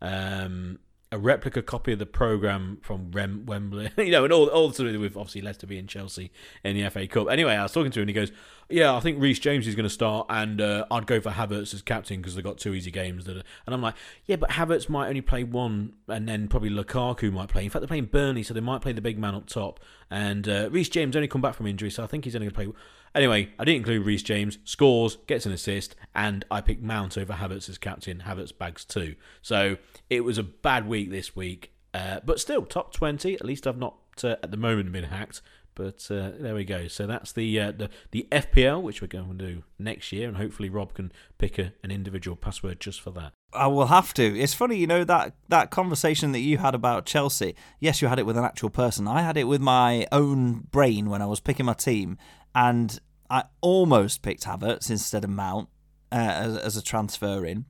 Um, 0.01 0.79
a 1.13 1.19
replica 1.19 1.61
copy 1.61 1.93
of 1.93 1.99
the 1.99 2.07
program 2.07 2.79
from 2.83 3.11
Rem- 3.11 3.45
Wembley, 3.45 3.91
you 3.99 4.13
know, 4.13 4.25
and 4.25 4.33
all 4.33 4.47
all 4.49 4.71
to 4.71 4.93
do 4.93 5.01
with 5.01 5.17
obviously 5.17 5.41
Leicester 5.41 5.67
being 5.67 5.87
Chelsea 5.87 6.31
in 6.63 6.77
the 6.77 6.89
FA 6.91 7.07
Cup. 7.07 7.29
Anyway, 7.31 7.55
I 7.55 7.63
was 7.63 7.73
talking 7.73 7.91
to 7.93 8.01
him 8.01 8.03
and 8.03 8.11
he 8.11 8.15
goes, 8.15 8.31
"Yeah, 8.71 8.95
I 8.95 9.01
think 9.01 9.21
Reece 9.21 9.39
James 9.39 9.67
is 9.67 9.75
going 9.75 9.85
to 9.85 9.91
start, 9.91 10.27
and 10.29 10.61
uh, 10.61 10.87
I'd 10.91 11.07
go 11.07 11.21
for 11.21 11.31
Havertz 11.31 11.75
as 11.75 11.83
captain 11.83 12.21
because 12.21 12.35
they've 12.35 12.45
got 12.45 12.59
two 12.59 12.75
easy 12.75 12.91
games." 12.91 13.25
That, 13.25 13.37
are, 13.37 13.43
and 13.67 13.75
I'm 13.75 13.83
like, 13.83 13.95
"Yeah, 14.27 14.37
but 14.37 14.51
Havertz 14.51 14.89
might 14.89 15.09
only 15.09 15.21
play 15.21 15.45
one, 15.45 15.95
and 16.09 16.29
then 16.29 16.49
probably 16.49 16.71
Lukaku 16.71 17.33
might 17.33 17.49
play. 17.49 17.65
In 17.65 17.71
fact, 17.71 17.81
they're 17.81 17.89
playing 17.89 18.07
Burnley, 18.07 18.43
so 18.43 18.55
they 18.55 18.61
might 18.61 18.83
play 18.83 18.93
the 18.93 19.01
big 19.01 19.19
man 19.19 19.35
up 19.35 19.47
top. 19.47 19.81
And 20.11 20.49
uh, 20.49 20.69
Reece 20.71 20.89
James 20.89 21.17
only 21.17 21.29
come 21.29 21.41
back 21.41 21.55
from 21.55 21.67
injury, 21.67 21.91
so 21.91 22.03
I 22.03 22.07
think 22.07 22.25
he's 22.25 22.35
only 22.35 22.49
going 22.49 22.69
to 22.69 22.73
play." 22.73 22.83
Anyway, 23.15 23.51
I 23.59 23.65
didn't 23.65 23.79
include 23.79 24.07
Reece 24.07 24.23
James. 24.23 24.59
Scores, 24.65 25.17
gets 25.27 25.45
an 25.45 25.53
assist, 25.53 25.97
and 26.15 26.45
I 26.51 26.61
picked 26.61 26.83
Mount 26.83 27.19
over 27.19 27.33
Havertz 27.35 27.69
as 27.69 27.79
captain. 27.79 28.23
Havertz 28.27 28.57
bags 28.57 28.85
two. 28.85 29.17
So 29.43 29.79
it 30.09 30.23
was 30.23 30.39
a 30.39 30.45
bad 30.45 30.87
week 30.87 31.11
this 31.11 31.35
week, 31.35 31.73
uh, 31.93 32.21
but 32.25 32.39
still 32.39 32.63
top 32.65 32.93
twenty. 32.93 33.35
At 33.35 33.45
least 33.45 33.67
I've 33.67 33.79
not 33.79 33.97
uh, 34.23 34.37
at 34.43 34.51
the 34.51 34.57
moment 34.57 34.93
been 34.93 35.05
hacked. 35.05 35.43
But 35.81 36.15
uh, 36.15 36.33
there 36.39 36.55
we 36.55 36.65
go. 36.67 36.89
So 36.89 37.07
that's 37.07 37.33
the, 37.33 37.59
uh, 37.59 37.73
the 37.73 37.89
the 38.11 38.29
FPL, 38.31 38.83
which 38.83 39.01
we're 39.01 39.09
going 39.09 39.39
to 39.39 39.47
do 39.47 39.63
next 39.79 40.13
year, 40.13 40.29
and 40.29 40.37
hopefully 40.37 40.69
Rob 40.69 40.93
can 40.93 41.11
pick 41.39 41.59
a, 41.59 41.73
an 41.83 41.91
individual 41.91 42.37
password 42.37 42.81
just 42.81 43.01
for 43.01 43.11
that. 43.13 43.33
I 43.55 43.67
will 43.69 43.87
have 43.87 44.13
to. 44.15 44.39
It's 44.39 44.53
funny, 44.53 44.77
you 44.77 44.87
know 44.87 45.05
that 45.05 45.37
that 45.49 45.71
conversation 45.71 46.33
that 46.33 46.41
you 46.41 46.59
had 46.59 46.75
about 46.75 47.07
Chelsea. 47.07 47.55
Yes, 47.79 48.03
you 48.03 48.09
had 48.09 48.19
it 48.19 48.27
with 48.27 48.37
an 48.37 48.45
actual 48.45 48.69
person. 48.69 49.09
I 49.09 49.23
had 49.23 49.39
it 49.39 49.45
with 49.45 49.63
my 49.63 50.07
own 50.13 50.67
brain 50.71 51.09
when 51.09 51.23
I 51.23 51.27
was 51.27 51.41
picking 51.41 51.65
my 51.65 51.73
team, 51.73 52.19
and 52.55 53.01
I 53.31 53.45
almost 53.63 54.21
picked 54.21 54.45
Havertz 54.45 54.91
instead 54.91 55.25
of 55.25 55.31
Mount 55.31 55.71
uh, 56.13 56.17
as, 56.17 56.59
as 56.59 56.77
a 56.77 56.83
transfer 56.83 57.47
in. 57.47 57.65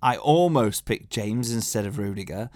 I 0.00 0.18
almost 0.18 0.84
picked 0.84 1.10
James 1.10 1.50
instead 1.50 1.84
of 1.84 1.98
Rudiger. 1.98 2.48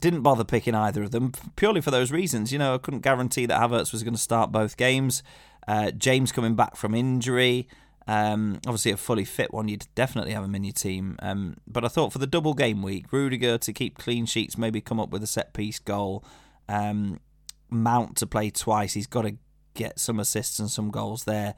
Didn't 0.00 0.22
bother 0.22 0.44
picking 0.44 0.74
either 0.74 1.02
of 1.02 1.10
them 1.10 1.32
purely 1.56 1.80
for 1.80 1.90
those 1.90 2.12
reasons. 2.12 2.52
You 2.52 2.58
know, 2.58 2.74
I 2.74 2.78
couldn't 2.78 3.00
guarantee 3.00 3.46
that 3.46 3.60
Havertz 3.60 3.92
was 3.92 4.02
going 4.02 4.14
to 4.14 4.20
start 4.20 4.52
both 4.52 4.76
games. 4.76 5.22
Uh, 5.66 5.90
James 5.90 6.32
coming 6.32 6.54
back 6.54 6.76
from 6.76 6.94
injury. 6.94 7.68
Um, 8.06 8.58
obviously, 8.66 8.90
a 8.90 8.96
fully 8.96 9.26
fit 9.26 9.52
one, 9.52 9.68
you'd 9.68 9.86
definitely 9.94 10.32
have 10.32 10.42
him 10.42 10.54
in 10.54 10.64
your 10.64 10.72
team. 10.72 11.16
Um, 11.20 11.58
but 11.66 11.84
I 11.84 11.88
thought 11.88 12.10
for 12.10 12.18
the 12.18 12.26
double 12.26 12.54
game 12.54 12.82
week, 12.82 13.12
Rudiger 13.12 13.58
to 13.58 13.72
keep 13.72 13.98
clean 13.98 14.24
sheets, 14.24 14.56
maybe 14.56 14.80
come 14.80 14.98
up 14.98 15.10
with 15.10 15.22
a 15.22 15.26
set 15.26 15.52
piece 15.52 15.78
goal. 15.78 16.24
Um, 16.68 17.20
Mount 17.68 18.16
to 18.16 18.26
play 18.26 18.48
twice. 18.48 18.94
He's 18.94 19.06
got 19.06 19.22
to 19.22 19.36
get 19.74 19.98
some 19.98 20.18
assists 20.18 20.58
and 20.58 20.70
some 20.70 20.90
goals 20.90 21.24
there. 21.24 21.54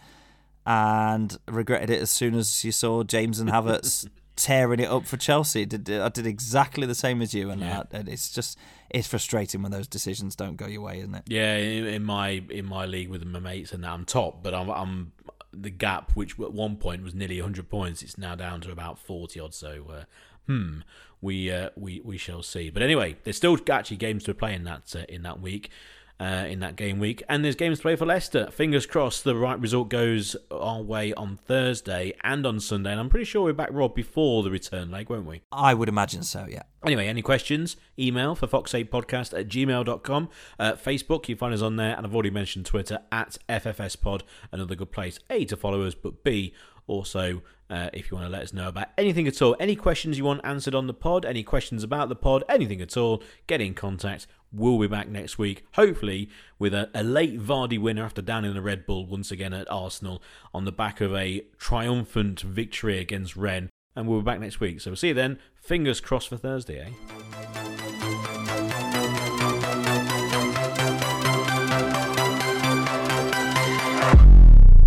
And 0.66 1.38
regretted 1.46 1.88
it 1.88 2.02
as 2.02 2.10
soon 2.10 2.34
as 2.34 2.64
you 2.64 2.72
saw 2.72 3.04
James 3.04 3.38
and 3.38 3.48
Havertz 3.48 4.08
tearing 4.40 4.80
it 4.80 4.88
up 4.88 5.06
for 5.06 5.16
Chelsea. 5.16 5.64
Did 5.66 5.88
I 5.90 6.08
did 6.08 6.26
exactly 6.26 6.86
the 6.86 6.94
same 6.94 7.20
as 7.22 7.34
you, 7.34 7.50
and, 7.50 7.60
Yeah. 7.60 7.76
that, 7.76 7.88
and 7.92 8.08
it's 8.08 8.30
just 8.32 8.58
it's 8.88 9.06
frustrating 9.06 9.62
when 9.62 9.70
those 9.70 9.86
decisions 9.86 10.34
don't 10.34 10.56
go 10.56 10.66
your 10.66 10.80
way, 10.82 10.98
isn't 10.98 11.14
it? 11.14 11.22
Yeah, 11.26 11.56
in, 11.56 11.86
in 11.86 12.02
my 12.04 12.42
in 12.50 12.66
my 12.66 12.86
league 12.86 13.08
with 13.10 13.24
my 13.24 13.38
mates, 13.38 13.72
and 13.72 13.84
I'm 13.86 14.04
top, 14.04 14.42
but 14.42 14.54
I'm 14.54 14.68
I'm 14.70 15.12
the 15.52 15.70
gap, 15.70 16.12
which 16.12 16.38
at 16.40 16.52
one 16.52 16.76
point 16.76 17.02
was 17.02 17.12
nearly 17.14 17.40
100 17.40 17.68
points, 17.68 18.02
it's 18.02 18.16
now 18.16 18.34
down 18.36 18.60
to 18.60 18.70
about 18.70 18.98
40 19.00 19.40
odd. 19.40 19.52
So, 19.52 19.84
uh, 19.90 20.04
hmm, 20.46 20.80
we 21.20 21.50
uh, 21.50 21.70
we 21.76 22.00
we 22.04 22.16
shall 22.18 22.42
see. 22.42 22.70
But 22.70 22.82
anyway, 22.82 23.16
there's 23.24 23.36
still 23.36 23.58
actually 23.70 23.96
games 23.98 24.24
to 24.24 24.34
play 24.34 24.54
in 24.54 24.64
that 24.64 24.94
uh, 24.96 25.04
in 25.08 25.22
that 25.22 25.40
week. 25.40 25.70
Uh, 26.20 26.44
in 26.50 26.60
that 26.60 26.76
game 26.76 26.98
week, 26.98 27.22
and 27.30 27.42
there's 27.42 27.54
games 27.56 27.78
to 27.78 27.82
play 27.82 27.96
for 27.96 28.04
Leicester. 28.04 28.50
Fingers 28.50 28.84
crossed, 28.84 29.24
the 29.24 29.34
right 29.34 29.58
result 29.58 29.88
goes 29.88 30.36
our 30.50 30.82
way 30.82 31.14
on 31.14 31.38
Thursday 31.46 32.12
and 32.22 32.44
on 32.44 32.60
Sunday. 32.60 32.90
And 32.90 33.00
I'm 33.00 33.08
pretty 33.08 33.24
sure 33.24 33.44
we're 33.44 33.54
back, 33.54 33.70
Rob, 33.72 33.94
before 33.94 34.42
the 34.42 34.50
return 34.50 34.90
leg, 34.90 35.08
won't 35.08 35.24
we? 35.24 35.40
I 35.50 35.72
would 35.72 35.88
imagine 35.88 36.22
so. 36.22 36.46
Yeah. 36.46 36.64
Anyway, 36.84 37.06
any 37.06 37.22
questions? 37.22 37.78
Email 37.98 38.34
for 38.34 38.46
fox8podcast 38.46 39.38
at 39.38 39.48
gmail.com. 39.48 40.28
Uh, 40.58 40.72
Facebook, 40.72 41.26
you 41.28 41.36
find 41.36 41.54
us 41.54 41.62
on 41.62 41.76
there. 41.76 41.96
And 41.96 42.04
I've 42.06 42.14
already 42.14 42.30
mentioned 42.30 42.66
Twitter 42.66 42.98
at 43.10 43.38
FFSPod, 43.48 44.20
another 44.52 44.74
good 44.74 44.92
place, 44.92 45.18
A, 45.30 45.46
to 45.46 45.56
follow 45.56 45.82
us, 45.86 45.94
but 45.94 46.22
B, 46.22 46.52
also, 46.86 47.42
uh, 47.68 47.88
if 47.92 48.10
you 48.10 48.16
want 48.16 48.26
to 48.26 48.32
let 48.32 48.42
us 48.42 48.52
know 48.52 48.68
about 48.68 48.88
anything 48.98 49.26
at 49.28 49.40
all, 49.40 49.56
any 49.60 49.76
questions 49.76 50.18
you 50.18 50.24
want 50.24 50.40
answered 50.44 50.74
on 50.74 50.86
the 50.86 50.94
pod, 50.94 51.24
any 51.24 51.42
questions 51.42 51.82
about 51.82 52.08
the 52.08 52.16
pod, 52.16 52.44
anything 52.48 52.80
at 52.80 52.96
all, 52.96 53.22
get 53.46 53.60
in 53.60 53.74
contact. 53.74 54.26
We'll 54.52 54.78
be 54.78 54.88
back 54.88 55.08
next 55.08 55.38
week, 55.38 55.64
hopefully 55.74 56.28
with 56.58 56.74
a, 56.74 56.90
a 56.92 57.04
late 57.04 57.38
Vardy 57.38 57.80
winner 57.80 58.04
after 58.04 58.20
downing 58.20 58.54
the 58.54 58.62
Red 58.62 58.84
Bull 58.84 59.06
once 59.06 59.30
again 59.30 59.52
at 59.52 59.70
Arsenal 59.70 60.20
on 60.52 60.64
the 60.64 60.72
back 60.72 61.00
of 61.00 61.14
a 61.14 61.44
triumphant 61.58 62.40
victory 62.40 62.98
against 62.98 63.36
Rennes. 63.36 63.70
And 63.94 64.08
we'll 64.08 64.20
be 64.20 64.24
back 64.24 64.40
next 64.40 64.60
week. 64.60 64.80
So 64.80 64.90
we'll 64.90 64.96
see 64.96 65.08
you 65.08 65.14
then. 65.14 65.38
Fingers 65.54 66.00
crossed 66.00 66.28
for 66.28 66.36
Thursday, 66.36 66.80
eh? 66.80 67.59